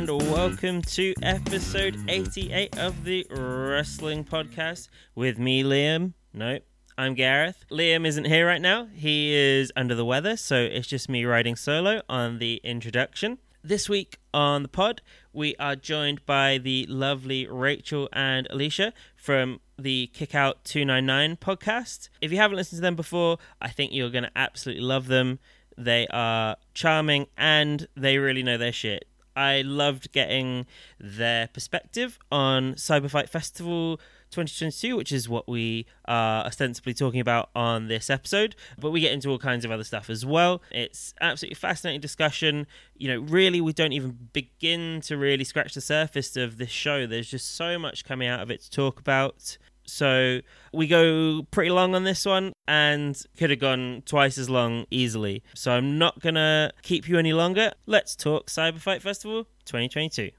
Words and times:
And 0.00 0.08
mm-hmm. 0.08 0.32
welcome 0.32 0.80
to 0.80 1.12
episode 1.20 1.94
88 2.08 2.78
of 2.78 3.04
the 3.04 3.26
Wrestling 3.28 4.24
Podcast 4.24 4.88
with 5.14 5.38
me, 5.38 5.62
Liam. 5.62 6.14
Nope, 6.32 6.62
I'm 6.96 7.12
Gareth. 7.12 7.66
Liam 7.70 8.06
isn't 8.06 8.24
here 8.24 8.46
right 8.46 8.62
now. 8.62 8.86
He 8.94 9.34
is 9.34 9.70
under 9.76 9.94
the 9.94 10.06
weather, 10.06 10.38
so 10.38 10.56
it's 10.56 10.86
just 10.86 11.10
me 11.10 11.26
riding 11.26 11.54
solo 11.54 12.00
on 12.08 12.38
the 12.38 12.62
introduction. 12.64 13.36
This 13.62 13.90
week 13.90 14.16
on 14.32 14.62
the 14.62 14.70
pod, 14.70 15.02
we 15.34 15.54
are 15.56 15.76
joined 15.76 16.24
by 16.24 16.56
the 16.56 16.86
lovely 16.88 17.46
Rachel 17.46 18.08
and 18.10 18.46
Alicia 18.48 18.94
from 19.16 19.60
the 19.78 20.06
Kickout 20.14 20.64
299 20.64 21.36
podcast. 21.36 22.08
If 22.22 22.32
you 22.32 22.38
haven't 22.38 22.56
listened 22.56 22.78
to 22.78 22.82
them 22.82 22.96
before, 22.96 23.36
I 23.60 23.68
think 23.68 23.92
you're 23.92 24.08
going 24.08 24.24
to 24.24 24.32
absolutely 24.34 24.82
love 24.82 25.08
them. 25.08 25.40
They 25.76 26.06
are 26.08 26.56
charming 26.72 27.26
and 27.36 27.86
they 27.94 28.16
really 28.16 28.42
know 28.42 28.56
their 28.56 28.72
shit. 28.72 29.04
I 29.36 29.62
loved 29.62 30.12
getting 30.12 30.66
their 30.98 31.48
perspective 31.48 32.18
on 32.30 32.74
Cyberfight 32.74 33.28
Festival 33.28 34.00
2022, 34.30 34.96
which 34.96 35.10
is 35.10 35.28
what 35.28 35.48
we 35.48 35.86
are 36.04 36.44
ostensibly 36.44 36.94
talking 36.94 37.20
about 37.20 37.50
on 37.54 37.88
this 37.88 38.08
episode. 38.10 38.54
But 38.78 38.90
we 38.90 39.00
get 39.00 39.12
into 39.12 39.28
all 39.28 39.38
kinds 39.38 39.64
of 39.64 39.70
other 39.70 39.84
stuff 39.84 40.08
as 40.08 40.24
well. 40.24 40.62
It's 40.70 41.14
absolutely 41.20 41.56
fascinating 41.56 42.00
discussion. 42.00 42.66
You 42.96 43.08
know, 43.08 43.20
really, 43.20 43.60
we 43.60 43.72
don't 43.72 43.92
even 43.92 44.28
begin 44.32 45.00
to 45.02 45.16
really 45.16 45.44
scratch 45.44 45.74
the 45.74 45.80
surface 45.80 46.36
of 46.36 46.58
this 46.58 46.70
show. 46.70 47.06
There's 47.06 47.30
just 47.30 47.54
so 47.54 47.78
much 47.78 48.04
coming 48.04 48.28
out 48.28 48.40
of 48.40 48.50
it 48.50 48.62
to 48.62 48.70
talk 48.70 49.00
about. 49.00 49.58
So 49.90 50.40
we 50.72 50.86
go 50.86 51.42
pretty 51.50 51.70
long 51.70 51.94
on 51.94 52.04
this 52.04 52.24
one 52.24 52.52
and 52.68 53.20
could 53.36 53.50
have 53.50 53.58
gone 53.58 54.02
twice 54.06 54.38
as 54.38 54.48
long 54.48 54.86
easily. 54.90 55.42
So 55.54 55.72
I'm 55.72 55.98
not 55.98 56.20
going 56.20 56.36
to 56.36 56.72
keep 56.82 57.08
you 57.08 57.18
any 57.18 57.32
longer. 57.32 57.72
Let's 57.86 58.14
talk 58.16 58.48
Cyberfight 58.48 59.02
Festival 59.02 59.44
2022. 59.66 60.30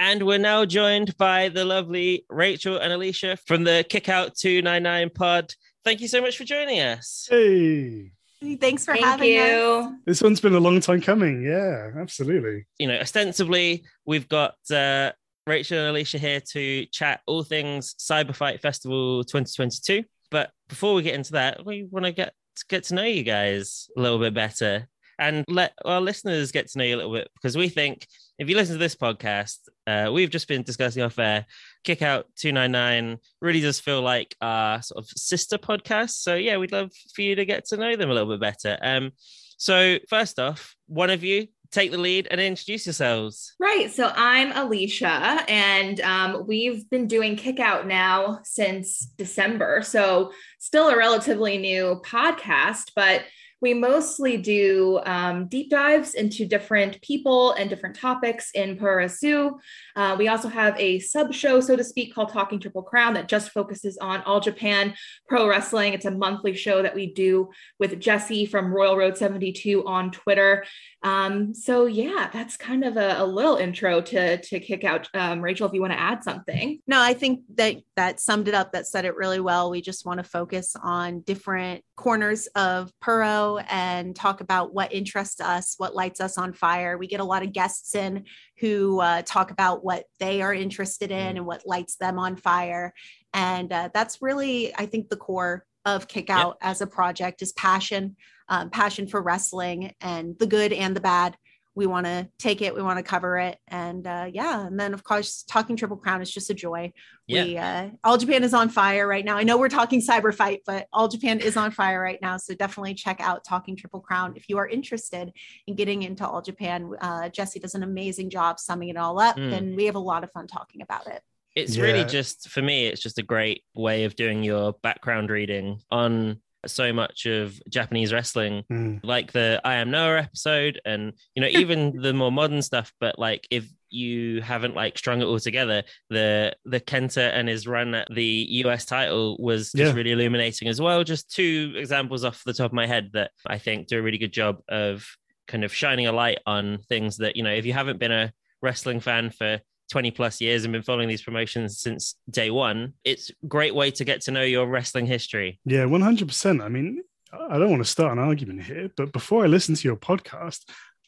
And 0.00 0.26
we're 0.26 0.38
now 0.38 0.64
joined 0.64 1.16
by 1.16 1.48
the 1.48 1.64
lovely 1.64 2.24
Rachel 2.30 2.76
and 2.78 2.92
Alicia 2.92 3.36
from 3.46 3.64
the 3.64 3.84
Kickout 3.88 4.36
299 4.36 5.10
pod. 5.10 5.54
Thank 5.84 6.00
you 6.00 6.08
so 6.08 6.20
much 6.20 6.36
for 6.36 6.44
joining 6.44 6.80
us. 6.80 7.26
Hey, 7.28 8.12
Thanks 8.60 8.84
for 8.84 8.92
Thank 8.94 9.04
having 9.04 9.32
you. 9.32 9.40
us. 9.40 9.92
this 10.06 10.22
one's 10.22 10.40
been 10.40 10.54
a 10.54 10.60
long 10.60 10.78
time 10.78 11.00
coming. 11.00 11.42
Yeah, 11.42 11.90
absolutely. 11.98 12.66
You 12.78 12.86
know, 12.86 12.96
ostensibly, 12.98 13.82
we've 14.06 14.28
got 14.28 14.54
uh, 14.70 15.10
Rachel 15.48 15.78
and 15.78 15.88
Alicia 15.88 16.18
here 16.18 16.40
to 16.52 16.86
chat 16.86 17.20
all 17.26 17.42
things 17.42 17.94
Cyberfight 17.94 18.60
Festival 18.60 19.24
2022. 19.24 20.04
But 20.30 20.50
before 20.68 20.94
we 20.94 21.02
get 21.02 21.14
into 21.14 21.32
that, 21.32 21.64
we 21.64 21.84
want 21.84 22.04
to 22.04 22.12
get 22.12 22.34
get 22.68 22.84
to 22.84 22.94
know 22.94 23.04
you 23.04 23.22
guys 23.22 23.88
a 23.96 24.00
little 24.00 24.18
bit 24.18 24.34
better 24.34 24.88
and 25.18 25.44
let 25.48 25.72
our 25.84 26.00
listeners 26.00 26.52
get 26.52 26.68
to 26.68 26.78
know 26.78 26.84
you 26.84 26.94
a 26.94 26.98
little 26.98 27.12
bit 27.12 27.28
because 27.34 27.56
we 27.56 27.68
think 27.68 28.06
if 28.38 28.48
you 28.48 28.54
listen 28.54 28.74
to 28.74 28.78
this 28.78 28.94
podcast, 28.94 29.58
uh, 29.86 30.10
we've 30.12 30.30
just 30.30 30.46
been 30.46 30.62
discussing 30.62 31.02
off 31.02 31.18
air. 31.18 31.44
Kick 31.82 32.02
Out 32.02 32.26
299 32.36 33.18
really 33.40 33.60
does 33.60 33.80
feel 33.80 34.00
like 34.00 34.36
our 34.40 34.80
sort 34.80 35.04
of 35.04 35.08
sister 35.10 35.58
podcast. 35.58 36.10
So, 36.10 36.36
yeah, 36.36 36.56
we'd 36.56 36.70
love 36.70 36.92
for 37.14 37.22
you 37.22 37.34
to 37.34 37.44
get 37.44 37.66
to 37.66 37.76
know 37.76 37.96
them 37.96 38.10
a 38.10 38.14
little 38.14 38.28
bit 38.28 38.40
better. 38.40 38.78
Um, 38.80 39.10
so, 39.56 39.98
first 40.08 40.38
off, 40.38 40.76
one 40.86 41.10
of 41.10 41.24
you 41.24 41.48
take 41.70 41.90
the 41.90 41.98
lead 41.98 42.28
and 42.30 42.40
introduce 42.40 42.86
yourselves. 42.86 43.54
Right. 43.58 43.90
So 43.90 44.10
I'm 44.14 44.52
Alicia, 44.52 45.44
and 45.48 46.00
um, 46.00 46.46
we've 46.46 46.88
been 46.90 47.06
doing 47.06 47.36
Kick 47.36 47.60
Out 47.60 47.86
now 47.86 48.40
since 48.44 49.00
December. 49.16 49.82
So 49.82 50.32
still 50.58 50.88
a 50.88 50.96
relatively 50.96 51.58
new 51.58 52.00
podcast, 52.04 52.92
but 52.94 53.22
we 53.60 53.74
mostly 53.74 54.36
do 54.36 55.00
um, 55.04 55.46
deep 55.48 55.70
dives 55.70 56.14
into 56.14 56.46
different 56.46 57.00
people 57.02 57.52
and 57.52 57.68
different 57.68 57.96
topics 57.96 58.50
in 58.54 58.76
Puroresu. 58.76 59.52
Uh, 59.96 60.16
we 60.18 60.28
also 60.28 60.48
have 60.48 60.78
a 60.78 60.98
sub 61.00 61.32
show, 61.32 61.60
so 61.60 61.74
to 61.76 61.84
speak, 61.84 62.14
called 62.14 62.30
Talking 62.30 62.60
Triple 62.60 62.82
Crown 62.82 63.14
that 63.14 63.28
just 63.28 63.50
focuses 63.50 63.98
on 63.98 64.22
All 64.22 64.40
Japan 64.40 64.94
Pro 65.28 65.48
Wrestling. 65.48 65.92
It's 65.92 66.04
a 66.04 66.10
monthly 66.10 66.54
show 66.54 66.82
that 66.82 66.94
we 66.94 67.12
do 67.12 67.50
with 67.78 67.98
Jesse 67.98 68.46
from 68.46 68.72
Royal 68.72 68.96
Road 68.96 69.16
72 69.16 69.86
on 69.86 70.10
Twitter. 70.10 70.64
Um, 71.02 71.54
so 71.54 71.86
yeah, 71.86 72.28
that's 72.32 72.56
kind 72.56 72.84
of 72.84 72.96
a, 72.96 73.16
a 73.18 73.26
little 73.26 73.56
intro 73.56 74.00
to 74.00 74.38
to 74.38 74.60
kick 74.60 74.84
out. 74.84 75.08
Um, 75.14 75.40
Rachel, 75.40 75.68
if 75.68 75.72
you 75.72 75.80
want 75.80 75.92
to 75.92 76.00
add 76.00 76.24
something. 76.24 76.80
No, 76.86 77.00
I 77.00 77.14
think 77.14 77.42
that 77.54 77.76
that 77.96 78.20
summed 78.20 78.48
it 78.48 78.54
up. 78.54 78.72
That 78.72 78.86
said 78.86 79.04
it 79.04 79.16
really 79.16 79.40
well. 79.40 79.70
We 79.70 79.80
just 79.80 80.04
want 80.04 80.18
to 80.18 80.24
focus 80.24 80.74
on 80.80 81.20
different 81.20 81.84
corners 81.96 82.46
of 82.48 82.92
Puro 83.00 83.47
and 83.56 84.14
talk 84.14 84.42
about 84.42 84.74
what 84.74 84.92
interests 84.92 85.40
us, 85.40 85.74
what 85.78 85.94
lights 85.94 86.20
us 86.20 86.36
on 86.36 86.52
fire. 86.52 86.98
We 86.98 87.06
get 87.06 87.20
a 87.20 87.24
lot 87.24 87.42
of 87.42 87.54
guests 87.54 87.94
in 87.94 88.24
who 88.58 89.00
uh, 89.00 89.22
talk 89.22 89.50
about 89.50 89.82
what 89.82 90.04
they 90.20 90.42
are 90.42 90.52
interested 90.52 91.10
in 91.10 91.38
and 91.38 91.46
what 91.46 91.66
lights 91.66 91.96
them 91.96 92.18
on 92.18 92.36
fire, 92.36 92.92
and 93.32 93.72
uh, 93.72 93.88
that's 93.94 94.20
really, 94.20 94.74
I 94.76 94.86
think, 94.86 95.08
the 95.08 95.16
core 95.16 95.64
of 95.84 96.08
Kick 96.08 96.28
Out 96.28 96.58
as 96.60 96.80
a 96.80 96.86
project 96.86 97.40
is 97.40 97.52
passion, 97.52 98.16
um, 98.48 98.70
passion 98.70 99.06
for 99.06 99.22
wrestling, 99.22 99.94
and 100.00 100.38
the 100.38 100.46
good 100.46 100.72
and 100.72 100.94
the 100.94 101.00
bad. 101.00 101.36
We 101.78 101.86
want 101.86 102.06
to 102.06 102.28
take 102.38 102.60
it, 102.60 102.74
we 102.74 102.82
want 102.82 102.98
to 102.98 103.04
cover 103.04 103.38
it, 103.38 103.56
and 103.68 104.04
uh, 104.04 104.26
yeah, 104.32 104.66
and 104.66 104.78
then 104.80 104.92
of 104.94 105.04
course, 105.04 105.44
talking 105.46 105.76
Triple 105.76 105.96
Crown 105.96 106.20
is 106.20 106.28
just 106.28 106.50
a 106.50 106.54
joy. 106.54 106.92
Yeah. 107.28 107.44
We 107.44 107.56
uh, 107.56 107.88
All 108.02 108.18
Japan 108.18 108.42
is 108.42 108.52
on 108.52 108.68
fire 108.68 109.06
right 109.06 109.24
now. 109.24 109.36
I 109.36 109.44
know 109.44 109.56
we're 109.58 109.68
talking 109.68 110.00
cyber 110.00 110.34
fight, 110.34 110.62
but 110.66 110.88
All 110.92 111.06
Japan 111.06 111.38
is 111.38 111.56
on 111.56 111.70
fire 111.70 112.00
right 112.02 112.18
now. 112.20 112.36
So 112.36 112.52
definitely 112.54 112.94
check 112.94 113.20
out 113.20 113.44
Talking 113.44 113.76
Triple 113.76 114.00
Crown 114.00 114.34
if 114.34 114.48
you 114.48 114.58
are 114.58 114.66
interested 114.66 115.30
in 115.68 115.76
getting 115.76 116.02
into 116.02 116.26
All 116.26 116.42
Japan. 116.42 116.90
Uh, 117.00 117.28
Jesse 117.28 117.60
does 117.60 117.76
an 117.76 117.84
amazing 117.84 118.28
job 118.28 118.58
summing 118.58 118.88
it 118.88 118.96
all 118.96 119.20
up, 119.20 119.36
Mm. 119.36 119.56
and 119.56 119.76
we 119.76 119.84
have 119.84 119.94
a 119.94 120.00
lot 120.00 120.24
of 120.24 120.32
fun 120.32 120.48
talking 120.48 120.82
about 120.82 121.06
it. 121.06 121.22
It's 121.54 121.78
really 121.78 122.04
just, 122.04 122.48
for 122.50 122.60
me, 122.60 122.86
it's 122.86 123.00
just 123.00 123.18
a 123.18 123.22
great 123.22 123.62
way 123.74 124.02
of 124.04 124.16
doing 124.16 124.42
your 124.42 124.72
background 124.82 125.30
reading 125.30 125.80
on 125.90 126.40
so 126.66 126.92
much 126.92 127.26
of 127.26 127.60
Japanese 127.68 128.12
wrestling 128.12 128.64
Mm. 128.70 129.00
like 129.04 129.32
the 129.32 129.60
I 129.64 129.74
Am 129.76 129.90
Noah 129.90 130.18
episode 130.22 130.80
and 130.84 131.12
you 131.34 131.42
know 131.42 131.48
even 131.62 132.00
the 132.02 132.12
more 132.12 132.32
modern 132.32 132.62
stuff 132.62 132.92
but 133.00 133.18
like 133.18 133.46
if 133.50 133.68
you 133.90 134.42
haven't 134.42 134.74
like 134.74 134.98
strung 134.98 135.22
it 135.22 135.24
all 135.24 135.38
together 135.38 135.82
the 136.10 136.54
the 136.64 136.80
Kenta 136.80 137.30
and 137.32 137.48
his 137.48 137.66
run 137.66 137.94
at 137.94 138.08
the 138.12 138.46
US 138.64 138.84
title 138.84 139.36
was 139.38 139.72
just 139.72 139.90
Yeah. 139.92 139.96
really 139.96 140.12
illuminating 140.12 140.68
as 140.68 140.80
well 140.80 141.04
just 141.04 141.32
two 141.34 141.72
examples 141.76 142.24
off 142.24 142.42
the 142.44 142.52
top 142.52 142.66
of 142.66 142.74
my 142.74 142.86
head 142.86 143.10
that 143.14 143.30
I 143.46 143.58
think 143.58 143.86
do 143.86 143.98
a 143.98 144.02
really 144.02 144.18
good 144.18 144.32
job 144.32 144.58
of 144.68 145.06
kind 145.46 145.64
of 145.64 145.72
shining 145.74 146.06
a 146.06 146.12
light 146.12 146.40
on 146.44 146.78
things 146.88 147.16
that 147.18 147.36
you 147.36 147.42
know 147.42 147.52
if 147.52 147.64
you 147.64 147.72
haven't 147.72 147.98
been 147.98 148.12
a 148.12 148.32
wrestling 148.60 149.00
fan 149.00 149.30
for 149.30 149.60
20 149.90 150.10
plus 150.10 150.40
years 150.40 150.64
and 150.64 150.72
been 150.72 150.82
following 150.82 151.08
these 151.08 151.22
promotions 151.22 151.80
since 151.80 152.16
day 152.30 152.50
one 152.50 152.92
it's 153.04 153.30
a 153.30 153.46
great 153.46 153.74
way 153.74 153.90
to 153.90 154.04
get 154.04 154.20
to 154.20 154.30
know 154.30 154.42
your 154.42 154.66
wrestling 154.66 155.06
history 155.06 155.58
Yeah, 155.64 155.84
one 155.84 156.00
hundred 156.00 156.28
percent. 156.28 156.62
I 156.62 156.68
mean, 156.68 157.02
I 157.32 157.58
don't 157.58 157.70
want 157.70 157.82
to 157.82 157.90
start 157.90 158.12
an 158.12 158.18
argument 158.18 158.64
here, 158.64 158.90
but 158.96 159.12
before 159.12 159.44
I 159.44 159.46
listened 159.46 159.78
to 159.78 159.88
your 159.88 159.96
podcast, 159.96 160.60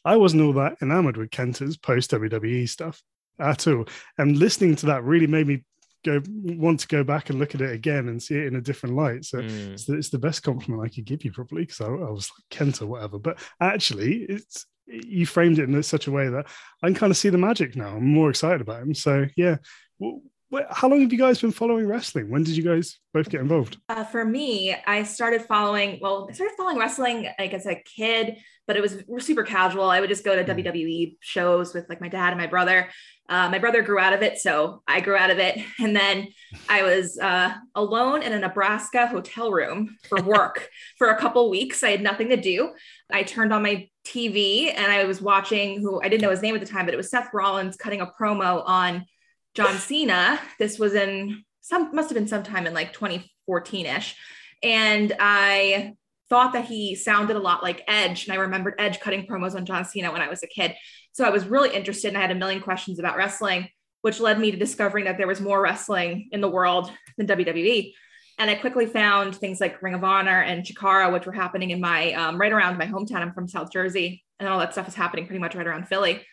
I 0.05 0.17
wasn't 0.17 0.43
all 0.43 0.53
that 0.53 0.77
enamored 0.81 1.17
with 1.17 1.29
Kenta's 1.29 1.77
post 1.77 2.11
WWE 2.11 2.67
stuff 2.67 3.01
at 3.39 3.67
all, 3.67 3.85
and 4.17 4.37
listening 4.37 4.75
to 4.77 4.87
that 4.87 5.03
really 5.03 5.27
made 5.27 5.47
me 5.47 5.63
go 6.03 6.21
want 6.43 6.79
to 6.79 6.87
go 6.87 7.03
back 7.03 7.29
and 7.29 7.39
look 7.39 7.53
at 7.53 7.61
it 7.61 7.71
again 7.71 8.07
and 8.07 8.21
see 8.21 8.35
it 8.35 8.47
in 8.47 8.55
a 8.55 8.61
different 8.61 8.95
light. 8.95 9.25
So. 9.25 9.39
Mm. 9.39 9.73
It's 9.73 9.85
the, 9.85 9.93
it's 9.95 10.09
the 10.09 10.19
best 10.19 10.43
compliment 10.43 10.83
I 10.83 10.93
could 10.93 11.05
give 11.05 11.23
you, 11.23 11.31
probably, 11.31 11.63
because 11.63 11.81
I, 11.81 11.85
I 11.85 12.09
was 12.09 12.31
like 12.31 12.59
Kenta, 12.59 12.87
whatever. 12.87 13.19
But 13.19 13.39
actually, 13.59 14.23
it's 14.23 14.65
you 14.91 15.25
framed 15.25 15.59
it 15.59 15.69
in 15.69 15.83
such 15.83 16.07
a 16.07 16.11
way 16.11 16.29
that 16.29 16.47
I 16.83 16.87
can 16.87 16.95
kind 16.95 17.11
of 17.11 17.17
see 17.17 17.29
the 17.29 17.37
magic 17.37 17.75
now. 17.75 17.95
I'm 17.97 18.07
more 18.07 18.29
excited 18.29 18.61
about 18.61 18.81
him. 18.81 18.93
So 18.93 19.25
yeah, 19.37 19.57
Well, 19.99 20.21
how 20.69 20.89
long 20.89 21.01
have 21.01 21.11
you 21.13 21.17
guys 21.17 21.39
been 21.39 21.51
following 21.51 21.87
wrestling? 21.87 22.29
When 22.29 22.43
did 22.43 22.57
you 22.57 22.63
guys 22.63 22.99
both 23.13 23.29
get 23.29 23.39
involved? 23.41 23.77
Uh, 23.87 24.03
for 24.03 24.25
me, 24.25 24.75
I 24.85 25.03
started 25.03 25.43
following. 25.43 25.99
Well, 26.01 26.27
I 26.29 26.33
started 26.33 26.55
following 26.57 26.77
wrestling 26.77 27.27
like 27.39 27.53
as 27.53 27.65
a 27.65 27.75
kid, 27.75 28.37
but 28.67 28.75
it 28.75 28.81
was 28.81 28.97
super 29.25 29.43
casual. 29.43 29.89
I 29.89 30.01
would 30.01 30.09
just 30.09 30.25
go 30.25 30.35
to 30.35 30.43
Mm. 30.43 30.63
WWE 30.63 31.15
shows 31.21 31.73
with 31.73 31.87
like 31.87 32.01
my 32.01 32.09
dad 32.09 32.33
and 32.33 32.37
my 32.37 32.47
brother. 32.47 32.89
Uh, 33.29 33.47
my 33.49 33.59
brother 33.59 33.81
grew 33.81 33.97
out 33.97 34.11
of 34.11 34.21
it, 34.23 34.39
so 34.39 34.83
I 34.85 34.99
grew 34.99 35.15
out 35.15 35.29
of 35.29 35.39
it. 35.39 35.57
And 35.79 35.95
then 35.95 36.27
I 36.67 36.83
was 36.83 37.17
uh, 37.17 37.53
alone 37.75 38.21
in 38.21 38.33
a 38.33 38.39
Nebraska 38.39 39.07
hotel 39.07 39.51
room 39.53 39.95
for 40.09 40.21
work 40.21 40.67
for 40.97 41.11
a 41.11 41.17
couple 41.17 41.49
weeks. 41.49 41.81
I 41.81 41.91
had 41.91 42.01
nothing 42.01 42.27
to 42.27 42.35
do. 42.35 42.73
I 43.09 43.23
turned 43.23 43.53
on 43.53 43.63
my 43.63 43.87
TV 44.05 44.73
and 44.75 44.91
I 44.91 45.03
was 45.05 45.21
watching 45.21 45.79
who 45.79 46.01
I 46.01 46.09
didn't 46.09 46.21
know 46.21 46.31
his 46.31 46.41
name 46.41 46.55
at 46.55 46.61
the 46.61 46.67
time, 46.67 46.85
but 46.85 46.93
it 46.93 46.97
was 46.97 47.09
Seth 47.09 47.29
Rollins 47.33 47.77
cutting 47.77 48.01
a 48.01 48.07
promo 48.07 48.63
on 48.65 49.05
John 49.53 49.75
Cena. 49.77 50.39
This 50.59 50.79
was 50.79 50.93
in 50.93 51.43
some 51.61 51.93
must 51.93 52.09
have 52.09 52.15
been 52.15 52.27
sometime 52.27 52.65
in 52.65 52.73
like 52.73 52.93
2014 52.93 53.85
ish. 53.85 54.15
And 54.63 55.13
I 55.19 55.93
thought 56.29 56.53
that 56.53 56.65
he 56.65 56.95
sounded 56.95 57.35
a 57.35 57.39
lot 57.39 57.61
like 57.61 57.83
Edge. 57.87 58.25
And 58.25 58.33
I 58.33 58.41
remembered 58.41 58.75
Edge 58.79 58.99
cutting 58.99 59.27
promos 59.27 59.55
on 59.55 59.65
John 59.65 59.85
Cena 59.85 60.11
when 60.11 60.21
I 60.21 60.29
was 60.29 60.43
a 60.43 60.47
kid. 60.47 60.75
So 61.11 61.25
I 61.25 61.29
was 61.29 61.45
really 61.45 61.75
interested 61.75 62.07
and 62.07 62.17
I 62.17 62.21
had 62.21 62.31
a 62.31 62.35
million 62.35 62.61
questions 62.61 62.99
about 62.99 63.17
wrestling, 63.17 63.67
which 64.01 64.19
led 64.19 64.39
me 64.39 64.49
to 64.51 64.57
discovering 64.57 65.05
that 65.05 65.17
there 65.17 65.27
was 65.27 65.41
more 65.41 65.61
wrestling 65.61 66.29
in 66.31 66.41
the 66.41 66.49
world 66.49 66.91
than 67.17 67.27
WWE. 67.27 67.93
And 68.41 68.49
I 68.49 68.55
quickly 68.55 68.87
found 68.87 69.35
things 69.35 69.61
like 69.61 69.83
Ring 69.83 69.93
of 69.93 70.03
Honor 70.03 70.41
and 70.41 70.65
Chikara, 70.65 71.13
which 71.13 71.27
were 71.27 71.31
happening 71.31 71.69
in 71.69 71.79
my 71.79 72.11
um, 72.13 72.41
right 72.41 72.51
around 72.51 72.75
my 72.75 72.87
hometown. 72.87 73.17
I'm 73.17 73.33
from 73.33 73.47
South 73.47 73.71
Jersey. 73.71 74.23
and 74.39 74.49
all 74.49 74.57
that 74.57 74.71
stuff 74.71 74.87
is 74.87 74.95
happening 74.95 75.27
pretty 75.27 75.39
much 75.39 75.53
right 75.53 75.67
around 75.67 75.87
Philly. 75.87 76.25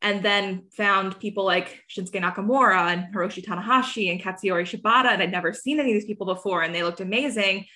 And 0.00 0.22
then 0.22 0.66
found 0.76 1.18
people 1.18 1.44
like 1.44 1.82
Shinsuke 1.90 2.22
Nakamura 2.22 2.92
and 2.92 3.12
Hiroshi 3.12 3.44
Tanahashi 3.44 4.12
and 4.12 4.22
Katsuyori 4.22 4.62
Shibata. 4.62 5.06
And 5.06 5.20
I'd 5.20 5.32
never 5.32 5.52
seen 5.52 5.80
any 5.80 5.90
of 5.90 5.94
these 5.94 6.04
people 6.04 6.26
before, 6.26 6.62
and 6.62 6.72
they 6.72 6.84
looked 6.84 7.00
amazing. 7.00 7.66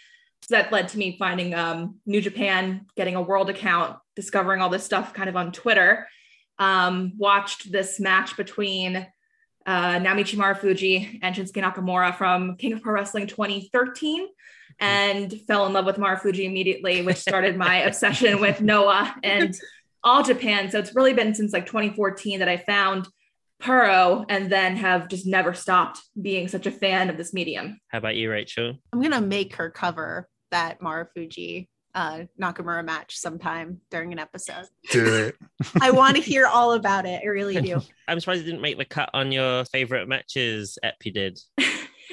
So 0.42 0.54
that 0.54 0.70
led 0.70 0.86
to 0.90 0.98
me 0.98 1.16
finding 1.18 1.52
um, 1.56 1.96
New 2.06 2.20
Japan, 2.20 2.86
getting 2.96 3.16
a 3.16 3.22
world 3.22 3.50
account, 3.50 3.98
discovering 4.14 4.62
all 4.62 4.68
this 4.68 4.84
stuff 4.84 5.12
kind 5.12 5.28
of 5.28 5.34
on 5.34 5.50
Twitter. 5.50 6.06
Um, 6.60 7.14
watched 7.18 7.72
this 7.72 7.98
match 7.98 8.36
between 8.36 9.04
uh, 9.66 9.98
Naomichi 9.98 10.36
Marufuji 10.36 11.18
and 11.22 11.34
Shinsuke 11.34 11.62
Nakamura 11.62 12.16
from 12.16 12.56
King 12.56 12.72
of 12.72 12.82
Pro 12.82 12.92
Wrestling 12.92 13.26
2013 13.26 14.26
and 14.78 15.32
fell 15.46 15.66
in 15.66 15.72
love 15.72 15.84
with 15.84 15.96
Marufuji 15.96 16.44
immediately, 16.44 17.02
which 17.02 17.18
started 17.18 17.56
my 17.56 17.76
obsession 17.82 18.40
with 18.40 18.60
Noah 18.60 19.14
and 19.22 19.54
all 20.02 20.22
Japan. 20.22 20.70
So 20.70 20.78
it's 20.78 20.94
really 20.94 21.12
been 21.12 21.34
since 21.34 21.52
like 21.52 21.66
2014 21.66 22.38
that 22.38 22.48
I 22.48 22.56
found 22.56 23.06
Puro 23.60 24.24
and 24.28 24.50
then 24.50 24.76
have 24.76 25.08
just 25.08 25.26
never 25.26 25.52
stopped 25.52 26.00
being 26.20 26.48
such 26.48 26.66
a 26.66 26.70
fan 26.70 27.10
of 27.10 27.18
this 27.18 27.34
medium. 27.34 27.78
How 27.88 27.98
about 27.98 28.16
you, 28.16 28.30
Rachel? 28.30 28.74
I'm 28.92 29.02
gonna 29.02 29.20
make 29.20 29.56
her 29.56 29.70
cover 29.70 30.28
that 30.50 30.80
Marufuji 30.80 31.68
uh, 31.94 32.22
Nakamura 32.40 32.84
match 32.84 33.16
sometime 33.16 33.80
during 33.90 34.12
an 34.12 34.18
episode. 34.18 34.66
Do 34.90 35.14
it. 35.14 35.36
I 35.80 35.90
want 35.90 36.16
to 36.16 36.22
hear 36.22 36.46
all 36.46 36.72
about 36.72 37.06
it. 37.06 37.20
I 37.24 37.26
really 37.28 37.60
do. 37.60 37.80
I'm 38.08 38.20
surprised 38.20 38.42
it 38.42 38.44
didn't 38.44 38.62
make 38.62 38.78
the 38.78 38.84
cut 38.84 39.10
on 39.14 39.32
your 39.32 39.64
favorite 39.66 40.08
matches 40.08 40.78
Epi 40.82 41.10
did. 41.10 41.40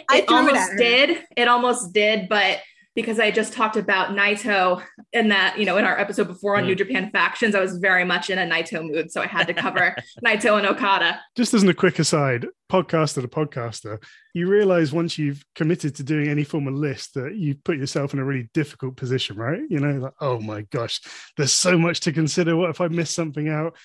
I 0.10 0.20
it 0.20 0.28
threw 0.28 0.38
it 0.38 0.48
almost 0.48 0.78
did. 0.78 1.24
It 1.36 1.48
almost 1.48 1.94
did, 1.94 2.30
but 2.30 2.60
because 2.98 3.20
I 3.20 3.30
just 3.30 3.54
talked 3.54 3.78
about 3.78 4.16
Naito 4.18 4.82
in 5.14 5.30
that, 5.30 5.60
you 5.60 5.66
know, 5.66 5.78
in 5.78 5.86
our 5.86 6.00
episode 6.00 6.28
before 6.28 6.58
on 6.58 6.64
Mm. 6.64 6.70
New 6.70 6.76
Japan 6.76 7.12
factions, 7.12 7.54
I 7.54 7.60
was 7.60 7.78
very 7.78 8.04
much 8.04 8.32
in 8.32 8.40
a 8.40 8.42
Naito 8.42 8.84
mood. 8.84 9.12
So 9.12 9.22
I 9.22 9.28
had 9.28 9.46
to 9.46 9.54
cover 9.54 9.96
Naito 10.26 10.58
and 10.58 10.66
Okada. 10.66 11.22
Just 11.36 11.54
as 11.54 11.62
a 11.62 11.76
quick 11.76 12.00
aside, 12.00 12.48
podcaster 12.72 13.22
to 13.22 13.28
podcaster, 13.28 14.04
you 14.34 14.48
realize 14.48 14.94
once 14.94 15.16
you've 15.16 15.46
committed 15.54 15.94
to 15.98 16.04
doing 16.04 16.28
any 16.28 16.44
form 16.44 16.68
of 16.68 16.74
list 16.74 17.14
that 17.14 17.36
you 17.36 17.54
put 17.54 17.78
yourself 17.78 18.16
in 18.16 18.20
a 18.20 18.26
really 18.26 18.50
difficult 18.56 18.96
position, 18.96 19.38
right? 19.38 19.62
You 19.70 19.80
know, 19.80 20.00
like, 20.00 20.14
oh 20.20 20.40
my 20.40 20.64
gosh, 20.64 21.00
there's 21.38 21.54
so 21.54 21.78
much 21.78 22.00
to 22.00 22.12
consider. 22.12 22.56
What 22.56 22.72
if 22.72 22.82
I 22.82 22.88
miss 22.88 23.14
something 23.14 23.48
out? 23.48 23.78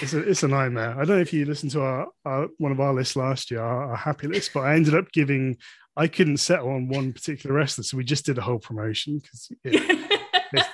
It's 0.00 0.12
a, 0.12 0.20
it's 0.28 0.42
a 0.42 0.48
nightmare. 0.48 0.90
I 0.90 1.04
don't 1.04 1.16
know 1.16 1.22
if 1.22 1.32
you 1.32 1.46
listened 1.46 1.72
to 1.72 1.80
our, 1.80 2.08
our 2.26 2.48
one 2.58 2.72
of 2.72 2.80
our 2.80 2.92
lists 2.92 3.16
last 3.16 3.50
year, 3.50 3.60
our, 3.62 3.90
our 3.90 3.96
happy 3.96 4.26
list, 4.26 4.52
but 4.52 4.60
I 4.60 4.74
ended 4.74 4.94
up 4.94 5.10
giving, 5.12 5.56
I 5.96 6.06
couldn't 6.08 6.38
settle 6.38 6.70
on 6.70 6.88
one 6.88 7.12
particular 7.12 7.54
wrestler. 7.54 7.84
So 7.84 7.96
we 7.96 8.04
just 8.04 8.24
did 8.24 8.38
a 8.38 8.40
whole 8.40 8.58
promotion 8.58 9.20
because 9.20 9.52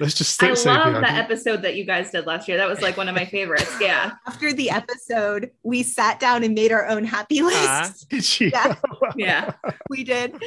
let's 0.00 0.14
just 0.14 0.42
I 0.42 0.48
love 0.48 0.94
the 0.94 1.00
that 1.00 1.24
episode 1.24 1.62
that 1.62 1.76
you 1.76 1.84
guys 1.84 2.10
did 2.10 2.26
last 2.26 2.46
year. 2.48 2.58
That 2.58 2.68
was 2.68 2.80
like 2.82 2.96
one 2.96 3.08
of 3.08 3.14
my 3.14 3.24
favorites. 3.24 3.74
Yeah. 3.80 4.12
After 4.26 4.52
the 4.52 4.70
episode, 4.70 5.50
we 5.62 5.82
sat 5.82 6.20
down 6.20 6.44
and 6.44 6.54
made 6.54 6.72
our 6.72 6.86
own 6.86 7.04
happy 7.04 7.42
list. 7.42 7.56
Ah. 7.58 7.92
Did 8.10 8.24
she? 8.24 8.50
Yeah. 8.50 8.74
Yeah. 9.16 9.52
We 9.88 10.04
did. 10.04 10.42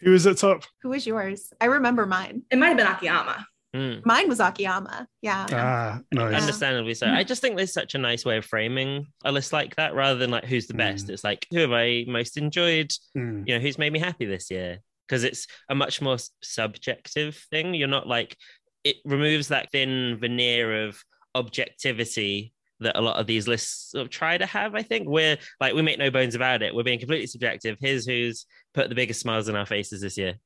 Who 0.00 0.10
was 0.10 0.26
at 0.26 0.38
top? 0.38 0.64
Who 0.82 0.90
was 0.90 1.06
yours? 1.06 1.52
I 1.60 1.66
remember 1.66 2.06
mine. 2.06 2.42
It 2.50 2.58
might 2.58 2.68
have 2.68 2.76
been 2.76 2.86
Akiyama. 2.86 3.46
Hmm. 3.76 3.96
Mine 4.06 4.26
was 4.26 4.40
Akiyama. 4.40 5.06
Yeah. 5.20 5.46
Ah, 5.52 6.00
nice. 6.10 6.40
Understandably 6.40 6.94
so. 6.94 7.08
I 7.08 7.24
just 7.24 7.42
think 7.42 7.56
there's 7.56 7.74
such 7.74 7.94
a 7.94 7.98
nice 7.98 8.24
way 8.24 8.38
of 8.38 8.46
framing 8.46 9.08
a 9.22 9.30
list 9.30 9.52
like 9.52 9.76
that 9.76 9.94
rather 9.94 10.18
than 10.18 10.30
like 10.30 10.46
who's 10.46 10.66
the 10.66 10.72
best. 10.72 11.08
Mm. 11.08 11.10
It's 11.10 11.22
like 11.22 11.46
who 11.50 11.58
have 11.58 11.72
I 11.72 12.06
most 12.08 12.38
enjoyed? 12.38 12.90
Mm. 13.14 13.46
You 13.46 13.54
know, 13.54 13.60
who's 13.60 13.76
made 13.76 13.92
me 13.92 13.98
happy 13.98 14.24
this 14.24 14.50
year? 14.50 14.78
Because 15.06 15.24
it's 15.24 15.46
a 15.68 15.74
much 15.74 16.00
more 16.00 16.16
subjective 16.42 17.36
thing. 17.50 17.74
You're 17.74 17.86
not 17.86 18.08
like 18.08 18.38
it 18.82 18.96
removes 19.04 19.48
that 19.48 19.70
thin 19.72 20.16
veneer 20.18 20.86
of 20.86 21.04
objectivity 21.34 22.54
that 22.80 22.96
a 22.96 23.02
lot 23.02 23.16
of 23.16 23.26
these 23.26 23.46
lists 23.46 23.90
sort 23.90 24.06
of 24.06 24.10
try 24.10 24.38
to 24.38 24.46
have. 24.46 24.74
I 24.74 24.82
think 24.82 25.06
we're 25.06 25.36
like 25.60 25.74
we 25.74 25.82
make 25.82 25.98
no 25.98 26.10
bones 26.10 26.34
about 26.34 26.62
it. 26.62 26.74
We're 26.74 26.82
being 26.82 26.98
completely 26.98 27.26
subjective. 27.26 27.76
Here's 27.78 28.06
who's 28.06 28.46
put 28.72 28.88
the 28.88 28.94
biggest 28.94 29.20
smiles 29.20 29.50
on 29.50 29.56
our 29.56 29.66
faces 29.66 30.00
this 30.00 30.16
year. 30.16 30.36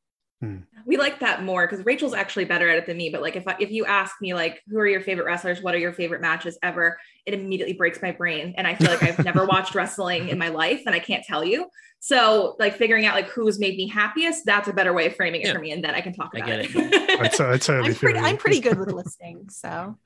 Mm. 0.43 0.65
We 0.87 0.97
like 0.97 1.21
that 1.21 1.43
more 1.45 1.67
because 1.67 1.85
Rachel's 1.85 2.15
actually 2.15 2.47
better 2.47 2.69
at 2.69 2.79
it 2.79 2.87
than 2.87 2.97
me. 2.97 3.11
But 3.11 3.21
like, 3.21 3.37
if 3.37 3.47
I, 3.47 3.57
if 3.61 3.71
you 3.71 3.85
ask 3.85 4.15
me 4.23 4.33
like, 4.33 4.63
who 4.69 4.79
are 4.79 4.87
your 4.87 5.03
favorite 5.03 5.25
wrestlers? 5.27 5.61
What 5.61 5.75
are 5.75 5.79
your 5.79 5.93
favorite 5.93 6.23
matches 6.23 6.59
ever? 6.63 6.99
It 7.27 7.35
immediately 7.35 7.75
breaks 7.75 8.01
my 8.01 8.13
brain, 8.13 8.55
and 8.57 8.67
I 8.67 8.75
feel 8.75 8.89
like 8.89 9.03
I've 9.03 9.23
never 9.25 9.45
watched 9.47 9.75
wrestling 9.75 10.31
in 10.31 10.39
my 10.39 10.49
life, 10.49 10.83
and 10.87 10.95
I 10.95 10.99
can't 10.99 11.23
tell 11.25 11.45
you. 11.45 11.69
So 11.99 12.57
like, 12.59 12.75
figuring 12.77 13.05
out 13.05 13.15
like 13.15 13.29
who's 13.29 13.59
made 13.59 13.77
me 13.77 13.87
happiest, 13.87 14.47
that's 14.47 14.69
a 14.69 14.73
better 14.73 14.95
way 14.95 15.07
of 15.07 15.15
framing 15.17 15.43
it 15.43 15.49
Yeah. 15.49 15.53
for 15.53 15.59
me, 15.59 15.73
and 15.73 15.85
then 15.85 15.95
I 15.95 16.01
can 16.01 16.15
talk 16.15 16.31
I 16.35 16.39
about 16.39 16.49
get 16.49 16.61
it. 16.61 17.21
I, 17.21 17.29
t- 17.29 17.45
I 17.45 17.59
totally 17.59 17.77
I'm 17.77 17.85
feel 17.95 17.95
pretty. 17.95 18.19
I'm 18.21 18.37
pretty 18.39 18.61
good 18.61 18.79
with 18.79 18.91
listing, 18.93 19.51
so 19.51 19.99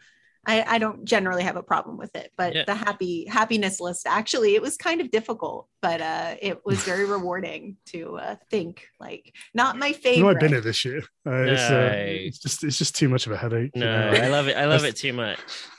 I, 0.46 0.62
I 0.74 0.78
don't 0.78 1.04
generally 1.04 1.42
have 1.42 1.56
a 1.56 1.62
problem 1.62 1.96
with 1.96 2.14
it. 2.16 2.32
But 2.36 2.54
Yeah. 2.54 2.64
the 2.64 2.74
happy 2.74 3.26
happiness 3.28 3.80
list 3.80 4.06
actually 4.06 4.54
it 4.54 4.62
was 4.62 4.76
kind 4.76 5.00
of 5.00 5.10
difficult, 5.10 5.68
but 5.82 6.00
uh 6.00 6.36
it 6.40 6.64
was 6.64 6.82
very 6.90 7.04
rewarding 7.04 7.76
to 7.86 8.16
uh 8.18 8.36
think 8.50 8.86
like 9.00 9.32
not 9.54 9.78
my 9.78 9.94
You 10.04 10.22
know. 10.22 10.28
I've 10.28 10.40
been 10.40 10.52
here 10.52 10.60
this 10.60 10.84
year. 10.84 11.02
Uh, 11.26 11.42
it's, 11.44 11.70
uh, 11.70 11.94
it's 11.96 12.38
just 12.38 12.64
it's 12.64 12.78
just 12.78 12.94
too 12.94 13.08
much 13.08 13.26
of 13.26 13.32
a 13.32 13.36
headache. 13.36 13.70
you 13.74 13.80
No, 13.80 14.10
know. 14.10 14.18
I 14.22 14.28
love 14.28 14.48
it. 14.48 14.56
I 14.56 14.66
love 14.66 14.84
it 14.84 14.96
too 14.96 15.12
much. 15.12 15.38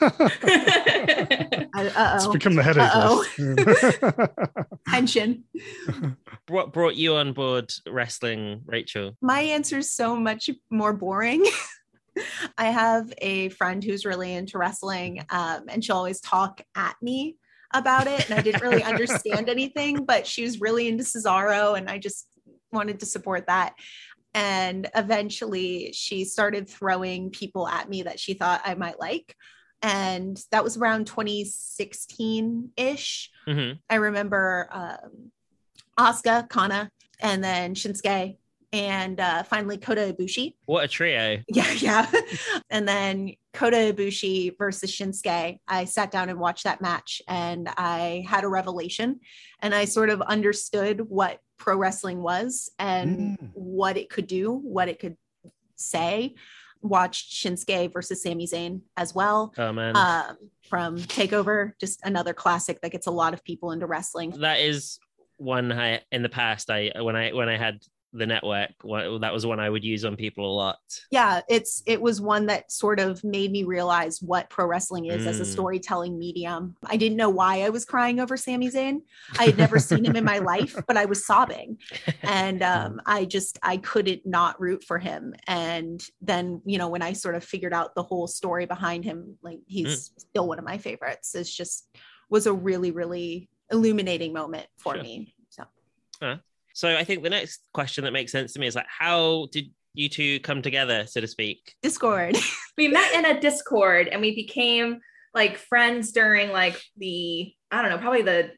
It's 1.78 2.26
become 2.28 2.54
the 2.54 2.62
headache 2.62 2.94
list. 2.94 4.58
Tension. 4.88 5.44
What 6.48 6.72
brought 6.72 6.96
you 6.96 7.16
on 7.16 7.32
board 7.32 7.72
wrestling, 7.86 8.62
Rachel? 8.66 9.16
My 9.20 9.40
answer 9.40 9.78
is 9.78 9.92
so 9.92 10.16
much 10.16 10.48
more 10.70 10.92
boring. 10.92 11.44
I 12.58 12.66
have 12.66 13.12
a 13.18 13.48
friend 13.50 13.82
who's 13.82 14.04
really 14.04 14.32
into 14.34 14.58
wrestling, 14.58 15.24
um, 15.30 15.64
and 15.68 15.84
she'll 15.84 15.96
always 15.96 16.20
talk 16.20 16.60
at 16.74 16.96
me 17.02 17.36
about 17.72 18.06
it. 18.06 18.24
And 18.24 18.34
I 18.34 18.40
didn't 18.40 18.62
really 18.62 18.82
understand 18.82 19.48
anything, 19.48 20.04
but 20.04 20.26
she 20.26 20.42
was 20.42 20.60
really 20.60 20.88
into 20.88 21.04
Cesaro, 21.04 21.76
and 21.76 21.88
I 21.88 21.98
just 21.98 22.28
wanted 22.72 23.00
to 23.00 23.06
support 23.06 23.46
that. 23.46 23.74
And 24.34 24.88
eventually, 24.94 25.92
she 25.92 26.24
started 26.24 26.68
throwing 26.68 27.30
people 27.30 27.66
at 27.66 27.88
me 27.88 28.02
that 28.02 28.20
she 28.20 28.34
thought 28.34 28.60
I 28.64 28.74
might 28.74 29.00
like. 29.00 29.34
And 29.82 30.38
that 30.52 30.64
was 30.64 30.76
around 30.76 31.06
2016 31.06 32.70
ish. 32.76 33.30
hmm 33.46 33.72
I 33.88 33.96
remember 33.96 34.68
um, 34.70 35.30
Asuka, 35.98 36.48
Kana, 36.48 36.90
and 37.20 37.42
then 37.42 37.74
Shinsuke, 37.74 38.36
and 38.76 39.18
uh, 39.20 39.42
finally 39.42 39.78
Kota 39.78 40.12
Ibushi. 40.12 40.54
What 40.66 40.84
a 40.84 40.88
trio! 40.88 41.38
Yeah, 41.48 41.72
yeah. 41.78 42.10
and 42.70 42.86
then 42.86 43.32
Kota 43.54 43.76
Ibushi 43.92 44.56
versus 44.58 44.90
Shinsuke. 44.92 45.58
I 45.66 45.84
sat 45.86 46.10
down 46.10 46.28
and 46.28 46.38
watched 46.38 46.64
that 46.64 46.80
match, 46.80 47.22
and 47.26 47.68
I 47.76 48.24
had 48.28 48.44
a 48.44 48.48
revelation, 48.48 49.20
and 49.60 49.74
I 49.74 49.86
sort 49.86 50.10
of 50.10 50.20
understood 50.20 51.00
what 51.08 51.40
pro 51.58 51.76
wrestling 51.76 52.22
was 52.22 52.70
and 52.78 53.38
Mm. 53.38 53.50
what 53.54 53.96
it 53.96 54.10
could 54.10 54.26
do, 54.26 54.52
what 54.52 54.88
it 54.88 54.98
could 54.98 55.16
say. 55.76 56.34
Watched 56.82 57.32
Shinsuke 57.32 57.92
versus 57.92 58.22
Sami 58.22 58.46
Zayn 58.46 58.82
as 58.96 59.14
well 59.14 59.52
Oh 59.58 59.72
man, 59.72 59.96
um, 59.96 60.36
from 60.68 60.98
Takeover, 60.98 61.72
just 61.80 62.00
another 62.04 62.34
classic 62.34 62.80
that 62.82 62.92
gets 62.92 63.06
a 63.06 63.10
lot 63.10 63.32
of 63.32 63.42
people 63.42 63.72
into 63.72 63.86
wrestling. 63.86 64.30
that 64.40 64.60
is 64.60 64.98
one 65.38 65.72
I 65.72 66.02
in 66.12 66.22
the 66.22 66.28
past. 66.28 66.70
I 66.70 66.92
when 67.00 67.16
I 67.16 67.32
when 67.32 67.48
I 67.48 67.56
had 67.56 67.80
the 68.16 68.26
network, 68.26 68.70
one, 68.82 69.20
that 69.20 69.32
was 69.32 69.44
one 69.44 69.60
I 69.60 69.68
would 69.70 69.84
use 69.84 70.04
on 70.04 70.16
people 70.16 70.50
a 70.50 70.54
lot. 70.54 70.78
Yeah, 71.10 71.40
it's 71.48 71.82
it 71.86 72.00
was 72.00 72.20
one 72.20 72.46
that 72.46 72.72
sort 72.72 72.98
of 73.00 73.22
made 73.24 73.52
me 73.52 73.64
realize 73.64 74.22
what 74.22 74.48
pro 74.50 74.66
wrestling 74.66 75.06
is 75.06 75.26
as 75.26 75.40
a 75.40 75.42
Mm. 75.42 75.46
storytelling 75.46 76.18
medium. 76.18 76.76
I 76.84 76.96
didn't 76.96 77.16
know 77.16 77.30
why 77.30 77.62
I 77.62 77.70
was 77.70 77.84
crying 77.84 78.20
over 78.20 78.36
Sami 78.36 78.70
Zayn. 78.70 79.00
I 79.38 79.44
had 79.46 79.58
never 79.58 79.78
seen 79.78 80.04
him 80.04 80.16
in 80.16 80.24
my 80.24 80.38
life, 80.38 80.74
but 80.88 80.96
I 80.96 81.04
was 81.04 81.26
sobbing, 81.26 81.78
and 82.22 82.62
um, 82.74 83.00
I 83.06 83.24
just 83.24 83.58
I 83.62 83.76
couldn't 83.76 84.26
not 84.26 84.60
root 84.60 84.82
for 84.84 84.98
him. 84.98 85.34
And 85.46 86.02
then 86.20 86.62
you 86.64 86.78
know 86.78 86.88
when 86.88 87.02
I 87.02 87.12
sort 87.12 87.34
of 87.34 87.44
figured 87.44 87.74
out 87.74 87.94
the 87.94 88.02
whole 88.02 88.26
story 88.26 88.66
behind 88.66 89.04
him, 89.04 89.36
like 89.42 89.60
he's 89.66 90.10
still 90.16 90.48
one 90.48 90.58
of 90.58 90.64
my 90.64 90.78
favorites. 90.78 91.34
It's 91.34 91.54
just 91.54 91.88
was 92.28 92.46
a 92.46 92.52
really 92.52 92.90
really 92.90 93.48
illuminating 93.70 94.32
moment 94.32 94.66
for 94.78 94.94
Sure. 94.94 95.02
me. 95.02 95.34
So. 95.48 96.38
So 96.76 96.94
I 96.94 97.04
think 97.04 97.22
the 97.22 97.30
next 97.30 97.62
question 97.72 98.04
that 98.04 98.12
makes 98.12 98.30
sense 98.30 98.52
to 98.52 98.60
me 98.60 98.66
is 98.66 98.74
like, 98.74 98.84
how 98.86 99.48
did 99.50 99.70
you 99.94 100.10
two 100.10 100.40
come 100.40 100.60
together, 100.60 101.06
so 101.06 101.22
to 101.22 101.26
speak? 101.26 101.74
Discord. 101.82 102.36
we 102.76 102.88
met 102.88 103.14
in 103.14 103.24
a 103.24 103.40
Discord, 103.40 104.08
and 104.08 104.20
we 104.20 104.34
became 104.34 105.00
like 105.32 105.56
friends 105.56 106.12
during 106.12 106.52
like 106.52 106.78
the 106.98 107.50
I 107.70 107.80
don't 107.80 107.90
know, 107.90 107.96
probably 107.96 108.20
the 108.20 108.50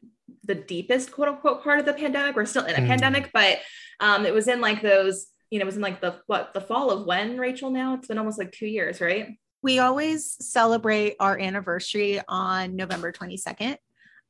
the 0.43 0.55
deepest 0.55 1.13
quote 1.13 1.29
unquote 1.29 1.63
part 1.63 1.79
of 1.79 1.85
the 1.85 1.93
pandemic. 1.93 2.35
We're 2.35 2.43
still 2.43 2.65
in 2.65 2.75
a 2.75 2.79
Mm. 2.79 2.87
pandemic, 2.87 3.31
but 3.33 3.59
um, 4.01 4.25
it 4.25 4.33
was 4.33 4.49
in 4.49 4.59
like 4.59 4.81
those. 4.81 5.27
You 5.49 5.59
know, 5.59 5.63
it 5.63 5.67
was 5.67 5.77
in 5.77 5.81
like 5.81 6.01
the 6.01 6.19
what 6.27 6.53
the 6.53 6.59
fall 6.59 6.91
of 6.91 7.07
when 7.07 7.37
Rachel. 7.37 7.69
Now 7.69 7.93
it's 7.93 8.09
been 8.09 8.17
almost 8.17 8.37
like 8.37 8.51
two 8.51 8.67
years, 8.67 8.99
right? 8.99 9.29
we 9.61 9.79
always 9.79 10.37
celebrate 10.45 11.15
our 11.19 11.37
anniversary 11.37 12.21
on 12.29 12.75
November 12.75 13.11
22nd. 13.11 13.75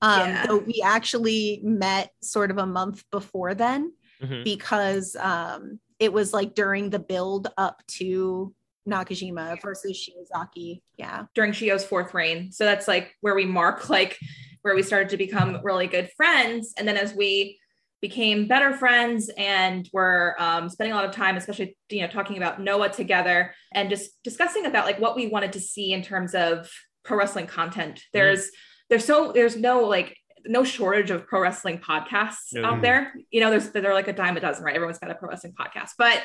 Um, 0.02 0.30
Yeah. 0.30 0.46
so 0.48 0.58
we 0.60 0.82
actually 0.84 1.60
met 1.64 2.12
sort 2.22 2.52
of 2.52 2.58
a 2.58 2.66
month 2.66 3.04
before 3.12 3.54
then 3.54 3.94
Mhm. 4.22 4.44
because 4.44 5.16
um, 5.20 5.80
it 6.00 6.14
was 6.14 6.34
like 6.34 6.56
during 6.56 6.90
the 6.90 7.00
build 7.00 7.48
up 7.58 7.82
to 8.00 8.54
Nakajima 8.88 9.62
versus 9.62 9.98
Shiozaki. 9.98 10.82
Yeah. 10.98 11.26
during 11.36 11.52
Shio's 11.52 11.86
fourth 11.86 12.14
reign. 12.14 12.52
So 12.52 12.64
that's 12.66 12.88
like 12.88 13.16
where 13.22 13.36
we 13.36 13.46
mark 13.46 13.90
like 13.90 14.18
where 14.62 14.76
we 14.76 14.84
started 14.84 15.10
to 15.10 15.18
become 15.18 15.60
really 15.64 15.88
good 15.88 16.10
friends. 16.18 16.74
And 16.78 16.88
then 16.88 16.98
as 16.98 17.14
we 17.14 17.58
became 18.02 18.48
better 18.48 18.74
friends 18.74 19.30
and 19.38 19.88
were 19.94 20.36
um, 20.40 20.70
spending 20.70 20.94
a 20.94 20.96
lot 20.96 21.06
of 21.06 21.12
time, 21.12 21.36
especially 21.38 21.78
you 21.90 22.02
know 22.02 22.08
talking 22.08 22.38
about 22.38 22.62
Noah 22.62 22.90
together 22.90 23.54
and 23.74 23.90
just 23.90 24.12
discussing 24.24 24.66
about 24.66 24.86
like 24.86 25.00
what 25.00 25.16
we 25.16 25.28
wanted 25.28 25.54
to 25.54 25.60
see 25.60 25.92
in 25.94 26.02
terms 26.02 26.34
of 26.34 26.70
pro 27.04 27.18
wrestling 27.18 27.48
content. 27.48 28.02
There's 28.14 28.50
there's 28.90 29.06
so 29.06 29.32
there's 29.32 29.56
no 29.56 29.82
like 29.82 30.16
no 30.46 30.64
shortage 30.64 31.12
of 31.12 31.28
pro 31.28 31.42
wrestling 31.42 31.80
podcasts 31.80 32.54
Mhm. 32.54 32.66
out 32.66 32.82
there. 32.82 33.14
You 33.30 33.42
know, 33.42 33.50
there's 33.50 33.70
they're 33.72 33.94
like 33.94 34.08
a 34.08 34.14
dime 34.14 34.38
a 34.38 34.40
dozen, 34.40 34.64
right? 34.64 34.76
Everyone's 34.76 35.00
got 35.00 35.12
a 35.12 35.16
pro 35.16 35.30
wrestling 35.30 35.54
podcast, 35.54 35.92
but 35.98 36.22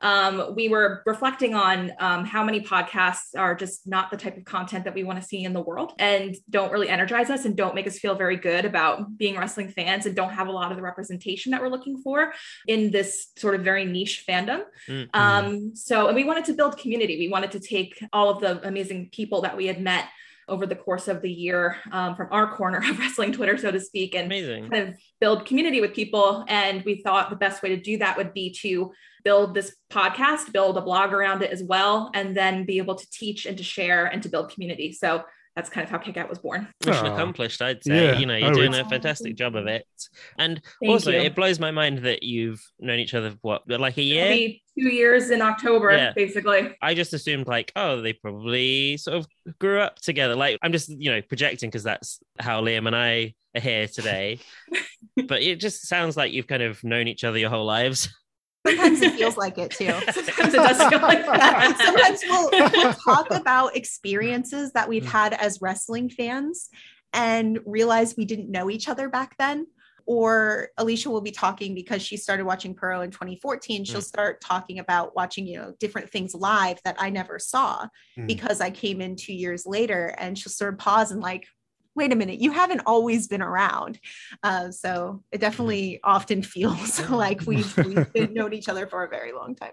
um, 0.00 0.54
we 0.54 0.68
were 0.68 1.02
reflecting 1.06 1.54
on 1.54 1.90
um, 1.98 2.24
how 2.26 2.44
many 2.44 2.60
podcasts 2.60 3.38
are 3.38 3.54
just 3.54 3.86
not 3.86 4.10
the 4.10 4.18
type 4.18 4.36
of 4.36 4.44
content 4.44 4.84
that 4.84 4.92
we 4.92 5.02
want 5.02 5.18
to 5.20 5.26
see 5.26 5.44
in 5.44 5.54
the 5.54 5.62
world 5.62 5.92
and 5.98 6.34
don't 6.50 6.72
really 6.72 6.90
energize 6.90 7.30
us 7.30 7.46
and 7.46 7.56
don't 7.56 7.74
make 7.74 7.86
us 7.86 7.98
feel 7.98 8.14
very 8.14 8.36
good 8.36 8.66
about 8.66 9.16
being 9.16 9.38
wrestling 9.38 9.68
fans 9.70 10.04
and 10.04 10.14
don't 10.14 10.32
have 10.32 10.48
a 10.48 10.52
lot 10.52 10.70
of 10.70 10.76
the 10.76 10.82
representation 10.82 11.52
that 11.52 11.62
we're 11.62 11.70
looking 11.70 12.02
for 12.02 12.34
in 12.66 12.90
this 12.90 13.28
sort 13.38 13.54
of 13.54 13.62
very 13.62 13.86
niche 13.86 14.24
fandom. 14.28 14.64
Mm. 14.88 15.08
Um, 15.14 15.76
so, 15.76 16.08
and 16.08 16.16
we 16.16 16.24
wanted 16.24 16.44
to 16.46 16.52
build 16.52 16.76
community. 16.76 17.16
We 17.18 17.28
wanted 17.28 17.52
to 17.52 17.60
take 17.60 18.04
all 18.12 18.28
of 18.28 18.40
the 18.40 18.66
amazing 18.66 19.08
people 19.10 19.42
that 19.42 19.56
we 19.56 19.66
had 19.68 19.80
met 19.80 20.06
over 20.48 20.66
the 20.66 20.74
course 20.76 21.08
of 21.08 21.22
the 21.22 21.30
year 21.30 21.76
um, 21.92 22.14
from 22.16 22.28
our 22.30 22.54
corner 22.56 22.78
of 22.90 22.98
wrestling 22.98 23.32
Twitter, 23.32 23.56
so 23.56 23.70
to 23.70 23.80
speak, 23.80 24.14
and 24.14 24.26
Amazing. 24.26 24.70
kind 24.70 24.88
of 24.88 24.94
build 25.20 25.46
community 25.46 25.80
with 25.80 25.94
people. 25.94 26.44
And 26.48 26.82
we 26.84 27.02
thought 27.02 27.30
the 27.30 27.36
best 27.36 27.62
way 27.62 27.70
to 27.70 27.76
do 27.80 27.98
that 27.98 28.16
would 28.16 28.32
be 28.34 28.50
to 28.62 28.92
build 29.24 29.54
this 29.54 29.74
podcast, 29.90 30.52
build 30.52 30.76
a 30.76 30.82
blog 30.82 31.12
around 31.12 31.42
it 31.42 31.50
as 31.50 31.62
well, 31.62 32.10
and 32.14 32.36
then 32.36 32.64
be 32.66 32.78
able 32.78 32.94
to 32.94 33.06
teach 33.10 33.46
and 33.46 33.56
to 33.56 33.64
share 33.64 34.06
and 34.06 34.22
to 34.22 34.28
build 34.28 34.50
community. 34.52 34.92
So 34.92 35.22
that's 35.56 35.70
kind 35.70 35.84
of 35.84 35.90
how 35.90 35.98
Kick 35.98 36.16
Out 36.16 36.28
was 36.28 36.40
born. 36.40 36.66
Mission 36.84 37.06
Aw. 37.06 37.14
accomplished, 37.14 37.62
I'd 37.62 37.82
say. 37.84 38.06
Yeah. 38.06 38.18
You 38.18 38.26
know, 38.26 38.34
you're 38.36 38.50
Oh, 38.50 38.54
doing 38.54 38.74
a 38.74 38.84
fantastic 38.88 39.36
job 39.36 39.54
of 39.54 39.66
it. 39.68 39.86
And 40.36 40.60
Thank 40.80 40.92
also, 40.92 41.12
you. 41.12 41.18
it 41.18 41.36
blows 41.36 41.60
my 41.60 41.70
mind 41.70 41.98
that 42.00 42.24
you've 42.24 42.60
known 42.80 42.98
each 42.98 43.14
other, 43.14 43.34
what, 43.40 43.62
like 43.68 43.96
a 43.96 44.00
It'll 44.02 44.36
year? 44.36 44.54
Be 44.74 44.82
two 44.82 44.94
years 44.94 45.30
in 45.30 45.42
October, 45.42 45.92
Yeah. 45.92 46.12
basically. 46.14 46.76
I 46.82 46.94
just 46.94 47.12
assumed 47.12 47.46
like, 47.46 47.72
oh, 47.76 48.00
they 48.00 48.12
probably 48.12 48.96
sort 48.96 49.18
of 49.18 49.26
grew 49.58 49.80
up 49.80 49.98
together. 50.00 50.34
Like 50.34 50.58
I'm 50.62 50.72
just, 50.72 50.88
you 50.88 51.10
know, 51.10 51.22
projecting 51.22 51.70
because 51.70 51.82
that's 51.82 52.20
how 52.38 52.62
Liam 52.62 52.86
and 52.86 52.96
I 52.96 53.34
are 53.54 53.60
here 53.60 53.88
today. 53.88 54.40
but 55.28 55.42
it 55.42 55.60
just 55.60 55.86
sounds 55.86 56.16
like 56.16 56.32
you've 56.32 56.46
kind 56.46 56.62
of 56.62 56.82
known 56.84 57.08
each 57.08 57.24
other 57.24 57.38
your 57.38 57.50
whole 57.50 57.66
lives. 57.66 58.08
Sometimes 58.66 59.02
it 59.02 59.12
feels 59.12 59.36
like 59.36 59.58
it 59.58 59.70
too. 59.72 59.86
Sometimes 60.12 60.54
it 60.54 60.56
does 60.56 60.88
feel 60.88 61.00
like 61.00 61.24
that. 61.26 61.76
Sometimes 61.84 62.22
we'll, 62.26 62.50
we'll 62.72 62.94
talk 62.94 63.30
about 63.30 63.76
experiences 63.76 64.72
that 64.72 64.88
we've 64.88 65.04
mm. 65.04 65.10
had 65.10 65.34
as 65.34 65.60
wrestling 65.60 66.08
fans 66.08 66.70
and 67.12 67.60
realize 67.66 68.16
we 68.16 68.24
didn't 68.24 68.50
know 68.50 68.70
each 68.70 68.88
other 68.88 69.08
back 69.08 69.36
then. 69.38 69.66
Or 70.06 70.68
Alicia 70.76 71.10
will 71.10 71.20
be 71.20 71.30
talking 71.30 71.74
because 71.74 72.02
she 72.02 72.16
started 72.16 72.44
watching 72.44 72.74
Pro 72.74 73.00
in 73.02 73.10
2014. 73.10 73.84
She'll 73.84 74.00
Mm. 74.00 74.04
start 74.04 74.40
talking 74.40 74.78
about 74.78 75.16
watching, 75.16 75.46
you 75.46 75.58
know, 75.58 75.74
different 75.80 76.10
things 76.10 76.34
live 76.34 76.78
that 76.84 76.96
I 76.98 77.10
never 77.10 77.38
saw 77.38 77.86
Mm. 78.18 78.26
because 78.26 78.60
I 78.60 78.70
came 78.70 79.00
in 79.00 79.16
two 79.16 79.32
years 79.34 79.64
later. 79.66 80.14
And 80.18 80.38
she'll 80.38 80.52
sort 80.52 80.74
of 80.74 80.78
pause 80.78 81.10
and 81.10 81.20
like, 81.20 81.46
wait 81.94 82.12
a 82.12 82.16
minute, 82.16 82.40
you 82.40 82.50
haven't 82.52 82.82
always 82.86 83.28
been 83.28 83.40
around. 83.42 83.98
Uh, 84.42 84.70
so 84.70 85.22
it 85.32 85.40
definitely 85.40 86.00
often 86.04 86.42
feels 86.54 86.98
like 87.10 87.40
we've, 87.46 87.76
we've 88.14 88.32
known 88.32 88.52
each 88.52 88.68
other 88.68 88.86
for 88.86 89.04
a 89.04 89.08
very 89.08 89.32
long 89.32 89.54
time. 89.54 89.72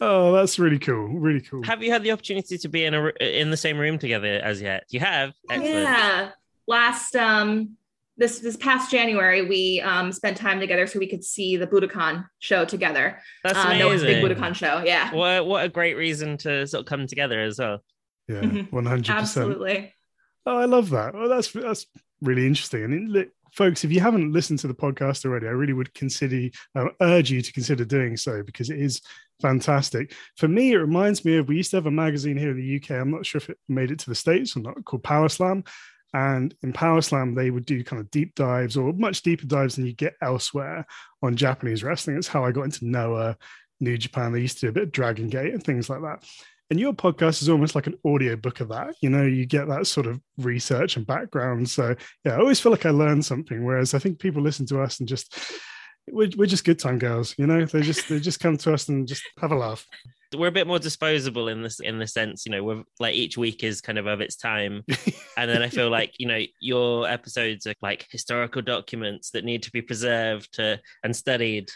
Oh, 0.00 0.32
that's 0.32 0.58
really 0.60 0.78
cool. 0.78 1.08
Really 1.08 1.40
cool. 1.40 1.62
Have 1.64 1.82
you 1.82 1.90
had 1.90 2.02
the 2.04 2.12
opportunity 2.12 2.56
to 2.56 2.68
be 2.68 2.84
in 2.84 2.94
a 2.94 3.08
in 3.20 3.50
the 3.50 3.56
same 3.56 3.76
room 3.76 3.98
together 3.98 4.40
as 4.42 4.62
yet? 4.62 4.84
You 4.90 5.00
have. 5.00 5.34
Excellent. 5.50 5.72
Yeah. 5.74 6.30
Last 6.68 7.16
um 7.16 7.76
this 8.18 8.40
this 8.40 8.56
past 8.56 8.90
January, 8.90 9.46
we 9.48 9.80
um 9.80 10.12
spent 10.12 10.36
time 10.36 10.60
together 10.60 10.86
so 10.86 10.98
we 10.98 11.06
could 11.08 11.24
see 11.24 11.56
the 11.56 11.66
Budokan 11.66 12.26
show 12.40 12.64
together. 12.64 13.18
That's 13.44 13.58
Uh, 13.58 13.78
Noah's 13.78 14.02
big 14.02 14.18
amazing. 14.18 14.36
Budokan 14.42 14.54
show. 14.54 14.82
Yeah. 14.84 15.14
What 15.14 15.46
what 15.46 15.64
a 15.64 15.68
great 15.68 15.96
reason 15.96 16.36
to 16.38 16.66
sort 16.66 16.80
of 16.80 16.86
come 16.86 17.06
together 17.06 17.40
as 17.40 17.58
well. 17.58 17.82
Yeah, 18.28 18.40
Mhm. 18.42 18.72
one 18.72 18.84
hundred 18.84 19.06
percent. 19.16 19.20
Absolutely. 19.50 19.94
Oh, 20.44 20.56
I 20.58 20.66
love 20.66 20.90
that. 20.90 21.14
Well, 21.14 21.28
that's 21.28 21.50
that's 21.52 21.86
really 22.20 22.46
interesting. 22.46 22.84
And 22.84 23.10
look, 23.12 23.28
folks, 23.52 23.84
if 23.84 23.92
you 23.92 24.00
haven't 24.00 24.32
listened 24.32 24.58
to 24.60 24.66
the 24.68 24.74
podcast 24.74 25.24
already, 25.24 25.46
I 25.46 25.50
really 25.50 25.72
would 25.72 25.94
consider 25.94 26.50
uh, 26.74 26.88
urge 27.00 27.30
you 27.30 27.40
to 27.40 27.52
consider 27.52 27.84
doing 27.84 28.16
so 28.16 28.42
because 28.42 28.68
it 28.70 28.78
is 28.80 29.00
fantastic. 29.40 30.12
For 30.36 30.48
me, 30.48 30.72
it 30.72 30.76
reminds 30.78 31.24
me 31.24 31.36
of 31.36 31.48
we 31.48 31.56
used 31.56 31.70
to 31.70 31.76
have 31.76 31.86
a 31.86 31.90
magazine 31.90 32.36
here 32.36 32.50
in 32.50 32.56
the 32.56 32.76
UK. 32.76 32.90
I'm 33.00 33.10
not 33.10 33.24
sure 33.24 33.38
if 33.38 33.48
it 33.48 33.58
made 33.68 33.90
it 33.90 33.98
to 34.00 34.10
the 34.10 34.14
states 34.14 34.56
or 34.56 34.60
not, 34.60 34.84
called 34.84 35.04
Power 35.04 35.28
Slam. 35.28 35.62
And 36.14 36.54
in 36.62 36.72
Power 36.72 37.02
Slam, 37.02 37.34
they 37.34 37.50
would 37.50 37.66
do 37.66 37.84
kind 37.84 38.00
of 38.00 38.10
deep 38.10 38.34
dives 38.34 38.76
or 38.76 38.92
much 38.92 39.22
deeper 39.22 39.46
dives 39.46 39.76
than 39.76 39.86
you 39.86 39.92
get 39.92 40.14
elsewhere 40.22 40.86
on 41.22 41.36
Japanese 41.36 41.82
wrestling. 41.82 42.16
It's 42.16 42.28
how 42.28 42.44
I 42.44 42.52
got 42.52 42.64
into 42.64 42.86
Noah, 42.86 43.36
New 43.80 43.98
Japan. 43.98 44.32
They 44.32 44.40
used 44.40 44.58
to 44.60 44.66
do 44.66 44.70
a 44.70 44.72
bit 44.72 44.82
of 44.84 44.92
Dragon 44.92 45.28
Gate 45.28 45.52
and 45.52 45.62
things 45.62 45.90
like 45.90 46.00
that. 46.00 46.24
And 46.70 46.78
your 46.78 46.92
podcast 46.92 47.40
is 47.40 47.48
almost 47.48 47.74
like 47.74 47.86
an 47.86 47.98
audio 48.04 48.36
book 48.36 48.60
of 48.60 48.68
that. 48.68 48.94
You 49.00 49.08
know, 49.08 49.22
you 49.22 49.46
get 49.46 49.68
that 49.68 49.86
sort 49.86 50.06
of 50.06 50.20
research 50.36 50.96
and 50.96 51.06
background. 51.06 51.68
So 51.70 51.94
yeah, 52.24 52.32
I 52.32 52.38
always 52.38 52.60
feel 52.60 52.72
like 52.72 52.86
I 52.86 52.90
learned 52.90 53.24
something. 53.24 53.64
Whereas 53.64 53.94
I 53.94 53.98
think 53.98 54.18
people 54.18 54.42
listen 54.42 54.66
to 54.66 54.82
us 54.82 55.00
and 55.00 55.08
just 55.08 55.34
we're, 56.12 56.30
we're 56.36 56.46
just 56.46 56.64
good 56.64 56.78
time 56.78 56.98
girls, 56.98 57.34
you 57.38 57.46
know. 57.46 57.64
They 57.64 57.82
just 57.82 58.08
they 58.08 58.20
just 58.20 58.40
come 58.40 58.56
to 58.58 58.74
us 58.74 58.88
and 58.88 59.06
just 59.06 59.22
have 59.40 59.52
a 59.52 59.56
laugh. 59.56 59.86
We're 60.36 60.48
a 60.48 60.52
bit 60.52 60.66
more 60.66 60.78
disposable 60.78 61.48
in 61.48 61.62
this 61.62 61.80
in 61.80 61.98
the 61.98 62.06
sense, 62.06 62.44
you 62.44 62.52
know, 62.52 62.62
we're 62.62 62.82
like 63.00 63.14
each 63.14 63.38
week 63.38 63.64
is 63.64 63.80
kind 63.80 63.98
of 63.98 64.06
of 64.06 64.20
its 64.20 64.36
time. 64.36 64.84
And 65.38 65.48
then 65.48 65.62
I 65.62 65.68
feel 65.68 65.88
like, 65.88 66.14
you 66.18 66.26
know, 66.26 66.40
your 66.60 67.08
episodes 67.08 67.64
are 67.68 67.74
like 67.80 68.08
historical 68.10 68.60
documents 68.60 69.30
that 69.30 69.44
need 69.44 69.62
to 69.62 69.70
be 69.70 69.80
preserved 69.80 70.52
to, 70.54 70.80
and 71.04 71.14
studied. 71.14 71.70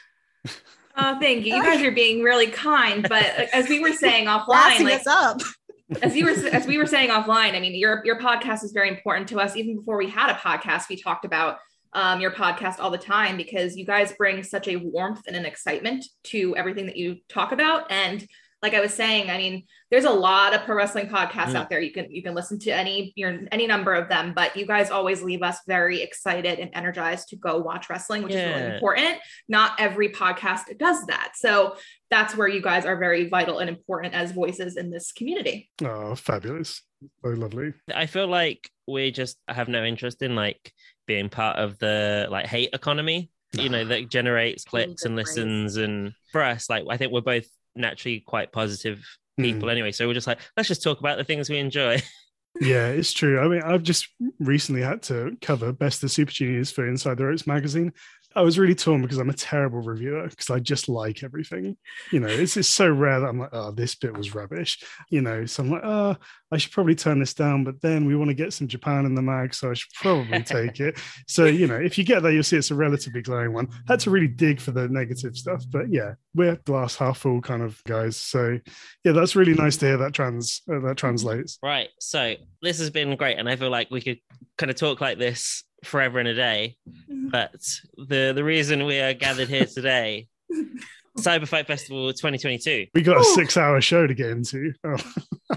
Oh, 0.97 1.19
thank 1.21 1.47
you. 1.47 1.55
You 1.55 1.63
guys 1.63 1.81
are 1.83 1.93
being 1.93 2.23
really 2.23 2.49
kind, 2.49 3.09
but 3.09 3.23
uh, 3.39 3.47
as 3.53 3.69
we 3.69 3.79
were 3.79 3.93
saying 3.93 4.27
offline, 4.27 4.81
like 4.81 5.01
us 5.01 5.07
up. 5.07 5.41
as 6.03 6.17
you 6.17 6.25
were 6.25 6.33
as 6.33 6.67
we 6.67 6.77
were 6.77 6.87
saying 6.87 7.11
offline, 7.11 7.55
I 7.55 7.61
mean, 7.61 7.75
your 7.75 8.03
your 8.05 8.19
podcast 8.19 8.65
is 8.65 8.73
very 8.73 8.89
important 8.89 9.29
to 9.29 9.41
us. 9.41 9.57
Even 9.57 9.77
before 9.77 9.97
we 9.97 10.09
had 10.09 10.31
a 10.31 10.35
podcast, 10.35 10.89
we 10.89 10.97
talked 10.97 11.25
about 11.25 11.59
um, 11.95 12.21
your 12.21 12.31
podcast 12.31 12.77
all 12.81 12.91
the 12.91 12.99
time 12.99 13.37
because 13.37 13.77
you 13.77 13.85
guys 13.85 14.13
bring 14.13 14.43
such 14.43 14.69
a 14.69 14.77
warmth 14.77 15.23
and 15.27 15.37
an 15.37 15.45
excitement 15.47 16.05
to 16.25 16.57
everything 16.57 16.87
that 16.87 16.97
you 16.97 17.17
talk 17.29 17.53
about. 17.53 17.91
And 17.91 18.27
like 18.63 18.75
I 18.75 18.81
was 18.81 18.95
saying, 18.95 19.29
I 19.29 19.39
mean, 19.39 19.65
there's 19.91 20.05
a 20.05 20.11
lot 20.11 20.55
of 20.55 20.63
pro 20.63 20.77
wrestling 20.77 21.09
podcasts 21.09 21.49
Mm. 21.51 21.57
out 21.57 21.69
there. 21.69 21.81
You 21.81 21.91
can 21.93 22.11
you 22.13 22.23
can 22.23 22.33
listen 22.33 22.61
to 22.61 22.71
any 22.71 23.13
your 23.17 23.41
any 23.51 23.67
number 23.67 23.93
of 23.93 24.09
them, 24.09 24.35
but 24.37 24.57
you 24.57 24.67
guys 24.67 24.89
always 24.89 25.21
leave 25.21 25.43
us 25.43 25.59
very 25.67 26.01
excited 26.01 26.61
and 26.61 26.71
energized 26.73 27.29
to 27.31 27.37
go 27.37 27.59
watch 27.59 27.91
wrestling, 27.91 28.23
which 28.23 28.35
is 28.35 28.41
really 28.55 28.75
important. 28.75 29.19
Not 29.49 29.73
every 29.81 30.11
podcast 30.11 30.79
does 30.79 31.05
that, 31.07 31.33
so 31.35 31.75
that's 32.09 32.37
where 32.37 32.47
you 32.47 32.63
guys 32.63 32.87
are 32.87 32.97
very 32.97 33.29
vital 33.29 33.59
and 33.59 33.69
important 33.69 34.15
as 34.15 34.31
voices 34.31 34.77
in 34.77 34.91
this 34.91 35.11
community. 35.11 35.69
Oh, 35.85 36.15
fabulous! 36.15 36.83
So 37.25 37.31
lovely. 37.31 37.73
I 37.93 38.07
feel 38.07 38.29
like 38.29 38.71
we 38.87 39.11
just 39.11 39.39
have 39.49 39.67
no 39.69 39.83
interest 39.85 40.23
in 40.23 40.37
like 40.37 40.73
being 41.13 41.29
part 41.29 41.59
of 41.59 41.79
the 41.79 42.27
like 42.31 42.47
hate 42.47 42.71
economy, 42.73 43.31
you 43.53 43.69
know, 43.69 43.85
that 43.85 44.09
generates 44.09 44.65
clicks 44.65 45.05
and 45.05 45.15
listens. 45.15 45.77
And 45.77 46.15
for 46.33 46.43
us, 46.43 46.71
like 46.71 46.85
I 46.89 46.97
think 46.97 47.13
we're 47.13 47.21
both 47.21 47.47
naturally 47.77 48.21
quite 48.21 48.51
positive 48.51 49.05
hmm. 49.37 49.43
people 49.43 49.69
anyway. 49.69 49.93
So 49.93 50.07
we're 50.07 50.15
just 50.15 50.27
like, 50.27 50.41
let's 50.57 50.69
just 50.69 50.83
talk 50.83 51.01
about 51.01 51.19
the 51.19 51.25
things 51.25 51.51
we 51.51 51.59
enjoy. 51.59 52.01
Yeah, 52.61 52.89
it's 52.89 53.15
true. 53.15 53.41
I 53.41 53.49
mean, 53.49 53.63
I've 53.63 53.83
just 53.83 54.09
recently 54.39 54.83
had 54.83 55.03
to 55.05 55.39
cover 55.41 55.73
Best 55.73 56.05
of 56.05 56.11
Super 56.11 56.31
Juniors 56.31 56.71
for 56.71 56.87
Inside 56.87 57.17
the 57.17 57.25
Ropes 57.25 57.47
magazine. 57.47 57.95
I 58.35 58.43
was 58.43 58.59
really 58.59 58.75
torn 58.75 59.03
because 59.03 59.19
I'm 59.19 59.31
a 59.31 59.35
terrible 59.35 59.81
reviewer 59.81 60.27
because 60.29 60.51
I 60.51 60.59
just 60.59 60.89
like 60.89 61.23
everything. 61.23 61.77
You 62.11 62.21
know, 62.21 62.29
it's, 62.29 62.57
it's 62.57 62.69
so 62.69 62.89
rare 62.89 63.21
that 63.21 63.27
I'm 63.27 63.39
like, 63.39 63.51
oh, 63.53 63.71
this 63.71 63.95
bit 63.95 64.17
was 64.17 64.35
rubbish. 64.35 64.83
You 65.11 65.23
know, 65.23 65.47
so 65.47 65.63
I'm 65.63 65.71
like, 65.71 65.85
oh, 65.85 66.17
I 66.51 66.57
should 66.59 66.73
probably 66.73 66.95
turn 66.95 67.21
this 67.21 67.35
down. 67.35 67.65
But 67.65 67.81
then 67.81 68.05
we 68.05 68.17
want 68.17 68.29
to 68.29 68.35
get 68.35 68.53
some 68.53 68.69
Japan 68.69 69.07
in 69.07 69.15
the 69.15 69.23
mag, 69.23 69.55
so 69.55 69.71
I 69.71 69.75
should 69.75 69.93
probably 69.95 70.43
take 70.45 70.81
it. 70.81 70.99
So, 71.27 71.47
you 71.47 71.67
know, 71.67 71.77
if 71.77 71.99
you 71.99 72.05
get 72.05 72.23
there, 72.23 72.33
you'll 72.33 72.43
see 72.43 72.57
it's 72.57 72.71
a 72.71 72.75
relatively 72.75 73.23
glowing 73.23 73.53
one. 73.53 73.69
Had 73.89 74.01
to 74.01 74.11
really 74.11 74.29
dig 74.29 74.61
for 74.61 74.73
the 74.73 74.89
negative 74.89 75.37
stuff. 75.37 75.65
But 75.71 75.91
yeah, 75.91 76.15
we're 76.35 76.57
glass 76.57 76.97
half 76.97 77.19
full 77.19 77.41
kind 77.41 77.63
of 77.63 77.83
guys. 77.85 78.17
So 78.17 78.59
yeah, 79.05 79.13
that's 79.13 79.37
really 79.37 79.55
nice 79.55 79.77
to 79.79 79.87
hear 79.87 79.97
that 79.99 80.13
trans 80.13 80.63
uh, 80.73 80.81
that 80.81 80.97
translates. 80.97 81.59
Right. 81.63 81.89
So 82.01 82.35
this 82.61 82.79
has 82.79 82.91
been 82.91 83.17
great. 83.17 83.39
And 83.39 83.49
I 83.49 83.57
feel 83.57 83.71
like 83.71 83.91
we 83.91 84.01
could 84.01 84.21
kind 84.59 84.71
of 84.71 84.77
talk 84.77 85.01
like 85.01 85.19
this 85.19 85.65
forever 85.85 86.19
and 86.19 86.29
a 86.29 86.35
day. 86.35 86.77
But 87.09 87.65
the 87.97 88.33
the 88.35 88.45
reason 88.45 88.85
we 88.87 89.01
are 89.01 89.15
gathered 89.15 89.49
here 89.49 89.67
today, 89.67 90.29
Cyber 91.19 91.47
Fight 91.47 91.67
Festival 91.67 92.13
2022. 92.13 92.87
We 92.95 93.03
got 93.03 93.17
a 93.17 93.21
Ooh. 93.21 93.35
six 93.35 93.57
hour 93.57 93.81
show 93.81 94.07
to 94.07 94.15
get 94.15 94.31
into. 94.31 94.73
Oh, 94.85 94.97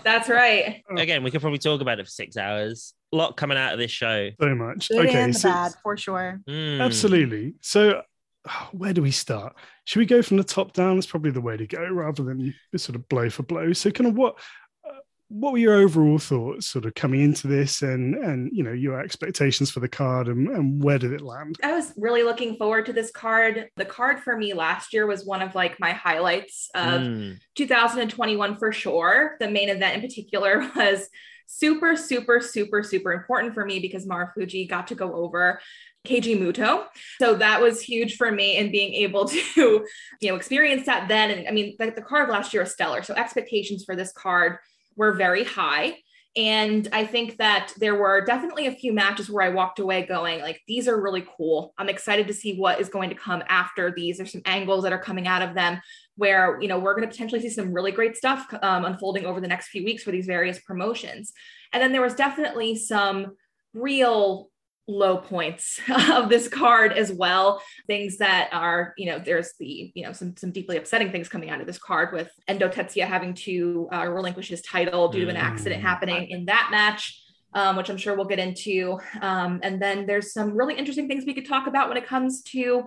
That's 0.03 0.29
right. 0.29 0.83
Again, 0.97 1.23
we 1.23 1.31
could 1.31 1.41
probably 1.41 1.59
talk 1.59 1.81
about 1.81 1.99
it 1.99 2.05
for 2.05 2.11
six 2.11 2.37
hours. 2.37 2.93
A 3.13 3.15
lot 3.15 3.37
coming 3.37 3.57
out 3.57 3.73
of 3.73 3.79
this 3.79 3.91
show. 3.91 4.29
so 4.39 4.55
much. 4.55 4.89
Good 4.89 5.07
okay, 5.07 5.23
and 5.23 5.35
so 5.35 5.49
bad, 5.49 5.73
for 5.81 5.95
sure. 5.95 6.41
Mm. 6.49 6.81
absolutely. 6.81 7.55
So 7.61 8.01
oh, 8.49 8.69
where 8.71 8.93
do 8.93 9.01
we 9.01 9.11
start? 9.11 9.55
Should 9.85 9.99
we 9.99 10.05
go 10.05 10.21
from 10.21 10.37
the 10.37 10.43
top 10.43 10.73
down? 10.73 10.95
That's 10.95 11.07
probably 11.07 11.31
the 11.31 11.41
way 11.41 11.57
to 11.57 11.67
go, 11.67 11.87
rather 11.87 12.23
than 12.23 12.53
sort 12.75 12.95
of 12.95 13.07
blow 13.07 13.29
for 13.29 13.43
blow. 13.43 13.71
So, 13.73 13.91
kind 13.91 14.07
of 14.07 14.15
what 14.15 14.37
what 15.29 15.53
were 15.53 15.57
your 15.57 15.75
overall 15.75 16.19
thoughts 16.19 16.67
sort 16.67 16.85
of 16.85 16.93
coming 16.93 17.21
into 17.21 17.47
this 17.47 17.81
and 17.81 18.15
and 18.15 18.49
you 18.53 18.63
know 18.63 18.71
your 18.71 18.99
expectations 18.99 19.71
for 19.71 19.79
the 19.79 19.87
card 19.87 20.27
and, 20.27 20.47
and 20.49 20.83
where 20.83 20.99
did 20.99 21.11
it 21.11 21.21
land 21.21 21.57
i 21.63 21.71
was 21.71 21.93
really 21.97 22.23
looking 22.23 22.55
forward 22.57 22.85
to 22.85 22.93
this 22.93 23.11
card 23.11 23.69
the 23.75 23.85
card 23.85 24.19
for 24.19 24.37
me 24.37 24.53
last 24.53 24.93
year 24.93 25.07
was 25.07 25.25
one 25.25 25.41
of 25.41 25.55
like 25.55 25.79
my 25.79 25.91
highlights 25.91 26.69
of 26.75 27.01
mm. 27.01 27.37
2021 27.55 28.57
for 28.57 28.71
sure 28.71 29.35
the 29.39 29.49
main 29.49 29.69
event 29.69 29.95
in 29.95 30.01
particular 30.01 30.69
was 30.75 31.09
super 31.47 31.95
super 31.95 32.39
super 32.39 32.83
super 32.83 33.11
important 33.11 33.53
for 33.53 33.65
me 33.65 33.79
because 33.79 34.05
marufuji 34.05 34.69
got 34.69 34.87
to 34.87 34.95
go 34.95 35.13
over 35.13 35.59
Keiji 36.05 36.39
Muto. 36.39 36.85
So 37.17 37.33
that 37.33 37.59
was 37.63 37.81
huge 37.81 38.15
for 38.15 38.31
me 38.31 38.57
in 38.57 38.71
being 38.71 38.93
able 38.93 39.25
to, 39.55 39.87
you 40.21 40.29
know, 40.29 40.35
experience 40.35 40.85
that 40.85 41.07
then. 41.07 41.31
And 41.31 41.47
I 41.47 41.51
mean, 41.51 41.75
the, 41.79 41.89
the 41.89 42.03
card 42.03 42.29
last 42.29 42.53
year 42.53 42.61
was 42.61 42.73
stellar. 42.73 43.01
So 43.01 43.15
expectations 43.15 43.83
for 43.83 43.95
this 43.95 44.11
card 44.11 44.59
were 44.95 45.13
very 45.13 45.43
high. 45.43 45.97
And 46.37 46.89
I 46.91 47.05
think 47.05 47.37
that 47.37 47.71
there 47.77 47.95
were 47.95 48.25
definitely 48.25 48.67
a 48.67 48.75
few 48.75 48.91
matches 48.91 49.29
where 49.29 49.45
I 49.45 49.53
walked 49.53 49.79
away 49.79 50.05
going, 50.05 50.41
like, 50.41 50.59
these 50.67 50.85
are 50.89 51.01
really 51.01 51.25
cool. 51.37 51.73
I'm 51.77 51.87
excited 51.87 52.27
to 52.27 52.33
see 52.33 52.57
what 52.57 52.81
is 52.81 52.89
going 52.89 53.09
to 53.09 53.15
come 53.15 53.41
after 53.47 53.93
these. 53.95 54.17
There's 54.17 54.33
some 54.33 54.41
angles 54.43 54.83
that 54.83 54.91
are 54.91 54.99
coming 54.99 55.27
out 55.27 55.41
of 55.41 55.55
them 55.55 55.79
where, 56.17 56.59
you 56.61 56.67
know, 56.67 56.77
we're 56.77 56.93
going 56.93 57.07
to 57.07 57.11
potentially 57.11 57.39
see 57.39 57.49
some 57.49 57.71
really 57.71 57.93
great 57.93 58.17
stuff 58.17 58.53
um, 58.61 58.83
unfolding 58.83 59.25
over 59.25 59.39
the 59.39 59.47
next 59.47 59.69
few 59.69 59.85
weeks 59.85 60.03
for 60.03 60.11
these 60.11 60.25
various 60.25 60.59
promotions. 60.59 61.31
And 61.71 61.81
then 61.81 61.93
there 61.93 62.01
was 62.01 62.15
definitely 62.15 62.75
some 62.75 63.37
real 63.73 64.49
low 64.87 65.17
points 65.17 65.79
of 66.11 66.29
this 66.29 66.47
card 66.47 66.93
as 66.93 67.11
well 67.11 67.61
things 67.87 68.17
that 68.17 68.49
are 68.51 68.93
you 68.97 69.07
know 69.07 69.19
there's 69.19 69.53
the 69.59 69.91
you 69.95 70.03
know 70.03 70.11
some 70.11 70.35
some 70.37 70.51
deeply 70.51 70.77
upsetting 70.77 71.11
things 71.11 71.27
coming 71.27 71.49
out 71.49 71.59
of 71.59 71.67
this 71.67 71.79
card 71.79 72.13
with 72.13 72.31
endo 72.47 72.67
tetsuya 72.67 73.05
having 73.05 73.33
to 73.33 73.87
uh, 73.91 74.05
relinquish 74.05 74.47
his 74.47 74.61
title 74.61 75.09
due 75.09 75.25
to 75.25 75.29
an 75.29 75.35
accident 75.35 75.81
mm. 75.81 75.85
happening 75.85 76.29
in 76.29 76.45
that 76.45 76.67
match 76.69 77.19
um, 77.53 77.75
which 77.75 77.89
i'm 77.89 77.97
sure 77.97 78.15
we'll 78.15 78.25
get 78.25 78.39
into 78.39 78.99
um, 79.21 79.59
and 79.63 79.81
then 79.81 80.05
there's 80.05 80.33
some 80.33 80.55
really 80.55 80.75
interesting 80.75 81.07
things 81.07 81.25
we 81.25 81.33
could 81.33 81.47
talk 81.47 81.67
about 81.67 81.87
when 81.87 81.97
it 81.97 82.05
comes 82.05 82.41
to 82.43 82.83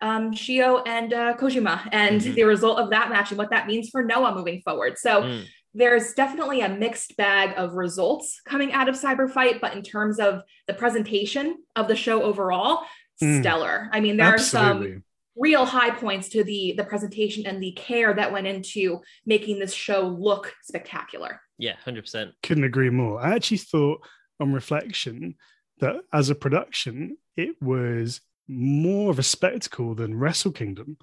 um, 0.00 0.32
Shio 0.32 0.82
and 0.84 1.12
uh, 1.12 1.36
Kojima 1.36 1.88
and 1.92 2.20
mm-hmm. 2.20 2.34
the 2.34 2.42
result 2.42 2.80
of 2.80 2.90
that 2.90 3.08
match 3.08 3.30
and 3.30 3.38
what 3.38 3.50
that 3.50 3.68
means 3.68 3.88
for 3.88 4.02
Noah 4.02 4.34
moving 4.34 4.60
forward. 4.60 4.98
So 4.98 5.22
mm 5.22 5.46
there's 5.74 6.12
definitely 6.12 6.60
a 6.60 6.68
mixed 6.68 7.16
bag 7.16 7.54
of 7.56 7.74
results 7.74 8.40
coming 8.46 8.72
out 8.72 8.88
of 8.88 8.94
Cyberfight, 8.94 9.60
but 9.60 9.74
in 9.74 9.82
terms 9.82 10.18
of 10.18 10.42
the 10.66 10.74
presentation 10.74 11.56
of 11.76 11.88
the 11.88 11.96
show 11.96 12.22
overall, 12.22 12.84
mm. 13.22 13.40
stellar. 13.40 13.88
I 13.92 14.00
mean, 14.00 14.16
there 14.16 14.34
Absolutely. 14.34 14.88
are 14.88 14.94
some 14.94 15.04
real 15.36 15.64
high 15.64 15.90
points 15.90 16.28
to 16.28 16.44
the 16.44 16.74
the 16.76 16.84
presentation 16.84 17.46
and 17.46 17.62
the 17.62 17.72
care 17.72 18.12
that 18.12 18.32
went 18.32 18.46
into 18.46 19.00
making 19.24 19.58
this 19.58 19.72
show 19.72 20.06
look 20.06 20.54
spectacular. 20.62 21.40
Yeah, 21.58 21.74
100%. 21.86 22.32
Couldn't 22.42 22.64
agree 22.64 22.90
more. 22.90 23.20
I 23.20 23.34
actually 23.34 23.58
thought 23.58 24.06
on 24.40 24.52
reflection 24.52 25.36
that 25.78 25.96
as 26.12 26.28
a 26.28 26.34
production, 26.34 27.16
it 27.36 27.60
was 27.62 28.20
more 28.48 29.10
of 29.10 29.18
a 29.18 29.22
spectacle 29.22 29.94
than 29.94 30.18
Wrestle 30.18 30.52
Kingdom 30.52 30.98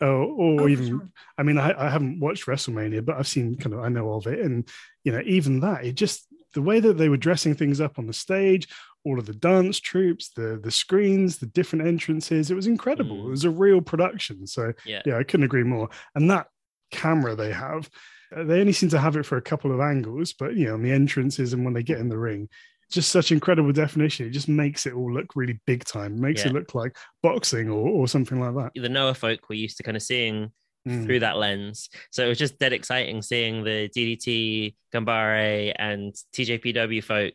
or, 0.00 0.08
or 0.08 0.60
oh, 0.62 0.68
even 0.68 0.86
sure. 0.86 1.08
i 1.36 1.42
mean 1.42 1.58
I, 1.58 1.74
I 1.86 1.88
haven't 1.90 2.20
watched 2.20 2.46
wrestlemania 2.46 3.04
but 3.04 3.16
i've 3.16 3.28
seen 3.28 3.56
kind 3.56 3.74
of 3.74 3.80
i 3.80 3.88
know 3.88 4.12
of 4.12 4.26
it 4.26 4.40
and 4.40 4.68
you 5.04 5.12
know 5.12 5.22
even 5.24 5.60
that 5.60 5.84
it 5.84 5.94
just 5.94 6.26
the 6.54 6.62
way 6.62 6.80
that 6.80 6.94
they 6.94 7.08
were 7.08 7.16
dressing 7.16 7.54
things 7.54 7.80
up 7.80 7.98
on 7.98 8.06
the 8.06 8.12
stage 8.12 8.68
all 9.04 9.18
of 9.18 9.26
the 9.26 9.34
dance 9.34 9.80
troops 9.80 10.30
the 10.30 10.60
the 10.62 10.70
screens 10.70 11.38
the 11.38 11.46
different 11.46 11.86
entrances 11.86 12.50
it 12.50 12.54
was 12.54 12.66
incredible 12.66 13.16
mm. 13.16 13.26
it 13.26 13.30
was 13.30 13.44
a 13.44 13.50
real 13.50 13.80
production 13.80 14.46
so 14.46 14.72
yeah. 14.84 15.02
yeah 15.04 15.16
i 15.16 15.22
couldn't 15.22 15.44
agree 15.44 15.64
more 15.64 15.88
and 16.14 16.30
that 16.30 16.46
camera 16.90 17.34
they 17.34 17.52
have 17.52 17.88
uh, 18.34 18.44
they 18.44 18.60
only 18.60 18.72
seem 18.72 18.88
to 18.88 18.98
have 18.98 19.16
it 19.16 19.26
for 19.26 19.36
a 19.36 19.42
couple 19.42 19.72
of 19.72 19.80
angles 19.80 20.32
but 20.32 20.54
you 20.54 20.66
know 20.66 20.74
on 20.74 20.82
the 20.82 20.92
entrances 20.92 21.52
and 21.52 21.64
when 21.64 21.74
they 21.74 21.82
get 21.82 21.98
in 21.98 22.08
the 22.08 22.18
ring 22.18 22.48
just 22.90 23.10
such 23.10 23.32
incredible 23.32 23.72
definition. 23.72 24.26
It 24.26 24.30
just 24.30 24.48
makes 24.48 24.86
it 24.86 24.94
all 24.94 25.12
look 25.12 25.36
really 25.36 25.60
big 25.66 25.84
time. 25.84 26.20
Makes 26.20 26.42
yeah. 26.42 26.50
it 26.50 26.54
look 26.54 26.74
like 26.74 26.96
boxing 27.22 27.68
or, 27.68 27.88
or 27.88 28.08
something 28.08 28.40
like 28.40 28.54
that. 28.54 28.80
The 28.80 28.88
Noah 28.88 29.14
folk 29.14 29.40
we're 29.48 29.56
used 29.56 29.76
to 29.78 29.82
kind 29.82 29.96
of 29.96 30.02
seeing 30.02 30.52
mm. 30.86 31.04
through 31.04 31.20
that 31.20 31.36
lens. 31.36 31.88
So 32.10 32.24
it 32.24 32.28
was 32.28 32.38
just 32.38 32.58
dead 32.58 32.72
exciting 32.72 33.22
seeing 33.22 33.64
the 33.64 33.88
DDT, 33.96 34.74
Ganbare, 34.92 35.72
and 35.78 36.14
TJPW 36.34 37.02
folk 37.02 37.34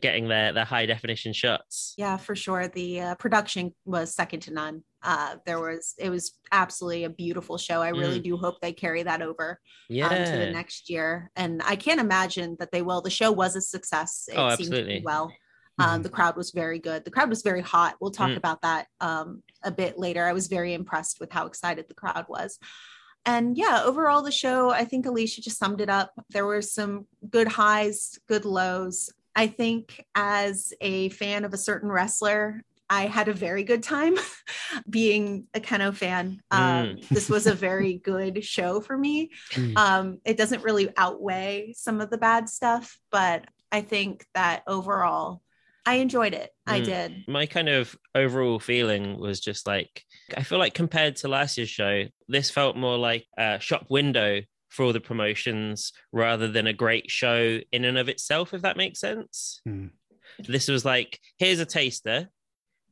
getting 0.00 0.28
their 0.28 0.52
their 0.52 0.64
high 0.64 0.86
definition 0.86 1.32
shots. 1.32 1.94
Yeah, 1.96 2.16
for 2.16 2.34
sure. 2.34 2.68
The 2.68 3.00
uh, 3.00 3.14
production 3.16 3.74
was 3.84 4.14
second 4.14 4.40
to 4.40 4.52
none. 4.52 4.82
Uh, 5.02 5.36
there 5.46 5.58
was 5.58 5.94
it 5.98 6.10
was 6.10 6.38
absolutely 6.52 7.04
a 7.04 7.10
beautiful 7.10 7.58
show. 7.58 7.82
I 7.82 7.88
really 7.88 8.20
mm. 8.20 8.24
do 8.24 8.36
hope 8.36 8.60
they 8.60 8.72
carry 8.72 9.02
that 9.02 9.22
over 9.22 9.60
yeah. 9.88 10.08
um, 10.08 10.24
to 10.24 10.38
the 10.38 10.50
next 10.50 10.88
year, 10.88 11.30
and 11.34 11.60
I 11.64 11.76
can't 11.76 12.00
imagine 12.00 12.56
that 12.60 12.70
they 12.70 12.82
will. 12.82 13.02
The 13.02 13.10
show 13.10 13.32
was 13.32 13.56
a 13.56 13.60
success. 13.60 14.28
It 14.30 14.36
oh, 14.36 14.48
absolutely. 14.48 15.02
well. 15.04 15.32
Um, 15.78 16.00
mm. 16.00 16.02
The 16.02 16.08
crowd 16.08 16.36
was 16.36 16.50
very 16.50 16.78
good. 16.78 17.04
The 17.04 17.10
crowd 17.10 17.30
was 17.30 17.42
very 17.42 17.62
hot. 17.62 17.96
We'll 18.00 18.10
talk 18.10 18.30
mm. 18.30 18.36
about 18.36 18.62
that 18.62 18.86
um, 19.00 19.42
a 19.62 19.70
bit 19.70 19.98
later. 19.98 20.24
I 20.24 20.32
was 20.32 20.48
very 20.48 20.74
impressed 20.74 21.18
with 21.20 21.32
how 21.32 21.46
excited 21.46 21.86
the 21.88 21.94
crowd 21.94 22.26
was. 22.28 22.58
And 23.24 23.56
yeah, 23.56 23.82
overall, 23.84 24.22
the 24.22 24.32
show, 24.32 24.70
I 24.70 24.84
think 24.84 25.06
Alicia 25.06 25.42
just 25.42 25.58
summed 25.58 25.80
it 25.80 25.88
up. 25.88 26.12
There 26.30 26.46
were 26.46 26.62
some 26.62 27.06
good 27.30 27.48
highs, 27.48 28.18
good 28.26 28.44
lows. 28.44 29.10
I 29.34 29.46
think 29.46 30.04
as 30.14 30.72
a 30.80 31.08
fan 31.10 31.44
of 31.44 31.54
a 31.54 31.58
certain 31.58 31.90
wrestler, 31.90 32.62
I 32.90 33.06
had 33.06 33.28
a 33.28 33.32
very 33.32 33.64
good 33.64 33.82
time 33.82 34.16
being 34.90 35.46
a 35.54 35.60
Kenoh 35.60 35.94
fan. 35.94 36.42
Um, 36.50 36.60
mm. 36.60 37.08
this 37.08 37.30
was 37.30 37.46
a 37.46 37.54
very 37.54 37.94
good 38.04 38.44
show 38.44 38.80
for 38.80 38.98
me. 38.98 39.30
Mm. 39.52 39.76
Um, 39.78 40.18
it 40.26 40.36
doesn't 40.36 40.64
really 40.64 40.90
outweigh 40.96 41.72
some 41.76 42.00
of 42.02 42.10
the 42.10 42.18
bad 42.18 42.48
stuff, 42.50 42.98
but 43.10 43.46
I 43.70 43.80
think 43.80 44.26
that 44.34 44.62
overall, 44.66 45.40
I 45.84 45.94
enjoyed 45.96 46.34
it. 46.34 46.50
Mm. 46.68 46.72
I 46.72 46.80
did. 46.80 47.24
My 47.28 47.46
kind 47.46 47.68
of 47.68 47.96
overall 48.14 48.58
feeling 48.58 49.18
was 49.18 49.40
just 49.40 49.66
like, 49.66 50.02
I 50.36 50.42
feel 50.42 50.58
like 50.58 50.74
compared 50.74 51.16
to 51.16 51.28
last 51.28 51.58
year's 51.58 51.68
show, 51.68 52.04
this 52.28 52.50
felt 52.50 52.76
more 52.76 52.96
like 52.98 53.26
a 53.36 53.58
shop 53.60 53.86
window 53.88 54.42
for 54.68 54.84
all 54.84 54.92
the 54.92 55.00
promotions 55.00 55.92
rather 56.12 56.48
than 56.48 56.66
a 56.66 56.72
great 56.72 57.10
show 57.10 57.58
in 57.72 57.84
and 57.84 57.98
of 57.98 58.08
itself, 58.08 58.54
if 58.54 58.62
that 58.62 58.76
makes 58.76 59.00
sense. 59.00 59.60
Mm. 59.68 59.90
This 60.38 60.68
was 60.68 60.84
like, 60.84 61.18
here's 61.38 61.60
a 61.60 61.66
taster. 61.66 62.28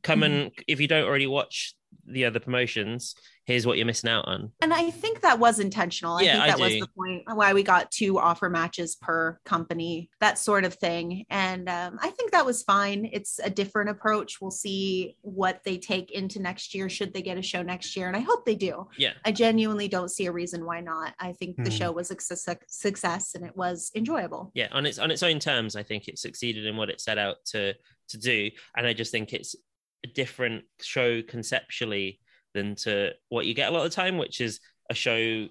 Come 0.03 0.21
mm-hmm. 0.21 0.33
and 0.33 0.51
if 0.67 0.79
you 0.79 0.87
don't 0.87 1.05
already 1.05 1.27
watch 1.27 1.73
the 2.05 2.25
other 2.25 2.39
promotions, 2.39 3.15
here's 3.51 3.65
what 3.67 3.77
you're 3.77 3.85
missing 3.85 4.09
out 4.09 4.27
on. 4.27 4.51
And 4.61 4.73
I 4.73 4.89
think 4.89 5.21
that 5.21 5.39
was 5.39 5.59
intentional. 5.59 6.17
I 6.17 6.21
yeah, 6.21 6.43
think 6.45 6.57
that 6.57 6.59
was 6.59 6.73
the 6.73 6.87
point 6.95 7.23
why 7.33 7.53
we 7.53 7.63
got 7.63 7.91
two 7.91 8.17
offer 8.17 8.49
matches 8.49 8.95
per 8.95 9.39
company, 9.45 10.09
that 10.19 10.37
sort 10.37 10.63
of 10.63 10.75
thing. 10.75 11.25
And 11.29 11.67
um, 11.69 11.99
I 12.01 12.09
think 12.09 12.31
that 12.31 12.45
was 12.45 12.63
fine. 12.63 13.09
It's 13.11 13.39
a 13.43 13.49
different 13.49 13.89
approach. 13.89 14.39
We'll 14.41 14.51
see 14.51 15.15
what 15.21 15.61
they 15.63 15.77
take 15.77 16.11
into 16.11 16.41
next 16.41 16.73
year, 16.73 16.89
should 16.89 17.13
they 17.13 17.21
get 17.21 17.37
a 17.37 17.41
show 17.41 17.61
next 17.61 17.95
year. 17.95 18.07
And 18.07 18.15
I 18.15 18.21
hope 18.21 18.45
they 18.45 18.55
do. 18.55 18.87
Yeah. 18.97 19.13
I 19.25 19.31
genuinely 19.31 19.87
don't 19.87 20.09
see 20.09 20.25
a 20.25 20.31
reason 20.31 20.65
why 20.65 20.79
not. 20.79 21.13
I 21.19 21.33
think 21.33 21.57
mm. 21.57 21.65
the 21.65 21.71
hmm. 21.71 21.77
show 21.77 21.91
was 21.91 22.11
a 22.11 22.57
success 22.67 23.35
and 23.35 23.45
it 23.45 23.55
was 23.55 23.91
enjoyable. 23.95 24.51
Yeah. 24.53 24.67
On 24.71 24.85
its 24.85 24.99
on 24.99 25.11
its 25.11 25.23
own 25.23 25.39
terms, 25.39 25.75
I 25.75 25.83
think 25.83 26.07
it 26.07 26.19
succeeded 26.19 26.65
in 26.65 26.77
what 26.77 26.89
it 26.89 27.01
set 27.01 27.17
out 27.17 27.37
to 27.47 27.73
to 28.09 28.17
do. 28.17 28.49
And 28.75 28.87
I 28.87 28.93
just 28.93 29.11
think 29.11 29.33
it's 29.33 29.55
a 30.03 30.07
different 30.07 30.63
show 30.81 31.21
conceptually 31.21 32.19
than 32.53 32.75
to 32.75 33.11
what 33.29 33.45
you 33.45 33.53
get 33.53 33.69
a 33.69 33.71
lot 33.71 33.85
of 33.85 33.91
the 33.91 33.95
time, 33.95 34.17
which 34.17 34.41
is 34.41 34.59
a 34.89 34.93
show 34.93 35.47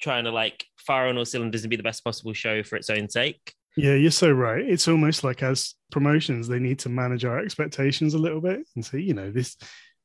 trying 0.00 0.24
to 0.24 0.30
like 0.30 0.64
fire 0.76 1.08
on 1.08 1.18
all 1.18 1.24
cylinders 1.24 1.62
and 1.62 1.70
be 1.70 1.76
the 1.76 1.82
best 1.82 2.04
possible 2.04 2.32
show 2.32 2.62
for 2.62 2.76
its 2.76 2.90
own 2.90 3.08
sake. 3.08 3.54
Yeah, 3.76 3.94
you're 3.94 4.10
so 4.10 4.30
right. 4.30 4.64
It's 4.64 4.88
almost 4.88 5.22
like 5.22 5.42
as 5.42 5.74
promotions, 5.92 6.48
they 6.48 6.58
need 6.58 6.80
to 6.80 6.88
manage 6.88 7.24
our 7.24 7.38
expectations 7.38 8.14
a 8.14 8.18
little 8.18 8.40
bit 8.40 8.60
and 8.74 8.84
say, 8.84 8.98
you 8.98 9.14
know, 9.14 9.30
this 9.30 9.56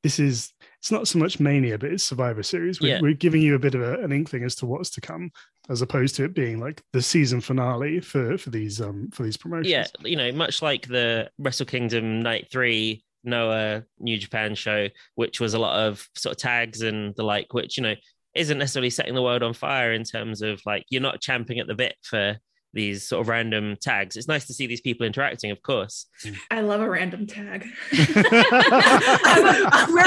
this 0.03 0.19
is 0.19 0.51
it's 0.79 0.91
not 0.91 1.07
so 1.07 1.17
much 1.17 1.39
mania, 1.39 1.77
but 1.77 1.91
it's 1.91 2.03
Survivor 2.03 2.43
Series. 2.43 2.81
We're, 2.81 2.95
yeah. 2.95 2.99
we're 3.01 3.13
giving 3.13 3.41
you 3.41 3.55
a 3.55 3.59
bit 3.59 3.73
of 3.73 3.81
a, 3.81 4.03
an 4.03 4.11
inkling 4.11 4.43
as 4.43 4.53
to 4.55 4.65
what's 4.65 4.89
to 4.91 5.01
come, 5.01 5.31
as 5.69 5.81
opposed 5.81 6.15
to 6.17 6.25
it 6.25 6.35
being 6.35 6.59
like 6.59 6.83
the 6.91 7.01
season 7.01 7.39
finale 7.39 8.01
for 8.01 8.37
for 8.37 8.49
these 8.49 8.81
um 8.81 9.09
for 9.11 9.23
these 9.23 9.37
promotions. 9.37 9.71
Yeah, 9.71 9.87
you 10.01 10.17
know, 10.17 10.31
much 10.33 10.61
like 10.61 10.87
the 10.87 11.31
Wrestle 11.39 11.65
Kingdom 11.65 12.21
Night 12.21 12.49
Three 12.51 13.03
Noah 13.23 13.83
New 13.99 14.17
Japan 14.17 14.55
show, 14.55 14.89
which 15.15 15.39
was 15.39 15.53
a 15.53 15.59
lot 15.59 15.87
of 15.87 16.07
sort 16.15 16.35
of 16.35 16.41
tags 16.41 16.81
and 16.81 17.15
the 17.15 17.23
like, 17.23 17.53
which 17.53 17.77
you 17.77 17.83
know 17.83 17.95
isn't 18.35 18.57
necessarily 18.57 18.89
setting 18.89 19.13
the 19.13 19.21
world 19.21 19.43
on 19.43 19.53
fire 19.53 19.93
in 19.93 20.03
terms 20.03 20.41
of 20.41 20.61
like 20.65 20.85
you're 20.89 21.01
not 21.01 21.21
champing 21.21 21.59
at 21.59 21.67
the 21.67 21.75
bit 21.75 21.95
for 22.01 22.37
these 22.73 23.07
sort 23.07 23.21
of 23.21 23.27
random 23.29 23.75
tags. 23.79 24.15
It's 24.15 24.27
nice 24.27 24.45
to 24.47 24.53
see 24.53 24.65
these 24.65 24.81
people 24.81 25.05
interacting, 25.05 25.51
of 25.51 25.61
course. 25.61 26.07
I 26.49 26.61
love 26.61 26.81
a 26.81 26.89
random 26.89 27.27
tag. 27.27 27.67
We're 27.91 28.07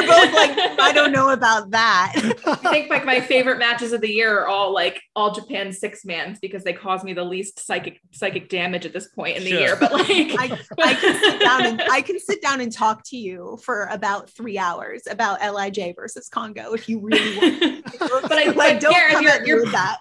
both 0.06 0.32
like, 0.34 0.58
I 0.80 0.90
don't 0.94 1.12
know 1.12 1.30
about 1.30 1.70
that. 1.70 2.12
I 2.46 2.54
think 2.70 2.90
like 2.90 3.04
my 3.04 3.20
favorite 3.20 3.58
matches 3.58 3.92
of 3.92 4.00
the 4.00 4.10
year 4.10 4.40
are 4.40 4.48
all 4.48 4.72
like 4.74 5.00
all 5.14 5.32
Japan 5.32 5.72
six 5.72 6.04
mans 6.04 6.38
because 6.40 6.64
they 6.64 6.72
cause 6.72 7.04
me 7.04 7.12
the 7.12 7.24
least 7.24 7.64
psychic 7.64 8.00
psychic 8.12 8.48
damage 8.48 8.84
at 8.84 8.92
this 8.92 9.08
point 9.08 9.36
in 9.36 9.44
the 9.44 9.50
Sure. 9.50 9.60
year. 9.60 9.76
But 9.78 9.92
like 9.92 10.08
I, 10.10 10.58
I 10.78 10.94
can 10.94 11.20
sit 11.20 11.40
down 11.40 11.66
and 11.66 11.82
I 11.82 12.00
can 12.00 12.18
sit 12.18 12.42
down 12.42 12.60
and 12.60 12.72
talk 12.72 13.02
to 13.06 13.16
you 13.16 13.58
for 13.62 13.84
about 13.92 14.28
three 14.30 14.58
hours 14.58 15.02
about 15.08 15.40
Lij 15.40 15.94
versus 15.94 16.28
Kongo 16.28 16.72
if 16.72 16.88
you 16.88 16.98
really 17.00 17.36
want. 17.38 17.84
but 17.98 18.32
I 18.32 18.46
like 18.46 18.56
like 18.56 18.80
don't 18.80 18.92
Gareth, 18.92 19.12
come 19.14 19.22
your, 19.24 19.32
at 19.32 19.42
me 19.42 19.48
your, 19.48 19.60
with 19.62 19.72
that. 19.72 19.98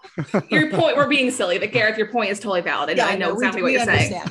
Your 0.49 0.69
point 0.71 0.95
we're 0.95 1.07
being 1.07 1.29
silly, 1.31 1.59
but 1.59 1.71
Gareth, 1.71 1.97
your 1.97 2.07
point 2.07 2.29
is 2.31 2.39
totally 2.39 2.61
valid. 2.61 2.97
I, 2.99 3.11
I 3.13 3.15
know 3.17 3.27
no, 3.29 3.35
we- 3.35 3.45
exactly 3.45 3.61
we 3.63 3.77
what 3.77 3.87
you're 3.87 3.97
saying. 3.97 4.21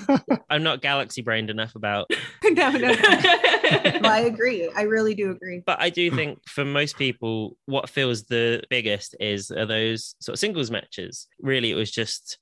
I'm 0.51 0.63
not 0.63 0.81
galaxy 0.81 1.21
brained 1.23 1.51
enough 1.51 1.75
about 1.75 2.09
no, 2.45 2.71
no, 2.71 2.79
no. 2.79 2.95
No, 4.01 4.09
I 4.09 4.21
agree. 4.27 4.71
I 4.77 4.83
really 4.83 5.15
do 5.15 5.31
agree. 5.31 5.63
but 5.65 5.81
I 5.81 5.91
do 5.91 6.11
think 6.11 6.39
for 6.49 6.65
most 6.65 6.97
people, 6.97 7.57
what 7.67 7.89
feels 7.91 8.25
the 8.25 8.63
biggest 8.71 9.15
is 9.21 9.51
are 9.51 9.67
those 9.67 10.15
sort 10.21 10.35
of 10.35 10.39
singles 10.39 10.71
matches. 10.71 11.27
Really, 11.41 11.71
it 11.71 11.75
was 11.75 11.91
just 11.91 12.39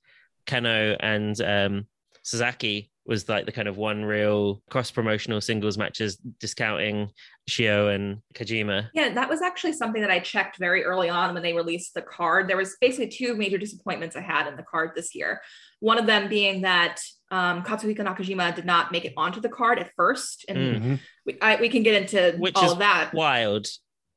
Kenoh 0.46 0.96
and 1.00 1.40
um, 1.40 1.86
Sasaki 2.22 2.90
was 3.04 3.28
like 3.28 3.46
the 3.46 3.52
kind 3.52 3.66
of 3.68 3.76
one 3.76 4.04
real 4.04 4.62
cross 4.70 4.90
promotional 4.90 5.40
singles 5.40 5.76
matches, 5.76 6.16
discounting 6.38 7.10
Shio 7.50 7.92
and 7.92 8.18
Kojima. 8.34 8.88
Yeah, 8.94 9.12
that 9.14 9.28
was 9.28 9.42
actually 9.42 9.72
something 9.72 10.00
that 10.02 10.10
I 10.10 10.20
checked 10.20 10.58
very 10.58 10.84
early 10.84 11.08
on 11.08 11.34
when 11.34 11.42
they 11.42 11.52
released 11.52 11.94
the 11.94 12.02
card. 12.02 12.48
There 12.48 12.56
was 12.56 12.76
basically 12.80 13.08
two 13.08 13.34
major 13.34 13.58
disappointments 13.58 14.14
I 14.14 14.20
had 14.20 14.46
in 14.46 14.56
the 14.56 14.62
card 14.62 14.92
this 14.94 15.14
year. 15.14 15.40
One 15.80 15.98
of 15.98 16.06
them 16.06 16.28
being 16.28 16.62
that 16.62 17.00
um, 17.32 17.62
Katsuhiko 17.64 18.00
Nakajima 18.00 18.54
did 18.54 18.66
not 18.66 18.92
make 18.92 19.04
it 19.04 19.14
onto 19.16 19.40
the 19.40 19.48
card 19.48 19.78
at 19.80 19.90
first, 19.96 20.44
and 20.48 20.58
Mm. 20.58 20.80
Mhm. 20.82 21.00
we, 21.26 21.38
I, 21.40 21.56
we 21.60 21.68
can 21.68 21.82
get 21.82 22.00
into 22.00 22.36
Which 22.38 22.54
all 22.56 22.72
of 22.72 22.78
that. 22.78 23.12
Wild. 23.14 23.66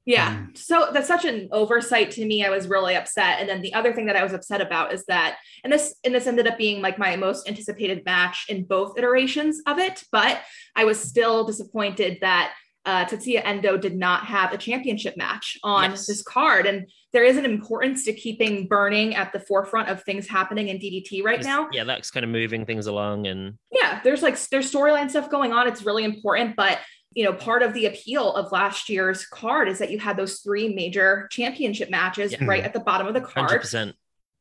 Yeah. 0.05 0.35
Mm. 0.37 0.57
So 0.57 0.89
that's 0.93 1.07
such 1.07 1.25
an 1.25 1.49
oversight 1.51 2.11
to 2.11 2.25
me. 2.25 2.45
I 2.45 2.49
was 2.49 2.67
really 2.67 2.95
upset. 2.95 3.39
And 3.39 3.49
then 3.49 3.61
the 3.61 3.73
other 3.73 3.91
thing 3.93 4.05
that 4.05 4.15
I 4.15 4.23
was 4.23 4.33
upset 4.33 4.61
about 4.61 4.93
is 4.93 5.03
that, 5.07 5.37
and 5.63 5.73
this 5.73 5.95
and 6.03 6.13
this 6.13 6.27
ended 6.27 6.47
up 6.47 6.57
being 6.57 6.81
like 6.81 6.97
my 6.99 7.15
most 7.15 7.47
anticipated 7.49 8.03
match 8.05 8.45
in 8.47 8.65
both 8.65 8.97
iterations 8.97 9.61
of 9.65 9.79
it, 9.79 10.03
but 10.11 10.41
I 10.75 10.85
was 10.85 10.99
still 10.99 11.43
disappointed 11.43 12.19
that 12.21 12.53
uh, 12.85 13.03
Tetsuya 13.05 13.41
Endo 13.43 13.77
did 13.77 13.95
not 13.95 14.25
have 14.27 14.53
a 14.53 14.59
championship 14.59 15.17
match 15.17 15.57
on 15.63 15.89
Yes. 15.89 16.05
this 16.05 16.21
card. 16.21 16.67
And 16.67 16.87
there 17.13 17.23
is 17.23 17.35
an 17.35 17.43
importance 17.45 18.05
to 18.05 18.13
keeping 18.13 18.67
burning 18.67 19.15
at 19.15 19.33
the 19.33 19.39
forefront 19.39 19.89
of 19.89 20.03
things 20.03 20.27
happening 20.27 20.67
in 20.67 20.77
DDT 20.77 21.23
right 21.23 21.41
now. 21.43 21.67
Yeah, 21.71 21.83
that's 21.83 22.11
kind 22.11 22.23
of 22.23 22.29
moving 22.29 22.63
things 22.63 22.85
along 22.85 23.25
and 23.25 23.55
yeah 23.71 24.01
there's 24.03 24.21
like 24.21 24.39
there's 24.49 24.71
storyline 24.71 25.09
stuff 25.09 25.29
going 25.29 25.51
on 25.51 25.67
it's 25.67 25.83
really 25.85 26.03
important 26.03 26.55
but 26.55 26.79
you 27.15 27.23
know 27.23 27.33
part 27.33 27.63
of 27.63 27.73
the 27.73 27.85
appeal 27.87 28.33
of 28.35 28.51
last 28.51 28.89
year's 28.89 29.25
card 29.25 29.67
is 29.67 29.79
that 29.79 29.89
you 29.89 29.97
had 29.99 30.17
those 30.17 30.39
three 30.41 30.73
major 30.75 31.27
championship 31.31 31.89
matches 31.89 32.31
Yeah. 32.33 32.45
right 32.45 32.63
at 32.63 32.73
the 32.73 32.79
bottom 32.79 33.07
of 33.07 33.13
the 33.15 33.21
hundred 33.21 33.47
card 33.49 33.61
percent. 33.61 33.95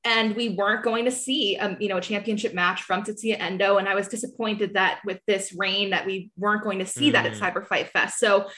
and 0.05 0.37
we 0.37 0.51
weren't 0.51 0.83
going 0.85 1.05
to 1.07 1.11
see 1.11 1.57
um, 1.57 1.77
you 1.81 1.89
know 1.89 1.97
a 1.99 2.01
championship 2.03 2.53
match 2.53 2.83
from 2.83 3.03
Tetsuya 3.05 3.39
Endo 3.41 3.77
and 3.79 3.89
I 3.89 3.95
was 3.95 4.09
disappointed 4.09 4.75
that 4.75 5.01
with 5.07 5.21
this 5.27 5.55
reign 5.57 5.91
that 5.91 6.05
we 6.05 6.31
weren't 6.37 6.63
going 6.65 6.81
to 6.81 6.87
see 6.87 7.13
that 7.13 7.25
at 7.27 7.33
Mm. 7.35 7.39
Cyber 7.41 7.67
Fight 7.67 7.89
Fest 7.91 8.19
so 8.19 8.49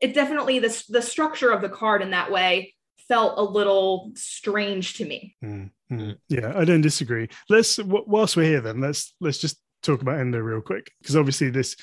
it 0.00 0.12
definitely 0.14 0.58
the, 0.58 0.84
the 0.88 1.02
structure 1.02 1.50
of 1.52 1.60
the 1.62 1.68
card 1.70 2.02
in 2.02 2.10
that 2.10 2.30
way 2.32 2.74
felt 3.08 3.38
a 3.38 3.42
little 3.42 4.10
strange 4.16 4.94
to 4.98 5.04
me 5.04 5.36
Mm, 5.44 5.70
mm. 5.92 6.16
Yeah, 6.28 6.52
I 6.56 6.64
don't 6.64 6.80
disagree. 6.80 7.28
Let's 7.48 7.76
wh- 7.76 8.08
whilst 8.08 8.36
we're 8.36 8.44
here, 8.52 8.60
then 8.60 8.80
let's 8.80 9.14
let's 9.20 9.38
just 9.38 9.56
talk 9.82 10.02
about 10.02 10.18
Endo 10.18 10.38
real 10.38 10.60
quick 10.60 10.90
because 11.00 11.14
obviously 11.16 11.50
this, 11.50 11.76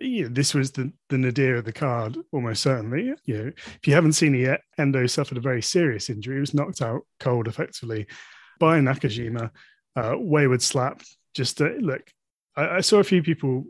you 0.00 0.22
know, 0.24 0.28
this 0.30 0.54
was 0.54 0.72
the 0.72 0.92
the 1.08 1.18
nadir 1.18 1.56
of 1.56 1.64
the 1.64 1.72
card 1.72 2.16
almost 2.32 2.62
certainly. 2.62 3.12
You 3.24 3.38
know, 3.38 3.52
if 3.56 3.86
you 3.86 3.94
haven't 3.94 4.14
seen 4.14 4.34
it 4.34 4.40
yet, 4.40 4.62
Endo 4.78 5.06
suffered 5.06 5.38
a 5.38 5.42
very 5.42 5.62
serious 5.62 6.10
injury. 6.10 6.36
He 6.36 6.40
was 6.40 6.54
knocked 6.54 6.82
out 6.82 7.02
cold 7.18 7.48
effectively 7.48 8.06
by 8.58 8.80
Nakajima. 8.80 9.50
Uh, 9.96 10.14
wayward 10.16 10.62
slap. 10.62 11.02
Just 11.34 11.60
uh, 11.60 11.70
look, 11.80 12.02
I, 12.56 12.76
I 12.76 12.80
saw 12.80 12.98
a 12.98 13.04
few 13.04 13.22
people 13.22 13.64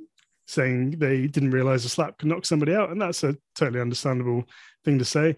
saying 0.46 0.92
they 0.98 1.26
didn't 1.26 1.52
realize 1.52 1.84
a 1.84 1.88
slap 1.88 2.18
could 2.18 2.28
knock 2.28 2.44
somebody 2.44 2.74
out, 2.74 2.90
and 2.90 3.00
that's 3.00 3.24
a 3.24 3.36
totally 3.54 3.80
understandable 3.80 4.44
thing 4.84 4.98
to 4.98 5.04
say 5.04 5.36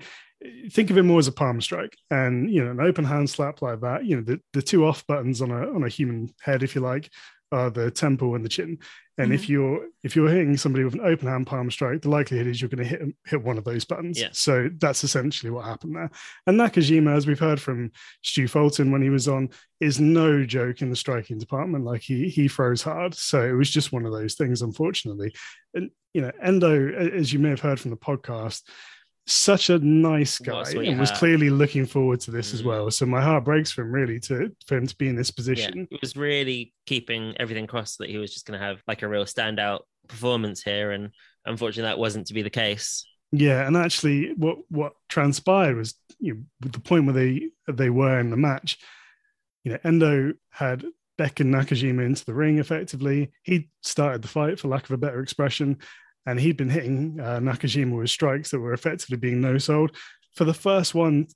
think 0.71 0.91
of 0.91 0.99
it 0.99 1.03
more 1.03 1.19
as 1.19 1.29
a 1.29 1.33
palm 1.33 1.61
strike 1.61 1.97
and 2.11 2.51
you 2.51 2.65
know 2.65 2.71
an 2.71 2.81
open 2.81 3.05
hand 3.05 3.29
slap 3.29 3.63
like 3.63 3.81
that 3.81 4.05
you 4.05 4.17
know 4.17 4.23
the, 4.23 4.41
the 4.53 4.63
two 4.63 4.85
off 4.85 5.07
buttons 5.07 5.41
on 5.41 5.51
a 5.51 5.75
on 5.75 5.85
a 5.85 5.89
human 5.89 6.29
head 6.41 6.63
if 6.63 6.75
you 6.75 6.81
like 6.81 7.11
are 7.53 7.71
the 7.71 7.91
temple 7.91 8.35
and 8.35 8.45
the 8.45 8.49
chin. 8.49 8.79
And 9.19 9.33
if 9.33 9.43
mm-hmm. 9.43 9.53
you're 9.53 9.87
if 10.03 10.17
you're 10.17 10.29
hitting 10.29 10.57
somebody 10.57 10.85
with 10.85 10.95
an 10.95 11.01
open 11.05 11.29
hand 11.29 11.47
palm 11.47 11.71
strike 11.71 12.01
the 12.01 12.09
likelihood 12.09 12.47
is 12.47 12.61
you're 12.61 12.71
going 12.71 12.83
to 12.83 12.89
hit 12.89 13.03
hit 13.27 13.43
one 13.43 13.59
of 13.59 13.65
those 13.65 13.85
buttons. 13.85 14.19
Yeah. 14.19 14.31
so 14.33 14.71
that's 14.79 15.05
essentially 15.05 15.51
what 15.51 15.67
happened 15.67 15.95
there. 15.95 16.11
And 16.47 16.59
nakajima 16.59 17.15
as 17.15 17.27
we've 17.27 17.39
heard 17.39 17.61
from 17.61 17.93
stu 18.23 18.49
fulton 18.49 18.91
when 18.91 19.03
he 19.03 19.11
was 19.11 19.29
on 19.29 19.51
is 19.81 20.01
no 20.01 20.45
joke 20.45 20.81
in 20.81 20.89
the 20.89 20.97
striking 20.97 21.39
department. 21.39 21.85
Like 21.85 22.01
he 22.01 22.31
he 22.31 22.49
throws 22.49 22.83
hard. 22.83 23.15
So 23.15 23.43
it 23.43 23.53
was 23.53 23.71
just 23.71 23.93
one 23.93 24.07
of 24.07 24.13
those 24.13 24.35
things 24.35 24.63
unfortunately. 24.63 25.35
And 25.75 25.91
you 26.15 26.23
know 26.23 26.33
endo 26.43 26.91
as 26.91 27.33
you 27.33 27.39
may 27.39 27.51
have 27.51 27.61
heard 27.61 27.81
from 27.81 27.91
the 27.91 27.97
podcast 27.99 28.63
such 29.27 29.71
a 29.71 29.79
nice 29.79 30.39
guy 30.39 30.65
and 30.73 30.99
was 30.99 31.11
clearly 31.13 31.49
looking 31.49 31.87
forward 31.87 32.21
to 32.21 32.31
this 32.31 32.53
as 32.53 32.63
Mm. 32.63 32.67
well. 32.67 32.91
So 32.91 33.07
my 33.07 33.23
heart 33.23 33.45
breaks 33.45 33.71
for 33.71 33.83
him 33.83 33.93
really 33.93 34.19
to 34.21 34.51
for 34.67 34.77
him 34.77 34.87
to 34.87 34.97
be 34.97 35.09
in 35.09 35.15
this 35.17 35.29
Yeah, 35.31 35.35
position. 35.37 35.89
it 35.91 36.01
was 36.01 36.17
really 36.17 36.75
keeping 36.87 37.35
everything 37.39 37.67
crossed 37.67 37.99
that 37.99 38.11
he 38.11 38.19
was 38.19 38.33
just 38.33 38.47
going 38.47 38.59
to 38.59 38.65
have 38.67 38.83
like 38.89 39.03
a 39.03 39.09
real 39.09 39.25
standout 39.25 39.81
performance 40.09 40.63
here, 40.63 40.91
and 40.91 41.11
unfortunately, 41.47 41.89
that 41.89 41.99
wasn't 41.99 42.27
to 42.29 42.35
be 42.35 42.43
the 42.43 42.51
case. 42.51 43.05
Yeah, 43.31 43.67
and 43.67 43.77
actually, 43.77 44.35
what 44.35 44.59
what 44.69 44.95
transpired 45.09 45.77
was 45.77 45.95
you 46.19 46.35
know, 46.35 46.41
with 46.61 46.73
the 46.73 46.81
point 46.81 47.07
where 47.07 47.15
they 47.15 47.49
they 47.69 47.91
were 47.91 48.19
in 48.19 48.31
the 48.31 48.37
match. 48.37 48.79
You 49.65 49.73
know, 49.73 49.79
Endo 49.85 50.33
had 50.51 50.85
beckoned 51.17 51.55
Nakajima 51.55 52.05
into 52.05 52.25
the 52.25 52.35
ring. 52.35 52.59
Effectively, 52.59 53.31
he 53.45 53.71
started 53.83 54.23
the 54.23 54.29
fight, 54.29 54.59
for 54.59 54.67
lack 54.69 54.85
of 54.85 54.91
a 54.91 54.97
better 54.97 55.21
expression, 55.21 55.79
and 56.27 56.39
he'd 56.41 56.57
been 56.57 56.71
hitting 56.71 57.19
uh, 57.21 57.39
Nakajima 57.41 57.97
with 57.99 58.11
strikes 58.11 58.51
that 58.51 58.61
were 58.61 58.73
effectively 58.75 59.17
being 59.17 59.41
no 59.41 59.59
sold. 59.59 59.97
For 60.35 60.45
the 60.45 60.55
first 60.55 60.95
one 60.95 61.27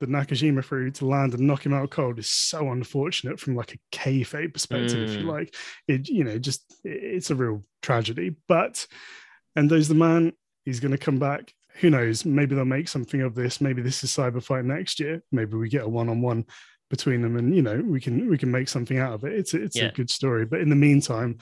that 0.00 0.08
Nakajima 0.08 0.64
threw 0.64 0.90
to 0.92 1.06
land 1.06 1.34
and 1.34 1.42
knock 1.46 1.66
him 1.66 1.74
out 1.74 1.90
cold 1.90 2.18
is 2.18 2.30
so 2.30 2.70
unfortunate 2.70 3.40
from 3.40 3.56
like 3.56 3.74
a 3.74 3.96
kayfabe 3.96 4.52
perspective, 4.52 5.10
if 5.10 5.16
you 5.18 5.24
Mm. 5.26 5.32
like. 5.32 5.54
It 5.88 6.08
you 6.08 6.24
know 6.24 6.38
just 6.38 6.62
it's 6.84 7.30
a 7.30 7.34
real 7.34 7.64
tragedy. 7.82 8.36
But 8.46 8.86
and 9.56 9.68
Endo's 9.70 9.88
the 9.88 9.94
man. 9.94 10.32
He's 10.64 10.80
going 10.80 10.92
to 10.92 10.98
come 10.98 11.18
back. 11.18 11.52
Who 11.80 11.90
knows? 11.90 12.24
Maybe 12.24 12.54
they'll 12.54 12.64
make 12.64 12.88
something 12.88 13.22
of 13.22 13.34
this. 13.34 13.60
Maybe 13.60 13.82
this 13.82 14.04
is 14.04 14.10
Cyber 14.10 14.42
Fight 14.42 14.64
next 14.64 15.00
year. 15.00 15.22
Maybe 15.32 15.56
we 15.56 15.68
get 15.68 15.84
a 15.84 15.88
one-on-one 15.88 16.44
between 16.90 17.20
them, 17.22 17.36
and 17.36 17.54
you 17.54 17.62
know 17.62 17.82
we 17.84 18.00
can 18.00 18.28
we 18.30 18.38
can 18.38 18.50
make 18.50 18.68
something 18.68 18.98
out 18.98 19.14
of 19.14 19.24
it. 19.24 19.32
It's 19.32 19.52
it's 19.54 19.76
Yeah. 19.76 19.86
a 19.86 19.92
good 19.92 20.10
story. 20.10 20.46
But 20.46 20.60
in 20.60 20.68
the 20.70 20.76
meantime, 20.76 21.38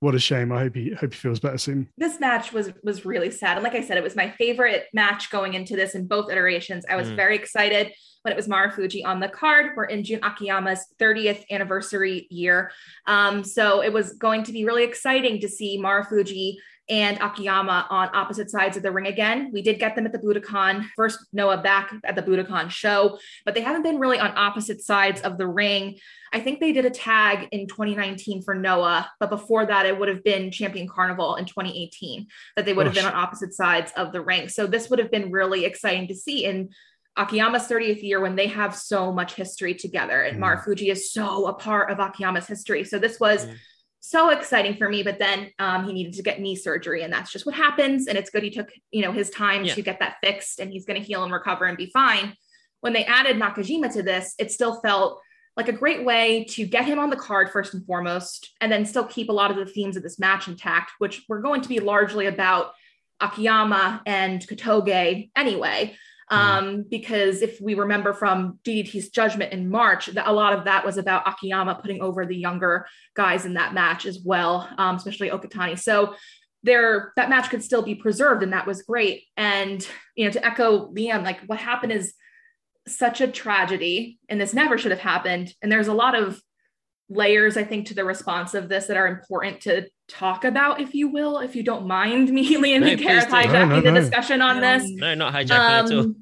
what 0.00 0.14
a 0.14 0.18
shame. 0.18 0.52
I 0.52 0.60
hope 0.60 0.74
he 0.74 0.90
hope 0.92 1.12
he 1.14 1.18
feels 1.18 1.40
better 1.40 1.58
soon. 1.58 1.88
this 1.96 2.20
match 2.20 2.52
was 2.52 2.70
was 2.82 3.04
really 3.06 3.30
sad 3.30 3.56
and 3.56 3.64
like 3.64 3.74
i 3.74 3.80
said 3.80 3.96
it 3.96 4.02
was 4.02 4.16
my 4.16 4.30
favorite 4.30 4.84
match 4.92 5.30
going 5.30 5.54
into 5.54 5.76
this 5.76 5.94
in 5.94 6.06
both 6.06 6.30
iterations 6.30 6.84
i 6.90 6.96
was 6.96 7.08
Mm. 7.08 7.16
very 7.16 7.36
excited 7.36 7.92
when 8.22 8.32
it 8.32 8.36
was 8.36 8.48
marufuji 8.48 9.02
on 9.04 9.20
the 9.20 9.28
card 9.28 9.72
we're 9.76 9.84
in 9.84 10.02
jun 10.04 10.20
akiyama's 10.22 10.84
30th 11.00 11.44
anniversary 11.50 12.26
year 12.30 12.70
um, 13.06 13.44
so 13.44 13.82
it 13.82 13.92
was 13.92 14.12
going 14.14 14.42
to 14.44 14.52
be 14.52 14.64
really 14.64 14.84
exciting 14.84 15.40
to 15.40 15.48
see 15.48 15.78
marufuji 15.80 16.56
and 16.88 17.18
Akiyama 17.20 17.86
on 17.88 18.10
opposite 18.12 18.50
sides 18.50 18.76
of 18.76 18.82
the 18.82 18.92
ring 18.92 19.06
again. 19.06 19.50
We 19.52 19.62
did 19.62 19.78
get 19.78 19.96
them 19.96 20.04
at 20.04 20.12
the 20.12 20.18
Budokan, 20.18 20.86
first 20.94 21.18
Noah 21.32 21.58
back 21.58 21.92
at 22.04 22.14
the 22.14 22.22
Budokan 22.22 22.70
show, 22.70 23.18
but 23.44 23.54
they 23.54 23.62
haven't 23.62 23.82
been 23.82 23.98
really 23.98 24.18
on 24.18 24.36
opposite 24.36 24.82
sides 24.82 25.22
of 25.22 25.38
the 25.38 25.46
ring. 25.46 25.98
I 26.32 26.40
think 26.40 26.60
they 26.60 26.72
did 26.72 26.84
a 26.84 26.90
tag 26.90 27.48
in 27.52 27.68
2019 27.68 28.42
for 28.42 28.54
Noah, 28.54 29.10
but 29.18 29.30
before 29.30 29.64
that, 29.64 29.86
it 29.86 29.98
would 29.98 30.08
have 30.08 30.22
been 30.24 30.50
Champion 30.50 30.86
Carnival 30.86 31.36
in 31.36 31.46
2018 31.46 32.26
that 32.56 32.66
they 32.66 32.74
would 32.74 32.86
have 32.86 32.94
been 32.94 33.06
on 33.06 33.14
opposite 33.14 33.54
sides 33.54 33.90
of 33.96 34.12
the 34.12 34.20
ring. 34.20 34.48
So 34.48 34.66
this 34.66 34.90
would 34.90 34.98
have 34.98 35.10
been 35.10 35.30
really 35.30 35.64
exciting 35.64 36.08
to 36.08 36.14
see 36.14 36.44
in 36.44 36.70
Akiyama's 37.16 37.68
30th 37.68 38.02
year 38.02 38.20
when 38.20 38.34
they 38.34 38.48
have 38.48 38.74
so 38.74 39.12
much 39.12 39.34
history 39.34 39.72
together. 39.74 40.22
And 40.22 40.38
Mm. 40.38 40.42
Marufuji 40.42 40.90
is 40.90 41.12
so 41.12 41.46
a 41.46 41.54
part 41.54 41.90
of 41.90 42.00
Akiyama's 42.00 42.46
history. 42.46 42.84
So 42.84 42.98
this 42.98 43.20
was 43.20 43.46
Mm. 43.46 43.54
So 44.06 44.28
exciting 44.30 44.76
for 44.76 44.88
me. 44.88 45.02
But 45.02 45.18
then 45.18 45.50
um, 45.58 45.86
he 45.86 45.92
needed 45.92 46.12
to 46.14 46.22
get 46.22 46.40
knee 46.40 46.56
surgery, 46.56 47.02
and 47.02 47.12
that's 47.12 47.32
just 47.32 47.46
what 47.46 47.54
happens. 47.54 48.06
And 48.06 48.18
it's 48.18 48.30
good 48.30 48.42
he 48.42 48.50
took 48.50 48.70
you 48.90 49.02
know 49.02 49.12
his 49.12 49.30
time 49.30 49.64
Yeah. 49.64 49.74
to 49.74 49.82
get 49.82 50.00
that 50.00 50.16
fixed, 50.22 50.60
and 50.60 50.70
he's 50.70 50.84
going 50.84 51.00
to 51.00 51.06
heal 51.06 51.24
and 51.24 51.32
recover 51.32 51.64
and 51.64 51.76
be 51.76 51.86
fine. 51.86 52.34
When 52.80 52.92
they 52.92 53.04
added 53.06 53.36
Nakajima 53.36 53.92
to 53.94 54.02
this, 54.02 54.34
it 54.38 54.52
still 54.52 54.80
felt 54.82 55.20
like 55.56 55.68
a 55.68 55.72
great 55.72 56.04
way 56.04 56.44
to 56.50 56.66
get 56.66 56.84
him 56.84 56.98
on 56.98 57.10
the 57.10 57.16
card 57.16 57.48
first 57.50 57.72
and 57.74 57.86
foremost, 57.86 58.50
and 58.60 58.70
then 58.70 58.84
still 58.84 59.04
keep 59.04 59.28
a 59.28 59.32
lot 59.32 59.50
of 59.50 59.56
the 59.56 59.66
themes 59.66 59.96
of 59.96 60.02
this 60.02 60.18
match 60.18 60.48
intact, 60.48 60.92
which 60.98 61.24
were 61.28 61.40
going 61.40 61.62
to 61.62 61.68
be 61.68 61.80
largely 61.80 62.26
about 62.26 62.72
Akiyama 63.20 64.02
and 64.04 64.46
Kotoge 64.46 65.30
anyway. 65.36 65.96
Um, 66.30 66.84
because 66.88 67.42
if 67.42 67.60
we 67.60 67.74
remember 67.74 68.12
from 68.12 68.58
DDT's 68.64 69.10
judgment 69.10 69.52
in 69.52 69.68
March, 69.68 70.06
that 70.06 70.26
a 70.26 70.32
lot 70.32 70.52
of 70.52 70.64
that 70.64 70.84
was 70.84 70.96
about 70.96 71.28
Akiyama 71.28 71.78
putting 71.80 72.00
over 72.02 72.24
the 72.24 72.36
younger 72.36 72.86
guys 73.14 73.44
in 73.44 73.54
that 73.54 73.74
match 73.74 74.06
as 74.06 74.20
well, 74.24 74.68
um, 74.78 74.96
especially 74.96 75.30
Okatani. 75.30 75.78
So 75.78 76.14
there 76.62 77.12
that 77.16 77.28
match 77.28 77.50
could 77.50 77.62
still 77.62 77.82
be 77.82 77.94
preserved 77.94 78.42
and 78.42 78.52
that 78.52 78.66
was 78.66 78.82
great. 78.82 79.24
And 79.36 79.86
you 80.16 80.24
know 80.24 80.30
to 80.32 80.44
echo 80.44 80.90
liam 80.92 81.22
like 81.22 81.40
what 81.46 81.58
happened 81.58 81.92
is 81.92 82.14
such 82.88 83.20
a 83.20 83.28
tragedy 83.28 84.18
and 84.28 84.40
this 84.40 84.54
never 84.54 84.78
should 84.78 84.90
have 84.90 85.00
happened. 85.00 85.52
And 85.62 85.70
there's 85.70 85.88
a 85.88 85.94
lot 85.94 86.14
of 86.14 86.40
layers 87.14 87.56
i 87.56 87.64
think 87.64 87.86
to 87.86 87.94
the 87.94 88.04
response 88.04 88.54
of 88.54 88.68
this 88.68 88.86
that 88.86 88.96
are 88.96 89.06
important 89.08 89.60
to 89.60 89.88
talk 90.08 90.44
about 90.44 90.80
if 90.80 90.94
you 90.94 91.08
will 91.08 91.38
if 91.38 91.54
you 91.56 91.62
don't 91.62 91.86
mind 91.86 92.28
me 92.30 92.54
liam 92.62 92.80
No, 92.80 92.86
and 92.88 93.00
Gareth 93.00 93.28
hijacking 93.28 93.52
No, 93.52 93.64
no, 93.66 93.80
the 93.80 93.92
no. 93.92 94.00
discussion 94.00 94.42
on 94.42 94.60
No. 94.60 94.78
this 94.78 94.90
No, 94.90 95.14
not 95.14 95.32
hijacking 95.32 95.50
at 95.50 95.92
all. 95.92 96.00
um, 96.00 96.16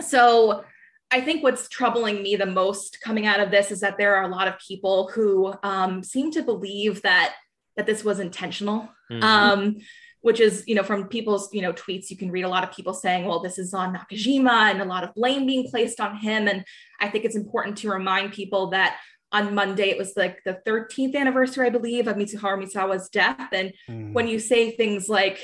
so 0.00 0.64
I 1.10 1.20
think 1.20 1.42
what's 1.42 1.68
troubling 1.68 2.22
me 2.22 2.36
the 2.36 2.46
most 2.46 3.00
coming 3.02 3.26
out 3.26 3.40
of 3.40 3.50
this 3.50 3.70
is 3.70 3.80
that 3.80 3.98
there 3.98 4.16
are 4.16 4.22
a 4.24 4.28
lot 4.28 4.48
of 4.48 4.54
people 4.66 5.10
who 5.14 5.52
um, 5.62 6.02
seem 6.02 6.30
to 6.32 6.42
believe 6.42 7.02
that 7.02 7.34
that 7.76 7.84
this 7.86 8.02
was 8.04 8.18
intentional. 8.18 8.88
Mhm. 9.10 9.22
Um, 9.22 9.76
which 10.22 10.38
is, 10.38 10.62
you 10.68 10.76
know, 10.76 10.84
from 10.84 11.08
people's, 11.08 11.52
you 11.52 11.60
know, 11.60 11.72
tweets, 11.72 12.08
you 12.08 12.16
can 12.16 12.30
read 12.30 12.44
a 12.44 12.48
lot 12.48 12.62
of 12.62 12.70
people 12.70 12.94
saying, 12.94 13.24
well, 13.24 13.40
this 13.40 13.58
is 13.58 13.74
on 13.74 13.92
Nakajima 13.92 14.70
and 14.70 14.80
a 14.80 14.84
lot 14.84 15.02
of 15.02 15.12
blame 15.14 15.46
being 15.46 15.68
placed 15.68 15.98
on 16.00 16.16
him. 16.16 16.46
And 16.46 16.64
I 17.00 17.08
think 17.08 17.24
it's 17.24 17.34
important 17.34 17.78
to 17.78 17.90
remind 17.90 18.32
people 18.32 18.68
that 18.70 18.98
on 19.32 19.54
Monday, 19.54 19.88
it 19.88 19.98
was 19.98 20.12
like 20.16 20.42
the 20.44 20.60
13th 20.66 21.16
anniversary, 21.16 21.66
I 21.66 21.70
believe, 21.70 22.06
of 22.06 22.16
Mitsuharu 22.16 22.62
Misawa's 22.62 23.08
death. 23.08 23.48
And 23.52 23.72
Mm. 23.88 24.12
when 24.12 24.28
you 24.28 24.38
say 24.38 24.70
things 24.72 25.08
like 25.08 25.38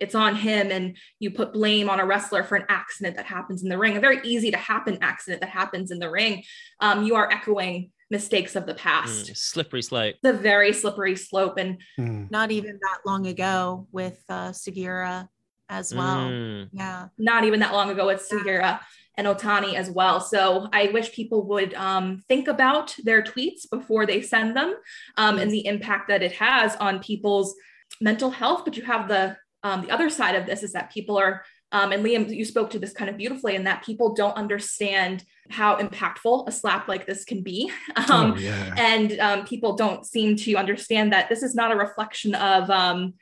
it's 0.00 0.14
on 0.14 0.34
him 0.34 0.70
and 0.70 0.96
you 1.18 1.30
put 1.30 1.52
blame 1.52 1.88
on 1.90 2.00
a 2.00 2.06
wrestler 2.06 2.42
for 2.44 2.56
an 2.56 2.64
accident 2.68 3.16
that 3.16 3.26
happens 3.26 3.62
in 3.62 3.68
the 3.68 3.78
ring, 3.78 3.96
a 3.96 4.00
very 4.00 4.20
easy 4.24 4.50
to 4.50 4.56
happen 4.56 4.98
accident 5.00 5.40
that 5.42 5.50
happens 5.50 5.90
in 5.90 5.98
the 5.98 6.10
ring, 6.10 6.42
um, 6.80 7.04
you 7.04 7.14
are 7.14 7.30
echoing 7.30 7.90
mistakes 8.10 8.56
of 8.56 8.66
the 8.66 8.74
past. 8.74 9.26
Mm, 9.30 9.36
slippery 9.36 9.82
slope. 9.82 10.16
The 10.22 10.32
very 10.32 10.72
slippery 10.72 11.16
slope. 11.16 11.56
And 11.58 11.80
Mm. 11.98 12.30
Not 12.30 12.50
even 12.50 12.78
that 12.82 12.98
long 13.06 13.26
ago 13.26 13.86
with 13.92 14.22
uh, 14.28 14.50
Sugiura 14.50 15.28
as 15.68 15.94
well. 15.94 16.28
Mm. 16.28 16.68
Yeah. 16.72 17.08
not 17.18 17.44
even 17.44 17.60
that 17.60 17.72
long 17.72 17.90
ago 17.90 18.06
with 18.06 18.26
Sugiura 18.28 18.80
and 19.16 19.26
Otani 19.26 19.74
as 19.74 19.90
well. 19.90 20.20
So 20.20 20.68
I 20.72 20.88
wish 20.88 21.12
people 21.12 21.46
would 21.48 21.74
um, 21.74 22.22
think 22.28 22.48
about 22.48 22.96
their 23.04 23.22
tweets 23.22 23.68
before 23.68 24.06
they 24.06 24.22
send 24.22 24.56
them 24.56 24.74
um, 25.16 25.38
and 25.38 25.50
the 25.50 25.66
impact 25.66 26.08
that 26.08 26.22
it 26.22 26.32
has 26.32 26.76
on 26.76 27.00
people's 27.00 27.54
mental 28.00 28.30
health. 28.30 28.62
But 28.64 28.76
you 28.76 28.84
have 28.84 29.08
the 29.08 29.36
um, 29.62 29.82
the 29.82 29.90
other 29.90 30.10
side 30.10 30.34
of 30.34 30.46
this 30.46 30.62
is 30.62 30.72
that 30.72 30.92
people 30.92 31.16
are, 31.16 31.44
um, 31.70 31.92
and 31.92 32.04
Liam, 32.04 32.34
you 32.34 32.44
spoke 32.44 32.70
to 32.70 32.80
this 32.80 32.92
kind 32.92 33.08
of 33.08 33.16
beautifully, 33.16 33.54
and 33.54 33.66
that 33.66 33.84
people 33.84 34.12
don't 34.12 34.36
understand 34.36 35.24
how 35.50 35.76
impactful 35.76 36.48
a 36.48 36.52
slap 36.52 36.88
like 36.88 37.06
this 37.06 37.24
can 37.24 37.42
be. 37.42 37.70
Um, 38.10 38.32
oh, 38.32 38.36
yeah. 38.36 38.74
and 38.76 39.20
um, 39.20 39.46
people 39.46 39.76
don't 39.76 40.04
seem 40.04 40.34
to 40.36 40.54
understand 40.56 41.12
that 41.12 41.28
this 41.28 41.42
is 41.42 41.54
not 41.54 41.70
a 41.70 41.76
reflection 41.76 42.34
of 42.34 42.68
um, 42.70 43.14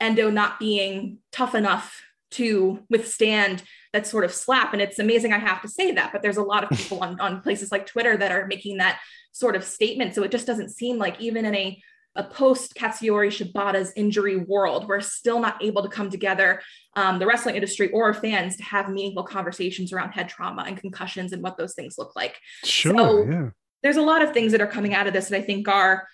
endo 0.00 0.30
not 0.30 0.58
being 0.58 1.18
tough 1.30 1.54
enough 1.54 2.00
to 2.30 2.80
withstand 2.88 3.62
that 3.94 4.06
sort 4.06 4.24
of 4.24 4.32
slap 4.34 4.74
and 4.74 4.82
it's 4.82 4.98
amazing 4.98 5.32
i 5.32 5.38
have 5.38 5.62
to 5.62 5.68
say 5.68 5.92
that 5.92 6.12
but 6.12 6.20
there's 6.20 6.36
a 6.36 6.42
lot 6.42 6.64
of 6.64 6.70
people 6.78 6.98
on, 7.02 7.18
on 7.20 7.40
places 7.40 7.72
like 7.72 7.86
twitter 7.86 8.16
that 8.16 8.30
are 8.30 8.46
making 8.46 8.76
that 8.76 9.00
sort 9.32 9.56
of 9.56 9.64
statement 9.64 10.14
so 10.14 10.22
it 10.22 10.30
just 10.30 10.46
doesn't 10.46 10.68
seem 10.68 10.98
like 10.98 11.18
even 11.20 11.46
in 11.46 11.54
a 11.54 11.82
a 12.16 12.22
post 12.22 12.74
Katsuyori 12.76 13.28
Shibata's 13.28 13.92
injury 13.96 14.36
world, 14.36 14.86
we're 14.86 15.00
still 15.00 15.40
not 15.40 15.60
able 15.60 15.82
to 15.82 15.88
come 15.88 16.10
together, 16.10 16.62
um, 16.94 17.18
the 17.18 17.26
wrestling 17.26 17.56
industry 17.56 17.90
or 17.90 18.14
fans, 18.14 18.56
to 18.56 18.62
have 18.62 18.88
meaningful 18.88 19.24
conversations 19.24 19.92
around 19.92 20.12
head 20.12 20.28
trauma 20.28 20.62
and 20.62 20.76
concussions 20.76 21.32
and 21.32 21.42
what 21.42 21.58
those 21.58 21.74
things 21.74 21.96
look 21.98 22.14
like 22.14 22.38
Sure. 22.62 22.96
so- 22.96 23.24
yeah. 23.24 23.50
there's 23.82 23.96
a 23.96 24.02
lot 24.02 24.22
of 24.22 24.32
things 24.32 24.52
that 24.52 24.60
are 24.60 24.68
coming 24.68 24.94
out 24.94 25.08
of 25.08 25.12
this 25.12 25.28
that 25.28 25.38
I 25.38 25.42
think 25.42 25.66
are 25.66 26.06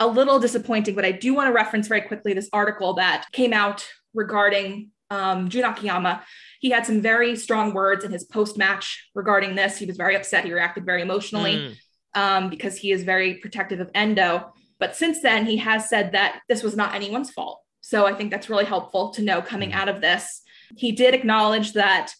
a 0.00 0.06
little 0.06 0.38
disappointing, 0.38 0.94
but 0.94 1.06
I 1.06 1.12
do 1.12 1.32
want 1.32 1.48
to 1.48 1.52
reference 1.54 1.88
very 1.88 2.02
quickly 2.02 2.34
this 2.34 2.50
article 2.52 2.92
that 2.94 3.26
came 3.32 3.54
out 3.54 3.88
regarding 4.12 4.90
um, 5.10 5.48
Jun 5.48 5.64
Akiyama. 5.64 6.22
He 6.60 6.70
had 6.70 6.84
some 6.86 7.00
very 7.00 7.36
strong 7.36 7.72
words 7.72 8.04
in 8.04 8.10
his 8.12 8.24
post 8.24 8.58
match 8.58 9.08
regarding 9.14 9.54
this. 9.54 9.76
He 9.78 9.86
was 9.86 9.96
very 9.96 10.16
upset. 10.16 10.44
He 10.44 10.52
reacted 10.52 10.84
very 10.84 11.02
emotionally 11.02 11.56
Mm. 11.56 11.76
um, 12.14 12.50
because 12.50 12.76
he 12.76 12.90
is 12.92 13.04
very 13.04 13.34
protective 13.34 13.80
of 13.80 13.90
Endo. 13.94 14.52
But 14.80 14.96
since 14.96 15.20
then, 15.22 15.46
he 15.46 15.56
has 15.58 15.88
said 15.88 16.12
that 16.12 16.40
this 16.48 16.62
was 16.62 16.76
not 16.76 16.94
anyone's 16.94 17.30
fault. 17.30 17.60
So 17.80 18.06
I 18.06 18.14
think 18.14 18.30
that's 18.30 18.50
really 18.50 18.64
helpful 18.64 19.10
to 19.10 19.22
know 19.22 19.40
coming 19.42 19.72
out 19.72 19.88
of 19.88 20.00
this. 20.00 20.42
He 20.76 20.92
did 20.92 21.14
acknowledge 21.14 21.72
that, 21.74 22.12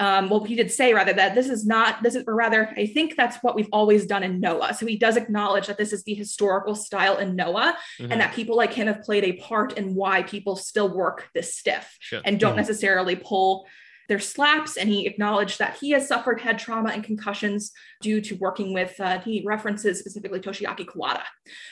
um, 0.00 0.28
well, 0.30 0.42
he 0.42 0.54
did 0.56 0.72
say 0.72 0.94
rather 0.94 1.12
that 1.12 1.34
this 1.34 1.48
is 1.48 1.64
not, 1.66 2.02
this 2.02 2.14
is, 2.14 2.24
or 2.26 2.34
rather, 2.34 2.68
I 2.76 2.86
think 2.86 3.14
that's 3.16 3.36
what 3.42 3.54
we've 3.54 3.68
always 3.72 4.06
done 4.06 4.22
in 4.22 4.40
Noah. 4.40 4.74
So 4.74 4.84
he 4.86 4.96
does 4.96 5.16
acknowledge 5.16 5.66
that 5.68 5.78
this 5.78 5.92
is 5.92 6.02
the 6.04 6.14
historical 6.14 6.74
style 6.74 7.18
in 7.18 7.36
Noah 7.36 7.76
Mhm. 8.00 8.10
and 8.10 8.20
that 8.20 8.32
people 8.34 8.56
like 8.56 8.72
him 8.72 8.86
have 8.88 9.02
played 9.02 9.24
a 9.24 9.34
part 9.34 9.74
in 9.78 9.94
why 9.94 10.22
people 10.22 10.56
still 10.56 10.88
work 10.94 11.28
this 11.34 11.56
stiff 11.56 11.96
Sure. 12.00 12.20
and 12.24 12.40
don't 12.40 12.54
Mhm. 12.54 12.56
necessarily 12.56 13.16
pull 13.16 13.66
their 14.12 14.20
slaps. 14.20 14.76
And 14.76 14.90
he 14.90 15.06
acknowledged 15.06 15.58
that 15.58 15.78
he 15.80 15.92
has 15.92 16.06
suffered 16.06 16.38
head 16.38 16.58
trauma 16.58 16.90
and 16.90 17.02
concussions 17.02 17.72
due 18.02 18.20
to 18.20 18.34
working 18.34 18.74
with, 18.74 18.94
uh, 19.00 19.20
he 19.20 19.42
references 19.46 19.98
specifically 19.98 20.38
Toshiaki 20.38 20.84
Kawada 20.84 21.22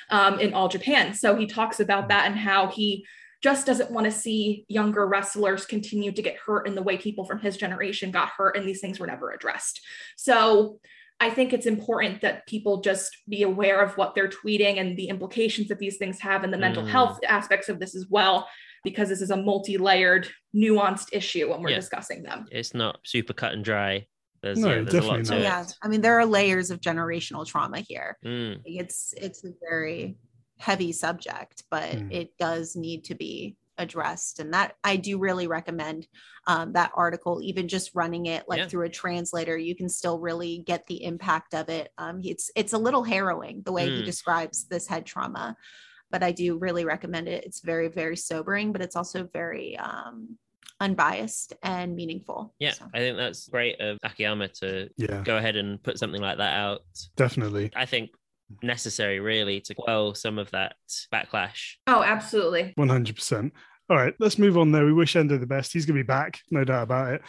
um, 0.09 0.41
in 0.41 0.55
All 0.55 0.69
Japan. 0.69 1.13
So 1.13 1.37
he 1.37 1.47
talks 1.47 1.81
about 1.81 2.09
that 2.09 2.25
and 2.27 2.35
how 2.35 2.69
he 2.69 3.05
just 3.43 3.67
doesn't 3.67 3.91
want 3.91 4.07
to 4.07 4.11
see 4.11 4.65
younger 4.69 5.07
wrestlers 5.07 5.67
continue 5.67 6.13
to 6.13 6.23
get 6.23 6.39
hurt 6.47 6.67
in 6.67 6.75
the 6.75 6.83
way 6.83 6.97
people 6.97 7.27
from 7.27 7.41
his 7.41 7.59
generation 7.59 8.11
got 8.11 8.31
hurt 8.31 8.57
and 8.57 8.67
these 8.67 8.81
things 8.81 8.99
were 8.99 9.07
never 9.07 9.33
addressed. 9.33 9.83
So 10.17 10.79
I 11.21 11.29
think 11.29 11.53
it's 11.53 11.67
important 11.67 12.23
that 12.23 12.47
people 12.47 12.81
just 12.81 13.19
be 13.29 13.43
aware 13.43 13.83
of 13.83 13.99
what 13.99 14.15
they're 14.15 14.31
tweeting 14.31 14.81
and 14.81 14.97
the 14.97 15.09
implications 15.09 15.69
that 15.69 15.79
these 15.79 15.99
things 15.99 16.19
have 16.21 16.45
and 16.45 16.53
the 16.53 16.59
mental 16.67 16.85
Mm. 16.85 16.89
health 16.89 17.19
aspects 17.29 17.69
of 17.69 17.79
this 17.79 17.95
as 17.95 18.07
well, 18.09 18.49
because 18.85 19.09
this 19.09 19.21
is 19.21 19.31
a 19.31 19.37
multi-layered, 19.37 20.29
nuanced 20.55 21.09
issue 21.13 21.51
when 21.51 21.63
we're 21.63 21.71
Yeah. 21.71 21.77
discussing 21.77 22.23
them. 22.23 22.47
It's 22.51 22.75
not 22.75 23.01
super 23.05 23.33
cut 23.33 23.53
and 23.53 23.65
dry. 23.65 24.07
There's, 24.43 24.59
No, 24.59 24.69
yeah, 24.69 24.75
there's 24.83 25.05
a 25.05 25.07
lot 25.09 25.19
definitely 25.19 25.25
to 25.25 25.31
not. 25.33 25.39
it. 25.41 25.43
Yeah. 25.43 25.65
I 25.83 25.89
mean, 25.89 26.01
there 26.01 26.19
are 26.19 26.25
layers 26.27 26.71
of 26.71 26.81
generational 26.81 27.47
trauma 27.47 27.81
here. 27.81 28.17
Mm. 28.25 28.63
It's 28.65 29.13
it's 29.17 29.45
a 29.45 29.51
very 29.61 30.17
heavy 30.59 30.93
subject, 30.93 31.65
but 31.71 31.91
Mm. 31.91 32.13
it 32.13 32.37
does 32.39 32.75
need 32.77 33.05
to 33.05 33.15
be 33.15 33.57
addressed. 33.77 34.41
And 34.41 34.53
that 34.53 34.77
I 34.85 34.97
do 34.97 35.19
really 35.19 35.47
recommend 35.47 36.07
um, 36.47 36.73
that 36.73 36.91
article, 36.95 37.41
even 37.43 37.69
just 37.69 37.95
running 37.95 38.27
it 38.27 38.45
like 38.49 38.59
Yeah. 38.59 38.67
through 38.69 38.87
a 38.87 38.91
translator, 38.91 39.57
you 39.59 39.77
can 39.77 39.89
still 39.91 40.19
really 40.19 40.59
get 40.67 40.87
the 40.87 41.05
impact 41.05 41.55
of 41.55 41.69
it. 41.69 41.91
Um, 41.99 42.21
it's 42.25 42.51
it's 42.57 42.73
a 42.73 42.79
little 42.79 43.05
harrowing 43.05 43.61
the 43.65 43.73
way 43.73 43.91
he 43.91 44.01
Mm. 44.03 44.07
describes 44.07 44.67
this 44.69 44.87
head 44.87 45.05
trauma, 45.05 45.55
but 46.11 46.23
I 46.23 46.33
do 46.33 46.59
really 46.59 46.85
recommend 46.85 47.29
it. 47.29 47.45
It's 47.45 47.61
very 47.61 47.89
very 47.89 48.17
sobering, 48.17 48.73
but 48.73 48.83
it's 48.83 48.97
also 48.97 49.29
very 49.33 49.77
um, 49.79 50.37
unbiased 50.81 51.53
and 51.63 51.95
meaningful. 51.95 52.55
Yeah, 52.59 52.73
So. 52.73 52.87
I 52.95 52.99
think 52.99 53.17
that's 53.17 53.49
great 53.49 53.81
of 53.81 53.99
Akiyama 54.03 54.49
to 54.61 54.89
Yeah, 54.97 55.23
go 55.25 55.37
ahead 55.37 55.57
and 55.57 55.83
put 55.83 55.99
something 55.99 56.21
like 56.23 56.39
that 56.39 56.57
out. 56.57 56.81
definitely. 57.17 57.71
I 57.77 57.87
think 57.87 58.11
necessary 58.63 59.21
really 59.21 59.61
to 59.61 59.75
quell 59.75 60.15
some 60.15 60.39
of 60.39 60.51
that 60.51 60.75
backlash. 61.13 61.75
Oh, 61.87 62.03
absolutely. 62.03 62.75
100%. 62.79 63.51
All 63.89 63.97
right, 63.97 64.15
let's 64.19 64.39
move 64.39 64.57
on 64.57 64.73
there. 64.73 64.85
We 64.87 64.93
wish 64.93 65.17
Endo 65.17 65.37
the 65.39 65.47
best. 65.47 65.73
He's 65.73 65.85
going 65.87 65.97
to 65.97 66.03
be 66.03 66.07
back, 66.07 66.41
no 66.51 66.65
doubt 66.65 66.85
about 66.85 67.13
it. 67.15 67.23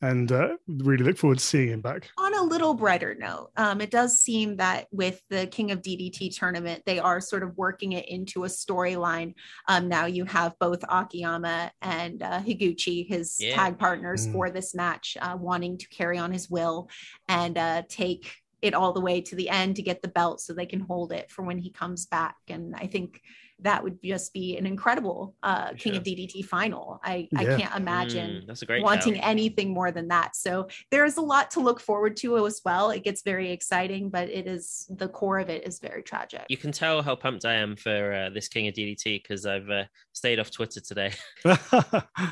And 0.00 0.30
uh, 0.30 0.56
really 0.68 1.02
look 1.02 1.18
forward 1.18 1.38
to 1.38 1.44
seeing 1.44 1.68
him 1.70 1.80
back. 1.80 2.08
on 2.18 2.32
a 2.34 2.42
little 2.42 2.72
brighter 2.74 3.16
note, 3.18 3.50
um, 3.56 3.80
it 3.80 3.90
does 3.90 4.20
seem 4.20 4.56
that 4.58 4.86
with 4.92 5.20
the 5.28 5.48
King 5.48 5.72
of 5.72 5.82
DDT 5.82 6.36
tournament, 6.36 6.82
they 6.86 7.00
are 7.00 7.20
sort 7.20 7.42
of 7.42 7.56
working 7.56 7.92
it 7.92 8.08
into 8.08 8.44
a 8.44 8.48
storyline. 8.48 9.34
Um, 9.66 9.88
now 9.88 10.06
you 10.06 10.24
have 10.26 10.54
both 10.60 10.84
Akiyama 10.88 11.72
and 11.82 12.22
uh, 12.22 12.40
Higuchi, 12.40 13.08
his 13.08 13.36
Yeah. 13.40 13.54
tag 13.56 13.78
partners 13.78 14.26
Mm. 14.28 14.32
for 14.32 14.50
this 14.50 14.72
match, 14.74 15.16
uh, 15.20 15.36
wanting 15.38 15.78
to 15.78 15.88
carry 15.88 16.16
on 16.18 16.30
his 16.32 16.48
will 16.48 16.88
and 17.28 17.58
uh, 17.58 17.82
take 17.88 18.32
it 18.62 18.74
all 18.74 18.92
the 18.92 19.00
way 19.00 19.20
to 19.20 19.34
the 19.36 19.48
end 19.48 19.76
to 19.76 19.82
get 19.82 20.02
the 20.02 20.08
belt 20.08 20.40
so 20.40 20.52
they 20.52 20.66
can 20.66 20.80
hold 20.80 21.12
it 21.12 21.30
for 21.30 21.42
when 21.42 21.58
he 21.58 21.70
comes 21.70 22.06
back. 22.06 22.36
And 22.48 22.74
I 22.76 22.86
think 22.86 23.20
that 23.60 23.82
would 23.82 23.98
just 24.02 24.32
be 24.32 24.56
an 24.56 24.66
incredible 24.66 25.34
uh, 25.42 25.70
For 25.70 25.76
King 25.76 25.96
of. 25.96 26.02
DDT 26.04 26.44
final. 26.44 27.00
I, 27.02 27.28
I 27.36 27.44
can't 27.44 27.74
imagine 27.74 28.28
Mm, 28.28 28.46
that's 28.46 28.62
a 28.62 28.66
great 28.66 28.82
wanting 28.82 29.14
shout. 29.14 29.24
anything 29.24 29.72
more 29.72 29.90
than 29.90 30.08
that. 30.08 30.34
So 30.36 30.68
there's 30.90 31.16
a 31.16 31.20
lot 31.20 31.50
to 31.52 31.60
look 31.60 31.80
forward 31.80 32.16
to 32.18 32.46
as 32.46 32.60
well. 32.64 32.90
It 32.90 33.04
gets 33.04 33.22
very 33.22 33.50
exciting, 33.50 34.10
but 34.10 34.28
it 34.28 34.46
is 34.46 34.86
the 34.90 35.08
core 35.08 35.38
of 35.38 35.48
it 35.48 35.66
is 35.66 35.78
very 35.78 36.02
tragic. 36.02 36.44
You 36.48 36.56
can 36.56 36.72
tell 36.72 37.02
how 37.02 37.14
pumped 37.16 37.44
I 37.44 37.54
am 37.54 37.76
for 37.76 38.12
uh, 38.12 38.30
this 38.30 38.48
King 38.48 38.68
of 38.68 38.74
DDT 38.74 39.22
because 39.22 39.46
I've 39.46 39.68
uh, 39.68 39.84
stayed 40.12 40.38
off 40.40 40.50
Twitter 40.50 40.80
today. 40.80 41.12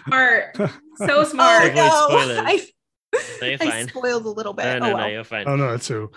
Smart. 0.06 0.56
So 0.96 1.24
smart. 1.24 1.70
Avoid 1.72 1.92
spoilers. 1.92 2.38
I, 2.38 2.66
No, 3.40 3.46
you're 3.46 3.58
I 3.62 3.86
spoiled 3.86 4.26
a 4.26 4.30
little 4.30 4.52
bit. 4.52 4.64
No, 4.64 4.72
oh, 4.72 4.78
no, 4.78 4.88
no, 4.88 4.94
well. 4.96 5.10
you're 5.10 5.24
fine. 5.24 5.44
oh, 5.46 5.56
no, 5.56 5.74
at 5.74 5.90
all. 5.90 6.12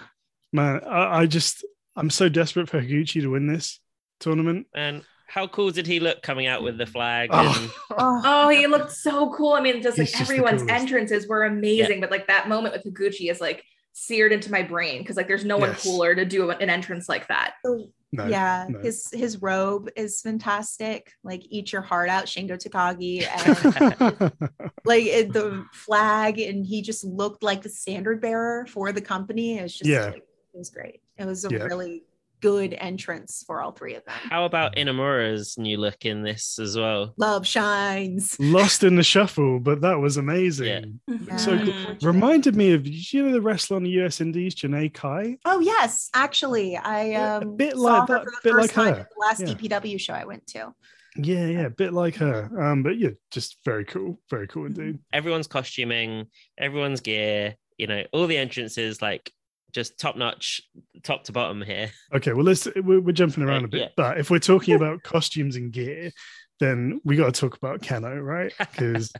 Man, 0.51 0.81
I, 0.85 1.19
I 1.19 1.25
just, 1.25 1.65
I'm 1.95 2.09
so 2.09 2.29
desperate 2.29 2.69
for 2.69 2.81
Higuchi 2.81 3.21
to 3.21 3.27
win 3.27 3.47
this 3.47 3.79
tournament. 4.19 4.67
And 4.75 5.03
How 5.27 5.47
cool 5.47 5.71
did 5.71 5.85
he 5.87 5.99
look 5.99 6.21
coming 6.21 6.47
out 6.47 6.63
with 6.63 6.77
the 6.77 6.85
flag? 6.85 7.29
Oh, 7.31 7.55
And 7.61 7.71
Oh, 7.97 8.21
Oh, 8.25 8.49
he 8.49 8.65
looked 8.67 8.91
so 8.91 9.31
cool. 9.33 9.53
I 9.53 9.61
mean, 9.61 9.81
just 9.81 9.97
like 9.97 10.07
He's 10.07 10.17
just 10.17 10.29
everyone's 10.29 10.61
coolest. 10.63 10.81
entrances 10.81 11.27
were 11.27 11.43
amazing, 11.45 12.01
but 12.01 12.11
like 12.11 12.27
that 12.27 12.47
moment 12.49 12.73
with 12.73 12.83
Higuchi 12.83 13.29
is 13.31 13.39
like 13.39 13.63
seared 13.93 14.31
into 14.31 14.51
my 14.51 14.63
brain 14.63 15.01
because 15.01 15.17
like 15.17 15.27
there's 15.27 15.43
no 15.45 15.57
one 15.57 15.69
Yes. 15.71 15.83
cooler 15.83 16.15
to 16.15 16.25
do 16.25 16.49
an 16.51 16.69
entrance 16.69 17.09
like 17.09 17.27
that. 17.27 17.55
no, 17.63 17.89
yeah, 18.27 18.65
no. 18.69 18.79
his 18.79 19.07
his 19.13 19.39
robe 19.41 19.89
is 19.95 20.21
fantastic. 20.21 21.11
Like 21.23 21.43
eat 21.49 21.71
your 21.73 21.81
heart 21.83 22.09
out, 22.09 22.25
Shingo 22.25 22.57
Takagi, 22.57 23.27
and 23.27 24.31
like 24.85 25.03
it, 25.05 25.33
the 25.33 25.65
flag, 25.73 26.39
and 26.39 26.65
he 26.65 26.81
just 26.81 27.03
looked 27.03 27.43
like 27.43 27.61
the 27.61 27.69
standard 27.69 28.21
bearer 28.21 28.65
for 28.67 28.91
the 28.91 29.01
company. 29.01 29.59
It 29.59 29.63
was 29.63 29.73
just 29.75 29.89
Yeah. 29.89 30.09
it 30.09 30.23
was 30.53 30.69
great. 30.71 31.01
It 31.17 31.25
was 31.25 31.45
a 31.45 31.49
Yeah. 31.51 31.63
really 31.65 32.03
good 32.41 32.73
entrance 32.77 33.43
for 33.45 33.61
all 33.61 33.71
three 33.71 33.95
of 33.95 34.03
them. 34.05 34.15
how 34.29 34.45
about 34.45 34.75
Inamura's 34.75 35.57
new 35.57 35.77
look 35.77 36.05
in 36.05 36.21
this 36.23 36.57
as 36.59 36.77
well? 36.77 37.13
Love 37.17 37.45
shines. 37.45 38.37
Lost 38.39 38.83
in 38.83 38.95
the 38.95 39.03
shuffle, 39.03 39.59
but 39.59 39.81
that 39.81 39.99
was 39.99 40.17
amazing. 40.17 40.99
So 41.37 41.53
Yeah. 41.53 41.63
good. 41.65 42.03
Reminded 42.03 42.55
me 42.55 42.73
of 42.73 42.85
you 42.87 43.23
know 43.23 43.31
the 43.31 43.41
wrestler 43.41 43.77
on 43.77 43.83
the 43.83 43.89
US 44.01 44.21
Indies, 44.21 44.55
Janai 44.55 44.93
Kai? 44.93 45.37
Oh 45.45 45.59
yes, 45.59 46.09
actually, 46.13 46.77
I 46.77 47.05
Yeah, 47.09 47.37
a 47.37 47.41
um, 47.41 47.57
bit 47.57 47.73
saw 47.75 47.81
like 47.81 48.07
her 48.09 48.15
that, 48.15 48.23
for 48.23 48.31
the 48.31 48.37
bit 48.43 48.51
first 48.53 48.67
like 48.67 48.71
time 48.71 48.93
her. 48.95 48.99
at 49.01 49.07
the 49.09 49.19
last 49.19 49.39
Yeah. 49.41 49.47
DPW 49.79 49.99
show 49.99 50.13
I 50.13 50.25
went 50.25 50.47
to. 50.47 50.73
Yeah, 51.15 51.47
yeah, 51.47 51.61
a 51.65 51.69
bit 51.69 51.91
like 51.91 52.15
her. 52.17 52.49
Um, 52.61 52.83
but 52.83 52.97
yeah, 52.97 53.09
just 53.31 53.57
very 53.65 53.83
cool, 53.83 54.19
very 54.29 54.47
cool 54.47 54.67
indeed. 54.67 54.99
Everyone's 55.11 55.47
costuming, 55.47 56.27
everyone's 56.57 57.01
gear, 57.01 57.55
you 57.77 57.87
know, 57.87 58.03
all 58.13 58.27
the 58.27 58.37
entrances 58.37 59.01
like 59.01 59.31
just 59.71 59.99
top 59.99 60.15
notch, 60.15 60.61
top 61.03 61.23
to 61.25 61.31
bottom 61.31 61.61
here. 61.61 61.91
Okay, 62.13 62.33
well, 62.33 62.43
let's 62.45 62.67
we're, 62.75 62.99
we're 63.01 63.11
jumping 63.11 63.43
around 63.43 63.65
a 63.65 63.67
bit, 63.67 63.81
yeah. 63.81 63.87
but 63.95 64.17
if 64.19 64.29
we're 64.29 64.39
talking 64.39 64.75
about 64.75 65.03
costumes 65.03 65.55
and 65.55 65.71
gear, 65.71 66.11
then 66.59 66.99
we 67.03 67.15
got 67.15 67.33
to 67.33 67.39
talk 67.39 67.55
about 67.57 67.81
Kenoh, 67.81 68.23
right? 68.23 68.53
Because 68.71 69.11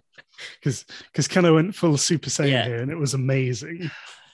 because 0.62 0.85
because 1.12 1.27
Kenoh 1.27 1.55
went 1.55 1.75
full 1.75 1.97
Super 1.97 2.29
Saiyan 2.29 2.51
Yeah. 2.51 2.65
here, 2.65 2.81
and 2.81 2.91
it 2.91 2.97
was 2.97 3.13
amazing. 3.13 3.89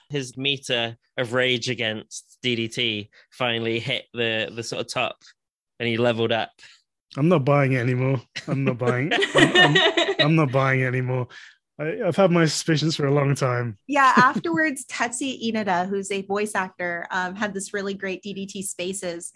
His 0.08 0.36
meter 0.36 0.96
of 1.16 1.32
rage 1.32 1.68
against 1.68 2.38
DDT 2.44 3.08
finally 3.32 3.80
hit 3.80 4.04
the 4.14 4.50
the 4.54 4.62
sort 4.62 4.80
of 4.82 4.92
top, 4.92 5.16
and 5.80 5.88
he 5.88 5.96
leveled 5.96 6.32
up. 6.32 6.50
I'm 7.16 7.28
not 7.28 7.44
buying 7.44 7.72
it 7.72 7.78
anymore. 7.78 8.20
I'm 8.46 8.64
not 8.64 8.78
buying. 8.78 9.12
I'm, 9.12 9.56
I'm, 9.56 10.14
I'm 10.20 10.34
not 10.36 10.52
buying 10.52 10.80
it 10.80 10.86
anymore. 10.86 11.28
I, 11.78 12.02
I've 12.06 12.16
had 12.16 12.30
my 12.30 12.46
suspicions 12.46 12.96
for 12.96 13.06
a 13.06 13.12
long 13.12 13.34
time. 13.34 13.78
Yeah, 13.86 14.12
afterwards, 14.16 14.84
Tetsuya 14.86 15.52
Inada, 15.52 15.88
who's 15.88 16.10
a 16.10 16.22
voice 16.22 16.54
actor, 16.54 17.06
um, 17.10 17.34
had 17.34 17.54
this 17.54 17.74
really 17.74 17.94
great 17.94 18.22
DDT 18.22 18.64
Spaces, 18.64 19.32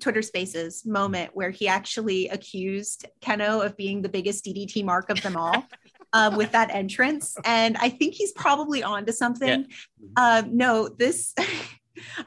Twitter 0.00 0.22
Spaces 0.22 0.84
moment 0.86 1.30
where 1.34 1.50
he 1.50 1.66
actually 1.66 2.28
accused 2.28 3.06
Kenoh 3.20 3.64
of 3.64 3.76
being 3.76 4.02
the 4.02 4.08
biggest 4.08 4.44
DDT 4.44 4.84
mark 4.84 5.10
of 5.10 5.20
them 5.22 5.36
all. 5.36 5.64
Um, 6.14 6.38
with 6.38 6.52
that 6.52 6.70
entrance, 6.70 7.36
and 7.44 7.76
I 7.76 7.90
think 7.90 8.14
he's 8.14 8.32
probably 8.32 8.82
onto 8.82 9.12
something. 9.12 9.66
Um, 10.16 10.56
no, 10.56 10.88
this. 10.88 11.34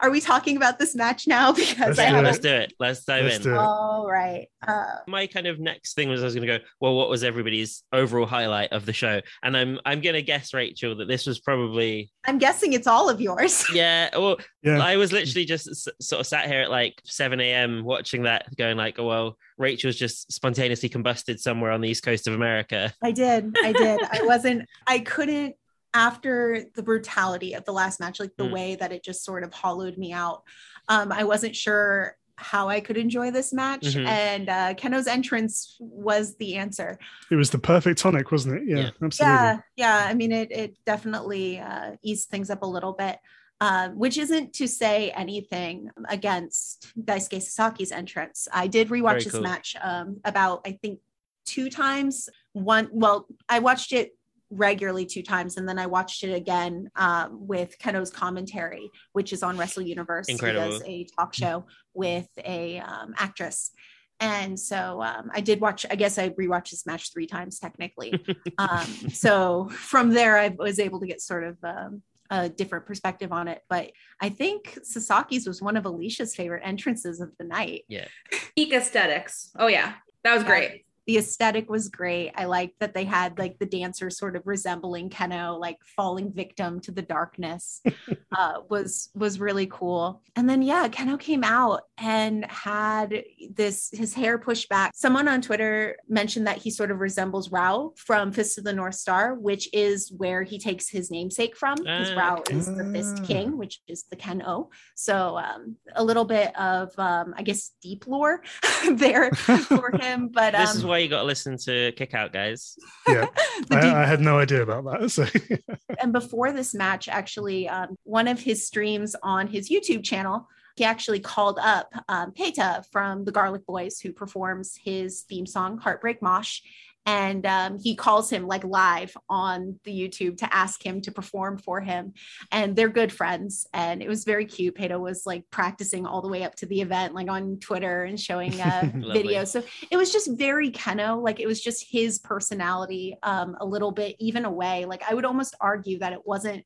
Are 0.00 0.10
we 0.10 0.20
talking 0.20 0.56
about 0.56 0.78
this 0.78 0.94
match 0.94 1.26
now? 1.26 1.52
Because 1.62 1.96
Let's 1.96 1.98
I 1.98 2.08
do 2.08 2.14
have. 2.16 2.24
Let's 2.24 2.38
do 2.38 2.48
it. 2.54 2.72
Let's 2.80 3.04
dive 3.04 3.24
Let's 3.24 3.36
in. 3.36 3.42
do 3.42 3.54
it. 3.54 3.58
all 3.58 4.08
right. 4.10 4.46
Uh, 4.66 4.96
my 5.06 5.26
kind 5.26 5.46
of 5.46 5.58
next 5.60 5.94
thing 5.94 6.08
was 6.08 6.22
I 6.22 6.24
was 6.24 6.34
going 6.34 6.46
to 6.46 6.58
go, 6.58 6.64
well, 6.80 6.94
what 6.94 7.08
was 7.08 7.22
everybody's 7.24 7.82
overall 7.92 8.26
highlight 8.26 8.72
of 8.72 8.84
the 8.86 8.92
show? 8.92 9.20
And 9.42 9.56
I'm 9.56 9.78
I'm 9.84 10.00
going 10.00 10.14
to 10.14 10.22
guess 10.22 10.52
Rachel 10.54 10.96
that 10.96 11.08
this 11.08 11.26
was 11.26 11.40
probably 11.40 12.10
I'm 12.26 12.38
guessing 12.38 12.72
it's 12.72 12.86
all 12.86 13.08
of 13.08 13.20
yours. 13.20 13.64
yeah. 13.74 14.10
Well, 14.16 14.36
Yeah, 14.62 14.78
I 14.82 14.96
was 14.96 15.12
literally 15.12 15.44
just 15.44 15.68
s- 15.68 15.88
sort 16.00 16.20
of 16.20 16.26
sat 16.26 16.46
here 16.46 16.62
at 16.62 16.70
like 16.70 17.00
7 17.04 17.40
a.m. 17.40 17.84
watching 17.84 18.22
that, 18.24 18.54
going 18.56 18.76
like, 18.76 18.98
oh 18.98 19.06
well, 19.06 19.36
Rachel's 19.58 19.96
just 19.96 20.32
spontaneously 20.32 20.88
combusted 20.88 21.38
somewhere 21.40 21.70
on 21.70 21.80
the 21.80 21.88
east 21.88 22.02
coast 22.04 22.26
of 22.28 22.34
America. 22.34 22.92
I 23.02 23.12
did. 23.12 23.56
I 23.62 23.72
did. 23.72 24.00
I 24.02 24.22
wasn't, 24.24 24.68
I 24.86 25.00
couldn't, 25.00 25.56
after 25.94 26.64
the 26.74 26.82
brutality 26.82 27.54
of 27.54 27.64
the 27.64 27.72
last 27.72 28.00
match, 28.00 28.18
like 28.20 28.36
the 28.36 28.44
Mm. 28.44 28.52
way 28.52 28.74
that 28.76 28.92
it 28.92 29.02
just 29.04 29.24
sort 29.24 29.44
of 29.44 29.52
hollowed 29.52 29.98
me 29.98 30.12
out, 30.12 30.42
um, 30.88 31.12
I 31.12 31.24
wasn't 31.24 31.54
sure 31.56 32.16
how 32.36 32.68
I 32.68 32.80
could 32.80 32.96
enjoy 32.96 33.30
this 33.30 33.52
match. 33.52 33.82
Mhm. 33.82 34.06
And 34.06 34.48
uh, 34.48 34.74
Kenoh's 34.74 35.06
entrance 35.06 35.76
was 35.78 36.36
the 36.36 36.56
answer. 36.56 36.98
it 37.30 37.36
was 37.36 37.50
the 37.50 37.58
perfect 37.58 37.98
tonic, 38.00 38.32
wasn't 38.32 38.56
it? 38.56 38.62
Yeah, 38.68 38.76
Yeah. 38.84 38.90
absolutely. 39.02 39.36
Yeah. 39.36 39.58
Yeah. 39.76 40.06
I 40.08 40.14
mean, 40.14 40.32
it, 40.32 40.50
it 40.50 40.76
definitely 40.84 41.60
uh, 41.60 41.96
eased 42.02 42.30
things 42.30 42.50
up 42.50 42.62
a 42.62 42.66
little 42.66 42.92
bit. 42.94 43.18
Uh, 43.60 43.90
which 43.90 44.18
isn't 44.18 44.52
to 44.54 44.66
say 44.66 45.10
anything 45.12 45.88
against 46.08 46.88
Daisuke 47.00 47.38
Sasaki's 47.38 47.92
entrance. 47.92 48.48
I 48.52 48.66
did 48.66 48.88
rewatch 48.88 49.10
Very 49.10 49.22
this 49.24 49.32
cool. 49.34 49.42
match 49.42 49.76
um, 49.80 50.20
about, 50.24 50.62
I 50.66 50.72
think, 50.82 50.98
two 51.44 51.70
times. 51.70 52.28
One, 52.54 52.88
well, 52.90 53.28
I 53.48 53.60
watched 53.60 53.92
it 53.92 54.16
regularly 54.52 55.06
two 55.06 55.22
times, 55.22 55.56
and 55.56 55.68
then 55.68 55.78
I 55.78 55.86
watched 55.86 56.22
it 56.24 56.32
again 56.32 56.90
um, 56.96 57.46
with 57.46 57.78
Kenoh's 57.78 58.10
commentary, 58.10 58.90
which 59.12 59.32
is 59.32 59.42
on 59.42 59.56
Wrestle 59.56 59.82
Universe. 59.82 60.28
Incredible. 60.28 60.64
He 60.64 60.70
does 60.70 60.82
a 60.86 61.06
talk 61.16 61.34
show 61.34 61.66
with 61.94 62.28
a 62.38 62.78
um, 62.80 63.14
actress. 63.16 63.72
And 64.20 64.58
so 64.58 65.02
um, 65.02 65.30
I 65.34 65.40
did 65.40 65.60
watch, 65.60 65.84
I 65.90 65.96
guess 65.96 66.16
I 66.16 66.28
rewatched 66.30 66.70
this 66.70 66.86
match 66.86 67.12
three 67.12 67.26
times 67.26 67.58
technically. 67.58 68.14
um, 68.58 68.86
so 69.12 69.68
from 69.70 70.10
there, 70.10 70.38
I 70.38 70.48
was 70.48 70.78
able 70.78 71.00
to 71.00 71.06
get 71.06 71.20
sort 71.20 71.42
of 71.42 71.56
um, 71.64 72.02
a 72.30 72.48
different 72.48 72.86
perspective 72.86 73.32
on 73.32 73.48
it. 73.48 73.62
But 73.68 73.90
I 74.20 74.28
think 74.28 74.78
Sasaki's 74.84 75.46
was 75.46 75.60
one 75.60 75.76
of 75.76 75.86
Alicia's 75.86 76.36
favorite 76.36 76.62
entrances 76.64 77.20
of 77.20 77.32
the 77.38 77.44
night. 77.44 77.82
Yeah. 77.88 78.06
Peak 78.54 78.72
aesthetics. 78.72 79.50
Oh 79.58 79.66
yeah, 79.66 79.94
that 80.22 80.34
was 80.34 80.44
great. 80.44 80.84
The 81.06 81.18
aesthetic 81.18 81.70
was 81.70 81.88
great. 81.88 82.32
I 82.36 82.44
liked 82.44 82.78
that 82.80 82.94
they 82.94 83.04
had 83.04 83.38
like 83.38 83.58
the 83.58 83.66
dancer 83.66 84.10
sort 84.10 84.36
of 84.36 84.46
resembling 84.46 85.10
Kenoh, 85.10 85.58
like 85.58 85.78
falling 85.96 86.32
victim 86.32 86.80
to 86.80 86.92
the 86.92 87.02
darkness. 87.02 87.82
uh, 88.36 88.60
was 88.68 89.10
was 89.14 89.40
really 89.40 89.66
cool. 89.66 90.22
And 90.36 90.48
then 90.48 90.62
yeah, 90.62 90.88
Kenoh 90.88 91.18
came 91.18 91.44
out 91.44 91.82
and 91.98 92.44
had 92.50 93.24
this 93.50 93.90
his 93.92 94.14
hair 94.14 94.38
pushed 94.38 94.68
back. 94.68 94.92
Someone 94.94 95.28
on 95.28 95.40
Twitter 95.42 95.96
mentioned 96.08 96.46
that 96.46 96.58
he 96.58 96.70
sort 96.70 96.90
of 96.90 97.00
resembles 97.00 97.48
Raoh 97.48 97.96
from 97.98 98.32
Fist 98.32 98.58
of 98.58 98.64
the 98.64 98.72
North 98.72 98.94
Star, 98.94 99.34
which 99.34 99.68
is 99.72 100.12
where 100.16 100.42
he 100.42 100.58
takes 100.58 100.88
his 100.88 101.10
namesake 101.10 101.56
from. 101.56 101.76
Because 101.76 102.10
Ah, 102.10 102.36
Raoh 102.36 102.40
okay. 102.40 102.56
is 102.56 102.66
the 102.66 102.84
Fist. 102.92 103.24
King, 103.24 103.56
which 103.58 103.80
is 103.88 104.04
the 104.10 104.16
Ken-O. 104.16 104.70
So 104.94 105.38
um, 105.38 105.76
a 105.94 106.02
little 106.02 106.24
bit 106.24 106.56
of 106.58 106.90
um, 106.98 107.34
I 107.36 107.42
guess 107.42 107.72
deep 107.82 108.06
lore 108.06 108.42
there 108.92 109.30
for 109.32 109.90
him. 110.00 110.28
But 110.28 110.52
this 110.52 110.70
um, 110.70 110.76
is 110.76 110.84
why 110.92 110.98
you 110.98 111.08
got 111.08 111.20
to 111.20 111.26
listen 111.26 111.56
to 111.56 111.90
Kick 111.92 112.12
Out, 112.14 112.32
guys. 112.32 112.76
Yeah, 113.08 113.26
the 113.68 113.76
deep 113.80 113.92
I, 113.92 114.02
I 114.04 114.06
had 114.06 114.20
no 114.20 114.38
idea 114.38 114.62
about 114.62 114.84
that. 114.84 115.10
So 115.10 115.26
and 116.00 116.12
before 116.12 116.52
this 116.52 116.72
match, 116.72 117.08
actually, 117.08 117.68
um, 117.68 117.96
one 118.04 118.28
of 118.28 118.38
his 118.38 118.64
streams 118.64 119.16
on 119.24 119.48
his 119.48 119.68
YouTube 119.68 120.04
channel, 120.04 120.46
he 120.76 120.84
actually 120.84 121.18
called 121.18 121.58
up 121.60 121.92
um, 122.08 122.30
Peta 122.30 122.84
from 122.92 123.24
the 123.24 123.32
Garlic 123.32 123.66
Boys, 123.66 123.98
who 123.98 124.12
performs 124.12 124.78
his 124.84 125.22
theme 125.22 125.46
song 125.46 125.78
"Heartbreak 125.78 126.22
Mosh," 126.22 126.60
and 127.04 127.44
um, 127.46 127.78
he 127.78 127.96
calls 127.96 128.30
him 128.30 128.46
like 128.46 128.62
live 128.64 129.16
on 129.28 129.78
the 129.84 129.90
YouTube 129.92 130.36
to 130.38 130.54
ask 130.54 130.84
him 130.84 131.00
to 131.02 131.10
perform 131.12 131.58
for 131.58 131.80
him. 131.80 132.12
And 132.52 132.76
they're 132.76 132.88
good 132.88 133.12
friends, 133.12 133.66
and 133.72 134.02
it 134.02 134.08
was 134.08 134.24
very 134.24 134.44
cute. 134.46 134.74
Peta 134.76 134.98
was 134.98 135.24
like 135.26 135.44
practicing 135.50 136.06
all 136.06 136.22
the 136.22 136.28
way 136.28 136.44
up 136.44 136.54
to 136.56 136.66
the 136.66 136.80
event, 136.80 137.14
like 137.14 137.28
on 137.28 137.58
Twitter 137.58 138.04
and 138.04 138.18
showing 138.20 138.60
uh, 138.60 138.90
Lovely. 138.94 139.22
videos. 139.24 139.48
So 139.48 139.62
it 139.90 139.96
was 139.96 140.12
just 140.12 140.30
very 140.38 140.70
Kenoh, 140.70 141.22
like 141.22 141.40
it 141.40 141.46
was 141.46 141.60
just 141.60 141.84
his 141.90 142.18
personality, 142.18 143.16
um, 143.22 143.56
a 143.60 143.66
little 143.66 143.90
bit 143.92 144.16
even 144.20 144.44
away. 144.44 144.84
Like 144.84 145.02
I 145.08 145.14
would 145.14 145.24
almost 145.24 145.56
argue 145.60 145.98
that 145.98 146.12
it 146.12 146.24
wasn't 146.24 146.64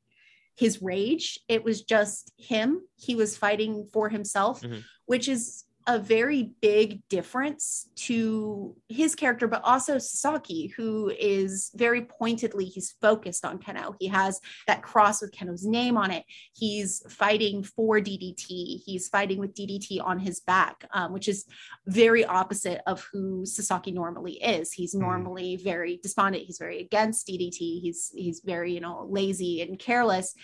his 0.55 0.81
rage, 0.81 1.39
it 1.47 1.63
was 1.63 1.83
just 1.83 2.31
him. 2.37 2.81
He 2.95 3.13
was 3.15 3.37
fighting 3.37 3.87
for 3.93 4.09
himself, 4.09 4.61
Mhm. 4.61 4.83
which 5.05 5.27
is 5.27 5.63
a 5.87 5.97
very 5.97 6.51
big 6.61 7.01
difference 7.07 7.87
to 7.95 8.75
his 8.89 9.15
character, 9.15 9.47
but 9.47 9.61
also 9.63 9.97
Sasaki, 9.97 10.67
who 10.75 11.09
is 11.17 11.71
very 11.75 12.01
pointedly, 12.01 12.65
he's 12.65 12.95
focused 13.01 13.45
on 13.45 13.57
Kenoh. 13.57 13.95
He 13.99 14.07
has 14.07 14.41
that 14.67 14.83
cross 14.83 15.21
with 15.21 15.31
Kenoh's 15.31 15.65
name 15.65 15.95
on 15.97 16.11
it. 16.11 16.25
He's 16.53 17.01
fighting 17.09 17.63
for 17.63 17.99
DDT. 17.99 18.81
He's 18.85 19.07
fighting 19.07 19.39
with 19.39 19.55
DDT 19.55 20.01
on 20.03 20.19
his 20.19 20.41
back, 20.41 20.85
um, 20.91 21.13
which 21.13 21.29
is 21.29 21.45
very 21.87 22.25
opposite 22.25 22.81
of 22.85 23.07
who 23.13 23.45
Sasaki 23.45 23.91
normally 23.91 24.33
is. 24.43 24.73
He's 24.73 24.93
Mm. 24.93 24.99
normally 24.99 25.55
very 25.55 25.99
despondent. 26.03 26.43
He's 26.43 26.57
very 26.57 26.81
against 26.81 27.27
DDT. 27.27 27.79
He's 27.79 28.11
he's 28.13 28.41
very 28.41 28.73
you 28.73 28.81
know 28.81 29.07
lazy 29.09 29.61
and 29.61 29.79
careless. 29.79 30.35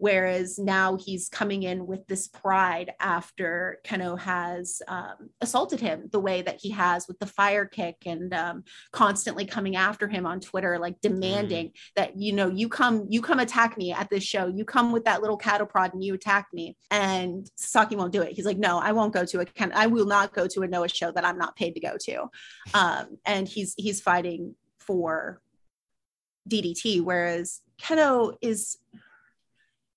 Whereas 0.00 0.58
now 0.58 0.96
he's 0.96 1.28
coming 1.28 1.64
in 1.64 1.86
with 1.86 2.06
this 2.06 2.26
pride 2.26 2.92
after 3.00 3.80
Kenoh 3.84 4.18
has 4.18 4.80
um, 4.88 5.28
assaulted 5.42 5.78
him 5.78 6.08
the 6.10 6.18
way 6.18 6.40
that 6.40 6.58
he 6.58 6.70
has 6.70 7.06
with 7.06 7.18
the 7.18 7.26
fire 7.26 7.66
kick 7.66 7.96
and 8.06 8.32
um, 8.32 8.64
constantly 8.92 9.44
coming 9.44 9.76
after 9.76 10.08
him 10.08 10.24
on 10.24 10.40
Twitter, 10.40 10.78
like 10.78 10.98
demanding 11.02 11.66
mm. 11.66 11.72
that 11.96 12.16
you 12.16 12.32
know 12.32 12.48
you 12.48 12.66
come 12.66 13.04
you 13.10 13.20
come 13.20 13.40
attack 13.40 13.76
me 13.76 13.92
at 13.92 14.08
this 14.08 14.24
show. 14.24 14.46
You 14.46 14.64
come 14.64 14.90
with 14.90 15.04
that 15.04 15.20
little 15.20 15.36
cattle 15.36 15.66
prod 15.66 15.92
and 15.92 16.02
you 16.02 16.14
attack 16.14 16.46
me. 16.54 16.78
And 16.90 17.46
Sasaki 17.56 17.94
won't 17.94 18.14
do 18.14 18.22
it. 18.22 18.32
He's 18.32 18.46
like, 18.46 18.56
no, 18.56 18.78
I 18.78 18.92
won't 18.92 19.12
go 19.12 19.26
to 19.26 19.40
a 19.40 19.44
Ken- 19.44 19.72
I 19.74 19.86
will 19.86 20.06
not 20.06 20.32
go 20.32 20.46
to 20.46 20.62
a 20.62 20.66
Noah 20.66 20.88
show 20.88 21.12
that 21.12 21.26
I'm 21.26 21.36
not 21.36 21.56
paid 21.56 21.74
to 21.74 21.80
go 21.80 21.98
to. 22.06 22.30
Um, 22.72 23.18
and 23.26 23.46
he's 23.46 23.74
he's 23.76 24.00
fighting 24.00 24.54
for 24.78 25.42
DDT, 26.48 27.02
whereas 27.02 27.60
Kenoh 27.82 28.34
is 28.40 28.78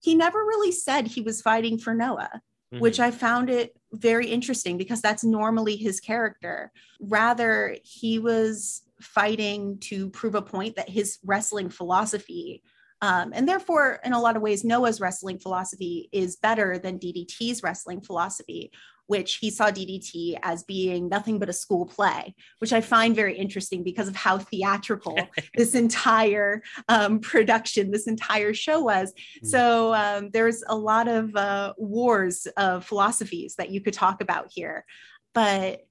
he 0.03 0.15
never 0.15 0.39
really 0.39 0.71
said 0.71 1.07
he 1.07 1.21
was 1.21 1.41
fighting 1.41 1.77
for 1.77 1.95
Noah, 1.95 2.29
mm-hmm. 2.73 2.79
which 2.79 2.99
I 2.99 3.09
found 3.09 3.49
it 3.49 3.75
very 3.93 4.27
interesting 4.27 4.77
because 4.77 5.01
that's 5.01 5.23
normally 5.23 5.77
his 5.77 6.01
character. 6.01 6.71
Rather, 6.99 7.77
he 7.83 8.19
was 8.19 8.81
fighting 8.99 9.77
to 9.79 10.09
prove 10.09 10.35
a 10.35 10.41
point 10.41 10.75
that 10.75 10.89
his 10.89 11.19
wrestling 11.23 11.69
philosophy 11.69 12.61
um, 13.03 13.33
and 13.35 13.45
therefore, 13.45 13.99
in 14.05 14.13
a 14.13 14.19
lot 14.21 14.37
of 14.37 14.41
ways, 14.41 14.63
Noah's 14.63 15.01
wrestling 15.01 15.37
philosophy 15.37 16.07
is 16.13 16.37
better 16.37 16.77
than 16.77 16.99
DDT's 16.99 17.61
wrestling 17.61 17.99
philosophy, 17.99 18.71
which 19.07 19.35
he 19.35 19.49
saw 19.49 19.69
DDT 19.69 20.39
as 20.43 20.63
being 20.63 21.09
nothing 21.09 21.39
but 21.39 21.49
a 21.49 21.53
school 21.53 21.85
play, 21.85 22.33
which 22.59 22.73
I 22.73 22.81
find 22.81 23.15
very 23.15 23.37
interesting 23.37 23.83
because 23.83 24.07
of 24.07 24.15
how 24.15 24.37
theatrical 24.37 25.17
this 25.55 25.75
entire 25.75 26.63
um, 26.87 27.19
production, 27.19 27.91
this 27.91 28.07
entire 28.07 28.53
show 28.53 28.81
was. 28.81 29.13
Mm. 29.43 29.47
So 29.47 29.93
um, 29.93 30.29
there's 30.31 30.63
a 30.67 30.75
lot 30.75 31.07
of 31.07 31.35
uh, 31.35 31.73
wars 31.77 32.47
of 32.57 32.85
philosophies 32.85 33.55
that 33.55 33.69
you 33.69 33.81
could 33.81 33.93
talk 33.93 34.21
about 34.21 34.47
here. 34.51 34.85
But 35.33 35.81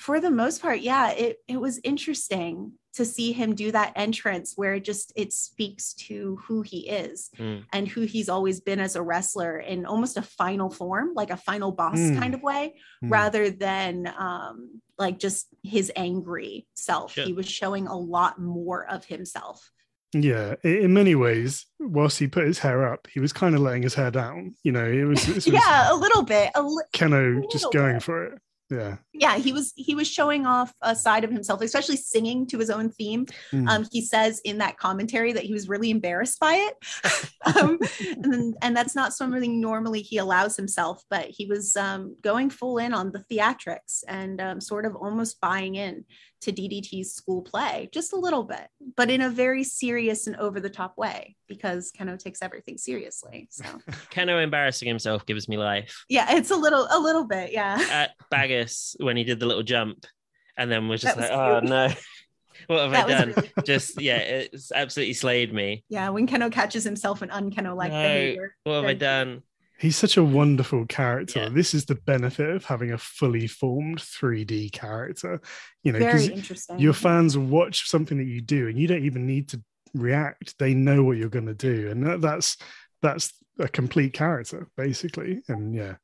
for 0.00 0.18
the 0.18 0.30
most 0.30 0.62
part, 0.62 0.80
yeah, 0.80 1.10
it, 1.10 1.36
it 1.46 1.60
was 1.60 1.78
interesting 1.84 2.72
to 2.94 3.04
see 3.04 3.32
him 3.32 3.54
do 3.54 3.70
that 3.70 3.92
entrance 3.96 4.54
where 4.56 4.74
it 4.74 4.84
just 4.84 5.12
it 5.14 5.32
speaks 5.32 5.92
to 5.92 6.40
who 6.46 6.62
he 6.62 6.88
is 6.88 7.30
mm. 7.38 7.62
and 7.72 7.86
who 7.86 8.00
he's 8.00 8.28
always 8.28 8.60
been 8.60 8.80
as 8.80 8.96
a 8.96 9.02
wrestler 9.02 9.58
in 9.58 9.86
almost 9.86 10.16
a 10.16 10.22
final 10.22 10.70
form 10.70 11.12
like 11.14 11.30
a 11.30 11.36
final 11.36 11.70
boss 11.70 11.98
mm. 11.98 12.18
kind 12.18 12.34
of 12.34 12.42
way 12.42 12.74
mm. 13.04 13.08
rather 13.08 13.48
than 13.48 14.12
um 14.18 14.80
like 14.98 15.20
just 15.20 15.46
his 15.62 15.92
angry 15.94 16.66
self 16.74 17.14
he 17.14 17.32
was 17.32 17.48
showing 17.48 17.86
a 17.86 17.96
lot 17.96 18.40
more 18.40 18.84
of 18.90 19.04
himself 19.04 19.70
yeah, 20.12 20.56
in 20.64 20.92
many 20.92 21.14
ways, 21.14 21.66
whilst 21.78 22.18
he 22.18 22.26
put 22.26 22.44
his 22.44 22.58
hair 22.58 22.92
up, 22.92 23.06
he 23.06 23.20
was 23.20 23.32
kind 23.32 23.54
of 23.54 23.60
letting 23.60 23.84
his 23.84 23.94
hair 23.94 24.10
down. 24.10 24.56
You 24.64 24.72
know, 24.72 24.84
it 24.84 25.04
was, 25.04 25.28
it 25.28 25.34
was 25.36 25.46
yeah, 25.46 25.92
a 25.92 25.94
little 25.94 26.24
bit. 26.24 26.50
A 26.56 26.62
li- 26.62 26.82
Kenoh 26.92 27.48
just 27.48 27.72
going 27.72 27.94
bit. 27.94 28.02
for 28.02 28.24
it 28.24 28.40
yeah. 28.70 28.96
Yeah 29.12 29.36
he 29.36 29.52
was 29.52 29.72
he 29.76 29.94
was 29.94 30.08
showing 30.08 30.46
off 30.46 30.72
a 30.82 30.94
side 30.94 31.24
of 31.24 31.30
himself 31.30 31.60
especially 31.62 31.96
singing 31.96 32.46
to 32.48 32.58
his 32.58 32.70
own 32.70 32.90
theme. 32.90 33.26
Mm. 33.52 33.68
um, 33.68 33.86
he 33.90 34.02
says 34.02 34.40
in 34.44 34.58
that 34.58 34.78
commentary 34.78 35.32
that 35.32 35.44
he 35.44 35.52
was 35.52 35.68
really 35.68 35.90
embarrassed 35.90 36.40
by 36.40 36.54
it. 36.54 37.30
Um, 37.42 37.78
and, 38.00 38.54
and 38.60 38.76
that's 38.76 38.94
not 38.94 39.14
something 39.14 39.62
normally 39.62 40.02
he 40.02 40.18
allows 40.18 40.56
himself 40.56 41.02
but 41.08 41.24
he 41.30 41.46
was 41.46 41.74
um, 41.74 42.14
going 42.20 42.50
full 42.50 42.76
in 42.76 42.92
on 42.92 43.12
the 43.12 43.24
theatrics 43.30 44.04
and 44.06 44.42
um, 44.42 44.60
sort 44.60 44.84
of 44.84 44.94
almost 44.94 45.40
buying 45.40 45.76
in 45.76 46.04
to 46.42 46.52
DDT's 46.52 47.12
school 47.12 47.42
play 47.42 47.88
just 47.92 48.12
a 48.12 48.16
little 48.16 48.42
bit, 48.42 48.68
but 48.96 49.10
in 49.10 49.20
a 49.20 49.30
very 49.30 49.62
serious 49.62 50.26
and 50.26 50.36
over 50.36 50.60
the 50.60 50.70
top 50.70 50.96
way 50.96 51.36
because 51.48 51.92
Kenoh 51.92 52.18
takes 52.18 52.42
everything 52.42 52.78
seriously. 52.78 53.48
So 53.50 53.64
Kenoh 54.10 54.42
embarrassing 54.42 54.88
himself 54.88 55.26
gives 55.26 55.48
me 55.48 55.58
life. 55.58 56.04
Yeah, 56.08 56.36
it's 56.36 56.50
a 56.50 56.56
little 56.56 56.86
a 56.90 56.98
little 56.98 57.24
bit, 57.24 57.52
yeah. 57.52 57.78
At 57.90 58.10
Bagus 58.30 58.96
when 59.00 59.16
he 59.16 59.24
did 59.24 59.40
the 59.40 59.46
little 59.46 59.62
jump 59.62 60.06
and 60.56 60.70
then 60.70 60.88
was 60.88 61.02
just 61.02 61.16
that 61.16 61.30
like, 61.30 61.38
was 61.38 61.62
oh 61.64 61.66
no. 61.88 61.94
what 62.66 62.82
have 62.82 62.90
that 62.92 63.06
I 63.06 63.24
done? 63.24 63.34
Really- 63.36 63.52
just 63.64 64.00
yeah, 64.00 64.16
it's 64.16 64.72
absolutely 64.72 65.14
slayed 65.14 65.52
me. 65.52 65.84
Yeah, 65.88 66.08
when 66.10 66.26
Kenoh 66.26 66.52
catches 66.52 66.84
himself 66.84 67.22
in 67.22 67.28
unkenoh 67.28 67.76
like 67.76 67.92
no, 67.92 68.02
behavior. 68.02 68.56
What 68.64 68.76
have 68.76 68.84
I 68.84 68.94
done? 68.94 69.42
He's 69.80 69.96
such 69.96 70.18
a 70.18 70.24
wonderful 70.24 70.84
character. 70.86 71.40
Yeah. 71.40 71.48
This 71.48 71.72
is 71.72 71.86
the 71.86 71.94
benefit 71.94 72.50
of 72.50 72.66
having 72.66 72.92
a 72.92 72.98
fully 72.98 73.46
formed 73.46 73.98
3D 73.98 74.72
character. 74.72 75.40
You 75.82 75.92
know, 75.92 75.98
because 75.98 76.68
your 76.76 76.92
fans 76.92 77.38
watch 77.38 77.88
something 77.88 78.18
that 78.18 78.26
you 78.26 78.42
do 78.42 78.68
and 78.68 78.78
you 78.78 78.86
don't 78.86 79.04
even 79.04 79.26
need 79.26 79.48
to 79.48 79.62
react. 79.94 80.58
They 80.58 80.74
know 80.74 81.02
what 81.02 81.16
you're 81.16 81.30
going 81.30 81.46
to 81.46 81.54
do. 81.54 81.90
And 81.90 82.22
that's 82.22 82.58
that's 83.00 83.32
a 83.58 83.68
complete 83.68 84.12
character, 84.12 84.68
basically. 84.76 85.42
And 85.48 85.74
yeah, 85.74 85.94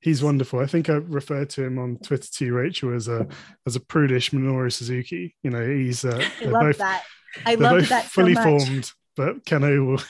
he's 0.00 0.22
wonderful. 0.22 0.60
I 0.60 0.66
think 0.66 0.88
I 0.88 0.94
referred 0.94 1.50
to 1.50 1.64
him 1.64 1.78
on 1.78 1.98
Twitter 1.98 2.28
to 2.32 2.46
you, 2.46 2.54
Rachel, 2.54 2.94
as 2.94 3.08
a 3.08 3.26
as 3.66 3.76
a 3.76 3.80
prudish 3.80 4.30
Minoru 4.30 4.72
Suzuki. 4.72 5.36
You 5.42 5.50
know, 5.50 5.66
he's 5.68 6.02
uh, 6.04 6.26
I 6.40 6.44
love 6.46 6.62
both, 6.62 6.78
that. 6.78 7.04
I 7.44 7.54
love 7.56 7.88
that 7.90 8.06
fully 8.06 8.34
so 8.34 8.42
formed 8.42 8.90
but 9.18 9.44
Kenoh 9.44 10.00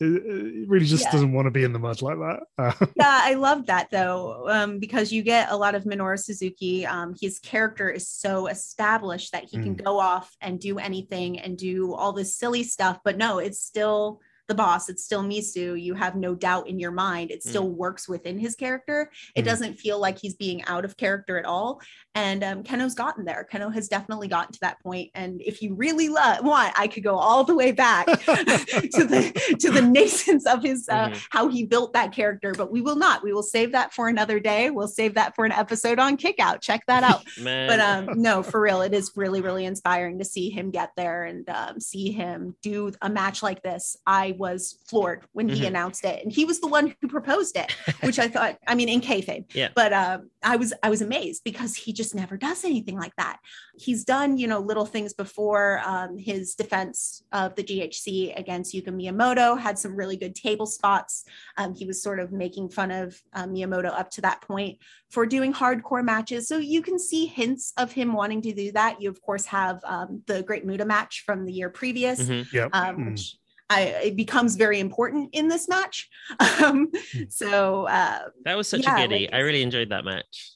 really 0.68 0.84
just 0.84 1.04
yeah. 1.04 1.12
doesn't 1.12 1.32
want 1.32 1.46
to 1.46 1.50
be 1.50 1.64
in 1.64 1.72
the 1.72 1.78
mud 1.78 2.02
like 2.02 2.18
that. 2.18 2.90
yeah, 2.96 3.20
I 3.22 3.34
love 3.34 3.64
that 3.66 3.90
though, 3.90 4.46
um, 4.50 4.78
because 4.78 5.10
you 5.10 5.22
get 5.22 5.50
a 5.50 5.56
lot 5.56 5.74
of 5.74 5.84
Minoru 5.84 6.18
Suzuki. 6.18 6.84
Um, 6.84 7.14
his 7.18 7.38
character 7.38 7.88
is 7.88 8.06
so 8.06 8.46
established 8.48 9.32
that 9.32 9.44
he 9.44 9.56
mm. 9.56 9.62
can 9.62 9.74
go 9.76 9.98
off 9.98 10.36
and 10.42 10.60
do 10.60 10.78
anything 10.78 11.40
and 11.40 11.56
do 11.56 11.94
all 11.94 12.12
this 12.12 12.36
silly 12.36 12.64
stuff, 12.64 12.98
but 13.02 13.16
no, 13.16 13.38
it's 13.38 13.62
still 13.62 14.20
the 14.48 14.54
boss 14.54 14.88
it's 14.88 15.04
still 15.04 15.22
misu 15.22 15.80
you 15.80 15.94
have 15.94 16.16
no 16.16 16.34
doubt 16.34 16.68
in 16.68 16.78
your 16.78 16.90
mind 16.90 17.30
it 17.30 17.40
mm. 17.40 17.48
still 17.48 17.68
mm. 17.68 17.76
works 17.76 18.08
within 18.08 18.38
his 18.38 18.54
character 18.54 19.10
it 19.36 19.42
mm. 19.42 19.44
doesn't 19.44 19.74
feel 19.74 20.00
like 20.00 20.18
he's 20.18 20.34
being 20.34 20.64
out 20.64 20.84
of 20.84 20.96
character 20.96 21.38
at 21.38 21.44
all 21.44 21.80
and 22.14 22.42
um, 22.42 22.62
kenoh's 22.62 22.94
gotten 22.94 23.24
there 23.24 23.46
kenoh 23.52 23.72
has 23.72 23.88
definitely 23.88 24.28
gotten 24.28 24.52
to 24.52 24.58
that 24.60 24.80
point 24.82 25.10
and 25.14 25.40
if 25.42 25.62
you 25.62 25.74
really 25.74 26.08
love, 26.08 26.44
want 26.44 26.72
i 26.78 26.86
could 26.86 27.04
go 27.04 27.16
all 27.16 27.44
the 27.44 27.54
way 27.54 27.72
back 27.72 28.06
to 28.06 29.04
the 29.04 29.56
to 29.60 29.70
the 29.70 29.82
nascence 29.98 30.46
of 30.46 30.62
his 30.62 30.88
uh, 30.88 31.08
mm-hmm. 31.08 31.18
how 31.30 31.48
he 31.48 31.64
built 31.64 31.92
that 31.92 32.12
character 32.12 32.54
but 32.56 32.72
we 32.72 32.80
will 32.80 32.96
not 32.96 33.22
we 33.22 33.32
will 33.32 33.42
save 33.42 33.72
that 33.72 33.92
for 33.92 34.08
another 34.08 34.40
day 34.40 34.70
we'll 34.70 34.88
save 34.88 35.14
that 35.14 35.34
for 35.34 35.44
an 35.44 35.52
episode 35.52 35.98
on 35.98 36.16
kick 36.16 36.36
out 36.40 36.60
check 36.62 36.82
that 36.86 37.02
out 37.02 37.22
but 37.42 37.80
um 37.80 38.08
no 38.20 38.42
for 38.42 38.60
real 38.60 38.80
it 38.80 38.94
is 38.94 39.12
really 39.14 39.40
really 39.40 39.66
inspiring 39.66 40.18
to 40.18 40.24
see 40.24 40.48
him 40.48 40.70
get 40.70 40.90
there 40.96 41.24
and 41.24 41.48
um, 41.50 41.78
see 41.78 42.10
him 42.10 42.56
do 42.62 42.90
a 43.02 43.10
match 43.10 43.42
like 43.42 43.62
this 43.62 43.96
i 44.06 44.34
was 44.38 44.78
floored 44.86 45.24
when 45.32 45.48
he 45.48 45.56
mm-hmm. 45.56 45.66
announced 45.66 46.04
it, 46.04 46.22
and 46.22 46.32
he 46.32 46.44
was 46.44 46.60
the 46.60 46.68
one 46.68 46.94
who 47.00 47.08
proposed 47.08 47.56
it, 47.56 47.72
which 48.02 48.18
I 48.18 48.28
thought, 48.34 48.58
I 48.66 48.74
mean, 48.74 48.88
in 48.88 49.00
kayfabe. 49.00 49.54
Yeah. 49.54 49.68
But 49.74 49.92
um, 49.92 50.30
I 50.42 50.56
was 50.56 50.72
I 50.82 50.90
was 50.90 51.02
amazed 51.02 51.42
because 51.44 51.74
he 51.74 51.92
just 51.92 52.14
never 52.14 52.36
does 52.36 52.64
anything 52.64 52.96
like 52.96 53.14
that. 53.16 53.38
He's 53.76 54.04
done, 54.04 54.38
you 54.38 54.46
know, 54.46 54.60
little 54.60 54.86
things 54.86 55.12
before. 55.12 55.80
Um, 55.84 56.16
his 56.16 56.54
defense 56.54 57.22
of 57.32 57.54
the 57.56 57.64
GHC 57.64 58.38
against 58.38 58.74
Yuko 58.74 58.88
Miyamoto 58.88 59.58
had 59.58 59.78
some 59.78 59.96
really 59.96 60.16
good 60.16 60.34
table 60.34 60.66
spots. 60.66 61.24
Um, 61.56 61.74
he 61.74 61.84
was 61.84 62.02
sort 62.02 62.20
of 62.20 62.32
making 62.32 62.70
fun 62.70 62.90
of 62.90 63.20
uh, 63.34 63.46
Miyamoto 63.46 63.90
up 63.90 64.10
to 64.12 64.20
that 64.22 64.40
point 64.42 64.78
for 65.10 65.26
doing 65.26 65.52
hardcore 65.52 66.04
matches. 66.04 66.48
So 66.48 66.58
you 66.58 66.82
can 66.82 66.98
see 66.98 67.26
hints 67.26 67.72
of 67.76 67.92
him 67.92 68.12
wanting 68.12 68.42
to 68.42 68.52
do 68.52 68.72
that. 68.72 69.00
You 69.00 69.10
of 69.10 69.20
course 69.22 69.46
have 69.46 69.80
um, 69.84 70.22
the 70.26 70.42
Great 70.42 70.64
Muta 70.64 70.84
match 70.84 71.22
from 71.24 71.44
the 71.44 71.52
year 71.52 71.70
previous, 71.70 72.22
mm-hmm. 72.22 72.54
yep. 72.54 72.70
um, 72.72 73.10
which 73.10 73.37
I, 73.70 73.82
it 74.04 74.16
becomes 74.16 74.56
very 74.56 74.80
important 74.80 75.30
in 75.32 75.48
this 75.48 75.68
match. 75.68 76.08
Um, 76.40 76.90
hmm. 76.92 77.22
so 77.28 77.86
uh, 77.86 78.28
that 78.44 78.56
was 78.56 78.68
such 78.68 78.82
yeah, 78.82 78.96
a 78.96 79.02
goodie. 79.02 79.24
Like, 79.26 79.34
I 79.34 79.38
really 79.38 79.62
enjoyed 79.62 79.90
that 79.90 80.04
match. 80.04 80.52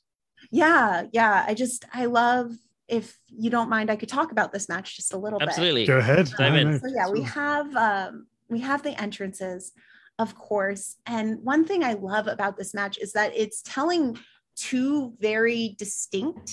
Yeah, 0.51 1.05
yeah. 1.13 1.45
I 1.47 1.55
just 1.55 1.85
I 1.93 2.07
love. 2.07 2.53
If 2.89 3.19
you 3.29 3.49
don't 3.49 3.71
mind, 3.71 3.91
I 3.91 3.97
could 3.97 4.09
talk 4.09 4.33
about 4.33 4.53
this 4.53 4.69
match 4.69 4.97
just 4.97 5.15
a 5.15 5.17
little 5.17 5.41
Absolutely. 5.41 5.87
bit. 5.87 5.95
Absolutely, 5.95 6.35
go 6.37 6.49
ahead. 6.53 6.67
Um, 6.67 6.79
so 6.79 6.89
yeah, 6.95 7.09
we 7.09 7.23
have 7.23 7.75
um, 7.77 8.27
we 8.49 8.61
have 8.61 8.83
the 8.83 9.01
entrances, 9.01 9.73
of 10.19 10.35
course. 10.37 10.97
And 11.07 11.39
one 11.43 11.65
thing 11.65 11.83
I 11.83 11.95
love 11.95 12.27
about 12.27 12.57
this 12.57 12.75
match 12.75 12.99
is 12.99 13.13
that 13.13 13.33
it's 13.35 13.63
telling 13.63 14.19
two 14.57 15.15
very 15.21 15.75
distinct, 15.79 16.53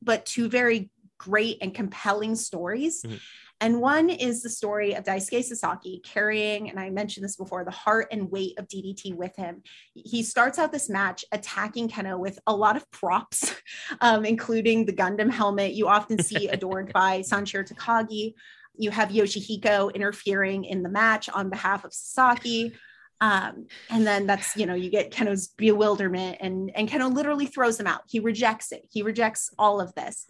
but 0.00 0.24
two 0.24 0.48
very 0.48 0.90
great 1.18 1.58
and 1.60 1.74
compelling 1.74 2.36
stories. 2.36 3.02
Mm-hmm. 3.02 3.16
And 3.60 3.80
one 3.80 4.08
is 4.08 4.42
the 4.42 4.50
story 4.50 4.94
of 4.94 5.04
Daisuke 5.04 5.42
Sasaki 5.42 6.00
carrying, 6.04 6.70
and 6.70 6.78
I 6.78 6.90
mentioned 6.90 7.24
this 7.24 7.36
before, 7.36 7.64
the 7.64 7.72
heart 7.72 8.08
and 8.12 8.30
weight 8.30 8.56
of 8.56 8.68
DDT 8.68 9.16
with 9.16 9.34
him. 9.34 9.62
He 9.94 10.22
starts 10.22 10.58
out 10.58 10.70
this 10.70 10.88
match 10.88 11.24
attacking 11.32 11.88
Kenoh 11.88 12.18
with 12.18 12.38
a 12.46 12.54
lot 12.54 12.76
of 12.76 12.88
props, 12.92 13.54
um, 14.00 14.24
including 14.24 14.84
the 14.84 14.92
Gundam 14.92 15.30
helmet 15.30 15.74
you 15.74 15.88
often 15.88 16.22
see 16.22 16.48
adorned 16.48 16.92
by 16.92 17.20
Sanshiro 17.20 17.68
Takagi. 17.68 18.34
You 18.76 18.92
have 18.92 19.08
Yoshihiko 19.08 19.92
interfering 19.92 20.64
in 20.64 20.84
the 20.84 20.88
match 20.88 21.28
on 21.28 21.50
behalf 21.50 21.84
of 21.84 21.92
Sasaki. 21.92 22.74
Um, 23.20 23.66
and 23.90 24.06
then 24.06 24.28
that's 24.28 24.56
you 24.56 24.66
know 24.66 24.74
you 24.74 24.90
get 24.90 25.10
Kenoh's 25.10 25.48
bewilderment 25.48 26.36
and 26.38 26.70
and 26.76 26.88
Kenoh 26.88 27.12
literally 27.12 27.46
throws 27.46 27.80
him 27.80 27.88
out. 27.88 28.02
He 28.06 28.20
rejects 28.20 28.70
it. 28.70 28.86
He 28.92 29.02
rejects 29.02 29.50
all 29.58 29.80
of 29.80 29.92
this 29.96 30.28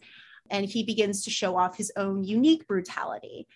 and 0.50 0.66
he 0.66 0.82
begins 0.82 1.24
to 1.24 1.30
show 1.30 1.56
off 1.56 1.76
his 1.76 1.92
own 1.96 2.24
unique 2.24 2.66
brutality. 2.66 3.46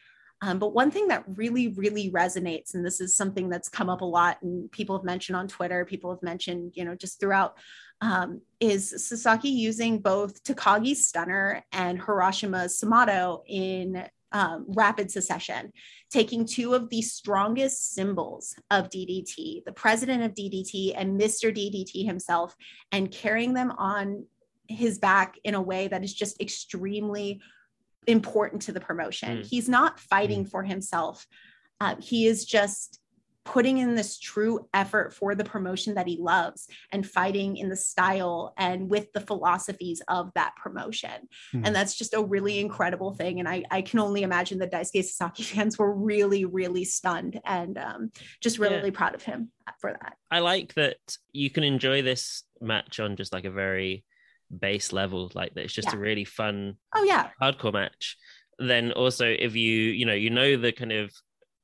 Um, 0.42 0.58
but 0.58 0.74
one 0.74 0.90
thing 0.90 1.06
that 1.08 1.24
really, 1.28 1.68
really 1.68 2.10
resonates, 2.10 2.74
and 2.74 2.84
this 2.84 3.00
is 3.00 3.16
something 3.16 3.48
that's 3.48 3.68
come 3.68 3.88
up 3.88 4.00
a 4.00 4.04
lot, 4.04 4.42
and 4.42 4.70
people 4.72 4.98
have 4.98 5.04
mentioned 5.04 5.36
on 5.36 5.46
Twitter, 5.46 5.84
people 5.84 6.10
have 6.10 6.22
mentioned, 6.22 6.72
you 6.74 6.84
know, 6.84 6.96
just 6.96 7.20
throughout, 7.20 7.56
um, 8.00 8.40
is 8.58 8.90
Sasaki 9.08 9.50
using 9.50 10.00
both 10.00 10.42
Takagi's 10.42 11.06
stunner 11.06 11.64
and 11.70 12.00
Harashima's 12.00 12.76
Somato 12.76 13.44
in 13.46 14.04
um, 14.32 14.64
rapid 14.68 15.10
succession, 15.10 15.72
taking 16.10 16.44
two 16.44 16.74
of 16.74 16.88
the 16.88 17.02
strongest 17.02 17.94
symbols 17.94 18.56
of 18.70 18.88
DDT, 18.88 19.64
the 19.64 19.72
president 19.72 20.24
of 20.24 20.34
DDT 20.34 20.94
and 20.96 21.20
Mr. 21.20 21.54
DDT 21.54 22.04
himself, 22.04 22.56
and 22.90 23.12
carrying 23.12 23.54
them 23.54 23.70
on 23.72 24.24
his 24.72 24.98
back 24.98 25.38
in 25.44 25.54
a 25.54 25.62
way 25.62 25.88
that 25.88 26.04
is 26.04 26.14
just 26.14 26.40
extremely 26.40 27.40
important 28.06 28.62
to 28.62 28.72
the 28.72 28.80
promotion. 28.80 29.38
Mm. 29.38 29.46
He's 29.46 29.68
not 29.68 30.00
fighting 30.00 30.44
mm. 30.44 30.50
for 30.50 30.62
himself. 30.62 31.26
Uh, 31.80 31.96
he 32.00 32.26
is 32.26 32.44
just 32.44 33.00
putting 33.44 33.78
in 33.78 33.94
this 33.94 34.18
true 34.18 34.68
effort 34.72 35.12
for 35.12 35.34
the 35.34 35.44
promotion 35.44 35.94
that 35.94 36.06
he 36.06 36.16
loves 36.16 36.68
and 36.92 37.06
fighting 37.06 37.56
in 37.56 37.68
the 37.68 37.76
style 37.76 38.54
and 38.56 38.88
with 38.88 39.12
the 39.12 39.20
philosophies 39.20 40.00
of 40.08 40.30
that 40.34 40.54
promotion. 40.56 41.28
Mm-hmm. 41.52 41.66
And 41.66 41.74
that's 41.74 41.94
just 41.94 42.14
a 42.14 42.22
really 42.22 42.60
incredible 42.60 43.12
thing. 43.14 43.40
And 43.40 43.48
I, 43.48 43.64
I 43.70 43.82
can 43.82 43.98
only 43.98 44.22
imagine 44.22 44.58
the 44.58 44.68
Daisuke 44.68 45.04
Sasaki 45.04 45.42
fans 45.42 45.78
were 45.78 45.92
really, 45.92 46.44
really 46.44 46.84
stunned 46.84 47.40
and 47.44 47.78
um, 47.78 48.12
just 48.40 48.58
really, 48.58 48.74
yeah. 48.74 48.78
really 48.78 48.90
proud 48.92 49.14
of 49.14 49.22
him 49.22 49.50
for 49.80 49.90
that. 49.90 50.16
I 50.30 50.38
like 50.38 50.74
that 50.74 50.98
you 51.32 51.50
can 51.50 51.64
enjoy 51.64 52.02
this 52.02 52.44
match 52.60 53.00
on 53.00 53.16
just 53.16 53.32
like 53.32 53.44
a 53.44 53.50
very 53.50 54.04
base 54.58 54.92
level, 54.92 55.30
like 55.34 55.54
that 55.54 55.64
it's 55.64 55.72
just 55.72 55.88
yeah. 55.88 55.96
a 55.96 55.98
really 55.98 56.24
fun 56.24 56.76
oh 56.94 57.04
yeah 57.04 57.30
hardcore 57.40 57.72
match. 57.72 58.16
Then 58.58 58.92
also 58.92 59.26
if 59.26 59.56
you, 59.56 59.72
you 59.72 60.06
know, 60.06 60.14
you 60.14 60.30
know 60.30 60.56
the 60.56 60.72
kind 60.72 60.92
of 60.92 61.12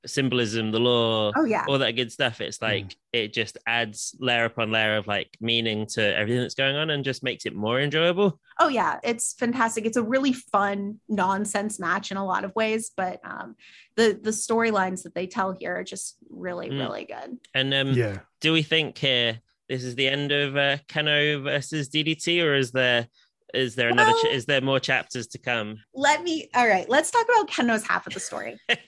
symbolism, 0.06 0.70
the 0.70 0.80
law, 0.80 1.32
oh 1.36 1.44
yeah, 1.44 1.64
all 1.68 1.78
that 1.78 1.92
good 1.92 2.12
stuff. 2.12 2.40
It's 2.40 2.60
like 2.62 2.88
mm. 2.88 2.96
it 3.12 3.32
just 3.32 3.58
adds 3.66 4.16
layer 4.18 4.44
upon 4.44 4.70
layer 4.70 4.96
of 4.96 5.06
like 5.06 5.36
meaning 5.40 5.86
to 5.94 6.16
everything 6.16 6.40
that's 6.40 6.54
going 6.54 6.76
on 6.76 6.90
and 6.90 7.04
just 7.04 7.22
makes 7.22 7.46
it 7.46 7.54
more 7.54 7.80
enjoyable. 7.80 8.40
Oh 8.58 8.68
yeah, 8.68 8.98
it's 9.02 9.34
fantastic. 9.34 9.84
It's 9.86 9.96
a 9.96 10.02
really 10.02 10.32
fun 10.32 11.00
nonsense 11.08 11.78
match 11.78 12.10
in 12.10 12.16
a 12.16 12.24
lot 12.24 12.44
of 12.44 12.54
ways, 12.54 12.90
but 12.96 13.20
um, 13.24 13.56
the 13.96 14.18
the 14.20 14.30
storylines 14.30 15.02
that 15.02 15.14
they 15.14 15.26
tell 15.26 15.52
here 15.52 15.76
are 15.76 15.84
just 15.84 16.16
really 16.30 16.70
mm. 16.70 16.80
really 16.80 17.04
good. 17.04 17.38
And 17.54 17.74
um, 17.74 17.92
yeah, 17.92 18.20
do 18.40 18.52
we 18.52 18.62
think 18.62 18.98
here 18.98 19.40
this 19.68 19.84
is 19.84 19.94
the 19.94 20.08
end 20.08 20.32
of 20.32 20.56
uh, 20.56 20.78
Kenoh 20.88 21.42
versus 21.42 21.88
DDT, 21.88 22.42
or 22.42 22.54
is 22.54 22.72
there? 22.72 23.08
Is 23.54 23.74
there 23.74 23.88
another? 23.88 24.12
Well, 24.12 24.22
ch- 24.24 24.34
is 24.34 24.46
there 24.46 24.60
more 24.60 24.80
chapters 24.80 25.26
to 25.28 25.38
come? 25.38 25.78
Let 25.94 26.22
me. 26.22 26.50
All 26.54 26.68
right, 26.68 26.88
let's 26.88 27.10
talk 27.10 27.24
about 27.24 27.50
Kenoh's 27.50 27.86
half 27.86 28.06
of 28.06 28.14
the 28.14 28.20
story. 28.20 28.58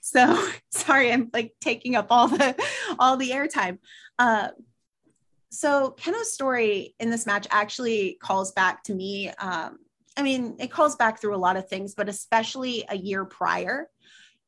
So 0.00 0.48
sorry, 0.70 1.12
I'm 1.12 1.30
like 1.32 1.54
taking 1.60 1.94
up 1.94 2.06
all 2.10 2.28
the 2.28 2.54
all 2.98 3.16
the 3.16 3.30
airtime. 3.30 3.78
Uh, 4.18 4.48
so 5.50 5.94
Kenoh's 5.98 6.32
story 6.32 6.94
in 6.98 7.10
this 7.10 7.26
match 7.26 7.46
actually 7.50 8.18
calls 8.20 8.52
back 8.52 8.82
to 8.84 8.94
me. 8.94 9.30
Um, 9.30 9.78
I 10.16 10.22
mean, 10.22 10.56
it 10.58 10.70
calls 10.70 10.96
back 10.96 11.20
through 11.20 11.34
a 11.34 11.38
lot 11.38 11.56
of 11.56 11.68
things, 11.68 11.94
but 11.94 12.08
especially 12.08 12.84
a 12.88 12.96
year 12.96 13.24
prior. 13.24 13.88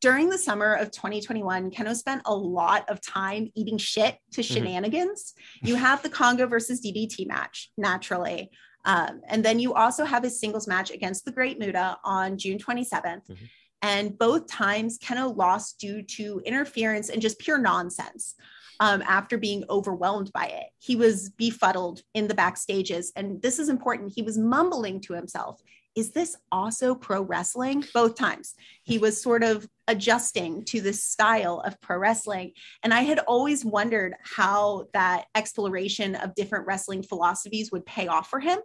During 0.03 0.29
the 0.29 0.37
summer 0.37 0.75
of 0.75 0.91
2021, 0.91 1.71
Kenoh 1.71 1.95
spent 1.95 2.23
a 2.27 2.35
lot 2.35 2.91
of 2.91 3.01
time 3.01 3.53
eating 3.55 3.79
shit 3.79 4.19
to 4.33 4.41
mm-hmm. 4.41 4.55
shenanigans. 4.55 5.33
Mm-hmm. 5.33 5.69
You 5.69 5.77
have 5.77 6.03
the 6.03 6.11
Kongo 6.11 6.47
versus 6.47 6.85
DDT 6.85 7.29
match, 7.29 7.71
naturally. 7.79 8.51
Um, 8.85 9.21
and 9.29 9.45
then 9.45 9.61
you 9.61 9.75
also 9.75 10.05
have 10.05 10.25
his 10.25 10.41
singles 10.41 10.67
match 10.67 10.91
against 10.91 11.25
the 11.25 11.31
Great 11.31 11.61
Muta 11.61 11.99
on 12.05 12.37
June 12.37 12.59
27th. 12.59 13.29
Mm-hmm. 13.29 13.45
And 13.83 14.19
both 14.19 14.49
times, 14.49 14.99
Kenoh 14.99 15.37
lost 15.37 15.79
due 15.79 16.03
to 16.03 16.43
interference 16.45 17.09
and 17.09 17.23
just 17.23 17.39
pure 17.39 17.59
nonsense. 17.59 18.35
Um, 18.81 19.03
after 19.03 19.39
being 19.39 19.63
overwhelmed 19.71 20.33
by 20.33 20.47
it, 20.47 20.67
he 20.81 20.97
was 20.97 21.31
befuddled 21.31 22.03
in 22.15 22.27
the 22.27 22.35
backstages. 22.35 23.09
And 23.15 23.41
this 23.41 23.61
is 23.61 23.69
important. 23.69 24.13
He 24.17 24.23
was 24.23 24.37
mumbling 24.37 25.01
to 25.03 25.13
himself, 25.13 25.61
Is 25.95 26.13
this 26.13 26.37
also 26.51 26.95
pro 26.95 27.23
wrestling? 27.23 27.85
Both 27.93 28.17
times. 28.17 28.55
He 28.83 28.99
was 28.99 29.23
sort 29.23 29.43
of 29.43 29.69
adjusting 29.89 30.65
to 30.67 30.81
this 30.81 31.05
style 31.05 31.61
of 31.61 31.81
pro 31.81 31.99
wrestling. 31.99 32.53
And 32.83 32.95
I 32.95 33.03
had 33.03 33.19
always 33.21 33.65
wondered 33.65 34.15
how 34.23 34.87
that 34.95 35.27
exploration 35.35 36.15
of 36.15 36.35
different 36.35 36.67
wrestling 36.67 37.03
philosophies 37.03 37.71
would 37.73 37.85
pay 37.85 38.07
off 38.07 38.29
for 38.29 38.41
him 38.41 38.59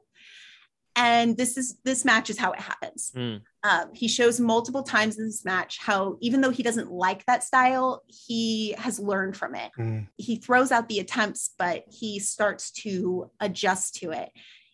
and 0.97 1.37
this 1.37 1.57
is 1.57 1.77
this 1.85 2.03
match 2.03 2.29
is 2.29 2.37
how 2.37 2.51
it 2.51 2.59
happens 2.59 3.13
mm. 3.15 3.39
um, 3.63 3.89
he 3.93 4.07
shows 4.07 4.39
multiple 4.39 4.83
times 4.83 5.17
in 5.17 5.25
this 5.25 5.45
match 5.45 5.77
how 5.79 6.17
even 6.19 6.41
though 6.41 6.49
he 6.49 6.63
doesn't 6.63 6.91
like 6.91 7.23
that 7.25 7.43
style 7.43 8.01
he 8.07 8.73
has 8.77 8.99
learned 8.99 9.37
from 9.37 9.55
it 9.55 9.71
mm. 9.77 10.05
he 10.17 10.35
throws 10.35 10.71
out 10.71 10.89
the 10.89 10.99
attempts 10.99 11.51
but 11.57 11.83
he 11.89 12.19
starts 12.19 12.71
to 12.71 13.29
adjust 13.39 13.95
to 13.95 14.11
it 14.11 14.29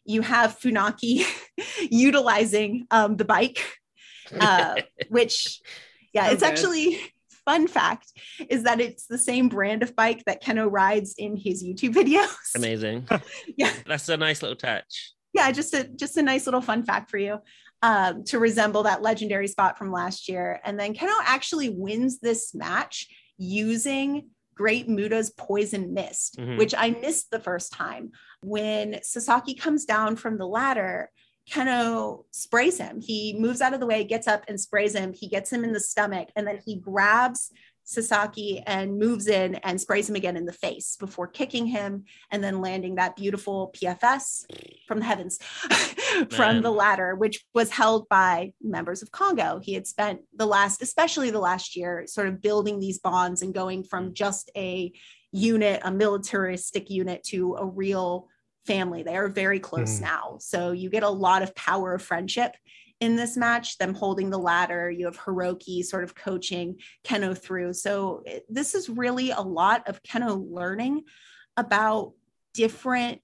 you 0.06 0.22
have 0.22 0.60
funaki 0.60 1.26
utilizing 1.92 2.86
um, 2.92 3.16
the 3.16 3.26
bike 3.26 3.80
uh, 4.40 4.76
which 5.10 5.62
yeah 6.14 6.32
it's 6.32 6.44
actually 6.44 7.00
fun 7.46 7.68
fact 7.68 8.12
is 8.50 8.64
that 8.64 8.80
it's 8.80 9.06
the 9.08 9.18
same 9.18 9.50
brand 9.50 9.84
of 9.84 9.96
bike 9.96 10.24
that 10.26 10.42
Kenoh 10.42 10.72
rides 10.72 11.16
in 11.18 11.36
his 11.36 11.62
YouTube 11.62 11.94
videos. 11.94 12.34
Amazing. 12.56 13.06
yeah. 13.58 13.70
That's 13.86 14.08
a 14.08 14.16
nice 14.16 14.42
little 14.42 14.56
touch 14.56 15.14
yeah, 15.34 15.52
just 15.52 15.74
a 15.74 15.84
just 15.84 16.18
a 16.18 16.22
nice 16.22 16.46
little 16.46 16.62
fun 16.62 16.84
fact 16.84 17.10
for 17.10 17.18
you 17.18 17.40
um, 17.82 18.24
to 18.26 18.40
resemble 18.40 18.84
that 18.84 19.02
legendary 19.02 19.48
spot 19.48 19.78
from 19.78 19.92
last 19.92 20.30
year. 20.30 20.62
And 20.64 20.80
then 20.80 20.94
Kenoh 20.94 21.20
actually 21.24 21.70
wins 21.70 22.20
this 22.20 22.54
match 22.54 23.08
using 23.38 24.30
Great 24.56 24.88
Muta's 24.88 25.30
Poison 25.32 25.94
Mist, 25.94 26.38
mm-hmm. 26.38 26.58
which 26.58 26.74
I 26.78 26.92
missed 26.92 27.32
the 27.32 27.40
first 27.40 27.74
time. 27.74 28.12
When 28.42 29.00
Sasaki 29.04 29.56
comes 29.56 29.86
down 29.86 30.16
from 30.16 30.38
the 30.38 30.48
ladder, 30.48 31.10
Kenoh 31.50 32.24
sprays 32.32 32.78
him. 32.78 33.02
He 33.02 33.36
moves 33.38 33.62
out 33.62 33.74
of 33.74 33.80
the 33.80 33.86
way, 33.86 34.04
gets 34.04 34.28
up 34.28 34.46
and 34.48 34.60
sprays 34.60 34.96
him. 34.96 35.14
He 35.14 35.28
gets 35.28 35.52
him 35.52 35.64
in 35.64 35.74
the 35.74 35.80
stomach, 35.80 36.30
and 36.36 36.48
then 36.48 36.60
he 36.66 36.78
grabs 36.78 37.52
Sasaki 37.84 38.64
and 38.66 38.98
moves 38.98 39.28
in 39.28 39.56
and 39.56 39.80
sprays 39.80 40.10
him 40.10 40.16
again 40.16 40.38
in 40.38 40.46
the 40.46 40.54
face 40.54 40.96
before 40.98 41.28
kicking 41.28 41.66
him 41.66 42.06
and 42.32 42.44
then 42.44 42.62
landing 42.62 42.96
that 42.96 43.16
beautiful 43.16 43.74
PFS 43.76 44.46
from 44.88 45.00
the 45.00 45.06
heavens 45.06 45.40
from 46.30 46.62
the 46.62 46.72
ladder, 46.72 47.16
which 47.16 47.46
was 47.54 47.70
held 47.70 48.08
by 48.10 48.54
members 48.62 49.02
of 49.02 49.12
Kongo. 49.12 49.60
He 49.62 49.74
had 49.74 49.88
spent 49.88 50.22
the 50.36 50.46
last, 50.46 50.82
especially 50.82 51.30
the 51.30 51.40
last 51.40 51.76
year, 51.76 52.06
sort 52.08 52.28
of 52.28 52.42
building 52.42 52.80
these 52.80 53.00
bonds 53.00 53.42
and 53.42 53.54
going 53.54 53.84
from 53.84 54.14
just 54.14 54.50
a 54.56 54.92
unit, 55.32 55.82
a 55.84 55.92
militaristic 55.92 56.90
unit, 56.90 57.24
to 57.24 57.56
a 57.56 57.66
real 57.66 58.28
family. 58.66 59.04
They 59.04 59.18
are 59.18 59.28
very 59.28 59.60
close 59.60 60.00
mm. 60.00 60.04
now. 60.04 60.38
So 60.40 60.72
you 60.72 60.90
get 60.90 61.04
a 61.04 61.10
lot 61.10 61.42
of 61.42 61.56
power 61.56 61.94
of 61.94 62.02
friendship 62.02 62.56
in 63.04 63.16
this 63.16 63.36
match, 63.38 63.78
them 63.78 63.94
holding 63.94 64.30
the 64.30 64.40
ladder. 64.40 64.90
You 64.90 65.06
have 65.06 65.20
Hiroki 65.20 65.84
sort 65.84 66.04
of 66.04 66.16
coaching 66.16 66.80
Kenoh 67.04 67.38
through. 67.38 67.74
So 67.74 68.24
it, 68.26 68.46
this 68.50 68.74
is 68.74 68.90
really 68.90 69.32
a 69.32 69.42
lot 69.42 69.88
of 69.88 70.02
Kenoh 70.04 70.44
learning 70.50 71.04
about 71.58 72.14
different 72.54 73.22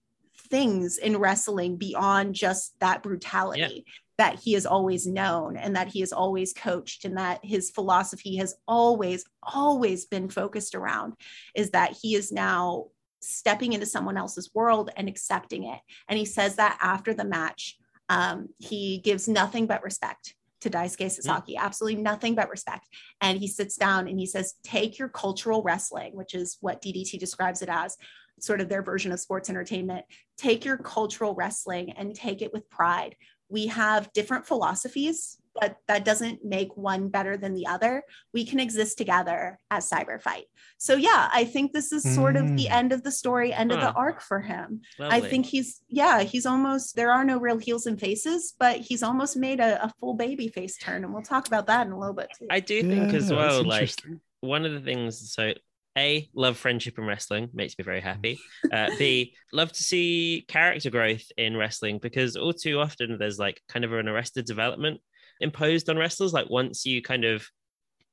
things 0.49 0.97
in 0.97 1.17
wrestling 1.17 1.77
beyond 1.77 2.35
just 2.35 2.73
that 2.79 3.03
brutality. 3.03 3.83
Yeah. 3.85 3.93
That 4.19 4.39
he 4.43 4.51
has 4.51 4.65
always 4.65 5.07
known 5.07 5.55
and 5.55 5.77
that 5.77 5.87
he 5.87 6.01
has 6.01 6.11
always 6.11 6.51
coached, 6.51 7.05
and 7.05 7.15
that 7.17 7.39
his 7.41 7.71
philosophy 7.71 8.35
has 8.35 8.53
always, 8.67 9.23
always 9.41 10.07
been 10.07 10.27
focused 10.29 10.75
around 10.75 11.13
is 11.55 11.69
that 11.71 11.95
he 12.01 12.15
is 12.15 12.29
now 12.29 12.87
stepping 13.21 13.71
into 13.71 13.85
someone 13.85 14.17
else's 14.17 14.49
world 14.53 14.89
and 14.97 15.07
accepting 15.07 15.63
it. 15.63 15.79
And 16.09 16.19
he 16.19 16.25
says 16.25 16.57
that 16.57 16.77
after 16.81 17.13
the 17.13 17.23
match 17.23 17.78
um, 18.09 18.49
he 18.57 18.99
gives 18.99 19.27
nothing 19.27 19.67
but 19.67 19.83
respect 19.83 20.35
to 20.61 20.69
Daisuke 20.69 21.09
Sasaki, 21.09 21.53
yeah. 21.53 21.63
absolutely 21.63 22.01
nothing 22.01 22.35
but 22.35 22.49
respect. 22.49 22.87
And 23.21 23.39
he 23.39 23.47
sits 23.47 23.77
down 23.77 24.07
and 24.07 24.19
he 24.19 24.25
says, 24.25 24.55
Take 24.63 24.99
your 24.99 25.07
cultural 25.07 25.63
wrestling, 25.63 26.15
which 26.15 26.35
is 26.35 26.57
what 26.59 26.81
DDT 26.81 27.17
describes 27.19 27.61
it 27.61 27.69
as, 27.69 27.95
sort 28.39 28.61
of 28.61 28.69
their 28.69 28.83
version 28.83 29.11
of 29.11 29.19
sports 29.19 29.49
entertainment. 29.49 30.05
Take 30.37 30.65
your 30.65 30.77
cultural 30.77 31.33
wrestling 31.33 31.91
and 31.93 32.13
take 32.13 32.41
it 32.41 32.51
with 32.51 32.69
pride. 32.69 33.15
We 33.47 33.67
have 33.67 34.11
different 34.13 34.45
philosophies 34.45 35.37
but 35.59 35.77
that 35.87 36.05
doesn't 36.05 36.43
make 36.43 36.75
one 36.75 37.09
better 37.09 37.37
than 37.37 37.53
the 37.53 37.67
other. 37.67 38.03
We 38.33 38.45
can 38.45 38.59
exist 38.59 38.97
together 38.97 39.59
as 39.71 39.89
Cyber 39.89 40.21
Fight. 40.21 40.45
So 40.77 40.95
yeah, 40.95 41.29
I 41.33 41.45
think 41.45 41.73
this 41.73 41.91
is 41.91 42.03
sort 42.15 42.35
mm. 42.35 42.39
of 42.41 42.57
the 42.57 42.65
mm. 42.65 42.71
end 42.71 42.91
of 42.91 43.03
the 43.03 43.11
story, 43.11 43.53
end 43.53 43.71
huh. 43.71 43.77
of 43.77 43.83
the 43.83 43.93
arc 43.93 44.21
for 44.21 44.39
him. 44.39 44.81
Lovely. 44.97 45.17
I 45.17 45.21
think 45.21 45.45
he's 45.45 45.81
yeah, 45.87 46.21
he's 46.21 46.45
almost 46.45 46.95
there 46.95 47.11
are 47.11 47.23
no 47.23 47.39
real 47.39 47.57
heels 47.57 47.85
and 47.85 47.99
faces, 47.99 48.53
but 48.59 48.77
he's 48.77 49.03
almost 49.03 49.37
made 49.37 49.59
a, 49.59 49.83
a 49.85 49.93
full 49.99 50.13
baby 50.13 50.47
face 50.47 50.77
turn, 50.77 51.03
and 51.03 51.13
we'll 51.13 51.23
talk 51.23 51.47
about 51.47 51.67
that 51.67 51.87
in 51.87 51.93
a 51.93 51.99
little 51.99 52.15
bit 52.15 52.29
too. 52.37 52.47
I 52.49 52.59
do 52.59 52.81
think 52.81 53.11
yeah, 53.11 53.17
as 53.17 53.31
well, 53.31 53.63
like 53.63 53.91
one 54.41 54.65
of 54.65 54.71
the 54.71 54.79
things 54.79 55.33
so 55.33 55.53
a 55.97 56.29
love 56.33 56.55
friendship 56.55 56.97
and 56.97 57.07
wrestling 57.07 57.49
makes 57.53 57.77
me 57.77 57.83
very 57.83 57.99
happy 57.99 58.39
uh, 58.71 58.89
b 58.97 59.33
love 59.51 59.71
to 59.71 59.83
see 59.83 60.45
character 60.47 60.89
growth 60.89 61.23
in 61.35 61.57
wrestling 61.57 61.97
because 61.97 62.35
all 62.35 62.53
too 62.53 62.79
often 62.79 63.17
there's 63.17 63.39
like 63.39 63.61
kind 63.67 63.83
of 63.83 63.91
an 63.93 64.07
arrested 64.07 64.45
development 64.45 65.01
imposed 65.39 65.89
on 65.89 65.97
wrestlers. 65.97 66.33
Like 66.33 66.49
once 66.49 66.85
you 66.85 67.01
kind 67.01 67.25
of 67.25 67.47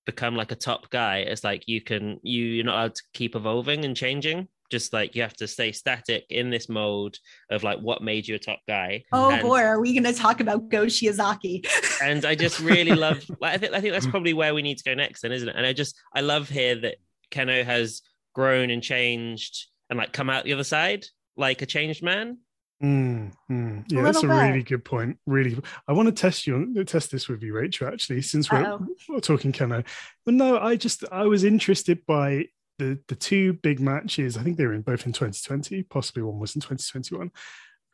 become 0.05 0.37
like 0.37 0.53
a 0.53 0.57
top 0.57 0.91
guy, 0.91 1.19
it's 1.19 1.45
like 1.45 1.65
you 1.67 1.81
can 1.81 2.21
you 2.23 2.45
you're 2.45 2.65
not 2.65 2.75
allowed 2.77 2.95
to 2.95 3.03
keep 3.15 3.35
evolving 3.35 3.85
and 3.85 3.97
changing. 3.97 4.49
Just 4.69 4.93
like 4.93 5.15
you 5.15 5.23
have 5.23 5.35
to 5.35 5.47
stay 5.47 5.71
static 5.71 6.25
in 6.29 6.51
this 6.51 6.69
mold 6.69 7.19
of 7.53 7.63
like 7.63 7.79
what 7.79 8.03
made 8.03 8.27
you 8.27 8.35
a 8.35 8.39
top 8.39 8.59
guy. 8.67 9.05
Oh 9.13 9.31
And- 9.31 9.43
boy, 9.43 9.61
are 9.61 9.81
we 9.81 9.93
going 9.93 10.13
to 10.13 10.19
talk 10.21 10.41
about 10.41 10.69
Go 10.69 10.87
Shiozaki? 10.87 11.65
and 12.03 12.25
I 12.25 12.35
just 12.35 12.59
really 12.59 12.91
love. 12.97 13.25
Like, 13.41 13.55
I 13.55 13.59
think 13.59 13.75
I 13.75 13.81
think 13.81 13.93
that's 13.93 14.09
probably 14.09 14.35
where 14.35 14.55
we 14.55 14.63
need 14.63 14.79
to 14.79 14.85
go 14.85 14.95
next, 14.95 15.21
then, 15.23 15.31
isn't 15.31 15.49
it? 15.49 15.55
And 15.57 15.65
I 15.65 15.73
just 15.73 15.97
I 16.15 16.21
love 16.21 16.49
here 16.49 16.75
that 16.81 16.97
Kenoh 17.31 17.65
has 17.65 18.03
grown 18.35 18.71
and 18.71 18.83
changed 18.83 19.67
and 19.89 19.99
like 19.99 20.13
come 20.13 20.29
out 20.29 20.45
the 20.45 20.53
other 20.53 20.65
side 20.65 21.07
like 21.37 21.63
a 21.63 21.67
changed 21.67 22.03
man. 22.03 22.39
Mm, 22.83 23.33
mm. 23.51 23.85
Yeah, 23.89 24.03
that's 24.03 24.23
a 24.23 24.27
bit. 24.27 24.35
really 24.35 24.63
good 24.63 24.85
point. 24.85 25.19
Really, 25.27 25.57
I 25.89 25.93
want 25.93 26.09
to 26.09 26.13
test 26.13 26.47
you, 26.47 26.57
on- 26.57 26.85
test 26.85 27.11
this 27.11 27.29
with 27.29 27.43
you, 27.43 27.55
Rachel. 27.55 27.89
Actually, 27.89 28.21
since 28.23 28.53
we're, 28.53 28.79
we're 29.09 29.21
talking 29.21 29.53
Kenoh, 29.53 29.87
but 30.25 30.35
no, 30.35 30.59
I 30.59 30.77
just 30.77 31.03
I 31.11 31.25
was 31.25 31.43
interested 31.43 32.05
by 32.07 32.47
the 32.79 32.99
the 33.09 33.15
two 33.15 33.55
big 33.55 33.81
matches. 33.81 34.37
I 34.37 34.43
think 34.43 34.59
they 34.59 34.67
were 34.67 34.75
in 34.75 34.83
both 34.83 35.07
in 35.07 35.13
2020, 35.13 35.85
possibly 35.85 36.23
one 36.23 36.39
was 36.39 36.55
in 36.55 36.61
2021. 36.61 37.31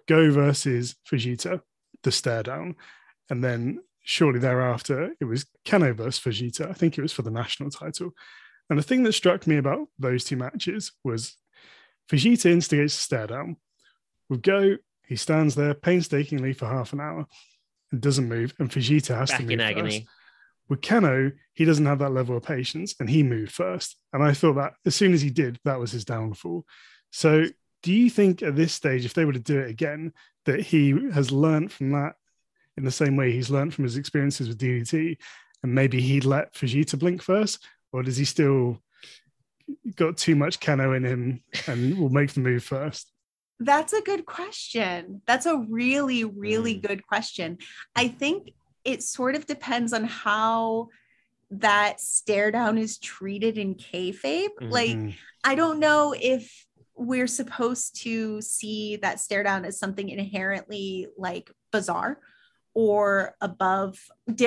Go 0.09 0.33
versus 0.33 0.97
Fujita, 1.09 1.61
the 2.03 2.11
stare 2.11 2.43
down, 2.43 2.75
and 3.31 3.43
then 3.43 3.81
shortly 4.05 4.41
thereafter 4.41 5.15
it 5.21 5.25
was 5.25 5.47
Kenoh 5.65 5.95
versus 5.95 6.19
Fujita. 6.21 6.69
I 6.69 6.73
think 6.73 6.99
it 6.99 7.03
was 7.03 7.13
for 7.13 7.23
the 7.23 7.31
national 7.31 7.71
title. 7.71 8.11
And 8.69 8.79
the 8.79 8.83
thing 8.83 9.05
that 9.05 9.13
struck 9.13 9.47
me 9.47 9.59
about 9.59 9.89
those 9.99 10.25
two 10.25 10.37
matches 10.37 10.93
was 11.05 11.37
Fujita 12.11 12.47
instigates 12.47 12.97
a 12.97 13.01
stare 13.01 13.27
down. 13.29 13.57
With 14.29 14.43
Go, 14.43 14.77
he 15.07 15.17
stands 15.17 15.55
there 15.55 15.75
painstakingly 15.75 16.53
for 16.53 16.67
half 16.67 16.93
an 16.93 17.01
hour 17.01 17.27
and 17.91 18.01
doesn't 18.01 18.29
move, 18.29 18.55
and 18.59 18.71
Fujita 18.71 19.17
has 19.17 19.31
to 19.31 19.35
Back 19.37 19.43
move 19.43 19.51
in 19.51 19.59
first. 19.59 19.71
agony. 19.71 20.07
With 20.69 20.81
Kenoh, 20.81 21.33
he 21.53 21.65
doesn't 21.65 21.85
have 21.85 21.99
that 21.99 22.13
level 22.13 22.37
of 22.37 22.45
patience, 22.45 22.95
and 22.99 23.11
he 23.11 23.23
moved 23.23 23.53
first. 23.53 23.97
And 24.13 24.23
I 24.23 24.33
thought 24.33 24.55
that 24.55 24.75
as 24.87 24.95
soon 24.95 25.13
as 25.13 25.21
he 25.21 25.31
did, 25.31 25.59
that 25.65 25.79
was 25.79 25.93
his 25.93 26.05
downfall. 26.05 26.65
So, 27.11 27.45
do 27.83 27.93
you 27.93 28.09
think 28.09 28.43
at 28.43 28.57
this 28.57 28.73
stage, 28.73 29.05
if 29.05 29.13
they 29.13 29.25
were 29.25 29.33
to 29.33 29.39
do 29.39 29.59
it 29.59 29.69
again, 29.69 30.13
that 30.47 30.61
he 30.61 30.91
has 31.13 31.31
learned 31.31 31.73
from 31.73 31.91
that 31.91 32.15
in 32.77 32.85
the 32.85 32.91
same 32.91 33.17
way 33.17 33.33
he's 33.33 33.51
learned 33.51 33.75
from 33.75 33.85
his 33.85 33.97
experiences 33.97 34.49
with 34.49 34.59
DDT, 34.59 35.19
and 35.63 35.75
maybe 35.75 36.01
he'd 36.01 36.25
let 36.25 36.55
Fujita 36.55 36.99
blink 36.99 37.23
first, 37.23 37.67
or 37.93 38.03
does 38.03 38.17
he 38.17 38.25
still 38.25 38.79
got 39.97 40.17
too 40.17 40.37
much 40.37 40.59
Kenoh 40.61 40.97
in 40.97 41.05
him 41.05 41.43
and 41.67 41.99
will 41.99 42.09
make 42.09 42.33
the 42.33 42.41
move 42.41 42.65
first? 42.65 43.12
That's 43.65 43.93
a 43.93 44.01
good 44.01 44.27
question. 44.27 45.23
That's 45.27 45.47
a 45.47 45.59
really, 45.59 46.25
really 46.25 46.77
Mm. 46.77 46.89
good 46.89 47.07
question. 47.07 47.59
I 47.95 48.09
think 48.09 48.53
it 48.85 49.03
sort 49.03 49.35
of 49.35 49.47
depends 49.47 49.93
on 49.93 50.05
how 50.05 50.89
that 51.51 52.01
stare 52.01 52.51
down 52.51 52.79
is 52.79 52.99
treated 52.99 53.59
in 53.59 53.75
kayfabe. 53.75 54.49
Mhm. 54.61 54.71
Like, 54.71 55.15
I 55.45 55.55
don't 55.55 55.79
know 55.79 56.15
if 56.19 56.67
we're 56.95 57.27
supposed 57.27 57.97
to 58.03 58.41
see 58.41 58.97
that 58.97 59.21
stare 59.21 59.43
down 59.43 59.65
as 59.65 59.79
something 59.79 60.09
inherently 60.09 61.07
like 61.17 61.51
bizarre 61.71 62.21
or 62.75 63.35
above 63.41 63.99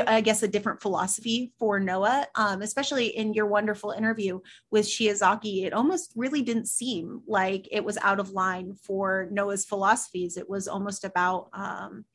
i 0.07 0.19
guess 0.21 0.41
a 0.41 0.47
different 0.47 0.81
philosophy 0.81 1.53
for 1.59 1.79
noah 1.79 2.25
um, 2.35 2.61
especially 2.61 3.07
in 3.07 3.33
your 3.33 3.45
wonderful 3.45 3.91
interview 3.91 4.39
with 4.71 4.85
shiozaki 4.85 5.65
it 5.65 5.73
almost 5.73 6.11
really 6.15 6.41
didn't 6.41 6.67
seem 6.67 7.21
like 7.27 7.67
it 7.71 7.83
was 7.83 7.97
out 8.01 8.19
of 8.19 8.31
line 8.31 8.73
for 8.81 9.27
noah's 9.31 9.65
philosophies 9.65 10.37
it 10.37 10.49
was 10.49 10.67
almost 10.67 11.03
about 11.03 11.49
um, 11.53 12.05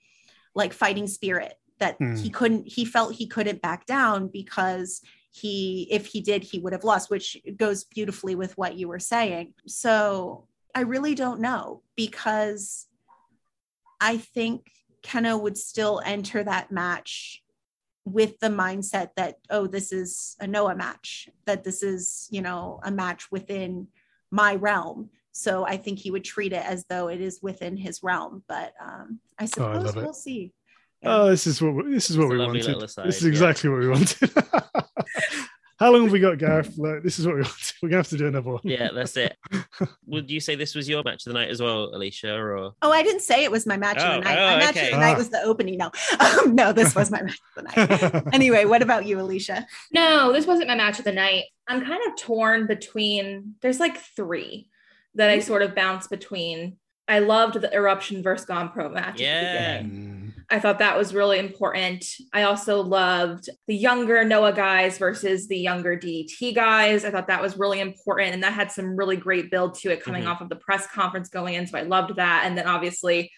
like 0.54 0.72
fighting 0.72 1.06
spirit 1.06 1.54
that 1.78 1.96
Hmm. 1.98 2.16
he 2.16 2.28
couldn't 2.28 2.66
he 2.68 2.84
felt 2.84 3.14
he 3.14 3.26
couldn't 3.26 3.62
back 3.62 3.86
down 3.86 4.28
because 4.28 5.00
he 5.32 5.86
if 5.90 6.06
he 6.06 6.20
did 6.20 6.42
he 6.42 6.58
would 6.58 6.72
have 6.72 6.84
lost 6.84 7.08
which 7.08 7.36
goes 7.56 7.84
beautifully 7.84 8.34
with 8.34 8.58
what 8.58 8.74
you 8.74 8.88
were 8.88 8.98
saying 8.98 9.54
so 9.66 10.46
i 10.74 10.80
really 10.80 11.14
don't 11.14 11.40
know 11.40 11.82
because 11.96 12.86
i 14.00 14.16
think 14.16 14.66
Kenoh 15.02 15.40
would 15.40 15.56
still 15.58 16.00
enter 16.04 16.42
that 16.44 16.70
match 16.70 17.42
with 18.04 18.38
the 18.40 18.48
mindset 18.48 19.10
that 19.16 19.36
oh 19.50 19.66
this 19.66 19.92
is 19.92 20.34
a 20.40 20.46
noah 20.46 20.74
match 20.74 21.28
that 21.44 21.62
this 21.64 21.82
is 21.82 22.26
you 22.30 22.40
know 22.40 22.80
a 22.82 22.90
match 22.90 23.30
within 23.30 23.86
my 24.30 24.54
realm 24.54 25.10
so 25.32 25.64
i 25.66 25.76
think 25.76 25.98
he 25.98 26.10
would 26.10 26.24
treat 26.24 26.52
it 26.54 26.64
as 26.64 26.84
though 26.88 27.08
it 27.08 27.20
is 27.20 27.40
within 27.42 27.76
his 27.76 28.02
realm 28.02 28.42
but 28.48 28.72
um 28.82 29.20
i 29.38 29.44
suppose 29.44 29.84
love 29.84 29.96
it. 29.98 30.02
we'll 30.02 30.14
see 30.14 30.52
Oh, 31.02 31.30
this 31.30 31.46
is 31.46 31.62
what 31.62 31.74
we- 31.74 31.92
this 31.94 32.10
is 32.10 32.18
what 32.18 32.24
It's 32.24 32.32
we 32.32 32.38
wanted. 32.38 32.64
little 32.66 32.80
this 32.80 32.90
aside, 32.92 33.06
is 33.08 33.22
yeah. 33.22 33.28
exactly 33.28 33.70
what 33.70 33.78
we 33.80 33.88
wanted. 33.88 34.30
How 35.80 35.90
long 35.90 36.02
have 36.02 36.12
we 36.12 36.20
got, 36.20 36.36
Gareth? 36.36 36.76
Like, 36.76 37.02
this 37.02 37.18
is 37.18 37.26
what 37.26 37.36
we 37.36 37.40
wanted. 37.42 37.72
We're 37.82 37.88
gonna 37.88 38.00
have 38.00 38.08
to 38.08 38.18
do 38.18 38.26
another 38.28 38.50
one. 38.50 38.60
Yeah, 38.64 38.90
that's 38.94 39.16
it. 39.16 39.34
Would 40.06 40.30
you 40.30 40.38
say 40.38 40.54
this 40.54 40.74
was 40.74 40.88
your 40.88 41.02
match 41.02 41.26
of 41.26 41.32
the 41.32 41.38
night 41.38 41.48
as 41.48 41.60
well, 41.62 41.90
Alicia? 41.94 42.34
Or 42.34 42.72
Oh, 42.82 42.92
I 42.92 43.02
didn't 43.02 43.22
say 43.22 43.44
it 43.44 43.50
was 43.50 43.66
my 43.66 43.78
match 43.78 43.96
of 43.96 44.02
Oh, 44.02 44.14
the 44.16 44.20
night. 44.20 44.38
oh, 44.38 44.46
my 44.50 44.56
match 44.58 44.76
okay. 44.76 44.86
of 44.88 44.92
the 44.92 44.98
night 45.00 45.14
Ah. 45.14 45.18
was 45.18 45.30
the 45.30 45.42
opening. 45.42 45.78
No, 45.78 45.90
um, 46.20 46.54
no, 46.54 46.72
this 46.74 46.94
was 46.94 47.10
my 47.10 47.22
match 47.22 47.40
of 47.56 47.64
the 47.64 48.12
night. 48.12 48.24
Anyway, 48.34 48.66
what 48.66 48.82
about 48.82 49.06
you, 49.06 49.18
Alicia? 49.18 49.66
No, 49.92 50.32
this 50.32 50.46
wasn't 50.46 50.68
my 50.68 50.74
match 50.74 50.98
of 50.98 51.06
the 51.06 51.12
night. 51.12 51.44
I'm 51.66 51.80
kind 51.84 52.00
of 52.06 52.16
torn 52.16 52.66
between, 52.66 53.54
there's 53.62 53.80
like 53.80 53.96
three 53.96 54.68
that 55.14 55.30
I 55.30 55.38
sort 55.38 55.62
of 55.62 55.74
bounce 55.74 56.06
between. 56.08 56.76
I 57.10 57.18
loved 57.18 57.60
the 57.60 57.74
Eruption 57.74 58.22
versus 58.22 58.46
Gone 58.46 58.68
Pro 58.68 58.88
match. 58.88 59.20
Yeah. 59.20 59.80
Mm, 59.80 60.32
I 60.48 60.60
thought 60.60 60.78
that 60.78 60.96
was 60.96 61.12
really 61.12 61.40
important. 61.40 62.04
I 62.32 62.44
also 62.44 62.82
loved 62.82 63.50
the 63.66 63.74
younger 63.74 64.24
Noah 64.24 64.52
guys 64.52 64.96
versus 64.96 65.48
the 65.48 65.58
younger 65.58 65.96
DDT 65.96 66.54
guys. 66.54 67.04
I 67.04 67.10
thought 67.10 67.26
that 67.26 67.42
was 67.42 67.58
really 67.58 67.80
important. 67.80 68.34
And 68.34 68.42
that 68.44 68.52
had 68.52 68.70
some 68.70 68.96
really 68.96 69.16
great 69.16 69.50
build 69.50 69.74
to 69.80 69.90
it 69.90 70.04
coming 70.04 70.22
Mhm. 70.22 70.28
off 70.28 70.40
of 70.40 70.48
the 70.48 70.56
press 70.56 70.86
conference 70.86 71.28
going 71.28 71.54
in. 71.54 71.66
So 71.66 71.78
I 71.78 71.82
loved 71.82 72.14
that. 72.14 72.44
And 72.46 72.56
then 72.56 72.68
obviously, 72.68 73.32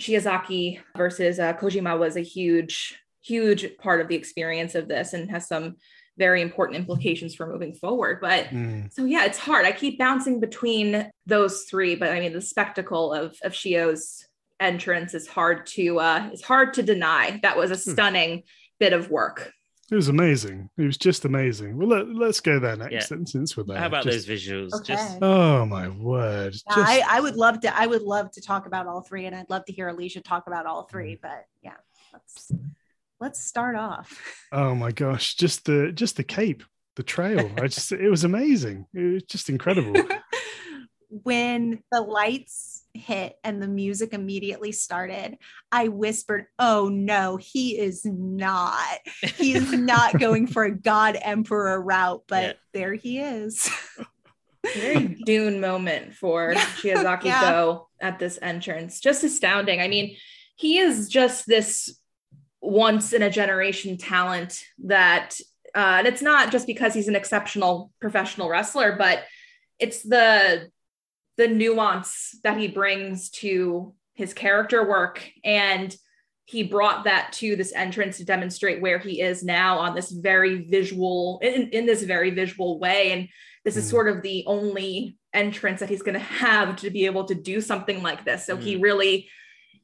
Shiozaki 0.00 0.80
versus 0.96 1.38
uh, 1.38 1.52
Kojima 1.52 1.98
was 1.98 2.16
a 2.16 2.22
huge, 2.22 2.98
huge 3.20 3.76
part 3.76 4.00
of 4.00 4.08
the 4.08 4.16
experience 4.16 4.74
of 4.74 4.88
this 4.88 5.12
and 5.12 5.30
has 5.30 5.46
some 5.46 5.76
very 6.18 6.42
important 6.42 6.78
implications 6.78 7.34
for 7.34 7.46
moving 7.46 7.74
forward. 7.74 8.20
But 8.20 8.46
mm. 8.46 8.92
so 8.92 9.04
yeah, 9.04 9.24
it's 9.24 9.38
hard. 9.38 9.64
I 9.64 9.72
keep 9.72 9.98
bouncing 9.98 10.40
between 10.40 11.10
those 11.26 11.62
three, 11.64 11.94
but 11.94 12.10
I 12.10 12.20
mean 12.20 12.32
the 12.32 12.40
spectacle 12.40 13.12
of 13.12 13.36
of 13.42 13.52
Shio's 13.52 14.24
entrance 14.60 15.14
is 15.14 15.26
hard 15.26 15.66
to 15.66 15.98
uh 15.98 16.30
is 16.32 16.42
hard 16.42 16.74
to 16.74 16.82
deny. 16.82 17.40
That 17.42 17.56
was 17.56 17.70
a 17.70 17.76
stunning 17.76 18.42
bit 18.78 18.92
of 18.92 19.10
work. 19.10 19.52
It 19.90 19.96
was 19.96 20.08
amazing. 20.08 20.70
It 20.78 20.84
was 20.84 20.96
just 20.96 21.26
amazing. 21.26 21.76
Well, 21.76 21.88
let, 21.88 22.08
let's 22.08 22.40
go 22.40 22.58
there 22.58 22.76
next 22.76 22.92
Yeah. 22.92 23.04
then, 23.10 23.26
since 23.26 23.56
we're 23.58 23.64
there. 23.64 23.76
how 23.76 23.86
about 23.86 24.04
Just- 24.04 24.26
those 24.26 24.40
visuals? 24.40 24.72
Okay. 24.72 24.94
Just 24.94 25.18
Oh 25.20 25.66
my 25.66 25.88
word! 25.88 26.54
Yeah, 26.54 26.76
Just- 26.76 26.88
I, 26.88 27.02
I 27.18 27.20
would 27.20 27.36
love 27.36 27.60
to. 27.60 27.78
I 27.78 27.86
would 27.86 28.00
love 28.00 28.30
to 28.32 28.40
talk 28.40 28.66
about 28.66 28.86
all 28.86 29.02
three, 29.02 29.26
and 29.26 29.36
I'd 29.36 29.50
love 29.50 29.66
to 29.66 29.72
hear 29.72 29.88
Alicia 29.88 30.22
talk 30.22 30.46
about 30.46 30.64
all 30.64 30.84
three. 30.84 31.18
But 31.20 31.44
yeah, 31.62 31.74
let's 32.12 32.50
let's 33.22 33.42
start 33.42 33.76
off. 33.76 34.20
oh 34.52 34.74
my 34.74 34.90
gosh! 34.90 35.36
Just 35.36 35.64
the 35.64 35.92
just 35.92 36.16
the 36.16 36.24
cape, 36.24 36.64
the 36.96 37.02
trail. 37.02 37.50
I 37.56 37.68
just 37.68 37.92
it 37.92 38.10
was 38.10 38.24
amazing. 38.24 38.86
It 38.92 39.12
was 39.14 39.22
just 39.22 39.48
incredible. 39.48 39.94
when 41.08 41.82
the 41.92 42.00
lights 42.00 42.84
hit 42.94 43.36
and 43.44 43.62
the 43.62 43.68
music 43.68 44.12
immediately 44.12 44.72
started, 44.72 45.38
I 45.70 45.88
whispered, 45.88 46.46
"Oh 46.58 46.88
no, 46.88 47.36
he 47.36 47.78
is 47.78 48.04
not. 48.04 48.98
He 49.36 49.54
is 49.54 49.72
not 49.72 50.18
going 50.18 50.48
for 50.48 50.64
a 50.64 50.76
God 50.76 51.16
Emperor 51.20 51.80
route." 51.80 52.24
But 52.26 52.42
Yeah. 52.42 52.52
there 52.74 52.94
he 52.94 53.20
is. 53.20 53.70
Very 54.74 55.16
Dune 55.26 55.60
moment 55.60 56.14
for 56.14 56.52
Yeah. 56.52 56.60
Shiozaki 56.60 57.24
Yeah. 57.24 57.40
Go 57.40 57.88
at 58.00 58.18
this 58.18 58.38
entrance. 58.42 59.00
Just 59.00 59.24
astounding. 59.24 59.80
I 59.80 59.88
mean, 59.88 60.16
he 60.56 60.78
is 60.78 61.08
just 61.08 61.46
this 61.46 61.98
once 62.62 63.12
in 63.12 63.22
a 63.22 63.30
generation 63.30 63.98
talent 63.98 64.64
that 64.84 65.36
uh, 65.74 65.96
and 65.98 66.06
it's 66.06 66.22
not 66.22 66.52
just 66.52 66.66
because 66.66 66.92
he's 66.94 67.08
an 67.08 67.16
exceptional 67.16 67.90
professional 68.00 68.48
wrestler, 68.48 68.94
but 68.96 69.24
it's 69.78 70.02
the 70.02 70.68
the 71.38 71.48
nuance 71.48 72.36
that 72.44 72.58
he 72.58 72.68
brings 72.68 73.30
to 73.30 73.94
his 74.14 74.34
character 74.34 74.86
work 74.86 75.26
and 75.44 75.96
he 76.44 76.62
brought 76.62 77.04
that 77.04 77.32
to 77.32 77.56
this 77.56 77.72
entrance 77.74 78.18
to 78.18 78.24
demonstrate 78.24 78.82
where 78.82 78.98
he 78.98 79.22
is 79.22 79.42
now 79.42 79.78
on 79.78 79.94
this 79.94 80.10
very 80.10 80.68
visual 80.68 81.40
in, 81.42 81.70
in 81.70 81.86
this 81.86 82.02
very 82.02 82.30
visual 82.30 82.78
way 82.78 83.12
and 83.12 83.28
this 83.64 83.76
is 83.76 83.86
Mm. 83.86 83.90
sort 83.90 84.08
of 84.08 84.22
the 84.22 84.44
only 84.46 85.16
entrance 85.32 85.80
that 85.80 85.88
he's 85.88 86.02
going 86.02 86.14
to 86.14 86.20
have 86.20 86.76
to 86.76 86.90
be 86.90 87.06
able 87.06 87.24
to 87.24 87.34
do 87.34 87.60
something 87.62 88.02
like 88.02 88.24
this 88.26 88.44
so 88.44 88.56
he 88.58 88.76
Mm. 88.76 88.82
really 88.82 89.30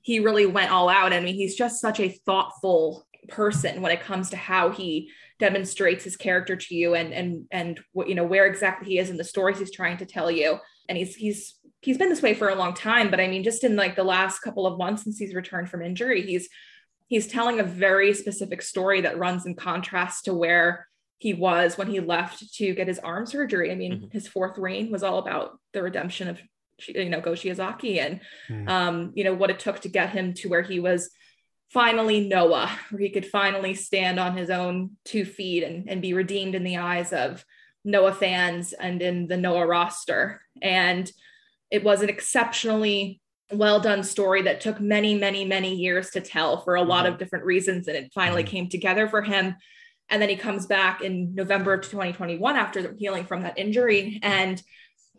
he 0.08 0.20
really 0.20 0.46
went 0.46 0.70
all 0.70 0.88
out 0.88 1.12
i 1.12 1.20
mean 1.20 1.34
he's 1.34 1.54
just 1.54 1.80
such 1.80 2.00
a 2.00 2.08
thoughtful 2.24 3.06
person 3.28 3.82
when 3.82 3.92
it 3.92 4.00
comes 4.00 4.30
to 4.30 4.36
how 4.36 4.70
he 4.70 5.10
demonstrates 5.38 6.02
his 6.02 6.16
character 6.16 6.56
to 6.56 6.74
you 6.74 6.94
and 6.94 7.12
and 7.12 7.44
and 7.50 7.78
what 7.92 8.08
you 8.08 8.14
know 8.14 8.24
where 8.24 8.46
exactly 8.46 8.88
he 8.88 8.98
is 8.98 9.10
in 9.10 9.18
the 9.18 9.24
stories 9.32 9.58
he's 9.58 9.70
trying 9.80 9.98
to 9.98 10.06
tell 10.06 10.30
you 10.30 10.56
and 10.88 10.96
he's 10.96 11.14
he's 11.14 11.56
he's 11.82 11.98
been 11.98 12.08
this 12.08 12.22
way 12.22 12.32
for 12.32 12.48
a 12.48 12.54
long 12.54 12.72
time 12.72 13.10
but 13.10 13.20
i 13.20 13.28
mean 13.28 13.44
just 13.44 13.64
in 13.64 13.76
like 13.76 13.96
the 13.96 14.02
last 14.16 14.38
couple 14.40 14.66
of 14.66 14.78
months 14.78 15.04
since 15.04 15.18
he's 15.18 15.34
returned 15.34 15.68
from 15.68 15.82
injury 15.82 16.22
he's 16.22 16.48
he's 17.08 17.26
telling 17.26 17.60
a 17.60 17.62
very 17.64 18.14
specific 18.14 18.62
story 18.62 19.02
that 19.02 19.18
runs 19.18 19.44
in 19.44 19.54
contrast 19.54 20.24
to 20.24 20.32
where 20.32 20.88
he 21.18 21.34
was 21.34 21.76
when 21.76 21.88
he 21.88 22.00
left 22.00 22.54
to 22.54 22.74
get 22.74 22.86
his 22.86 23.00
arm 23.00 23.26
surgery. 23.26 23.72
I 23.72 23.74
mean, 23.74 24.02
Mhm. 24.02 24.12
his 24.12 24.28
fourth 24.28 24.56
reign 24.56 24.90
was 24.92 25.02
all 25.02 25.18
about 25.18 25.58
the 25.72 25.82
redemption 25.82 26.28
of 26.28 26.38
you 26.86 27.08
know 27.08 27.20
Go 27.20 27.32
Shiozaki 27.32 27.98
and 27.98 28.20
Mm. 28.48 28.68
um, 28.68 29.12
you 29.14 29.24
know 29.24 29.34
what 29.34 29.50
it 29.50 29.58
took 29.58 29.80
to 29.80 29.88
get 29.88 30.10
him 30.10 30.34
to 30.34 30.48
where 30.48 30.62
he 30.62 30.80
was 30.80 31.10
finally 31.70 32.26
Noah, 32.26 32.70
where 32.90 33.00
he 33.02 33.10
could 33.10 33.26
finally 33.26 33.74
stand 33.74 34.18
on 34.18 34.36
his 34.36 34.48
own 34.50 34.92
two 35.04 35.24
feet 35.24 35.62
and, 35.64 35.88
and 35.88 36.00
be 36.00 36.14
redeemed 36.14 36.54
in 36.54 36.64
the 36.64 36.78
eyes 36.78 37.12
of 37.12 37.44
Noah 37.84 38.14
fans 38.14 38.72
and 38.72 39.02
in 39.02 39.26
the 39.26 39.36
Noah 39.36 39.66
roster. 39.66 40.40
And 40.62 41.10
it 41.70 41.84
was 41.84 42.00
an 42.02 42.08
exceptionally 42.08 43.20
well 43.52 43.80
done 43.80 44.02
story 44.02 44.42
that 44.42 44.60
took 44.60 44.80
many, 44.80 45.14
many, 45.18 45.44
many 45.44 45.74
years 45.74 46.10
to 46.10 46.20
tell 46.20 46.62
for 46.64 46.74
a 46.74 46.82
lot 46.82 47.04
Mhm. 47.04 47.08
of 47.12 47.18
different 47.18 47.44
reasons. 47.44 47.86
And 47.88 47.96
it 47.96 48.12
finally 48.14 48.44
Mhm. 48.44 48.48
came 48.48 48.68
together 48.68 49.08
for 49.08 49.22
him. 49.22 49.56
And 50.10 50.22
then 50.22 50.28
he 50.30 50.36
comes 50.36 50.66
back 50.66 51.02
in 51.02 51.34
November 51.34 51.74
of 51.74 51.82
2021 51.82 52.56
after 52.56 52.94
healing 52.98 53.24
from 53.26 53.42
that 53.42 53.58
injury. 53.58 54.18
And 54.22 54.62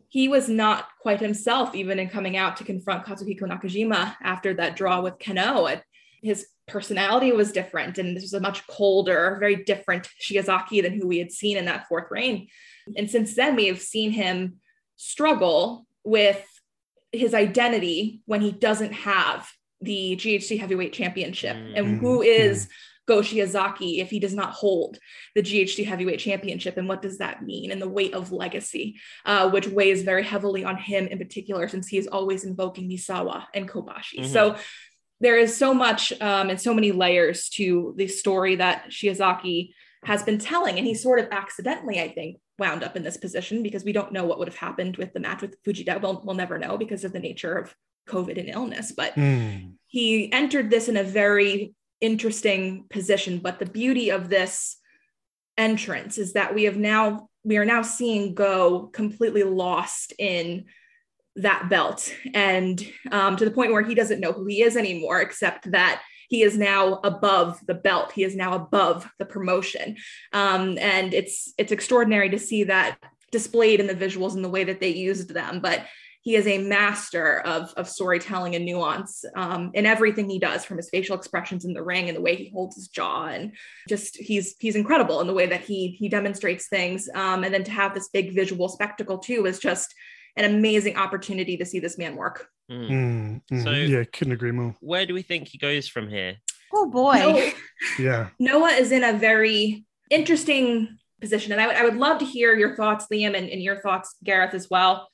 he 0.10 0.28
was 0.28 0.49
not 0.49 0.88
quite 1.01 1.20
himself, 1.20 1.76
even 1.76 1.99
in 1.99 2.10
coming 2.10 2.36
out 2.36 2.57
to 2.57 2.64
confront 2.64 3.05
Katsuhiko 3.05 3.43
Nakajima 3.43 4.16
after 4.22 4.55
that 4.55 4.76
draw 4.76 5.01
with 5.01 5.20
Kenoh. 5.20 5.82
His 6.22 6.47
personality 6.68 7.32
was 7.32 7.51
different, 7.51 7.99
and 7.99 8.16
this 8.16 8.24
was 8.24 8.34
a 8.34 8.39
much 8.39 8.66
colder, 8.68 9.38
very 9.39 9.64
different 9.64 10.10
Shiozaki 10.20 10.82
than 10.82 10.99
who 10.99 11.07
we 11.07 11.20
had 11.20 11.32
seen 11.32 11.57
in 11.57 11.66
that 11.66 11.88
fourth 11.88 12.07
reign. 12.10 12.47
And 12.97 13.10
since 13.10 13.36
then, 13.36 13.55
we 13.55 13.68
have 13.68 13.80
seen 13.80 14.12
him 14.12 14.57
struggle 14.97 15.86
with 16.03 16.43
his 17.12 17.36
identity 17.36 18.22
when 18.26 18.41
he 18.41 18.51
doesn't 18.51 18.93
have 18.93 19.47
the 19.80 20.16
GHC 20.16 20.60
heavyweight 20.60 20.93
championship. 20.93 21.55
And 21.55 21.76
mm-hmm. 21.76 21.99
who 21.99 22.22
is 22.22 22.66
mm-hmm. 22.66 22.72
Go 23.10 23.22
Shiozaki 23.22 23.91
if 24.03 24.10
he 24.12 24.20
does 24.20 24.36
not 24.41 24.51
hold 24.51 24.99
the 25.36 25.41
GHC 25.41 25.84
heavyweight 25.91 26.20
championship? 26.20 26.78
And 26.78 26.88
what 26.88 27.01
does 27.01 27.18
that 27.18 27.43
mean? 27.43 27.72
And 27.72 27.82
the 27.82 27.89
weight 27.97 28.14
of 28.14 28.32
legacy, 28.32 28.86
uh, 29.26 29.49
which 29.49 29.68
weighs 29.68 30.03
very 30.03 30.24
heavily 30.24 30.64
on 30.64 30.78
him 30.78 31.07
in 31.07 31.18
particular, 31.18 31.68
since 31.68 31.88
he 31.88 31.97
is 31.97 32.07
always 32.07 32.43
invoking 32.43 32.88
Misawa 32.88 33.38
and 33.55 33.68
Kobashi. 33.68 34.20
Mhm. 34.20 34.28
So 34.28 34.55
there 35.20 35.38
is 35.38 35.57
so 35.64 35.74
much 35.74 36.14
um, 36.22 36.49
and 36.51 36.62
so 36.62 36.72
many 36.74 36.91
layers 36.91 37.49
to 37.57 37.93
the 37.97 38.07
story 38.07 38.55
that 38.57 38.78
Shiozaki 38.89 39.72
has 40.05 40.22
been 40.24 40.38
telling. 40.38 40.78
And 40.78 40.86
he 40.88 40.93
sort 40.93 41.20
of 41.20 41.28
accidentally, 41.32 41.99
I 41.99 42.10
think, 42.18 42.38
wound 42.60 42.84
up 42.84 42.95
in 42.95 43.03
this 43.03 43.18
position 43.18 43.64
because 43.64 43.84
we 43.84 43.91
don't 43.91 44.14
know 44.14 44.26
what 44.26 44.38
would 44.39 44.47
have 44.47 44.57
happened 44.68 44.97
with 44.97 45.12
the 45.14 45.20
match 45.20 45.41
with 45.41 45.62
Fujita. 45.64 45.99
We'll, 46.01 46.22
we'll 46.24 46.36
never 46.43 46.57
know 46.60 46.78
because 46.78 47.03
of 47.03 47.12
the 47.12 47.20
nature 47.30 47.55
of 47.62 47.76
COVID 48.07 48.38
and 48.39 48.49
illness. 48.49 48.91
But 49.01 49.16
Mm. 49.16 49.74
he 49.88 50.32
entered 50.32 50.70
this 50.70 50.88
in 50.89 50.97
a 50.97 51.03
very 51.03 51.74
interesting 52.02 52.86
position. 52.89 53.39
But 53.39 53.60
the 53.60 53.66
beauty 53.66 54.10
of 54.10 54.30
this 54.30 54.78
entrance 55.58 56.18
is 56.18 56.34
that 56.34 56.56
we 56.56 56.64
have 56.64 56.78
now 56.78 57.30
we 57.43 57.58
are 57.58 57.66
now 57.66 57.82
seeing 57.82 58.34
Go 58.34 58.88
completely 58.88 59.43
lost 59.43 60.14
in 60.20 60.66
that 61.38 61.70
belt. 61.70 62.14
And 62.34 62.86
um, 63.12 63.38
to 63.38 63.45
the 63.45 63.52
point 63.52 63.72
where 63.72 63.84
he 63.84 63.95
doesn't 63.95 64.20
know 64.20 64.34
who 64.34 64.45
he 64.45 64.62
is 64.62 64.76
anymore 64.76 65.22
except 65.22 65.72
that 65.72 66.02
he 66.30 66.43
is 66.43 66.58
now 66.58 67.00
above 67.04 67.60
the 67.66 67.74
belt. 67.74 68.12
He 68.12 68.24
is 68.24 68.36
now 68.36 68.54
above 68.54 69.10
the 69.18 69.26
promotion. 69.26 69.97
Um, 70.32 70.78
and 70.78 71.14
it's 71.14 71.54
it's 71.58 71.72
extraordinary 71.72 72.30
to 72.30 72.39
see 72.39 72.66
that 72.66 72.97
displayed 73.32 73.80
in 73.80 73.88
the 73.88 73.95
visuals 73.95 74.36
and 74.36 74.43
the 74.43 74.50
way 74.50 74.64
that 74.64 74.80
they 74.80 74.89
used 74.89 75.34
them. 75.34 75.60
But 75.60 75.86
he 76.22 76.36
is 76.36 76.45
a 76.47 76.57
master 76.57 77.39
of, 77.39 77.74
of 77.78 77.88
storytelling 77.88 78.55
and 78.55 78.65
nuance 78.65 79.24
um, 79.36 79.72
in 79.74 79.86
everything 79.86 80.30
he 80.30 80.38
does 80.39 80.65
from 80.65 80.78
his 80.78 80.89
facial 80.89 81.15
expressions 81.15 81.63
in 81.65 81.74
the 81.74 81.82
ring 81.84 82.07
and 82.09 82.17
the 82.17 82.22
way 82.22 82.36
he 82.36 82.49
holds 82.49 82.76
his 82.76 82.88
jaw 82.89 83.28
and 83.28 83.53
just 83.88 84.17
he's 84.17 84.55
he's 84.59 84.76
incredible 84.76 85.22
in 85.22 85.28
the 85.28 85.34
way 85.34 85.45
that 85.47 85.61
he 85.61 85.89
he 85.89 86.09
demonstrates 86.09 86.67
things 86.67 87.09
um, 87.15 87.43
and 87.43 87.53
then 87.53 87.63
to 87.63 87.72
have 87.72 87.93
this 87.93 88.09
big 88.09 88.34
visual 88.36 88.67
spectacle 88.70 89.17
too 89.17 89.45
is 89.45 89.59
just 89.59 89.93
an 90.36 90.45
amazing 90.45 90.95
opportunity 90.97 91.57
to 91.57 91.65
see 91.65 91.80
this 91.80 91.97
man 91.97 92.15
work 92.15 92.47
Mm. 92.72 93.41
Mm. 93.51 93.63
So- 93.63 93.72
yeah, 93.72 94.03
couldn't 94.13 94.34
agree 94.34 94.51
more. 94.51 94.76
Where 94.80 95.07
do 95.07 95.15
we 95.15 95.24
think 95.24 95.47
he 95.47 95.57
goes 95.57 95.88
from 95.88 96.07
here? 96.07 96.36
Oh 96.72 96.88
boy. 96.88 97.15
No- 97.17 97.49
Yeah. 97.97 98.30
Noah 98.38 98.74
is 98.74 98.91
in 98.91 99.03
a 99.03 99.13
very 99.13 99.86
interesting 100.11 100.97
position. 101.20 101.51
And 101.51 101.59
I 101.61 101.65
would, 101.67 101.76
I 101.78 101.84
would 101.84 101.97
love 101.97 102.20
to 102.20 102.26
hear 102.26 102.55
your 102.55 102.76
thoughts, 102.76 103.07
Liam, 103.11 103.36
and, 103.36 103.49
and 103.49 103.63
your 103.63 103.82
thoughts, 103.82 104.15
Gareth, 104.24 104.53
as 104.53 104.70
well, 104.70 105.07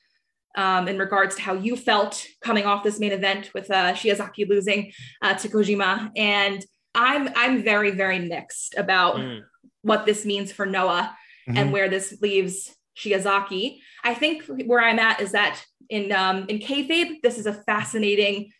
um, 0.56 0.88
in 0.88 0.98
regards 0.98 1.36
to 1.36 1.42
how 1.42 1.54
you 1.54 1.76
felt 1.76 2.26
coming 2.42 2.66
off 2.66 2.84
this 2.84 3.00
main 3.00 3.12
event 3.12 3.52
with 3.54 3.70
uh, 3.72 3.94
Shiozaki 3.94 4.48
losing 4.48 4.92
uh, 5.22 5.34
to 5.36 5.50
Kojima. 5.50 6.12
And 6.16 6.64
I'm, 6.94 7.30
I'm 7.36 7.64
very, 7.64 7.92
very 7.92 8.20
mixed 8.20 8.76
about 8.78 9.16
Mm. 9.18 9.42
what 9.82 10.06
this 10.06 10.26
means 10.26 10.52
for 10.52 10.66
Noah 10.66 11.16
Mhm. 11.48 11.58
and 11.58 11.72
where 11.72 11.90
this 11.90 12.18
leaves 12.22 12.74
Shiozaki. 12.98 13.80
I 14.04 14.14
think 14.14 14.46
where 14.66 14.82
I'm 14.82 15.00
at 15.00 15.20
is 15.22 15.32
that 15.34 15.64
in 15.90 16.12
um, 16.12 16.46
in 16.50 16.60
kayfabe, 16.60 17.22
this 17.22 17.38
is 17.38 17.46
a 17.46 17.54
fascinating 17.54 18.52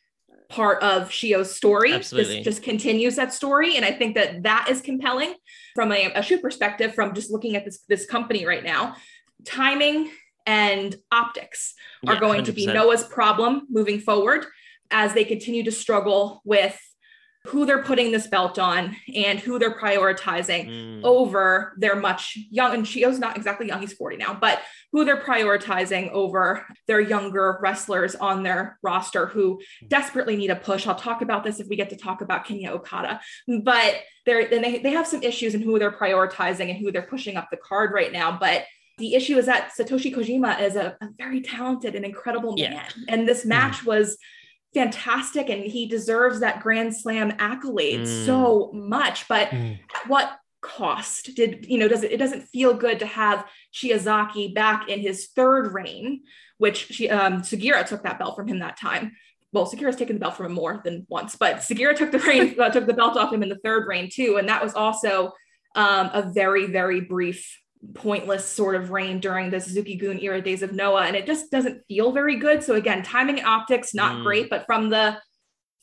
part 0.50 0.84
of 0.84 1.10
Shio's 1.10 1.56
story. 1.56 1.94
Absolutely. 1.94 2.36
This 2.36 2.44
just 2.44 2.62
continues 2.64 3.16
that 3.16 3.34
story, 3.34 3.78
and 3.78 3.84
I 3.86 3.92
think 3.92 4.14
that 4.16 4.44
that 4.44 4.68
is 4.70 4.82
compelling 4.82 5.34
from 5.74 5.92
a, 5.92 6.12
a 6.14 6.22
shoot 6.22 6.42
perspective. 6.42 6.94
From 6.94 7.16
just 7.16 7.32
looking 7.32 7.56
at 7.56 7.66
this 7.66 7.80
this 7.88 8.06
company 8.06 8.46
right 8.46 8.64
now, 8.64 8.96
timing 9.46 10.12
and 10.46 10.96
optics 11.12 11.74
are 12.08 12.14
Yeah, 12.16 12.20
going 12.20 12.44
to 12.46 12.52
be 12.52 12.66
Noah's 12.68 13.04
problem 13.04 13.68
moving 13.70 14.00
forward 14.00 14.46
as 14.92 15.14
they 15.14 15.24
continue 15.24 15.64
to 15.64 15.72
struggle 15.72 16.42
with 16.46 16.80
who 17.48 17.64
they're 17.68 17.84
putting 17.84 18.12
this 18.12 18.26
belt 18.26 18.58
on 18.58 18.96
and 19.16 19.40
who 19.40 19.60
they're 19.60 19.78
prioritizing 19.78 20.68
Mm. 20.68 21.02
over 21.04 21.76
their 21.78 21.96
much 21.96 22.38
young 22.50 22.74
and 22.74 22.86
Shio's 22.86 23.20
not 23.20 23.38
exactly 23.38 23.68
young, 23.68 23.82
he's 23.82 23.94
40 23.94 24.18
now, 24.18 24.34
but 24.34 24.62
who 24.92 25.06
they're 25.06 25.22
prioritizing 25.22 26.10
over 26.10 26.66
their 26.88 27.00
younger 27.00 27.60
wrestlers 27.62 28.16
on 28.16 28.42
their 28.42 28.80
roster 28.82 29.28
who 29.28 29.62
desperately 29.88 30.36
need 30.36 30.50
a 30.50 30.56
push. 30.56 30.88
I'll 30.88 30.96
talk 30.96 31.22
about 31.22 31.44
this 31.44 31.60
if 31.60 31.68
we 31.68 31.76
get 31.76 31.92
to 31.92 31.96
talk 31.98 32.22
about 32.22 32.46
Kinya 32.48 32.70
Okada, 32.70 33.22
but 33.64 33.96
they're 34.26 34.52
and 34.52 34.64
they, 34.64 34.80
they 34.80 34.92
have 34.92 35.06
some 35.06 35.22
issues 35.22 35.54
in 35.54 35.62
who 35.62 35.78
they're 35.78 35.92
prioritizing 35.92 36.72
and 36.72 36.80
who 36.80 36.92
they're 36.92 37.04
pushing 37.04 37.36
up 37.38 37.50
the 37.52 37.58
card 37.58 37.92
right 37.94 38.12
now. 38.12 38.36
But 38.40 38.66
the 38.98 39.16
issue 39.16 39.38
is 39.38 39.46
that 39.48 39.72
Satoshi 39.78 40.14
Kojima 40.16 40.62
is 40.62 40.76
a, 40.76 40.98
a 41.02 41.10
very 41.18 41.42
talented 41.42 41.96
and 41.96 42.06
incredible 42.06 42.56
man. 42.56 42.74
Yeah. 42.74 42.88
And 43.10 43.28
this 43.28 43.46
match 43.46 43.86
was 43.86 44.18
fantastic 44.74 45.50
and 45.50 45.64
he 45.64 45.86
deserves 45.88 46.40
that 46.42 46.62
grand 46.62 46.96
slam 46.96 47.34
accolade 47.40 48.02
Mm. 48.02 48.26
so 48.26 48.72
much. 48.74 49.28
But 49.28 49.50
Mm. 49.50 49.80
at 49.96 50.10
what 50.10 50.38
cost 50.62 51.36
did 51.36 51.64
you 51.70 51.78
know 51.78 51.88
does 51.88 52.02
it, 52.04 52.12
it 52.12 52.18
doesn't 52.18 52.42
feel 52.42 52.74
good 52.74 52.98
to 53.00 53.06
have 53.06 53.46
Shiozaki 53.72 54.52
back 54.52 54.90
in 54.90 55.00
his 55.00 55.28
third 55.28 55.72
reign 55.74 56.22
which 56.58 56.88
she 56.88 57.08
um 57.08 57.44
Sugiura 57.44 57.86
took 57.86 58.02
that 58.02 58.18
belt 58.18 58.36
from 58.36 58.48
him 58.48 58.58
that 58.60 58.76
time 58.76 59.12
well 59.54 59.68
Sugiura's 59.68 59.96
taken 59.96 60.16
the 60.16 60.20
belt 60.20 60.36
from 60.36 60.48
him 60.48 60.54
more 60.54 60.82
than 60.84 61.06
once 61.08 61.36
but 61.36 61.58
Sugiura 61.58 61.96
took 61.96 62.12
the 62.12 62.18
reign 62.18 62.56
uh, 62.60 62.72
took 62.72 62.88
the 62.88 62.96
belt 62.96 63.16
off 63.16 63.32
him 63.32 63.44
in 63.44 63.50
the 63.50 63.60
third 63.64 63.86
reign 63.88 64.10
too 64.12 64.38
and 64.40 64.50
that 64.50 64.64
was 64.64 64.74
also 64.74 65.34
um 65.76 66.10
a 66.14 66.32
very 66.34 66.66
very 66.66 67.00
brief 67.00 67.62
pointless 67.94 68.46
sort 68.46 68.76
of 68.76 68.92
reign 68.92 69.20
during 69.20 69.50
the 69.50 69.60
Suzuki 69.60 69.96
Gun 69.96 70.20
era 70.20 70.42
days 70.42 70.64
of 70.64 70.74
Noah 70.74 71.06
and 71.06 71.16
it 71.16 71.26
just 71.26 71.52
doesn't 71.52 71.84
feel 71.88 72.12
very 72.12 72.38
good 72.38 72.64
so 72.64 72.76
again 72.76 73.04
timing 73.04 73.40
and 73.40 73.48
optics 73.48 73.94
not 73.94 74.16
Mm. 74.16 74.24
great 74.24 74.50
but 74.50 74.66
from 74.66 74.90
the 74.90 75.18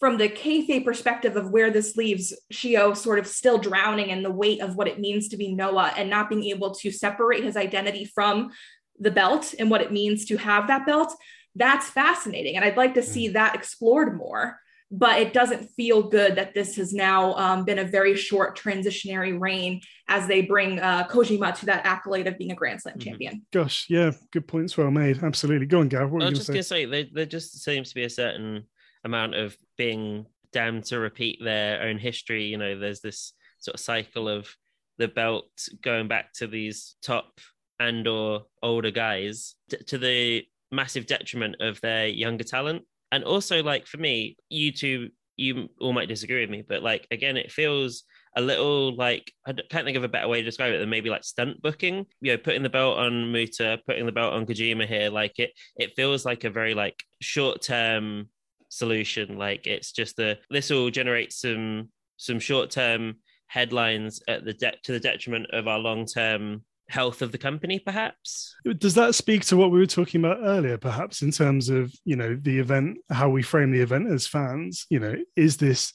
from 0.00 0.18
the 0.18 0.28
kayfabe 0.28 0.84
perspective 0.84 1.36
of 1.36 1.50
where 1.53 1.70
this 1.70 1.96
leaves 1.96 2.36
Shio 2.53 2.96
sort 2.96 3.20
of 3.20 3.26
still 3.26 3.57
drowning 3.57 4.11
in 4.11 4.24
the 4.24 4.32
weight 4.32 4.61
of 4.61 4.74
what 4.74 4.88
it 4.88 4.98
means 4.98 5.28
to 5.28 5.36
be 5.36 5.55
Noah 5.55 5.92
and 5.96 6.11
not 6.11 6.28
being 6.28 6.42
able 6.46 6.74
to 6.74 6.90
separate 6.90 7.44
his 7.44 7.57
identity 7.57 8.05
from 8.05 8.50
the 8.98 9.12
belt 9.12 9.55
and 9.61 9.70
what 9.70 9.80
it 9.80 9.92
means 9.92 10.24
to 10.24 10.36
have 10.38 10.66
that 10.66 10.86
belt, 10.86 11.14
that's 11.55 11.88
fascinating. 11.88 12.57
And 12.57 12.64
I'd 12.64 12.76
like 12.76 12.94
to 12.94 13.03
see 13.03 13.28
that 13.28 13.55
explored 13.55 14.16
more. 14.16 14.59
But 14.95 15.20
it 15.20 15.32
doesn't 15.32 15.68
feel 15.70 16.03
good 16.03 16.36
that 16.36 16.53
this 16.53 16.76
has 16.76 16.93
now 16.93 17.34
um, 17.36 17.64
been 17.64 17.78
a 17.78 17.84
very 17.84 18.14
short 18.14 18.59
transitionary 18.59 19.40
reign 19.40 19.80
as 20.09 20.28
they 20.28 20.43
bring 20.43 20.78
uh, 20.78 21.09
Kojima 21.09 21.59
to 21.61 21.66
that 21.66 21.86
accolade 21.86 22.26
of 22.26 22.36
being 22.36 22.53
a 22.53 22.55
Grand 22.55 22.82
Slam 22.82 22.99
Mhm. 22.99 23.03
champion. 23.05 23.47
Gosh, 23.53 23.86
yeah, 23.88 24.11
good 24.32 24.47
points 24.47 24.76
well 24.76 24.90
made. 24.90 25.22
Absolutely. 25.22 25.64
Go 25.66 25.80
on, 25.80 25.88
Gav. 25.88 26.11
What 26.11 26.22
I 26.22 26.26
was 26.26 26.32
going 26.32 26.34
just 26.34 26.49
gonna 26.49 26.62
say? 26.62 26.84
say 26.84 26.90
there, 26.90 27.05
there 27.11 27.26
just 27.26 27.62
seems 27.64 27.88
to 27.88 27.95
be 27.95 28.05
a 28.05 28.11
certain 28.11 28.64
amount 29.05 29.34
of 29.34 29.57
being 29.78 30.26
damned 30.53 30.84
to 30.84 30.99
repeat 30.99 31.38
their 31.43 31.80
own 31.82 31.97
history. 31.97 32.45
You 32.45 32.59
know, 32.59 32.78
there's 32.78 33.01
this 33.01 33.32
sort 33.61 33.74
of 33.76 33.80
cycle 33.80 34.28
of 34.28 34.55
the 34.99 35.09
belt 35.09 35.47
going 35.80 36.07
back 36.07 36.34
to 36.34 36.47
these 36.47 36.97
top 37.03 37.40
and 37.80 38.07
or 38.07 38.45
older 38.62 38.90
guys 38.90 39.55
t- 39.70 39.78
to 39.78 39.97
the 39.97 40.45
massive 40.70 41.07
detriment 41.07 41.57
of 41.61 41.80
their 41.80 42.07
younger 42.09 42.45
talent. 42.45 42.82
And 43.12 43.22
also, 43.24 43.62
like 43.62 43.86
for 43.86 43.98
me, 43.98 44.36
you 44.48 44.72
two, 44.72 45.10
you 45.36 45.68
all 45.80 45.92
might 45.92 46.08
disagree 46.08 46.40
with 46.40 46.50
me, 46.50 46.64
but 46.66 46.82
like 46.82 47.06
again, 47.10 47.36
it 47.36 47.52
feels 47.52 48.04
a 48.34 48.40
little 48.40 48.96
like 48.96 49.30
I 49.46 49.52
can't 49.52 49.84
think 49.84 49.96
of 49.96 50.04
a 50.04 50.08
better 50.08 50.28
way 50.28 50.38
to 50.38 50.44
describe 50.44 50.72
it 50.72 50.78
than 50.78 50.88
maybe 50.88 51.10
like 51.10 51.22
stunt 51.22 51.60
booking. 51.60 52.06
You 52.20 52.32
know, 52.32 52.38
putting 52.38 52.62
the 52.62 52.70
belt 52.70 52.98
on 52.98 53.30
Muta, 53.30 53.78
putting 53.86 54.06
the 54.06 54.12
belt 54.12 54.32
on 54.32 54.46
Kojima 54.46 54.86
here, 54.86 55.10
like 55.10 55.38
it 55.38 55.52
it 55.76 55.94
feels 55.94 56.24
like 56.24 56.44
a 56.44 56.50
very 56.50 56.74
like 56.74 57.02
short 57.20 57.62
term 57.62 58.28
solution. 58.70 59.36
Like 59.36 59.66
it's 59.66 59.92
just 59.92 60.18
a 60.18 60.38
this 60.50 60.70
will 60.70 60.90
generate 60.90 61.32
some 61.32 61.90
some 62.16 62.40
short 62.40 62.70
term 62.70 63.16
headlines 63.48 64.22
at 64.28 64.44
the 64.46 64.54
de- 64.54 64.78
to 64.84 64.92
the 64.92 65.00
detriment 65.00 65.46
of 65.52 65.68
our 65.68 65.78
long 65.78 66.06
term 66.06 66.62
health 66.93 67.22
of 67.22 67.32
the 67.32 67.38
company, 67.38 67.78
perhaps. 67.78 68.55
Does 68.78 68.95
that 68.95 69.14
speak 69.14 69.45
to 69.47 69.57
what 69.57 69.70
we 69.72 69.78
were 69.78 69.86
talking 69.86 70.20
about 70.20 70.38
earlier, 70.43 70.76
perhaps, 70.78 71.22
in 71.22 71.30
terms 71.30 71.68
of 71.68 71.93
you 72.05 72.16
know 72.16 72.38
the 72.40 72.59
event, 72.59 72.99
how 73.11 73.28
we 73.30 73.43
frame 73.43 73.70
the 73.72 73.80
event 73.80 74.09
as 74.12 74.26
fans? 74.26 74.86
You 74.90 75.01
know, 75.01 75.16
is 75.34 75.57
this 75.57 75.93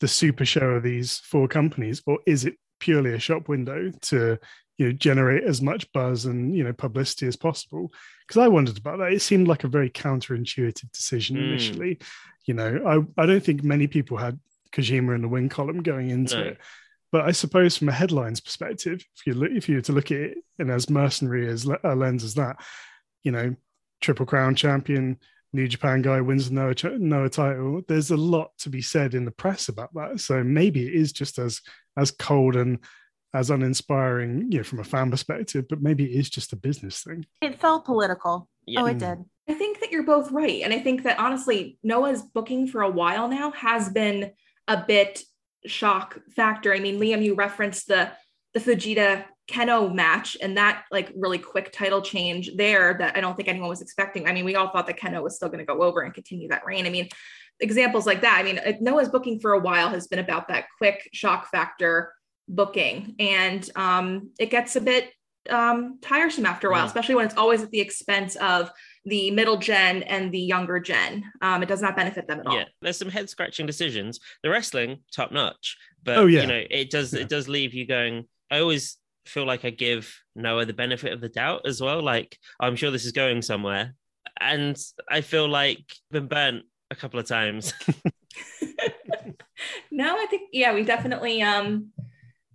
the 0.00 0.08
super 0.08 0.44
show 0.44 0.70
of 0.76 0.82
these 0.82 1.18
four 1.18 1.48
companies, 1.48 2.02
or 2.06 2.18
is 2.26 2.44
it 2.44 2.54
purely 2.78 3.12
a 3.14 3.18
shop 3.18 3.48
window 3.48 3.90
to 4.02 4.38
you 4.78 4.86
know 4.86 4.92
generate 4.92 5.42
as 5.44 5.60
much 5.62 5.90
buzz 5.92 6.26
and 6.26 6.54
you 6.54 6.62
know 6.64 6.72
publicity 6.72 7.26
as 7.26 7.36
possible? 7.36 7.92
Because 8.26 8.40
I 8.42 8.48
wondered 8.48 8.78
about 8.78 8.98
that. 8.98 9.12
It 9.12 9.22
seemed 9.22 9.48
like 9.48 9.64
a 9.64 9.68
very 9.68 9.90
counterintuitive 9.90 10.90
decision 10.92 11.36
Mm. 11.36 11.48
initially. 11.48 11.98
You 12.46 12.54
know, 12.54 13.06
I 13.18 13.22
I 13.22 13.26
don't 13.26 13.44
think 13.44 13.62
many 13.64 13.86
people 13.88 14.16
had 14.16 14.38
Kojima 14.72 15.14
in 15.14 15.22
the 15.22 15.28
win 15.28 15.48
column 15.48 15.82
going 15.82 16.10
into 16.10 16.36
No. 16.36 16.42
it. 16.50 16.58
But 17.12 17.24
I 17.24 17.32
suppose 17.32 17.76
from 17.76 17.88
a 17.88 17.92
headlines 17.92 18.40
perspective, 18.40 19.04
if 19.16 19.26
you 19.26 19.34
look, 19.34 19.50
if 19.52 19.68
you 19.68 19.76
were 19.76 19.82
to 19.82 19.92
look 19.92 20.10
at 20.10 20.18
it 20.18 20.38
in 20.58 20.70
as 20.70 20.90
mercenary 20.90 21.48
as 21.48 21.64
a 21.84 21.94
lens 21.94 22.24
as 22.24 22.34
that, 22.34 22.56
you 23.22 23.32
know, 23.32 23.54
triple 24.00 24.26
crown 24.26 24.54
champion, 24.54 25.18
New 25.52 25.68
Japan 25.68 26.02
guy 26.02 26.20
wins 26.20 26.48
the 26.50 26.54
Noah, 26.54 26.98
Noah 26.98 27.30
title. 27.30 27.80
There's 27.88 28.10
a 28.10 28.16
lot 28.16 28.50
to 28.58 28.68
be 28.68 28.82
said 28.82 29.14
in 29.14 29.24
the 29.24 29.30
press 29.30 29.68
about 29.68 29.94
that. 29.94 30.20
So 30.20 30.42
maybe 30.44 30.86
it 30.86 30.94
is 30.94 31.12
just 31.12 31.38
as 31.38 31.60
as 31.96 32.10
cold 32.10 32.56
and 32.56 32.78
as 33.32 33.50
uninspiring, 33.50 34.50
you 34.50 34.58
know, 34.58 34.64
from 34.64 34.80
a 34.80 34.84
fan 34.84 35.10
perspective. 35.10 35.66
But 35.68 35.80
maybe 35.82 36.04
it 36.04 36.18
is 36.18 36.28
just 36.28 36.52
a 36.52 36.56
business 36.56 37.02
thing. 37.02 37.24
It 37.40 37.58
felt 37.60 37.84
political. 37.84 38.48
Yeah. 38.66 38.82
Oh, 38.82 38.86
it 38.86 38.96
Mm. 38.96 38.98
did. 38.98 39.24
I 39.48 39.54
think 39.54 39.80
that 39.80 39.92
you're 39.92 40.02
both 40.02 40.30
right. 40.32 40.62
And 40.62 40.74
I 40.74 40.80
think 40.80 41.04
that 41.04 41.18
honestly, 41.18 41.78
Noah's 41.82 42.22
booking 42.22 42.66
for 42.66 42.82
a 42.82 42.90
while 42.90 43.28
now 43.28 43.52
has 43.52 43.88
been 43.88 44.32
a 44.66 44.84
bit 44.84 45.22
shock 45.66 46.18
factor. 46.34 46.72
I 46.72 46.80
mean, 46.80 46.98
Liam, 46.98 47.22
you 47.22 47.34
referenced 47.34 47.88
the 47.88 48.10
the 48.54 48.60
Fujita 48.60 49.24
Kenoh 49.48 49.94
match 49.94 50.36
and 50.40 50.56
that 50.56 50.84
like 50.90 51.12
really 51.14 51.38
quick 51.38 51.72
title 51.72 52.00
change 52.00 52.50
there 52.56 52.94
that 52.98 53.16
I 53.16 53.20
don't 53.20 53.36
think 53.36 53.48
anyone 53.48 53.68
was 53.68 53.82
expecting. 53.82 54.26
I 54.26 54.32
mean, 54.32 54.44
we 54.44 54.56
all 54.56 54.70
thought 54.70 54.86
that 54.86 54.98
Kenoh 54.98 55.22
was 55.22 55.36
still 55.36 55.48
going 55.48 55.60
to 55.60 55.64
go 55.64 55.82
over 55.82 56.00
and 56.00 56.12
continue 56.12 56.48
that 56.48 56.66
reign. 56.66 56.86
I 56.86 56.90
mean, 56.90 57.08
examples 57.60 58.06
like 58.06 58.22
that. 58.22 58.38
I 58.38 58.42
mean, 58.42 58.58
uh, 58.58 58.72
Noah's 58.80 59.08
booking 59.08 59.40
for 59.40 59.52
a 59.52 59.58
while 59.58 59.88
has 59.90 60.08
been 60.08 60.18
about 60.18 60.48
that 60.48 60.66
quick 60.78 61.08
shock 61.12 61.50
factor 61.50 62.12
booking, 62.48 63.14
and 63.18 63.68
um, 63.76 64.30
it 64.38 64.50
gets 64.50 64.74
a 64.76 64.80
bit 64.80 65.10
um, 65.48 65.98
tiresome 66.02 66.46
after 66.46 66.68
a 66.68 66.72
while, 66.72 66.86
especially 66.86 67.14
when 67.14 67.26
it's 67.26 67.36
always 67.36 67.62
at 67.62 67.70
the 67.70 67.80
expense 67.80 68.36
of 68.36 68.70
the 69.06 69.30
middle 69.30 69.56
gen 69.56 70.02
and 70.02 70.30
the 70.32 70.38
younger 70.40 70.78
gen. 70.80 71.24
Um, 71.40 71.62
it 71.62 71.66
does 71.68 71.80
not 71.80 71.96
benefit 71.96 72.26
them 72.28 72.40
at 72.40 72.46
all. 72.46 72.56
Yeah, 72.56 72.64
there's 72.82 72.98
some 72.98 73.08
head 73.08 73.30
scratching 73.30 73.64
decisions. 73.66 74.20
The 74.42 74.50
wrestling 74.50 74.98
top 75.14 75.32
notch, 75.32 75.76
but 76.02 76.18
Oh, 76.18 76.26
yeah. 76.26 76.42
you 76.42 76.46
know 76.48 76.62
it 76.70 76.90
does 76.90 77.14
Yeah. 77.14 77.20
it 77.20 77.28
does 77.28 77.48
leave 77.48 77.72
you 77.72 77.86
going. 77.86 78.26
I 78.50 78.58
always 78.58 78.98
feel 79.24 79.46
like 79.46 79.64
I 79.64 79.70
give 79.70 80.12
Noah 80.34 80.66
the 80.66 80.72
benefit 80.72 81.12
of 81.12 81.20
the 81.20 81.28
doubt 81.28 81.62
as 81.66 81.80
well. 81.80 82.02
Like 82.02 82.36
I'm 82.60 82.76
sure 82.76 82.90
this 82.90 83.04
is 83.06 83.12
going 83.12 83.42
somewhere, 83.42 83.94
and 84.40 84.76
I 85.08 85.20
feel 85.22 85.48
like 85.48 85.78
I've 86.10 86.12
been 86.12 86.28
burnt 86.28 86.64
a 86.90 86.94
couple 86.96 87.18
of 87.20 87.26
times. 87.26 87.72
no, 89.90 90.16
I 90.18 90.26
think 90.26 90.50
yeah, 90.52 90.74
we 90.74 90.82
definitely 90.84 91.42
um 91.42 91.90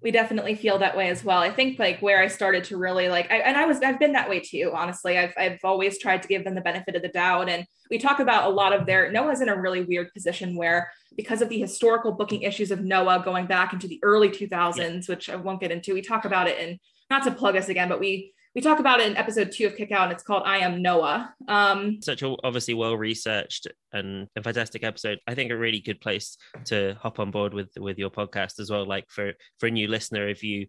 we 0.01 0.11
definitely 0.11 0.55
feel 0.55 0.79
that 0.79 0.97
way 0.97 1.09
as 1.09 1.23
well. 1.23 1.39
I 1.39 1.51
think 1.51 1.77
like 1.77 1.99
where 2.01 2.21
I 2.21 2.27
started 2.27 2.63
to 2.65 2.77
really 2.77 3.07
like 3.07 3.31
I, 3.31 3.37
and 3.37 3.55
I 3.55 3.65
was 3.65 3.79
I've 3.81 3.99
been 3.99 4.13
that 4.13 4.29
way 4.29 4.39
too, 4.39 4.71
honestly. 4.73 5.17
I've 5.17 5.33
I've 5.37 5.59
always 5.63 5.99
tried 5.99 6.21
to 6.23 6.27
give 6.27 6.43
them 6.43 6.55
the 6.55 6.61
benefit 6.61 6.95
of 6.95 7.01
the 7.01 7.09
doubt 7.09 7.49
and 7.49 7.65
we 7.89 7.97
talk 7.97 8.19
about 8.19 8.49
a 8.49 8.53
lot 8.53 8.73
of 8.73 8.85
their 8.85 9.11
Noah's 9.11 9.41
in 9.41 9.49
a 9.49 9.59
really 9.59 9.83
weird 9.83 10.11
position 10.13 10.55
where 10.55 10.91
because 11.17 11.41
of 11.41 11.49
the 11.49 11.59
historical 11.59 12.13
booking 12.13 12.41
issues 12.43 12.71
of 12.71 12.81
Noah 12.81 13.21
going 13.23 13.45
back 13.45 13.73
into 13.73 13.87
the 13.87 13.99
early 14.01 14.29
2000s, 14.29 15.09
which 15.09 15.29
I 15.29 15.35
won't 15.35 15.59
get 15.59 15.71
into. 15.71 15.93
We 15.93 16.01
talk 16.01 16.23
about 16.23 16.47
it 16.47 16.57
and 16.57 16.79
not 17.09 17.23
to 17.23 17.31
plug 17.31 17.57
us 17.57 17.67
again, 17.67 17.89
but 17.89 17.99
we 17.99 18.33
we 18.55 18.61
talk 18.61 18.79
about 18.79 18.99
it 18.99 19.07
in 19.09 19.17
episode 19.17 19.51
2 19.51 19.67
of 19.67 19.75
Kick 19.75 19.91
Out 19.91 20.03
and 20.03 20.11
it's 20.11 20.23
called 20.23 20.43
I 20.45 20.57
Am 20.59 20.81
Noah. 20.81 21.33
Um 21.47 22.01
Such 22.01 22.21
a 22.21 22.35
obviously 22.43 22.73
well 22.73 22.97
researched 22.97 23.67
and 23.93 24.27
a 24.35 24.43
fantastic 24.43 24.83
episode. 24.83 25.19
I 25.27 25.35
think 25.35 25.51
a 25.51 25.57
really 25.57 25.79
good 25.79 26.01
place 26.01 26.37
to 26.65 26.95
hop 27.01 27.19
on 27.19 27.31
board 27.31 27.53
with 27.53 27.69
with 27.79 27.97
your 27.97 28.09
podcast 28.09 28.59
as 28.59 28.69
well. 28.69 28.85
Like 28.85 29.05
for 29.09 29.33
for 29.59 29.67
a 29.67 29.71
new 29.71 29.87
listener, 29.87 30.27
if 30.27 30.43
you 30.43 30.67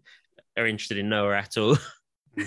are 0.56 0.66
interested 0.66 0.98
in 0.98 1.08
Noah 1.08 1.38
at 1.38 1.56
all. 1.56 1.76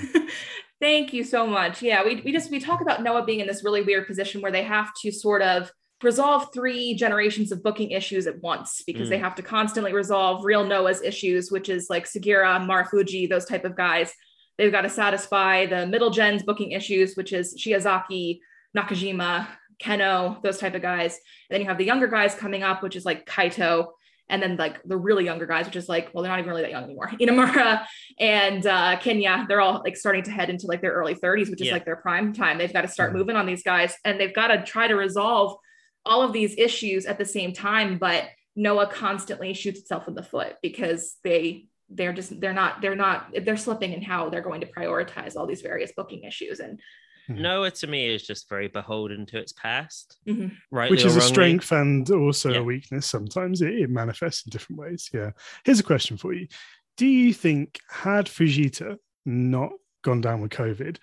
Thank 0.82 1.14
you 1.14 1.24
so 1.24 1.48
much. 1.48 1.82
Yeah, 1.82 2.04
we, 2.04 2.22
we 2.26 2.32
just 2.32 2.52
we 2.52 2.60
talk 2.60 2.82
about 2.82 3.02
Noah 3.04 3.26
being 3.26 3.40
in 3.40 3.48
this 3.48 3.64
really 3.64 3.82
weird 3.82 4.08
position 4.08 4.42
where 4.42 4.52
they 4.52 4.64
have 4.64 4.92
to 5.02 5.12
sort 5.12 5.42
of 5.42 5.72
resolve 6.04 6.50
three 6.54 6.94
generations 6.96 7.52
of 7.52 7.64
booking 7.64 7.92
issues 7.92 8.28
at 8.28 8.42
once 8.42 8.84
because 8.86 9.08
Mm. 9.08 9.12
they 9.12 9.18
have 9.18 9.36
to 9.36 9.42
constantly 9.42 9.94
resolve 9.94 10.44
real 10.44 10.66
Noah's 10.66 11.02
issues, 11.02 11.50
which 11.50 11.70
is 11.70 11.88
like 11.90 12.06
Sugiura, 12.06 12.60
Marufuji, 12.66 13.30
those 13.30 13.46
type 13.46 13.64
of 13.64 13.76
guys. 13.76 14.14
They've 14.58 14.72
got 14.72 14.82
to 14.82 14.90
satisfy 14.90 15.66
the 15.66 15.86
middle 15.88 16.10
gen's 16.10 16.44
booking 16.44 16.72
issues, 16.72 17.16
which 17.16 17.34
is 17.34 17.56
Shiozaki, 17.60 18.40
Nakajima, 18.76 19.48
Kenoh, 19.82 20.42
those 20.44 20.58
type 20.58 20.76
of 20.76 20.82
guys. 20.82 21.14
And 21.50 21.56
then 21.56 21.62
you 21.62 21.68
have 21.68 21.78
the 21.78 21.86
younger 21.86 22.08
guys 22.08 22.36
coming 22.36 22.64
up, 22.64 22.82
which 22.84 22.96
is 22.96 23.06
like 23.06 23.26
Kaito, 23.26 23.88
and 24.30 24.42
then 24.42 24.56
like 24.58 24.82
the 24.84 24.98
really 24.98 25.24
younger 25.26 25.46
guys, 25.46 25.66
which 25.66 25.76
is 25.76 25.88
like, 25.90 26.10
well, 26.14 26.24
they're 26.24 26.32
not 26.32 26.40
even 26.40 26.50
really 26.50 26.64
that 26.64 26.72
young 26.72 26.84
anymore. 26.86 27.12
Inamura 27.20 27.86
and 28.20 28.66
uh, 28.66 28.98
Kinya, 28.98 29.48
they're 29.48 29.62
all 29.62 29.82
like 29.84 29.96
starting 29.98 30.24
to 30.24 30.32
head 30.32 30.50
into 30.50 30.66
like 30.68 30.82
their 30.82 30.94
early 30.94 31.14
30s, 31.16 31.50
which 31.52 31.62
is 31.62 31.68
Yeah. 31.68 31.74
like 31.74 31.86
their 31.86 31.98
prime 31.98 32.34
time. 32.34 32.58
They've 32.58 32.74
got 32.74 32.82
to 32.82 32.88
start 32.88 33.12
Mhm. 33.12 33.18
moving 33.18 33.36
on 33.36 33.46
these 33.46 33.62
guys, 33.64 33.96
and 34.04 34.20
they've 34.20 34.34
got 34.34 34.48
to 34.48 34.64
try 34.64 34.88
to 34.88 34.96
resolve 34.96 35.58
all 36.06 36.22
of 36.24 36.34
these 36.34 36.58
issues 36.58 37.06
at 37.06 37.18
the 37.18 37.26
same 37.26 37.52
time. 37.54 37.98
But 37.98 38.30
Noah 38.56 38.88
constantly 38.88 39.54
shoots 39.54 39.80
itself 39.82 40.08
in 40.08 40.16
the 40.16 40.24
foot 40.24 40.56
because 40.62 41.18
they 41.24 41.68
they're 41.90 42.14
just 42.14 42.40
they're 42.40 42.54
not 42.54 42.82
they're 42.82 42.96
not 42.96 43.32
they're 43.44 43.58
slipping 43.58 43.94
in 43.94 44.02
how 44.02 44.30
they're 44.30 44.42
going 44.42 44.62
to 44.62 44.68
prioritize 44.68 45.36
all 45.36 45.46
these 45.46 45.62
various 45.62 45.92
booking 45.96 46.24
issues 46.24 46.60
and 46.60 46.80
Noah 47.28 47.72
to 47.72 47.88
me 47.88 48.14
is 48.14 48.22
just 48.22 48.48
very 48.48 48.68
beholden 48.68 49.26
to 49.28 49.40
its 49.40 49.52
past, 49.54 50.20
Mhm. 50.28 50.52
right? 50.70 50.92
which 50.92 51.04
is 51.04 51.16
a 51.16 51.22
strength 51.22 51.72
and 51.72 52.08
also 52.12 52.52
Yeah. 52.52 52.60
a 52.60 52.64
weakness 52.64 53.08
sometimes 53.08 53.62
it, 53.64 53.74
it 53.74 53.90
manifests 53.90 54.46
in 54.46 54.52
different 54.52 54.80
ways 54.80 55.10
yeah 55.14 55.32
here's 55.64 55.80
a 55.80 55.84
question 55.84 56.18
for 56.18 56.34
you 56.34 56.48
do 56.98 57.06
you 57.08 57.34
think 57.34 57.80
had 57.90 58.26
fujita 58.28 58.98
not 59.26 59.72
gone 60.04 60.22
down 60.22 60.42
with 60.42 60.52
covid 60.52 60.98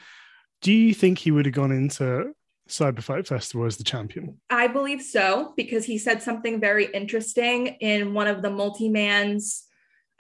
do 0.60 0.72
you 0.72 0.94
think 0.94 1.18
he 1.18 1.30
would 1.32 1.44
have 1.46 1.54
gone 1.54 1.72
into 1.72 2.32
cyberfight 2.68 3.26
festival 3.26 3.66
as 3.66 3.76
the 3.76 3.84
champion 3.84 4.40
I 4.48 4.68
believe 4.68 5.02
so 5.02 5.52
because 5.56 5.84
he 5.84 5.98
said 5.98 6.22
something 6.22 6.60
very 6.60 6.86
interesting 6.86 7.66
in 7.80 8.14
one 8.14 8.28
of 8.28 8.40
the 8.42 8.50
multi-mans. 8.50 9.64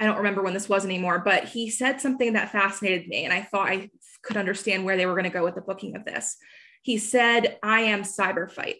I 0.00 0.06
don't 0.06 0.18
remember 0.18 0.42
when 0.42 0.54
this 0.54 0.68
was 0.68 0.84
anymore, 0.84 1.20
but 1.24 1.44
he 1.44 1.70
said 1.70 2.00
something 2.00 2.32
that 2.32 2.50
fascinated 2.50 3.06
me, 3.08 3.24
and 3.24 3.32
I 3.32 3.42
thought 3.42 3.68
I 3.68 3.90
could 4.22 4.36
understand 4.36 4.84
where 4.84 4.96
they 4.96 5.06
were 5.06 5.14
going 5.14 5.24
to 5.24 5.30
go 5.30 5.44
with 5.44 5.54
the 5.54 5.60
booking 5.60 5.96
of 5.96 6.04
this. 6.04 6.36
He 6.82 6.98
said, 6.98 7.58
"I 7.62 7.82
am 7.82 8.02
Cyberfight," 8.02 8.76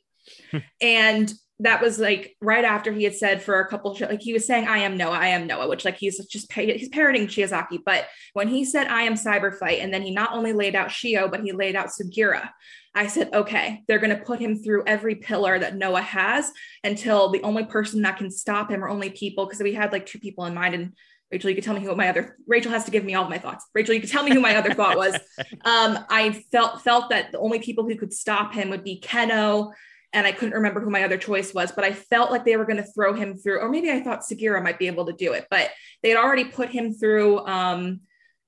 hmm. 0.50 0.58
and 0.80 1.32
that 1.62 1.80
was 1.80 1.98
like 2.00 2.36
right 2.40 2.64
after 2.64 2.92
he 2.92 3.04
had 3.04 3.14
said 3.14 3.40
for 3.40 3.60
a 3.60 3.68
couple 3.68 3.96
like 4.00 4.20
he 4.20 4.32
was 4.32 4.46
saying 4.46 4.66
I 4.66 4.78
am 4.78 4.96
Noah, 4.96 5.12
I 5.12 5.28
am 5.28 5.46
Noah, 5.46 5.68
which 5.68 5.84
like 5.84 5.96
he's 5.96 6.18
just 6.26 6.52
he's 6.52 6.88
parroting 6.88 7.28
Shiozaki. 7.28 7.78
But 7.84 8.06
when 8.32 8.48
he 8.48 8.64
said 8.64 8.88
I 8.88 9.02
am 9.02 9.14
Cyberfight, 9.14 9.80
and 9.80 9.94
then 9.94 10.02
he 10.02 10.10
not 10.10 10.32
only 10.32 10.52
laid 10.52 10.74
out 10.74 10.88
Shio, 10.88 11.30
but 11.30 11.42
he 11.42 11.52
laid 11.52 11.76
out 11.76 11.88
Sugiura. 11.88 12.50
I 12.94 13.06
said, 13.06 13.30
okay, 13.32 13.82
they're 13.88 13.98
going 13.98 14.16
to 14.16 14.22
put 14.22 14.38
him 14.38 14.58
through 14.58 14.84
every 14.86 15.14
pillar 15.14 15.58
that 15.58 15.76
Noah 15.76 16.02
has 16.02 16.50
until 16.84 17.30
the 17.30 17.42
only 17.42 17.64
person 17.64 18.02
that 18.02 18.18
can 18.18 18.30
stop 18.30 18.70
him 18.70 18.84
or 18.84 18.88
only 18.88 19.10
people, 19.10 19.46
because 19.46 19.62
we 19.62 19.72
had 19.72 19.92
like 19.92 20.04
two 20.04 20.18
people 20.18 20.44
in 20.44 20.54
mind. 20.54 20.74
And 20.74 20.92
Rachel, 21.30 21.48
you 21.48 21.56
could 21.56 21.64
tell 21.64 21.74
me 21.74 21.80
who 21.80 21.94
my 21.96 22.08
other 22.08 22.36
Rachel 22.46 22.70
has 22.70 22.84
to 22.84 22.90
give 22.90 23.04
me 23.04 23.14
all 23.14 23.28
my 23.28 23.38
thoughts. 23.38 23.64
Rachel, 23.74 23.94
you 23.94 24.00
could 24.00 24.10
tell 24.10 24.22
me 24.22 24.34
who 24.34 24.40
my 24.40 24.56
other 24.56 24.74
thought 24.74 24.96
was. 24.96 25.16
Um, 25.64 26.04
I 26.10 26.32
felt 26.50 26.82
felt 26.82 27.10
that 27.10 27.30
the 27.30 27.38
only 27.38 27.60
people 27.60 27.84
who 27.84 27.96
could 27.96 28.12
stop 28.12 28.52
him 28.52 28.68
would 28.70 28.82
be 28.82 29.00
Kenoh, 29.00 29.72
and 30.12 30.26
I 30.26 30.32
couldn't 30.32 30.54
remember 30.54 30.80
who 30.80 30.90
my 30.90 31.04
other 31.04 31.16
choice 31.16 31.54
was, 31.54 31.70
but 31.70 31.84
I 31.84 31.92
felt 31.92 32.32
like 32.32 32.44
they 32.44 32.56
were 32.56 32.64
going 32.64 32.82
to 32.82 32.92
throw 32.92 33.14
him 33.14 33.36
through, 33.36 33.60
or 33.60 33.68
maybe 33.68 33.90
I 33.90 34.00
thought 34.00 34.22
Sagira 34.22 34.62
might 34.62 34.78
be 34.78 34.88
able 34.88 35.06
to 35.06 35.12
do 35.12 35.32
it, 35.32 35.46
but 35.50 35.70
they 36.02 36.08
had 36.08 36.18
already 36.18 36.44
put 36.44 36.68
him 36.68 36.94
through 36.94 37.46
um, 37.46 38.00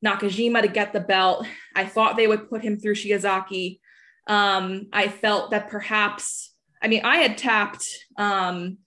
Nakajima 0.05 0.63
to 0.63 0.69
get 0.69 0.93
the 0.93 1.01
belt. 1.01 1.47
I 1.75 1.87
thought 1.87 2.17
they 2.17 2.27
would 2.27 2.51
put 2.51 2.63
him 2.63 2.79
through 2.79 2.97
Shiozaki. 2.97 3.79
Um, 4.27 4.87
I 4.93 5.09
felt 5.09 5.51
that 5.51 5.69
perhaps, 5.69 6.53
I 6.83 6.89
mean, 6.89 7.03
I 7.05 7.19
had 7.19 7.37
tapped 7.39 7.87
um, 8.17 8.79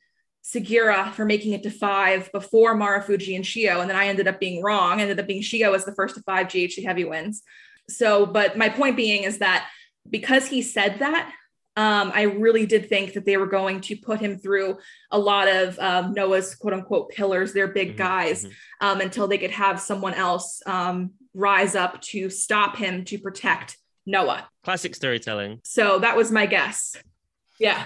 Sagira 0.44 1.12
for 1.14 1.26
making 1.26 1.54
it 1.54 1.64
to 1.64 1.70
five 1.70 2.32
before 2.32 2.76
Marufuji 2.76 3.36
and 3.36 3.46
Shio, 3.46 3.82
and 3.82 3.90
then 3.90 3.98
I 3.98 4.08
ended 4.08 4.28
up 4.28 4.40
being 4.40 4.64
wrong. 4.64 5.02
ended 5.02 5.20
up 5.20 5.28
being 5.28 5.42
Shio 5.44 5.76
as 5.76 5.86
the 5.86 5.94
first 5.94 6.16
to 6.16 6.22
five 6.22 6.48
GHC 6.48 6.84
heavy 6.86 7.06
wins. 7.06 7.44
So, 7.90 8.26
but 8.26 8.58
my 8.58 8.70
point 8.70 8.96
being 8.96 9.24
is 9.24 9.40
that 9.40 9.68
because 10.10 10.48
he 10.48 10.62
said 10.62 11.00
that, 11.00 11.32
um, 11.76 12.12
I 12.14 12.24
really 12.24 12.66
did 12.66 12.90
think 12.90 13.14
that 13.14 13.24
they 13.24 13.38
were 13.38 13.46
going 13.46 13.82
to 13.82 13.96
put 13.96 14.20
him 14.20 14.40
through 14.40 14.80
a 15.12 15.20
lot 15.20 15.48
of 15.48 15.78
um, 15.78 16.14
Noah's 16.14 16.56
quote 16.56 16.74
unquote 16.74 17.10
pillars, 17.12 17.54
their 17.54 17.68
big 17.68 17.94
Mhm, 17.94 17.98
guys, 17.98 18.46
mhm. 18.46 18.52
um, 18.82 19.02
until 19.02 19.28
they 19.28 19.38
could 19.38 19.52
have 19.52 19.80
someone 19.80 20.16
else 20.16 20.62
um, 20.66 21.12
rise 21.36 21.76
up 21.76 22.02
to 22.02 22.32
stop 22.32 22.78
him 22.78 23.06
to 23.06 23.20
protect 23.20 23.78
Noah. 24.08 24.50
Classic 24.64 24.96
storytelling. 24.96 25.60
So 25.64 26.00
that 26.00 26.18
was 26.18 26.32
my 26.32 26.48
guess. 26.48 26.96
Yeah. 27.60 27.84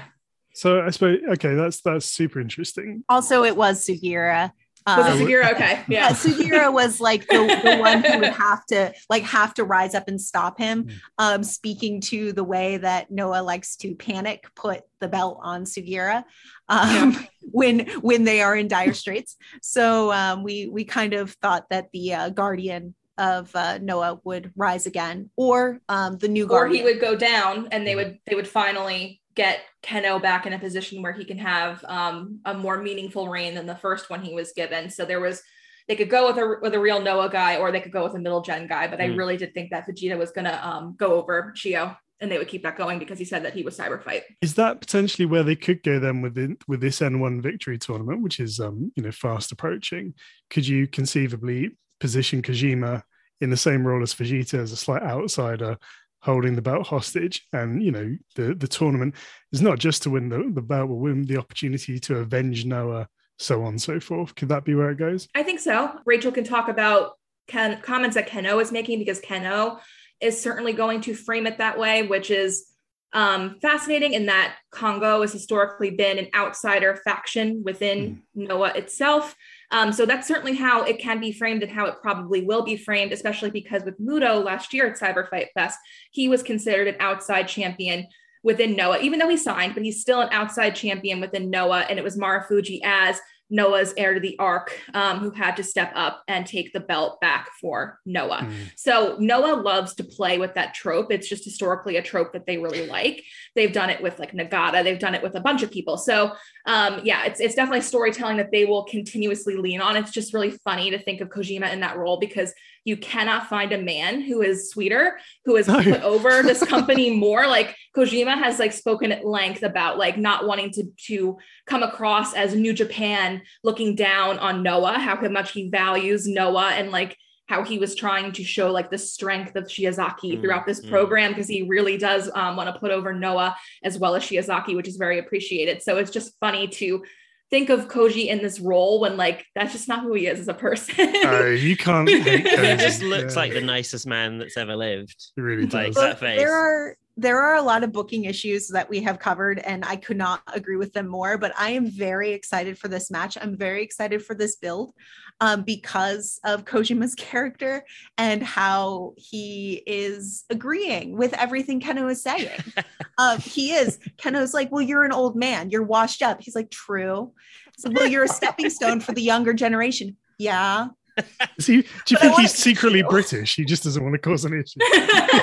so 0.54 0.82
i 0.82 0.90
suppose 0.90 1.20
okay 1.30 1.56
that's 1.56 1.82
that's 1.82 2.06
super 2.06 2.40
interesting 2.42 3.04
Also, 3.10 3.44
it 3.44 3.56
was 3.56 3.86
Sugiura. 3.86 4.52
Was 4.88 5.06
Um, 5.06 5.22
it 5.22 5.26
Sugiura? 5.26 5.54
Okay. 5.54 5.74
yeah, 5.88 6.08
Yeah. 6.08 6.10
Sugiura 6.10 6.74
was 6.74 7.00
like 7.00 7.28
the, 7.28 7.38
the 7.64 7.78
one 7.78 8.04
who 8.04 8.18
would 8.20 8.34
have 8.34 8.66
to 8.68 8.94
like 9.10 9.24
have 9.24 9.54
to 9.54 9.64
rise 9.64 9.94
up 9.96 10.08
and 10.08 10.20
stop 10.20 10.58
him. 10.58 10.86
Mm. 10.86 10.94
Um, 11.20 11.44
speaking 11.44 12.02
to 12.12 12.34
the 12.34 12.44
way 12.44 12.78
that 12.78 13.12
Noah 13.12 13.44
likes 13.44 13.76
to 13.78 13.96
panic, 13.96 14.44
put 14.56 14.82
the 15.00 15.08
belt 15.08 15.40
on 15.44 15.64
Sugiura 15.66 16.24
um, 16.68 17.16
when 17.44 17.88
when 18.02 18.24
they 18.26 18.42
are 18.42 18.56
in 18.56 18.68
dire 18.68 18.94
straits. 18.94 19.38
So 19.62 20.12
um, 20.12 20.44
we 20.44 20.68
we 20.68 20.84
kind 20.84 21.14
of 21.14 21.32
thought 21.44 21.70
that 21.70 21.90
the 21.94 22.14
uh, 22.16 22.30
guardian 22.30 22.96
of 23.22 23.56
uh, 23.56 23.78
Noah 23.78 24.20
would 24.24 24.52
rise 24.56 24.88
again, 24.88 25.30
or 25.38 25.80
um, 25.88 26.18
the 26.18 26.28
new 26.28 26.48
guard. 26.48 26.72
Or 26.72 26.74
he 26.74 26.84
would 26.84 27.00
go 27.00 27.16
down 27.16 27.68
and 27.72 27.86
they 27.86 27.96
would 27.96 28.18
they 28.26 28.36
would 28.36 28.48
finally 28.48 29.22
get 29.36 29.60
Kenoh 29.84 30.22
back 30.22 30.46
in 30.48 30.54
a 30.54 30.60
position 30.60 31.02
where 31.02 31.14
he 31.14 31.24
can 31.24 31.38
have 31.38 31.86
um, 31.88 32.40
a 32.46 32.54
more 32.54 32.82
meaningful 32.82 33.30
reign 33.30 33.54
than 33.56 33.68
the 33.68 33.76
first 33.76 34.10
one 34.10 34.22
he 34.24 34.34
was 34.34 34.52
given. 34.54 34.90
So 34.90 35.06
there 35.06 35.20
was 35.20 35.42
they 35.88 35.96
could 35.96 36.10
go 36.10 36.28
with 36.28 36.38
a 36.38 36.56
with 36.64 36.74
a 36.74 36.80
real 36.80 37.00
Noah 37.00 37.30
guy 37.30 37.58
or 37.58 37.72
they 37.72 37.80
could 37.80 37.92
go 37.92 38.04
with 38.04 38.16
a 38.16 38.20
middle 38.20 38.42
gen 38.42 38.66
guy. 38.68 38.88
But 38.88 39.00
I 39.00 39.08
Mm. 39.10 39.18
really 39.18 39.38
did 39.38 39.54
think 39.54 39.70
that 39.70 39.88
Vegeta 39.88 40.18
was 40.18 40.32
gonna 40.32 40.60
um, 40.64 40.96
go 40.98 41.14
over 41.14 41.54
Shio 41.56 41.96
and 42.20 42.32
they 42.32 42.40
would 42.40 42.48
keep 42.48 42.64
that 42.64 42.78
going 42.78 42.98
because 42.98 43.20
he 43.20 43.26
said 43.26 43.44
that 43.46 43.54
he 43.54 43.62
was 43.62 43.78
cyber 43.78 44.02
fight. 44.04 44.24
Is 44.42 44.56
that 44.56 44.82
potentially 44.82 45.28
where 45.28 45.44
they 45.44 45.56
could 45.56 45.84
go 45.84 46.00
then 46.00 46.22
with 46.22 46.36
the, 46.36 46.56
with 46.68 46.82
this 46.82 47.00
N1 47.00 47.42
victory 47.42 47.78
tournament, 47.78 48.22
which 48.24 48.40
is 48.40 48.60
um, 48.60 48.92
you 48.96 49.04
know 49.04 49.12
fast 49.12 49.52
approaching? 49.52 50.16
Could 50.50 50.68
you 50.68 50.88
conceivably 50.88 51.78
position 52.00 52.42
Kojima 52.42 53.04
in 53.42 53.50
the 53.50 53.58
same 53.58 53.86
role 53.86 54.02
as 54.04 54.14
Vegeta 54.14 54.60
as 54.60 54.72
a 54.72 54.78
slight 54.78 55.04
outsider, 55.04 55.78
holding 56.22 56.56
the 56.56 56.62
belt 56.62 56.88
hostage? 56.88 57.48
And 57.54 57.84
you 57.84 57.92
know 57.92 58.16
the 58.36 58.56
the 58.56 58.68
tournament 58.68 59.16
is 59.52 59.62
not 59.62 59.80
just 59.80 60.04
to 60.04 60.10
win 60.10 60.30
the, 60.30 60.50
the 60.54 60.62
belt, 60.62 60.90
but 60.90 60.96
win 60.96 61.24
the 61.24 61.38
opportunity 61.38 62.00
to 62.00 62.18
avenge 62.18 62.66
Noah, 62.66 63.08
so 63.38 63.64
on 63.64 63.70
and 63.70 63.82
so 63.82 64.00
forth. 64.00 64.36
Could 64.36 64.50
that 64.50 64.66
be 64.66 64.76
where 64.76 64.92
it 64.92 64.98
goes? 64.98 65.28
I 65.36 65.44
think 65.44 65.60
so. 65.60 65.92
Rachel 66.06 66.32
can 66.32 66.44
talk 66.44 66.70
about 66.70 67.18
Ken, 67.48 67.82
comments 67.82 68.16
that 68.16 68.30
Kenoh 68.30 68.62
is 68.62 68.72
making 68.72 69.00
because 69.00 69.20
Kenoh 69.20 69.80
is 70.22 70.40
certainly 70.40 70.74
going 70.74 71.02
to 71.02 71.16
frame 71.16 71.48
it 71.48 71.58
that 71.58 71.78
way, 71.78 72.04
which 72.04 72.30
is 72.32 72.72
um, 73.14 73.58
fascinating 73.62 74.14
in 74.14 74.28
that 74.28 74.56
Kongo 74.72 75.22
has 75.22 75.34
historically 75.34 75.92
been 75.92 76.18
an 76.18 76.28
outsider 76.34 76.96
faction 77.04 77.64
within 77.64 78.24
Noah 78.36 78.72
itself. 78.76 79.36
Um, 79.72 79.94
so 79.94 80.06
that's 80.06 80.28
certainly 80.28 80.56
how 80.56 80.84
it 80.84 81.00
can 81.00 81.20
be 81.20 81.32
framed 81.32 81.64
and 81.64 81.72
how 81.72 81.86
it 81.86 81.96
probably 82.02 82.44
will 82.44 82.64
be 82.64 82.76
framed, 82.76 83.14
especially 83.14 83.52
because 83.52 83.84
with 83.84 84.00
Muto 84.00 84.44
last 84.44 84.74
year 84.74 84.88
at 84.88 85.00
Cyber 85.00 85.30
Fight 85.30 85.48
Fest, 85.54 85.80
he 86.12 86.28
was 86.28 86.44
considered 86.44 86.88
an 86.88 86.96
outside 87.00 87.48
champion 87.48 88.08
within 88.44 88.76
Noah, 88.76 89.00
even 89.00 89.20
though 89.20 89.30
he 89.30 89.38
signed, 89.38 89.74
but 89.74 89.84
he's 89.84 90.02
still 90.02 90.22
an 90.22 90.30
outside 90.32 90.76
champion 90.76 91.22
within 91.22 91.50
Noah. 91.50 91.86
And 91.90 91.98
it 91.98 92.04
was 92.04 92.18
Marufuji 92.18 92.82
as 92.84 93.20
Noah's 93.52 93.94
heir 93.98 94.14
to 94.14 94.20
the 94.20 94.40
Ark, 94.40 94.76
um, 94.94 95.20
who 95.20 95.30
had 95.30 95.58
to 95.58 95.64
step 95.64 95.92
up 95.94 96.24
and 96.28 96.46
take 96.48 96.74
the 96.74 96.80
belt 96.80 97.20
back 97.22 97.50
for 97.60 98.00
Noah. 98.06 98.48
Mm. 98.50 98.72
So 98.76 99.18
Noah 99.20 99.62
loves 99.62 99.94
to 99.96 100.04
play 100.04 100.38
with 100.38 100.56
that 100.56 100.74
trope. 100.74 101.12
It's 101.12 101.28
just 101.28 101.44
historically 101.44 101.98
a 101.98 102.02
trope 102.02 102.34
that 102.34 102.46
they 102.46 102.58
really 102.58 102.88
like. 102.88 103.24
They've 103.56 103.74
done 103.74 103.90
it 103.90 104.02
with 104.02 104.18
like 104.18 104.32
Nagata. 104.32 104.84
They've 104.84 104.98
done 104.98 105.14
it 105.14 105.22
with 105.22 105.36
a 105.36 105.42
bunch 105.42 105.62
of 105.62 105.70
people. 105.70 105.98
So 105.98 106.32
um, 106.66 107.02
yeah, 107.04 107.26
it's 107.26 107.40
it's 107.40 107.56
definitely 107.56 107.82
storytelling 107.82 108.38
that 108.38 108.52
they 108.52 108.66
will 108.66 108.86
continuously 108.86 109.56
lean 109.56 109.82
on. 109.82 109.98
It's 109.98 110.12
just 110.12 110.34
really 110.34 110.52
funny 110.52 110.90
to 110.92 111.00
think 111.00 111.22
of 111.22 111.30
Kojima 111.30 111.72
in 111.74 111.82
that 111.82 111.98
role 111.98 112.20
because 112.20 112.54
you 112.84 112.98
cannot 112.98 113.48
find 113.48 113.72
a 113.72 113.82
man 113.82 114.22
who 114.22 114.42
is 114.42 114.70
sweeter, 114.70 115.20
who 115.46 115.56
has 115.56 115.68
No. 115.68 115.82
put 115.82 116.02
over 116.02 116.42
this 116.44 116.64
company 116.64 117.16
more. 117.16 117.48
Like 117.48 117.76
Kojima 117.96 118.38
has 118.38 118.60
like 118.60 118.74
spoken 118.74 119.12
at 119.12 119.26
length 119.26 119.64
about 119.64 119.98
like 119.98 120.18
not 120.18 120.48
wanting 120.48 120.72
to 120.72 120.84
to 121.08 121.38
come 121.66 121.84
across 121.84 122.34
as 122.34 122.56
New 122.56 122.74
Japan 122.74 123.42
looking 123.64 123.96
down 123.96 124.40
on 124.40 124.64
Noah, 124.64 124.98
how 125.00 125.20
much 125.30 125.52
he 125.52 125.70
values 125.70 126.28
Noah 126.28 126.72
and 126.72 126.92
like 126.92 127.18
how 127.48 127.64
he 127.64 127.78
was 127.78 127.96
trying 127.96 128.32
to 128.32 128.44
show 128.46 128.72
like 128.72 128.90
the 128.90 128.98
strength 128.98 129.58
of 129.58 129.66
Shiozaki 129.66 130.38
Mm, 130.38 130.42
throughout 130.42 130.66
this 130.66 130.80
mm. 130.80 130.90
program 130.90 131.32
because 131.32 131.50
he 131.50 131.64
really 131.64 131.98
does 131.98 132.32
um, 132.34 132.56
want 132.56 132.74
to 132.74 132.80
put 132.80 132.92
over 132.92 133.14
Noah 133.14 133.58
as 133.84 133.98
well 133.98 134.16
as 134.16 134.24
Shiozaki, 134.24 134.74
which 134.74 134.88
is 134.88 134.96
very 134.96 135.20
appreciated. 135.20 135.84
So 135.84 135.98
it's 135.98 136.12
just 136.12 136.32
funny 136.40 136.70
to 136.70 137.04
think 137.52 137.70
of 137.70 137.88
Koji 137.90 138.28
in 138.28 138.40
this 138.40 138.60
role 138.60 139.00
when 139.02 139.18
like 139.18 139.46
that's 139.54 139.74
just 139.74 139.88
not 139.88 140.02
who 140.04 140.14
he 140.14 140.26
is 140.26 140.40
as 140.40 140.48
a 140.48 140.54
person. 140.54 140.96
Oh, 141.26 141.46
you 141.50 141.78
can't. 141.78 142.10
Hate 142.10 142.48
he 142.48 142.76
just 142.78 143.02
looks 143.04 143.36
Yeah, 143.36 143.42
like 143.42 143.54
the 143.54 143.62
nicest 143.62 144.08
man 144.08 144.40
that's 144.40 144.58
ever 144.58 144.76
lived. 144.76 145.16
It 145.38 145.42
really 145.42 145.68
like 145.68 145.94
does. 145.94 145.96
that 145.96 146.20
face. 146.20 146.40
There 146.40 146.54
are 146.54 146.96
there 147.18 147.40
are 147.42 147.56
a 147.56 147.62
lot 147.62 147.84
of 147.84 147.92
booking 147.92 148.24
issues 148.24 148.70
that 148.70 148.90
we 148.90 149.02
have 149.02 149.20
covered, 149.20 149.60
and 149.60 149.84
I 149.86 149.98
could 149.98 150.18
not 150.18 150.42
agree 150.54 150.78
with 150.78 150.94
them 150.94 151.08
more. 151.08 151.38
But 151.38 151.54
I 151.58 151.72
am 151.72 151.86
very 151.86 152.32
excited 152.32 152.80
for 152.80 152.88
this 152.88 153.12
match. 153.12 153.38
I'm 153.40 153.58
very 153.58 153.84
excited 153.84 154.26
for 154.26 154.34
this 154.34 154.56
build 154.56 154.94
um, 155.42 155.64
because 155.64 156.40
of 156.46 156.66
Kojima's 156.66 157.16
character 157.16 157.84
and 158.18 158.42
how 158.42 159.14
he 159.18 159.84
is 159.86 160.46
agreeing 160.50 161.18
with 161.18 161.34
everything 161.34 161.82
Kenoh 161.82 162.10
is 162.12 162.22
saying. 162.22 162.62
um, 163.18 163.40
he 163.40 163.74
is. 163.74 164.00
Kenoh's 164.18 164.54
like, 164.54 164.72
"Well, 164.72 164.82
you're 164.82 165.04
an 165.04 165.12
old 165.12 165.36
man. 165.36 165.72
You're 165.72 165.84
washed 165.84 166.22
up." 166.22 166.42
He's 166.42 166.56
like, 166.56 166.70
"True." 166.70 167.34
So, 167.78 167.90
well, 167.92 168.08
you're 168.08 168.24
a 168.24 168.30
stepping 168.30 168.70
stone 168.70 169.00
for 169.00 169.12
the 169.12 169.24
younger 169.24 169.54
generation. 169.54 170.16
Yeah. 170.38 170.90
Is 171.58 171.68
he, 171.68 171.82
do 171.82 171.88
you 172.10 172.18
think 172.18 172.40
he's 172.40 172.54
secretly. 172.54 173.04
British? 173.04 173.56
He 173.56 173.66
just 173.66 173.84
doesn't 173.84 174.02
want 174.04 174.14
to 174.14 174.20
cause 174.20 174.46
an 174.46 174.54
issue. 174.54 174.80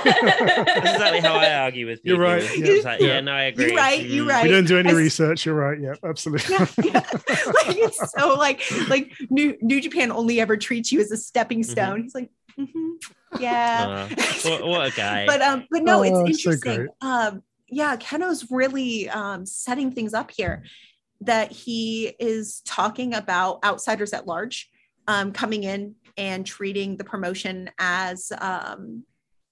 That's 0.04 0.90
exactly 0.90 1.20
how 1.20 1.34
I 1.34 1.54
argue 1.64 1.86
with 1.86 2.02
people. 2.02 2.18
You're 2.18 2.24
right, 2.26 2.42
It's 2.42 2.84
yeah. 2.84 2.90
like, 2.90 3.00
Yeah. 3.00 3.06
yeah, 3.06 3.20
no, 3.20 3.32
I 3.32 3.42
agree. 3.44 3.66
You're 3.68 3.76
right, 3.76 4.04
you're 4.04 4.24
Mm. 4.26 4.28
right. 4.30 4.42
We 4.44 4.50
don't 4.50 4.66
do 4.66 4.78
any 4.78 4.88
I 4.88 4.92
s- 4.92 4.98
research. 4.98 5.46
You're 5.46 5.54
right. 5.54 5.78
Yeah, 5.80 5.94
absolutely. 6.02 6.54
yeah, 6.54 6.66
yeah. 6.84 6.92
like 7.64 7.76
it's 7.76 8.12
so 8.12 8.34
like 8.34 8.62
like 8.88 9.12
New 9.30 9.56
New 9.60 9.80
Japan 9.80 10.10
only 10.12 10.40
ever 10.40 10.56
treats 10.56 10.92
you 10.92 11.00
as 11.00 11.10
a 11.10 11.16
stepping 11.16 11.60
Mm-hmm. 11.60 11.70
stone. 11.70 12.02
He's 12.02 12.14
like, 12.14 12.30
"Mhm, 12.58 12.92
yeah. 13.40 14.08
Uh, 14.10 14.22
what, 14.48 14.66
what 14.66 14.92
a 14.92 14.96
guy. 14.96 15.26
but 15.26 15.42
um, 15.42 15.64
but 15.70 15.82
no, 15.82 16.00
Oh, 16.00 16.02
it's 16.24 16.38
interesting. 16.38 16.76
great. 16.76 16.88
um, 17.00 17.42
yeah, 17.68 17.96
Kenoh's 17.96 18.50
really 18.50 19.08
um 19.10 19.44
setting 19.46 19.90
things 19.92 20.14
up 20.14 20.30
here. 20.30 20.62
That 21.22 21.50
he 21.50 22.14
is 22.20 22.62
talking 22.64 23.12
about 23.12 23.64
outsiders 23.64 24.12
at 24.12 24.26
large, 24.28 24.70
um, 25.08 25.32
coming 25.32 25.64
in 25.64 25.96
and 26.16 26.46
treating 26.46 26.96
the 26.96 27.04
promotion 27.04 27.70
as 27.78 28.30
um 28.40 29.02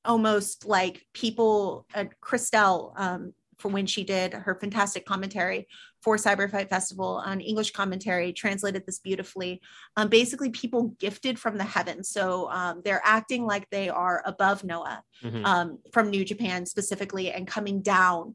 almost 0.05 0.65
like 0.67 1.05
people. 1.13 1.85
Uh, 1.95 2.05
Christelle, 2.23 2.93
um, 3.01 3.33
for 3.59 3.69
when 3.69 3.87
she 3.87 4.05
did 4.05 4.35
her 4.35 4.55
fantastic 4.61 5.05
commentary 5.07 5.67
for 6.03 6.17
Cyber 6.17 6.49
Fight 6.49 6.69
Festival 6.69 7.23
on 7.25 7.41
English 7.41 7.73
commentary, 7.73 8.33
translated 8.33 8.85
this 8.87 8.99
beautifully. 9.01 9.61
Um, 9.97 10.09
basically, 10.09 10.51
people 10.51 10.95
gifted 11.01 11.39
from 11.39 11.57
the 11.57 11.65
heavens. 11.65 12.09
So 12.11 12.49
um, 12.51 12.83
they're 12.85 13.01
acting 13.03 13.47
like 13.47 13.69
they 13.71 13.89
are 13.89 14.23
above 14.27 14.63
Noah 14.63 15.03
Mhm. 15.25 15.45
um, 15.45 15.79
from 15.93 16.11
New 16.11 16.25
Japan 16.25 16.67
specifically 16.67 17.33
and 17.33 17.47
coming 17.49 17.81
down 17.81 18.35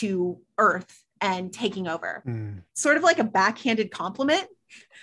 to 0.00 0.40
Earth 0.58 1.04
and 1.20 1.52
taking 1.52 1.86
over. 1.86 2.22
Mm, 2.26 2.62
Sort 2.74 2.96
of 2.96 3.02
like 3.04 3.18
a 3.20 3.24
backhanded 3.24 3.90
compliment 3.92 4.48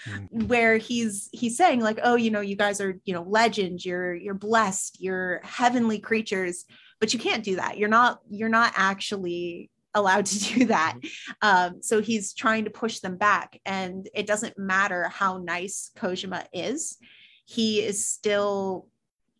Mm. 0.07 0.47
where 0.47 0.77
he's 0.77 1.27
he's 1.33 1.57
saying 1.57 1.81
like 1.81 1.99
oh 2.03 2.15
you 2.15 2.31
know 2.31 2.39
you 2.39 2.55
guys 2.55 2.79
are 2.79 2.97
you 3.03 3.13
know 3.13 3.23
legends. 3.23 3.85
You're 3.85 4.15
you're 4.15 4.33
blessed. 4.33 5.01
You're 5.01 5.41
heavenly 5.43 5.99
creatures. 5.99 6.65
But 7.01 7.13
you 7.13 7.19
can't 7.19 7.43
do 7.43 7.55
that. 7.57 7.77
You're 7.77 7.89
not 7.89 8.19
you're 8.29 8.49
not 8.49 8.73
actually 8.75 9.69
allowed 9.93 10.25
to 10.27 10.39
do 10.55 10.65
that. 10.65 10.97
Um, 11.41 11.81
so 11.81 12.01
he's 12.01 12.33
trying 12.33 12.63
to 12.65 12.69
push 12.71 12.99
them 12.99 13.17
back 13.17 13.59
and 13.65 14.07
it 14.13 14.25
doesn't 14.27 14.57
matter 14.57 15.09
how 15.09 15.37
nice 15.37 15.91
kojima 15.97 16.45
is 16.53 16.97
he 17.45 17.81
is 17.81 18.07
still 18.07 18.87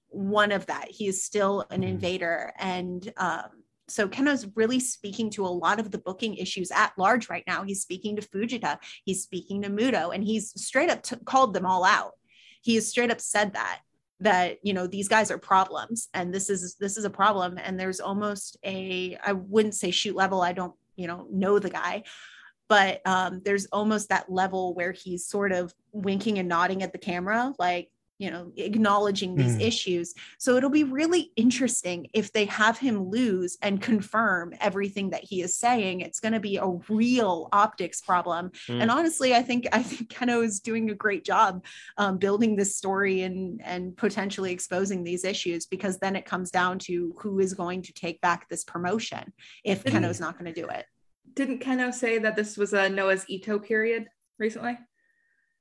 one 0.08 0.52
of 0.52 0.66
that. 0.66 0.88
He 0.90 1.08
is 1.08 1.24
still 1.24 1.66
an 1.70 1.82
Mhm. 1.84 1.90
invader 1.90 2.52
and 2.58 3.14
um, 3.18 3.50
so 3.90 4.08
Kenoh's 4.08 4.48
really 4.56 4.80
speaking 4.80 5.30
to 5.32 5.46
a 5.46 5.48
lot 5.48 5.80
of 5.80 5.92
the 5.92 5.98
booking 5.98 6.36
issues 6.36 6.72
at 6.72 6.94
large 6.98 7.30
right 7.30 7.44
now. 7.48 7.64
He's 7.64 7.82
speaking 7.82 8.16
to 8.16 8.22
Fujita, 8.22 8.78
he's 9.04 9.24
speaking 9.24 9.62
to 9.62 9.70
Muto, 9.70 10.14
and 10.14 10.24
he's 10.24 10.52
straight 10.62 10.90
up 10.90 11.04
t- 11.04 11.16
called 11.26 11.54
them 11.54 11.66
all 11.66 11.84
out. 11.84 12.14
He 12.62 12.76
has 12.76 12.88
straight 12.88 13.12
up 13.12 13.22
said 13.22 13.54
that 13.54 13.80
that 14.22 14.58
you 14.64 14.74
know 14.74 14.86
these 14.86 15.08
guys 15.08 15.32
are 15.32 15.38
problems, 15.38 16.10
and 16.14 16.34
this 16.34 16.50
is 16.50 16.76
this 16.76 16.98
is 16.98 17.06
a 17.06 17.10
problem. 17.10 17.58
And 17.58 17.80
there's 17.80 18.00
almost 18.00 18.58
a 18.66 19.18
I 19.24 19.34
wouldn't 19.34 19.76
say 19.76 19.92
shoot 19.92 20.16
level. 20.16 20.42
I 20.42 20.54
don't 20.54 20.74
you 20.96 21.08
know 21.08 21.28
know 21.32 21.60
the 21.60 21.70
guy, 21.70 22.04
but 22.68 23.02
um, 23.06 23.42
there's 23.44 23.66
almost 23.68 24.10
that 24.10 24.32
level 24.32 24.74
where 24.74 24.92
he's 24.92 25.26
sort 25.26 25.52
of 25.52 25.74
winking 25.92 26.38
and 26.38 26.50
nodding 26.50 26.84
at 26.84 26.92
the 26.92 26.98
camera, 26.98 27.54
like 27.58 27.90
you 28.20 28.30
know 28.30 28.52
acknowledging 28.58 29.36
these 29.36 29.56
Hmm. 29.56 29.62
issues 29.62 30.14
so 30.38 30.56
it'll 30.58 30.70
be 30.70 30.84
really 30.84 31.32
interesting 31.36 32.08
if 32.14 32.32
they 32.32 32.46
have 32.46 32.78
him 32.78 33.10
lose 33.10 33.58
and 33.62 33.82
confirm 33.82 34.54
everything 34.60 35.10
that 35.12 35.24
he 35.24 35.42
is 35.42 35.58
saying 35.58 36.02
it's 36.02 36.20
going 36.20 36.34
to 36.34 36.40
be 36.40 36.58
a 36.58 36.68
real 36.90 37.48
optics 37.52 38.02
problem 38.02 38.52
Mm. 38.68 38.82
and 38.82 38.92
honestly 38.92 39.34
i 39.34 39.42
think 39.42 39.68
i 39.72 39.82
think 39.82 40.10
kenoh 40.12 40.44
is 40.44 40.60
doing 40.60 40.90
a 40.92 40.96
great 40.96 41.24
job 41.26 41.64
um, 41.98 42.18
building 42.18 42.56
this 42.56 42.76
story 42.76 43.22
and 43.22 43.62
and 43.64 43.96
potentially 43.98 44.52
exposing 44.52 45.04
these 45.04 45.24
issues 45.24 45.66
because 45.66 45.98
then 46.00 46.16
it 46.16 46.26
comes 46.26 46.52
down 46.52 46.78
to 46.80 47.16
who 47.20 47.40
is 47.40 47.54
going 47.54 47.82
to 47.84 47.94
take 47.94 48.20
back 48.22 48.48
this 48.50 48.64
promotion 48.66 49.34
if 49.64 49.84
Mhm. 49.84 49.92
kenoh's 49.94 50.20
not 50.20 50.38
going 50.38 50.54
to 50.54 50.62
do 50.62 50.68
it 50.68 50.86
Didn't 51.36 51.62
Kenoh 51.62 51.94
say 51.94 52.18
that 52.20 52.36
this 52.36 52.58
was 52.58 52.74
a 52.74 52.90
Noah's 52.90 53.24
Edo 53.30 53.60
period 53.60 54.08
recently? 54.40 54.78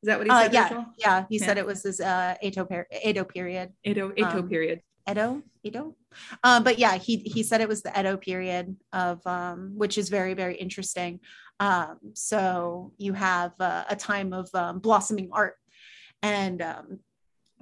Is 0.03 0.07
that 0.07 0.19
what 0.19 0.27
he 0.27 0.31
Uh, 0.31 0.43
said? 0.43 0.53
yeah, 0.53 0.63
Rachel? 0.65 0.85
yeah. 0.99 1.25
He 1.29 1.39
said 1.39 1.59
it 1.59 1.67
was 1.67 1.83
his 1.83 2.01
uh, 2.01 2.35
Edo, 2.43 2.65
per- 2.65 2.87
Edo 3.05 3.25
period. 3.25 3.73
Edo, 3.85 4.13
Edo 4.17 4.39
Um, 4.41 4.49
period. 4.49 4.81
Edo, 5.11 5.43
Edo. 5.65 5.97
Uh, 6.45 6.61
but 6.61 6.79
yeah, 6.79 6.97
he 6.99 7.17
he 7.17 7.43
said 7.43 7.61
it 7.61 7.69
was 7.69 7.83
the 7.83 7.99
Edo 7.99 8.17
period 8.17 8.77
of 8.93 9.27
um, 9.27 9.73
which 9.77 9.97
is 9.99 10.09
very 10.11 10.35
very 10.35 10.55
interesting. 10.57 11.21
Um, 11.61 11.99
so 12.15 12.93
you 12.99 13.15
have 13.15 13.53
uh, 13.59 13.85
a 13.89 13.97
time 13.97 14.33
of 14.33 14.49
um, 14.55 14.79
blossoming 14.81 15.31
art, 15.33 15.57
and 16.23 16.61
um, 16.63 17.01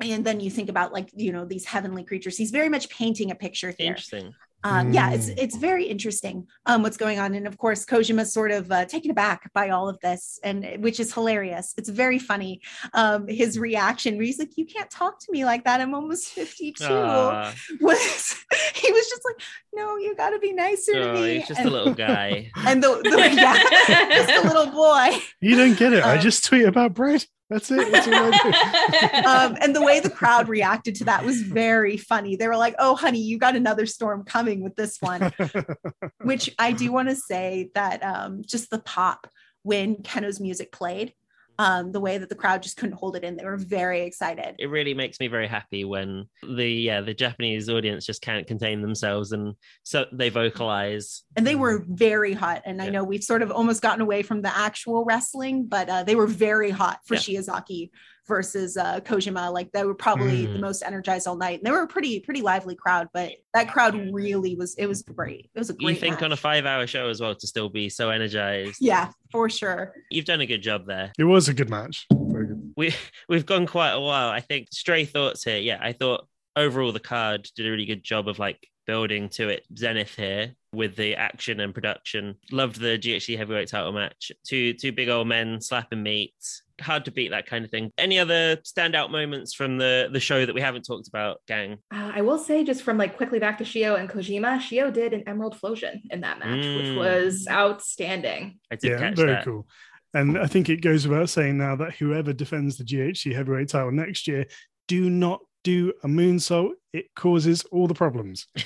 and 0.01 0.25
then 0.25 0.41
you 0.41 0.51
think 0.51 0.69
about 0.69 0.93
like 0.93 1.09
you 1.15 1.33
know 1.33 1.45
these 1.45 1.65
heavenly 1.65 2.05
creatures. 2.05 2.37
He's 2.37 2.51
very 2.51 2.69
much 2.69 2.91
painting 2.91 3.31
a 3.31 3.35
picture 3.37 3.73
here. 3.79 3.89
Interesting. 3.89 4.35
Um, 4.67 4.93
yeah, 4.93 5.13
it's 5.13 5.29
Mm. 5.31 5.35
it's 5.45 5.57
very 5.57 5.85
interesting 5.85 6.47
um, 6.67 6.83
what's 6.83 6.97
going 6.97 7.19
on, 7.19 7.35
and 7.35 7.47
of 7.47 7.57
course 7.57 7.85
Kojima's 7.85 8.33
sort 8.33 8.51
of 8.51 8.71
uh, 8.73 8.85
taken 8.87 9.11
aback 9.11 9.53
by 9.53 9.71
all 9.71 9.89
of 9.89 9.99
this, 10.01 10.41
and 10.43 10.57
which 10.81 10.99
is 11.01 11.13
hilarious. 11.15 11.73
It's 11.79 11.89
very 11.89 12.19
funny. 12.19 12.61
Um, 12.93 13.29
his 13.29 13.59
reaction, 13.59 14.17
where 14.17 14.27
he's 14.27 14.39
like, 14.39 14.57
"You 14.57 14.67
can't 14.67 14.91
talk 14.91 15.21
to 15.21 15.27
me 15.31 15.45
like 15.45 15.63
that. 15.65 15.81
I'm 15.81 15.95
almost 15.95 16.29
52." 16.29 16.85
Ah, 16.89 17.55
Was 17.81 18.35
he 18.75 18.93
was 18.93 19.07
just 19.09 19.23
like, 19.25 19.41
"No, 19.75 19.97
you 19.99 20.15
got 20.17 20.31
to 20.31 20.39
be 20.39 20.53
nicer 20.53 20.93
to 20.95 21.11
oh, 21.11 21.15
me." 21.15 21.39
he's 21.39 21.49
just 21.49 21.61
and, 21.61 21.69
a 21.69 21.73
little 21.73 21.95
guy. 21.95 22.51
and 22.67 22.83
the, 22.83 22.89
the 23.03 23.33
yeah, 23.37 24.09
just 24.11 24.45
a 24.45 24.49
little 24.49 24.71
boy. 24.73 25.17
You 25.41 25.57
don't 25.57 25.77
get 25.79 25.93
it. 25.93 26.03
I 26.05 26.17
Um, 26.17 26.21
just 26.21 26.45
tweet 26.45 26.65
about 26.65 26.95
bread. 26.95 27.25
That's 27.49 27.71
it. 27.71 27.93
That's 27.93 28.09
all 28.09 28.15
I 28.15 29.47
Um, 29.47 29.57
and 29.61 29.75
the 29.75 29.83
way 29.83 30.01
the 30.01 30.11
crowd 30.11 30.49
reacted 30.49 30.97
to 30.97 31.05
that 31.05 31.25
was 31.25 31.43
very 31.43 31.97
funny. 31.97 32.37
They 32.37 32.49
were 32.49 32.57
like, 32.57 32.75
"Oh, 32.79 32.97
honey, 32.97 33.21
you 33.21 33.39
got 33.39 33.55
another 33.55 33.87
storm 33.87 34.25
coming 34.25 34.63
with 34.63 34.75
this 34.75 34.99
one." 35.01 35.33
which 36.23 36.51
I 36.59 36.73
do 36.73 36.91
want 36.91 37.09
to 37.09 37.17
say 37.17 37.71
that 37.75 38.03
um, 38.03 38.43
just 38.45 38.71
the 38.71 38.81
pop 38.81 39.29
when 39.63 39.97
Kenoh's 39.97 40.41
music 40.41 40.73
played, 40.73 41.13
um, 41.59 41.93
the 41.93 42.01
way 42.01 42.19
that 42.19 42.29
the 42.29 42.35
crowd 42.35 42.63
just 42.63 42.77
couldn't 42.77 42.97
hold 42.97 43.17
it 43.17 43.25
in. 43.25 43.37
They 43.37 43.45
were 43.45 43.57
very 43.57 44.03
excited. 44.03 44.57
It 44.59 44.67
really 44.67 44.95
makes 44.95 45.21
me 45.21 45.29
very 45.29 45.49
happy 45.49 45.85
when 45.85 46.27
the 46.43 46.69
yeah 46.69 47.01
the 47.01 47.15
Japanese 47.15 47.69
audience 47.69 48.05
just 48.05 48.23
can't 48.23 48.47
contain 48.47 48.83
themselves 48.83 49.33
and 49.33 49.55
so 49.83 50.07
they 50.13 50.29
vocalize. 50.29 51.23
And 51.37 51.47
they 51.47 51.55
were 51.55 51.85
very 51.89 52.33
hot. 52.33 52.63
And 52.65 52.83
I 52.83 52.89
know 52.91 53.05
we've 53.05 53.25
sort 53.25 53.43
of 53.43 53.51
almost 53.51 53.83
gotten 53.83 54.01
away 54.01 54.23
from 54.23 54.43
the 54.43 54.57
actual 54.57 55.05
wrestling, 55.05 55.67
but 55.67 55.89
uh, 55.89 56.03
they 56.03 56.15
were 56.15 56.27
very 56.27 56.71
hot 56.71 57.01
for 57.07 57.15
Yeah. 57.15 57.21
Shiozaki 57.21 57.91
versus 58.27 58.77
uh, 58.77 59.01
Kojima. 59.01 59.53
Like 59.53 59.71
they 59.73 59.85
were 59.85 59.95
probably 59.95 60.47
the 60.47 60.59
Mm. 60.59 60.61
most 60.61 60.83
energized 60.83 61.27
all 61.27 61.37
night. 61.37 61.59
And 61.61 61.67
they 61.67 61.71
were 61.71 61.83
a 61.83 61.87
pretty, 61.87 62.21
pretty 62.21 62.43
lively 62.43 62.75
crowd, 62.75 63.09
but 63.13 63.33
that 63.55 63.69
crowd 63.71 63.95
really 64.13 64.55
was, 64.57 64.75
it 64.77 64.87
was 64.87 65.03
great. 65.03 65.51
It 65.55 65.59
was 65.59 65.71
a 65.71 65.75
great 65.75 65.95
You 65.95 66.01
think 66.01 66.23
on 66.23 66.33
a 66.33 66.37
five-hour 66.37 66.87
show 66.87 67.09
as 67.09 67.21
well 67.21 67.35
to 67.35 67.47
still 67.47 67.69
be 67.69 67.89
so 67.89 68.11
energized. 68.11 68.79
Yeah, 68.81 69.11
for 69.31 69.49
sure. 69.49 69.93
You've 70.11 70.25
done 70.25 70.41
a 70.41 70.47
good 70.47 70.63
job 70.63 70.87
there. 70.87 71.13
It 71.19 71.25
was 71.25 71.49
a 71.49 71.55
good 71.55 71.71
match. 71.71 72.07
Very 72.13 72.47
good. 72.49 72.73
we 72.77 72.95
we've 73.29 73.47
gone 73.47 73.67
quite 73.67 73.93
a 73.93 74.01
while. 74.01 74.29
I 74.29 74.41
think 74.41 74.69
stray 74.73 75.05
thoughts 75.05 75.43
here. 75.45 75.59
Yeah, 75.59 75.79
I 75.81 75.93
thought 75.93 76.27
overall 76.57 76.93
the 76.93 77.01
card 77.01 77.49
did 77.57 77.67
a 77.67 77.71
really 77.71 77.87
good 77.87 78.03
job 78.05 78.29
of 78.29 78.39
like 78.39 78.67
building 78.87 79.29
to 79.29 79.49
it 79.49 79.65
zenith 79.77 80.15
here 80.15 80.55
with 80.73 80.95
the 80.97 81.17
action 81.17 81.61
and 81.61 81.75
production. 81.75 82.37
Loved 82.53 82.79
the 82.81 82.99
GHC 82.99 83.37
heavyweight 83.37 83.69
title 83.69 83.93
match. 83.93 84.31
Two 84.47 84.75
two 84.75 84.93
big 84.93 85.09
old 85.09 85.29
men 85.29 85.61
slapping 85.61 86.03
meat. 86.03 86.35
Hard 86.81 87.07
to 87.07 87.11
beat 87.11 87.31
that 87.31 87.47
kind 87.47 87.65
of 87.65 87.71
thing. 87.71 87.91
Any 87.97 88.19
other 88.19 88.57
standout 88.57 89.11
moments 89.11 89.55
from 89.55 89.79
the 89.79 90.09
the 90.13 90.21
show 90.21 90.45
that 90.45 90.55
we 90.55 90.61
haven't 90.61 90.83
talked 90.85 91.09
about, 91.09 91.41
gang? 91.49 91.79
Uh, 91.91 92.13
I 92.15 92.21
will 92.21 92.39
say, 92.39 92.65
just 92.65 92.83
from 92.83 92.99
like 92.99 93.17
quickly 93.17 93.39
back 93.39 93.57
to 93.59 93.65
Shio 93.65 93.99
and 93.99 94.11
Kojima, 94.11 94.59
Shio 94.59 94.93
did 94.93 95.15
an 95.15 95.23
Emerald 95.27 95.57
Flowsion 95.59 96.03
in 96.11 96.21
that 96.21 96.39
match, 96.39 96.65
Mm. 96.65 96.77
which 96.77 96.97
was 96.99 97.47
outstanding. 97.51 98.59
I 98.71 98.77
did 98.77 98.91
Yeah, 98.93 98.99
catch 98.99 99.17
very 99.17 99.33
that. 99.33 99.45
cool. 99.45 99.67
And 100.15 100.39
I 100.39 100.47
think 100.47 100.69
it 100.69 100.81
goes 100.83 101.07
without 101.07 101.29
saying 101.31 101.59
now 101.59 101.77
that 101.77 101.95
whoever 101.97 102.33
defends 102.33 102.77
the 102.77 102.85
GHC 102.85 103.33
heavyweight 103.35 103.69
title 103.69 103.91
next 103.93 104.27
year, 104.29 104.47
do 104.89 105.11
not 105.11 105.41
do 105.67 105.93
a 106.05 106.07
moonsault. 106.07 106.71
It 106.93 107.07
causes 107.15 107.65
all 107.73 107.87
the 107.89 107.95
problems. 107.95 108.47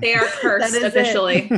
They 0.00 0.14
are 0.14 0.26
cursed 0.40 0.76
officially. 0.80 1.50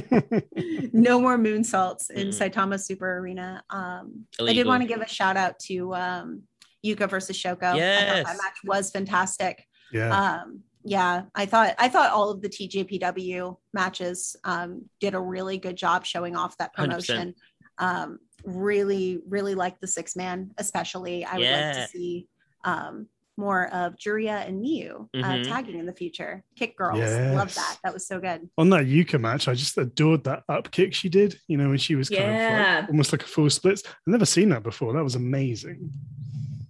no 0.94 1.20
more 1.20 1.36
moonsaults 1.36 2.10
in 2.10 2.28
Mm. 2.28 2.38
Saitama 2.38 2.80
Super 2.82 3.18
Arena. 3.18 3.62
Um, 3.68 4.24
I 4.40 4.52
did 4.54 4.66
want 4.66 4.82
to 4.82 4.88
give 4.88 5.02
a 5.02 5.08
shout 5.08 5.36
out 5.36 5.58
to 5.68 5.94
um, 5.94 6.42
Yuka 6.86 7.08
versus 7.10 7.36
Shoko. 7.36 7.62
I 7.64 7.72
thought 7.72 7.76
Yes. 7.76 8.26
that 8.26 8.36
match 8.42 8.58
was 8.64 8.90
fantastic. 8.90 9.66
yeah. 9.92 10.08
Um, 10.42 10.60
yeah, 10.86 11.24
I 11.34 11.44
thought 11.46 11.74
I 11.78 11.88
thought 11.88 12.10
all 12.12 12.30
of 12.30 12.40
the 12.42 12.48
TJPW 12.48 13.56
matches 13.74 14.36
um, 14.44 14.88
did 15.00 15.14
a 15.14 15.20
really 15.20 15.58
good 15.58 15.76
job 15.76 16.04
showing 16.06 16.34
off 16.36 16.56
that 16.58 16.70
100%. 16.76 16.76
promotion. 16.76 17.34
Um, 17.78 18.18
really, 18.44 19.20
really 19.28 19.54
like 19.54 19.80
the 19.80 19.86
six 19.86 20.14
man, 20.16 20.50
especially. 20.58 21.24
I 21.26 21.34
would 21.38 21.50
like 21.50 21.74
to 21.76 21.88
see 21.88 22.26
um, 22.64 23.06
more 23.36 23.66
of 23.72 23.96
Juria 23.96 24.46
and 24.46 24.62
Miyu 24.64 25.08
uh, 25.14 25.18
Mhm. 25.18 25.44
tagging 25.48 25.78
in 25.78 25.86
the 25.86 25.92
future. 25.92 26.42
Kick 26.56 26.76
girls, 26.76 26.98
love 27.00 27.54
that. 27.54 27.78
That 27.82 27.92
was 27.92 28.06
so 28.06 28.20
good. 28.20 28.48
On 28.58 28.70
that 28.70 28.86
Yuka 28.86 29.20
match, 29.20 29.48
I 29.48 29.54
just 29.54 29.76
adored 29.78 30.24
that 30.24 30.44
up 30.48 30.70
kick 30.70 30.94
she 30.94 31.08
did, 31.08 31.38
you 31.48 31.56
know, 31.56 31.68
when 31.68 31.78
she 31.78 31.94
was 31.96 32.08
kind 32.08 32.22
of 32.22 32.28
Yeah. 32.30 32.78
like, 32.82 32.90
almost 32.90 33.12
like 33.12 33.22
a 33.22 33.26
full 33.26 33.50
splits. 33.50 33.82
I've 33.86 33.94
never 34.06 34.26
seen 34.26 34.48
that 34.50 34.62
before. 34.62 34.92
That 34.92 35.02
was 35.04 35.14
amazing. 35.16 35.90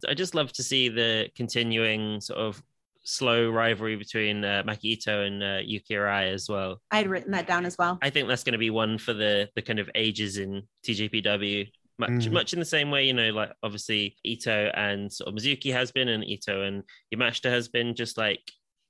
I 0.08 0.14
just 0.14 0.34
love 0.34 0.52
to 0.52 0.62
see 0.62 0.88
the 0.88 1.28
continuing 1.34 2.20
sort 2.20 2.38
of 2.38 2.62
slow 3.04 3.50
rivalry 3.50 3.96
between 3.96 4.44
uh, 4.44 4.62
Maki 4.66 4.96
Itoh 4.98 5.26
and 5.26 5.42
uh, 5.42 5.58
Yuki 5.62 5.94
Arai 5.94 6.32
as 6.32 6.48
well. 6.48 6.80
I 6.90 6.96
had 6.96 7.06
written 7.08 7.32
that 7.32 7.46
down 7.46 7.66
as 7.66 7.76
well. 7.78 7.98
I 8.02 8.08
think 8.10 8.28
that's 8.28 8.44
going 8.44 8.52
to 8.52 8.58
be 8.58 8.70
one 8.70 8.96
for 8.98 9.12
the 9.12 9.50
the 9.54 9.62
kind 9.62 9.78
of 9.78 9.90
ages 9.94 10.38
in 10.38 10.62
TJPW. 10.86 11.70
Much, 11.98 12.10
Mm. 12.10 12.32
much 12.32 12.52
in 12.52 12.58
the 12.58 12.64
same 12.64 12.90
way, 12.90 13.06
you 13.06 13.12
know, 13.12 13.30
like 13.30 13.52
obviously 13.62 14.16
Itoh 14.26 14.70
and 14.76 15.12
sort 15.12 15.28
of 15.28 15.34
Mizuki 15.34 15.72
has 15.72 15.92
been, 15.92 16.08
and 16.08 16.24
Itoh 16.24 16.66
and 16.66 16.82
Yamashita 17.14 17.50
has 17.50 17.68
been. 17.68 17.94
Just 17.94 18.18
like 18.18 18.40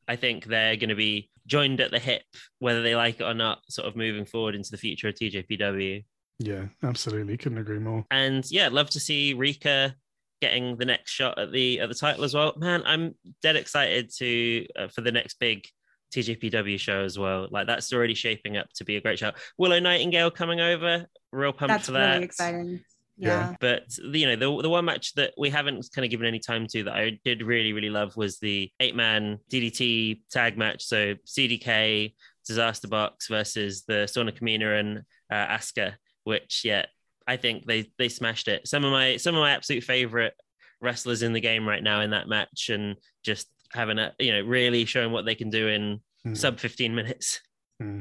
I 0.08 0.16
think 0.16 0.44
they're 0.46 0.76
going 0.76 0.88
to 0.88 0.94
be 0.94 1.30
joined 1.46 1.80
at 1.80 1.90
the 1.90 1.98
hip, 1.98 2.22
whether 2.60 2.82
they 2.82 2.94
like 2.96 3.20
it 3.20 3.24
or 3.24 3.34
not, 3.34 3.60
sort 3.68 3.88
of 3.88 3.96
moving 3.96 4.24
forward 4.24 4.54
into 4.54 4.70
the 4.70 4.76
future 4.78 5.08
of 5.08 5.14
TJPW. 5.16 6.04
Yeah, 6.38 6.66
absolutely. 6.82 7.36
Couldn't 7.36 7.58
agree 7.58 7.78
more. 7.78 8.04
And 8.10 8.44
yeah, 8.50 8.68
love 8.68 8.90
to 8.90 9.00
see 9.00 9.34
Rika 9.34 9.94
getting 10.40 10.76
the 10.76 10.84
next 10.84 11.10
shot 11.10 11.38
at 11.38 11.52
the 11.52 11.80
at 11.80 11.88
the 11.90 11.94
title 11.94 12.24
as 12.24 12.34
well. 12.34 12.54
Man, 12.56 12.82
I'm 12.86 13.14
dead 13.42 13.56
excited 13.56 14.10
to 14.18 14.66
uh, 14.78 14.88
for 14.88 15.00
the 15.02 15.12
next 15.12 15.38
big 15.38 15.66
TJPW 16.14 16.78
show 16.78 17.02
as 17.02 17.18
well. 17.18 17.48
Like 17.50 17.66
that's 17.66 17.92
already 17.92 18.14
shaping 18.14 18.56
up 18.56 18.68
to 18.76 18.84
be 18.84 18.96
a 18.96 19.00
great 19.00 19.18
show. 19.18 19.32
Willow 19.58 19.78
Nightingale 19.80 20.30
coming 20.30 20.60
over, 20.60 21.06
real 21.32 21.52
pumped 21.52 21.68
That's 21.72 21.86
for 21.86 21.92
that. 21.92 22.12
really 22.14 22.24
exciting. 22.24 22.80
Yeah. 23.16 23.50
Yeah. 23.50 23.56
But 23.60 23.82
you 23.98 24.26
know, 24.26 24.36
the 24.36 24.62
the 24.62 24.68
one 24.70 24.84
match 24.84 25.14
that 25.14 25.34
we 25.38 25.50
haven't 25.50 25.86
kind 25.94 26.04
of 26.04 26.10
given 26.10 26.26
any 26.26 26.38
time 26.40 26.66
to 26.68 26.84
that 26.84 26.94
I 26.94 27.18
did 27.24 27.42
really 27.42 27.72
really 27.72 27.90
love 27.90 28.16
was 28.16 28.38
the 28.38 28.70
eight 28.80 28.96
man 28.96 29.38
DDT 29.50 30.20
tag 30.30 30.58
match. 30.58 30.82
So 30.84 31.14
CDK 31.26 32.14
Disaster 32.46 32.88
Box 32.88 33.28
versus 33.28 33.84
the 33.86 34.06
Sona 34.06 34.32
Kamina 34.32 34.78
and 34.80 34.98
uh, 35.30 35.46
Asuka, 35.56 35.94
which 36.24 36.62
yeah, 36.64 36.86
I 37.26 37.36
think 37.36 37.66
they 37.66 37.90
they 37.98 38.08
smashed 38.08 38.48
it. 38.48 38.66
Some 38.66 38.84
of 38.84 38.92
my 38.92 39.16
some 39.16 39.34
of 39.34 39.40
my 39.40 39.52
absolute 39.52 39.84
favorite 39.84 40.34
wrestlers 40.80 41.22
in 41.22 41.32
the 41.32 41.40
game 41.40 41.66
right 41.68 41.82
now 41.82 42.00
in 42.00 42.10
that 42.10 42.28
match, 42.28 42.68
and 42.68 42.96
just 43.24 43.46
having 43.72 43.98
a 43.98 44.12
you 44.18 44.32
know 44.32 44.42
really 44.42 44.84
showing 44.84 45.12
what 45.12 45.24
they 45.24 45.34
can 45.34 45.50
do 45.50 45.68
in 45.68 46.00
Mm. 46.26 46.34
sub 46.34 46.58
15 46.58 46.94
minutes. 46.94 47.40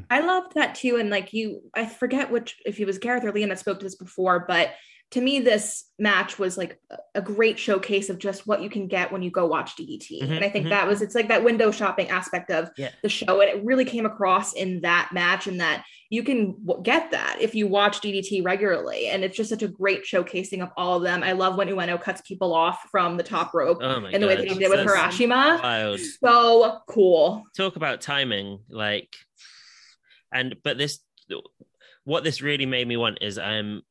I 0.08 0.20
loved 0.20 0.54
that 0.54 0.74
too. 0.76 0.96
And 0.96 1.10
like 1.10 1.34
you, 1.34 1.60
I 1.74 1.84
forget 1.84 2.30
which, 2.30 2.56
if 2.64 2.80
it 2.80 2.86
was 2.86 2.96
Gareth 2.96 3.22
or 3.22 3.32
Liam 3.32 3.50
that 3.50 3.58
spoke 3.58 3.80
to 3.80 3.84
this 3.84 3.96
before, 3.96 4.46
but 4.48 4.70
to 5.14 5.20
me, 5.20 5.38
this 5.38 5.84
match 5.96 6.40
was 6.40 6.58
like 6.58 6.80
a- 7.14 7.22
great 7.22 7.56
showcase 7.56 8.10
of 8.10 8.18
just 8.18 8.48
what 8.48 8.60
you 8.60 8.68
can 8.68 8.88
get 8.88 9.12
when 9.12 9.22
you 9.22 9.30
go 9.30 9.46
watch 9.46 9.76
DDT. 9.76 10.22
Mhm, 10.22 10.36
and 10.36 10.44
I 10.44 10.48
think 10.48 10.66
mhm. 10.66 10.70
that 10.70 10.88
was, 10.88 11.02
it's 11.02 11.14
like 11.14 11.28
that 11.28 11.44
window 11.44 11.70
shopping 11.70 12.08
aspect 12.08 12.50
of 12.50 12.68
Yeah. 12.76 12.90
the 13.04 13.08
show. 13.08 13.40
And 13.40 13.48
it 13.48 13.64
really 13.64 13.84
came 13.84 14.06
across 14.06 14.54
in 14.54 14.80
that 14.80 15.10
match 15.12 15.46
and 15.46 15.60
that 15.60 15.84
you 16.10 16.24
can 16.24 16.56
w- 16.66 16.82
get 16.82 17.12
that 17.12 17.38
if 17.40 17.54
you 17.54 17.68
watch 17.68 18.00
DDT 18.00 18.42
regularly. 18.44 19.06
And 19.06 19.22
it's 19.22 19.36
just 19.36 19.50
such 19.50 19.62
a 19.62 19.68
great 19.68 20.02
showcasing 20.04 20.62
of 20.64 20.70
all 20.76 20.96
of 20.96 21.04
them. 21.04 21.22
I 21.22 21.30
love 21.30 21.56
when 21.56 21.68
Ueno 21.68 22.00
cuts 22.00 22.20
people 22.22 22.52
off 22.52 22.88
from 22.90 23.16
the 23.16 23.22
top 23.22 23.54
rope 23.54 23.78
Oh 23.80 24.04
and 24.04 24.20
the 24.20 24.26
way 24.26 24.34
that 24.34 24.48
he 24.48 24.54
did 24.58 24.68
with 24.68 24.84
wild. 24.84 26.00
So 26.00 26.78
cool. 26.88 27.44
talk 27.56 27.76
about 27.76 28.00
timing 28.00 28.58
like 28.68 29.14
and 30.32 30.56
but 30.64 30.76
this 30.76 30.98
what 32.02 32.24
this 32.24 32.42
really 32.42 32.66
made 32.66 32.86
me 32.86 32.96
want 32.96 33.18
is 33.22 33.38
i'm 33.38 33.82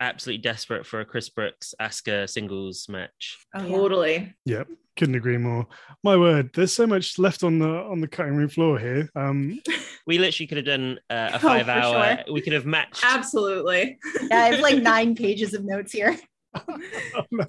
absolutely 0.00 0.40
desperate 0.40 0.86
for 0.86 1.00
a 1.00 1.04
chris 1.04 1.28
brookes 1.28 1.74
asuka 1.80 2.28
singles 2.28 2.86
match 2.88 3.38
Oh, 3.54 3.62
yeah. 3.64 3.76
Totally. 3.76 4.34
Yep, 4.46 4.68
couldn't 4.96 5.14
agree 5.16 5.36
more. 5.38 5.66
My 6.04 6.16
word, 6.16 6.50
there's 6.54 6.72
so 6.72 6.86
much 6.86 7.18
left 7.18 7.42
on 7.42 7.58
the 7.58 7.68
on 7.68 8.00
the 8.00 8.06
cutting 8.08 8.36
room 8.36 8.48
floor 8.48 8.78
here. 8.78 9.08
Um, 9.16 9.60
we 10.06 10.18
literally 10.18 10.46
could 10.46 10.58
have 10.58 10.66
done 10.66 10.98
uh, 11.10 11.30
a 11.32 11.36
Oh, 11.36 11.38
five 11.38 11.66
for 11.66 11.72
hour 11.72 12.16
sure. 12.24 12.34
we 12.34 12.40
could 12.40 12.52
have 12.52 12.64
matched 12.66 13.02
Absolutely. 13.04 13.98
Yeah, 14.30 14.38
I 14.38 14.46
have 14.52 14.60
like 14.60 14.82
nine 14.82 15.14
pages 15.16 15.52
of 15.54 15.64
notes 15.64 15.92
here. 15.92 16.16
oh, 16.54 17.24
no. 17.30 17.46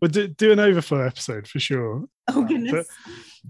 We'll 0.00 0.10
do, 0.10 0.28
do 0.28 0.52
an 0.52 0.58
overflow 0.60 1.00
episode 1.06 1.46
for 1.48 1.58
sure. 1.60 2.04
Oh 2.28 2.42
goodness. 2.44 2.86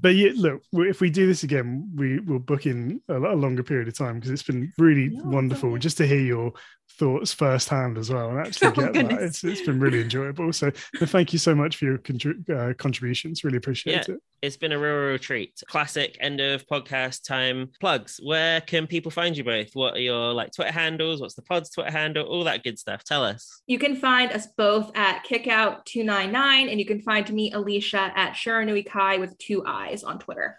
But 0.01 0.17
yeah, 0.17 0.33
look, 0.35 0.63
if 0.73 1.01
we 1.01 1.11
do 1.11 1.27
this 1.27 1.43
again, 1.45 1.91
we 1.95 2.19
will 2.21 2.41
book 2.41 2.67
in 2.67 3.01
a, 3.09 3.15
a 3.17 3.35
longer 3.37 3.63
period 3.63 3.87
of 3.89 3.97
time 3.97 4.17
because 4.17 4.31
it's 4.31 4.43
been 4.43 4.73
really 4.79 5.11
Yeah, 5.13 5.23
wonderful 5.23 5.71
okay. 5.71 5.79
just 5.79 5.97
to 5.99 6.07
hear 6.07 6.21
your 6.21 6.53
thoughts 6.99 7.33
firsthand 7.35 7.99
as 7.99 8.11
well 8.11 8.31
and 8.31 8.39
actually 8.47 8.69
Oh, 8.69 8.93
get 8.93 9.09
that. 9.09 9.23
It's, 9.23 9.43
it's 9.45 9.62
been 9.62 9.81
really 9.81 10.01
enjoyable. 10.01 10.53
So 10.53 10.71
but 10.99 11.09
thank 11.11 11.33
you 11.33 11.39
so 11.39 11.55
much 11.55 11.77
for 11.77 11.85
your 11.87 11.99
contri- 11.99 12.49
uh, 12.49 12.75
contributions. 12.75 13.45
Really 13.45 13.57
appreciate 13.57 14.09
it. 14.09 14.21
It's 14.43 14.57
been 14.57 14.73
a 14.73 14.79
real, 14.79 14.95
real 14.95 15.19
treat. 15.19 15.62
Classic 15.69 16.16
end 16.21 16.41
of 16.41 16.66
podcast 16.66 17.25
time 17.25 17.71
plugs. 17.81 18.21
Where 18.23 18.61
can 18.61 18.87
people 18.87 19.11
find 19.11 19.37
you 19.37 19.43
both? 19.45 19.71
What 19.75 19.95
are 19.95 20.01
your 20.01 20.33
like 20.33 20.53
Twitter 20.53 20.73
handles? 20.73 21.21
What's 21.21 21.35
the 21.35 21.43
pod's 21.43 21.71
Twitter 21.71 21.91
handle? 21.91 22.27
All 22.27 22.45
that 22.45 22.62
good 22.62 22.79
stuff. 22.79 23.05
Tell 23.05 23.25
us. 23.25 23.62
You 23.66 23.79
can 23.79 23.97
find 23.97 24.33
us 24.33 24.47
both 24.57 24.91
at 24.95 25.25
Kickout299, 25.25 26.71
and 26.71 26.79
you 26.79 26.87
can 26.87 27.01
find 27.01 27.31
me, 27.33 27.53
Alicia, 27.53 28.12
at 28.15 28.35
Shiranui 28.35 28.87
Kai 28.87 29.19
with 29.19 29.37
two 29.39 29.65
eyes 29.66 30.03
on 30.05 30.19
Twitter. 30.19 30.59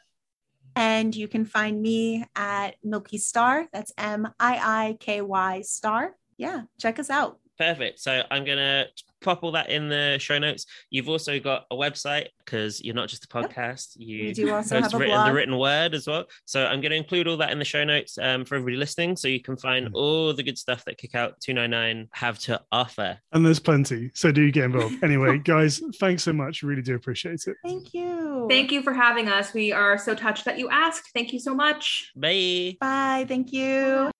And 0.76 1.16
you 1.16 1.28
can 1.28 1.46
find 1.46 1.82
me 1.82 2.26
at 2.36 2.76
Milky 2.84 3.18
Star. 3.18 3.68
That's 3.72 3.94
M 3.98 4.28
I 4.40 4.56
I 4.90 4.98
K 5.00 5.22
Y 5.22 5.62
Star. 5.62 6.16
Yeah, 6.38 6.62
check 6.80 7.00
us 7.00 7.10
out. 7.10 7.38
Perfect. 7.58 8.00
So 8.02 8.22
I'm 8.30 8.44
gonna 8.44 8.88
pop 9.22 9.42
all 9.44 9.54
that 9.54 9.70
in 9.70 9.88
the 9.88 10.18
show 10.20 10.38
notes. 10.38 10.66
You've 10.90 11.08
also 11.08 11.40
got 11.40 11.64
a 11.72 11.76
website 11.76 12.28
because 12.44 12.84
you're 12.84 12.94
not 12.94 13.08
just 13.08 13.24
a 13.24 13.40
Yep. 13.40 13.50
podcast. 13.50 13.94
You 13.96 14.26
We 14.26 14.34
do 14.34 14.54
also 14.54 14.82
post 14.82 14.92
have 14.92 14.94
a 15.02 15.04
written, 15.04 15.26
the 15.26 15.34
written 15.34 15.58
word 15.58 15.96
as 15.96 16.06
well. 16.06 16.26
So 16.44 16.66
I'm 16.66 16.82
going 16.82 16.92
to 16.92 16.98
include 16.98 17.28
all 17.30 17.38
that 17.38 17.50
in 17.52 17.58
the 17.58 17.64
show 17.66 17.84
notes 17.86 18.18
um, 18.20 18.44
for 18.46 18.56
everybody 18.56 18.76
listening, 18.76 19.16
so 19.16 19.28
you 19.30 19.40
can 19.42 19.56
find 19.56 19.88
Mm. 19.88 19.92
all 19.96 20.34
the 20.34 20.44
good 20.44 20.58
stuff 20.58 20.84
that 20.86 20.98
Kick 20.98 21.16
Out 21.16 21.40
299 21.42 22.10
have 22.12 22.38
to 22.40 22.62
offer. 22.74 23.18
And 23.32 23.44
there's 23.46 23.60
plenty. 23.60 24.12
So 24.14 24.32
do 24.34 24.52
get 24.52 24.66
involved. 24.66 25.02
Anyway, 25.04 25.38
guys, 25.44 25.82
thanks 25.98 26.24
so 26.24 26.34
much. 26.34 26.62
Really 26.62 26.82
do 26.84 26.94
appreciate 26.96 27.40
it. 27.48 27.56
Thank 27.64 27.94
you. 27.94 28.48
Thank 28.50 28.72
you 28.74 28.84
for 28.84 28.94
having 28.94 29.28
us. 29.30 29.54
We 29.54 29.72
are 29.72 29.98
so 29.98 30.14
touched 30.14 30.44
that 30.46 30.60
you 30.60 30.70
asked. 30.70 31.10
Thank 31.16 31.32
you 31.34 31.40
so 31.40 31.56
much. 31.56 32.12
Bye. 32.18 32.76
Bye. 32.82 33.26
Thank 33.28 33.54
you. 33.54 34.12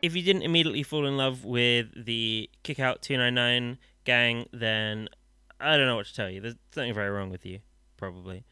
If 0.00 0.14
you 0.14 0.22
didn't 0.22 0.42
immediately 0.42 0.82
fall 0.82 1.06
in 1.06 1.16
love 1.16 1.44
with 1.44 1.88
the 2.04 2.48
Kick 2.62 2.78
Out 2.78 3.02
299 3.02 3.78
gang, 4.04 4.46
then 4.52 5.08
I 5.60 5.76
don't 5.76 5.86
know 5.86 5.96
what 5.96 6.06
to 6.06 6.14
tell 6.14 6.30
you. 6.30 6.40
There's 6.40 6.54
something 6.72 6.94
very 6.94 7.10
wrong 7.10 7.30
with 7.30 7.44
you, 7.44 7.60
probably. 7.96 8.44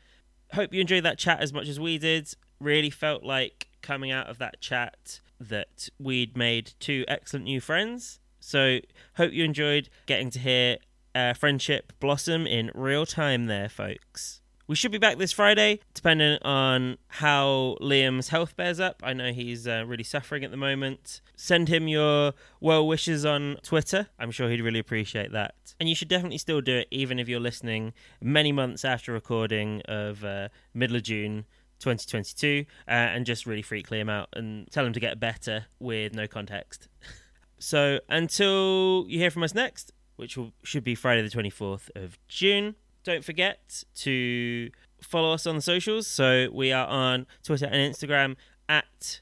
Hope 0.52 0.72
you 0.72 0.80
enjoyed 0.80 1.04
that 1.04 1.18
chat 1.18 1.40
as 1.40 1.52
much 1.52 1.68
as 1.68 1.78
we 1.78 1.98
did. 1.98 2.32
Really 2.60 2.90
felt 2.90 3.22
like 3.22 3.68
coming 3.80 4.10
out 4.10 4.28
of 4.28 4.38
that 4.38 4.60
chat 4.60 5.20
that 5.38 5.88
we'd 5.98 6.36
made 6.36 6.72
two 6.80 7.04
excellent 7.06 7.44
new 7.44 7.60
friends. 7.60 8.18
So, 8.40 8.80
hope 9.16 9.32
you 9.32 9.44
enjoyed 9.44 9.88
getting 10.06 10.30
to 10.30 10.38
hear 10.38 10.78
uh, 11.14 11.34
friendship 11.34 11.92
blossom 12.00 12.46
in 12.46 12.70
real 12.74 13.06
time 13.06 13.46
there, 13.46 13.68
folks. 13.68 14.40
We 14.68 14.74
should 14.74 14.90
be 14.90 14.98
back 14.98 15.18
this 15.18 15.30
Friday, 15.30 15.78
depending 15.94 16.38
on 16.42 16.98
how 17.06 17.76
Liam's 17.80 18.30
health 18.30 18.56
bears 18.56 18.80
up. 18.80 19.00
I 19.04 19.12
know 19.12 19.30
he's 19.30 19.68
uh, 19.68 19.84
really 19.86 20.02
suffering 20.02 20.42
at 20.42 20.50
the 20.50 20.56
moment. 20.56 21.20
Send 21.36 21.68
him 21.68 21.86
your 21.86 22.32
well 22.60 22.84
wishes 22.84 23.24
on 23.24 23.58
Twitter. 23.62 24.08
I'm 24.18 24.32
sure 24.32 24.50
he'd 24.50 24.60
really 24.60 24.80
appreciate 24.80 25.30
that. 25.30 25.54
And 25.78 25.88
you 25.88 25.94
should 25.94 26.08
definitely 26.08 26.38
still 26.38 26.60
do 26.60 26.78
it, 26.78 26.88
even 26.90 27.20
if 27.20 27.28
you're 27.28 27.38
listening 27.38 27.92
many 28.20 28.50
months 28.50 28.84
after 28.84 29.12
recording 29.12 29.82
of 29.82 30.24
uh, 30.24 30.48
middle 30.74 30.96
of 30.96 31.04
June 31.04 31.44
2022, 31.78 32.64
uh, 32.88 32.90
and 32.90 33.24
just 33.24 33.46
really 33.46 33.62
freak 33.62 33.90
Liam 33.90 34.10
out 34.10 34.30
and 34.32 34.68
tell 34.72 34.84
him 34.84 34.92
to 34.94 35.00
get 35.00 35.20
better 35.20 35.66
with 35.78 36.12
no 36.12 36.26
context. 36.26 36.88
so 37.60 38.00
until 38.08 39.04
you 39.06 39.20
hear 39.20 39.30
from 39.30 39.44
us 39.44 39.54
next, 39.54 39.92
which 40.16 40.36
will, 40.36 40.50
should 40.64 40.82
be 40.82 40.96
Friday 40.96 41.22
the 41.22 41.28
24th 41.28 41.88
of 41.94 42.18
June. 42.26 42.74
Don't 43.06 43.24
forget 43.24 43.84
to 43.98 44.68
follow 45.00 45.32
us 45.32 45.46
on 45.46 45.54
the 45.54 45.62
socials. 45.62 46.08
So 46.08 46.48
we 46.52 46.72
are 46.72 46.88
on 46.88 47.28
Twitter 47.44 47.66
and 47.66 47.94
Instagram 47.94 48.34
at 48.68 49.20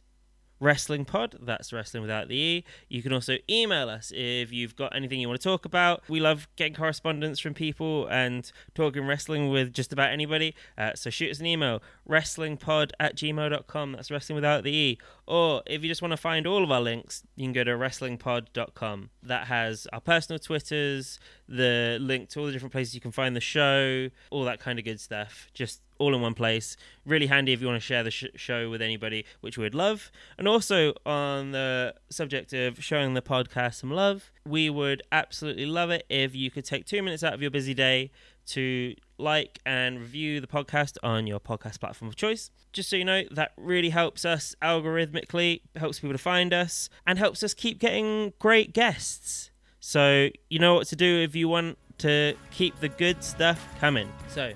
Wrestling 0.65 1.05
Pod. 1.05 1.37
That's 1.43 1.75
wrestling 1.75 2.01
without 2.01 2.29
the 2.29 2.37
E. 2.37 2.65
You 2.89 3.03
can 3.03 3.13
also 3.13 3.37
email 3.51 3.91
us 3.91 4.11
if 4.17 4.51
you've 4.51 4.75
got 4.75 4.97
anything 4.97 5.21
you 5.21 5.29
want 5.29 5.39
to 5.39 5.45
talk 5.47 5.67
about. 5.67 6.03
We 6.09 6.21
love 6.21 6.49
getting 6.57 6.73
correspondence 6.73 7.39
from 7.39 7.53
people 7.53 8.07
and 8.07 8.51
talking 8.75 9.07
wrestling 9.07 9.51
with 9.51 9.75
just 9.75 9.93
about 9.93 10.11
anybody. 10.11 10.55
Uh, 10.79 10.93
so 10.95 11.11
shoot 11.11 11.31
us 11.31 11.39
an 11.39 11.47
email 11.47 11.83
wrestlingpod 12.09 12.93
at 12.99 13.15
gmail.com. 13.15 13.93
That's 13.93 14.11
wrestling 14.11 14.37
without 14.37 14.65
the 14.65 14.73
E. 14.73 14.99
Or 15.27 15.63
if 15.67 15.83
you 15.83 15.89
just 15.89 16.01
want 16.01 16.13
to 16.13 16.17
find 16.17 16.47
all 16.47 16.65
of 16.65 16.71
our 16.71 16.81
links, 16.81 17.25
you 17.37 17.45
can 17.45 17.53
go 17.53 17.65
to 17.65 17.73
wrstlingpod.com. 17.73 19.11
That 19.23 19.47
has 19.49 19.87
our 19.93 20.01
personal 20.01 20.39
Twitters, 20.39 21.21
the 21.47 21.99
link 22.01 22.31
to 22.31 22.41
all 22.41 22.47
the 22.47 22.53
different 22.53 22.73
places 22.73 22.95
you 22.95 23.03
can 23.03 23.13
find 23.13 23.37
the 23.37 23.41
show, 23.41 24.09
all 24.31 24.45
that 24.45 24.61
kind 24.61 24.79
of 24.79 24.87
good 24.87 25.01
stuff. 25.01 25.49
Just 25.53 25.83
all 25.99 26.15
in 26.15 26.21
one 26.21 26.35
place. 26.35 26.77
Really 27.05 27.27
handy 27.27 27.53
if 27.53 27.61
you 27.61 27.67
want 27.67 27.81
to 27.81 27.87
share 27.87 28.03
the 28.03 28.11
sh- 28.11 28.25
show 28.35 28.71
with 28.71 28.83
anybody, 28.83 29.25
which 29.41 29.59
we'd 29.59 29.75
love. 29.75 30.11
And 30.39 30.49
also, 30.49 30.95
on 31.07 31.53
the 31.53 31.95
subject 32.11 32.53
of 32.53 32.83
showing 32.83 33.15
the 33.15 33.23
podcast 33.23 33.75
some 33.75 33.91
love, 33.91 34.31
we 34.47 34.71
would 34.71 35.03
absolutely 35.13 35.67
love 35.67 35.91
it 35.91 36.07
if 36.09 36.35
you 36.35 36.51
could 36.51 36.65
take 36.65 36.87
two 36.87 37.03
minutes 37.03 37.23
out 37.23 37.35
of 37.35 37.43
your 37.43 37.51
busy 37.51 37.75
day 37.75 38.11
to 38.47 38.95
like 39.17 39.59
and 39.65 40.01
review 40.01 40.41
the 40.41 40.47
podcast 40.47 40.97
on 41.03 41.27
your 41.27 41.41
podcast 41.41 41.81
platform 41.81 42.09
of 42.09 42.17
choice. 42.17 42.51
Just 42.73 42.91
so 42.91 42.97
you 42.97 43.05
know, 43.05 43.23
that 43.31 43.53
really 43.57 43.91
helps 43.91 44.25
us 44.25 44.55
algorithmically, 44.63 45.61
helps 45.77 46.01
people 46.01 46.13
to 46.15 46.19
find 46.19 46.53
us, 46.53 46.89
and 47.07 47.19
helps 47.19 47.43
us 47.43 47.55
keep 47.55 47.79
getting 47.79 48.33
great 48.39 48.73
guests. 48.73 49.51
So, 49.81 50.31
you 50.49 50.59
know 50.59 50.75
what 50.75 50.87
to 50.89 50.97
do 50.97 51.21
if 51.21 51.37
you 51.37 51.49
want 51.49 51.79
to 51.99 52.35
keep 52.51 52.79
the 52.81 52.89
good 52.89 53.23
stuff 53.23 53.67
coming. 53.79 54.11
So, 54.29 54.53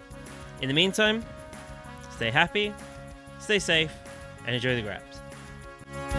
in 0.60 0.68
the 0.68 0.74
meantime, 0.74 1.24
stay 2.10 2.30
happy, 2.30 2.74
stay 3.38 3.58
safe, 3.58 3.92
and 4.44 4.54
enjoy 4.54 4.74
the 4.74 4.82
grabs. 4.82 6.17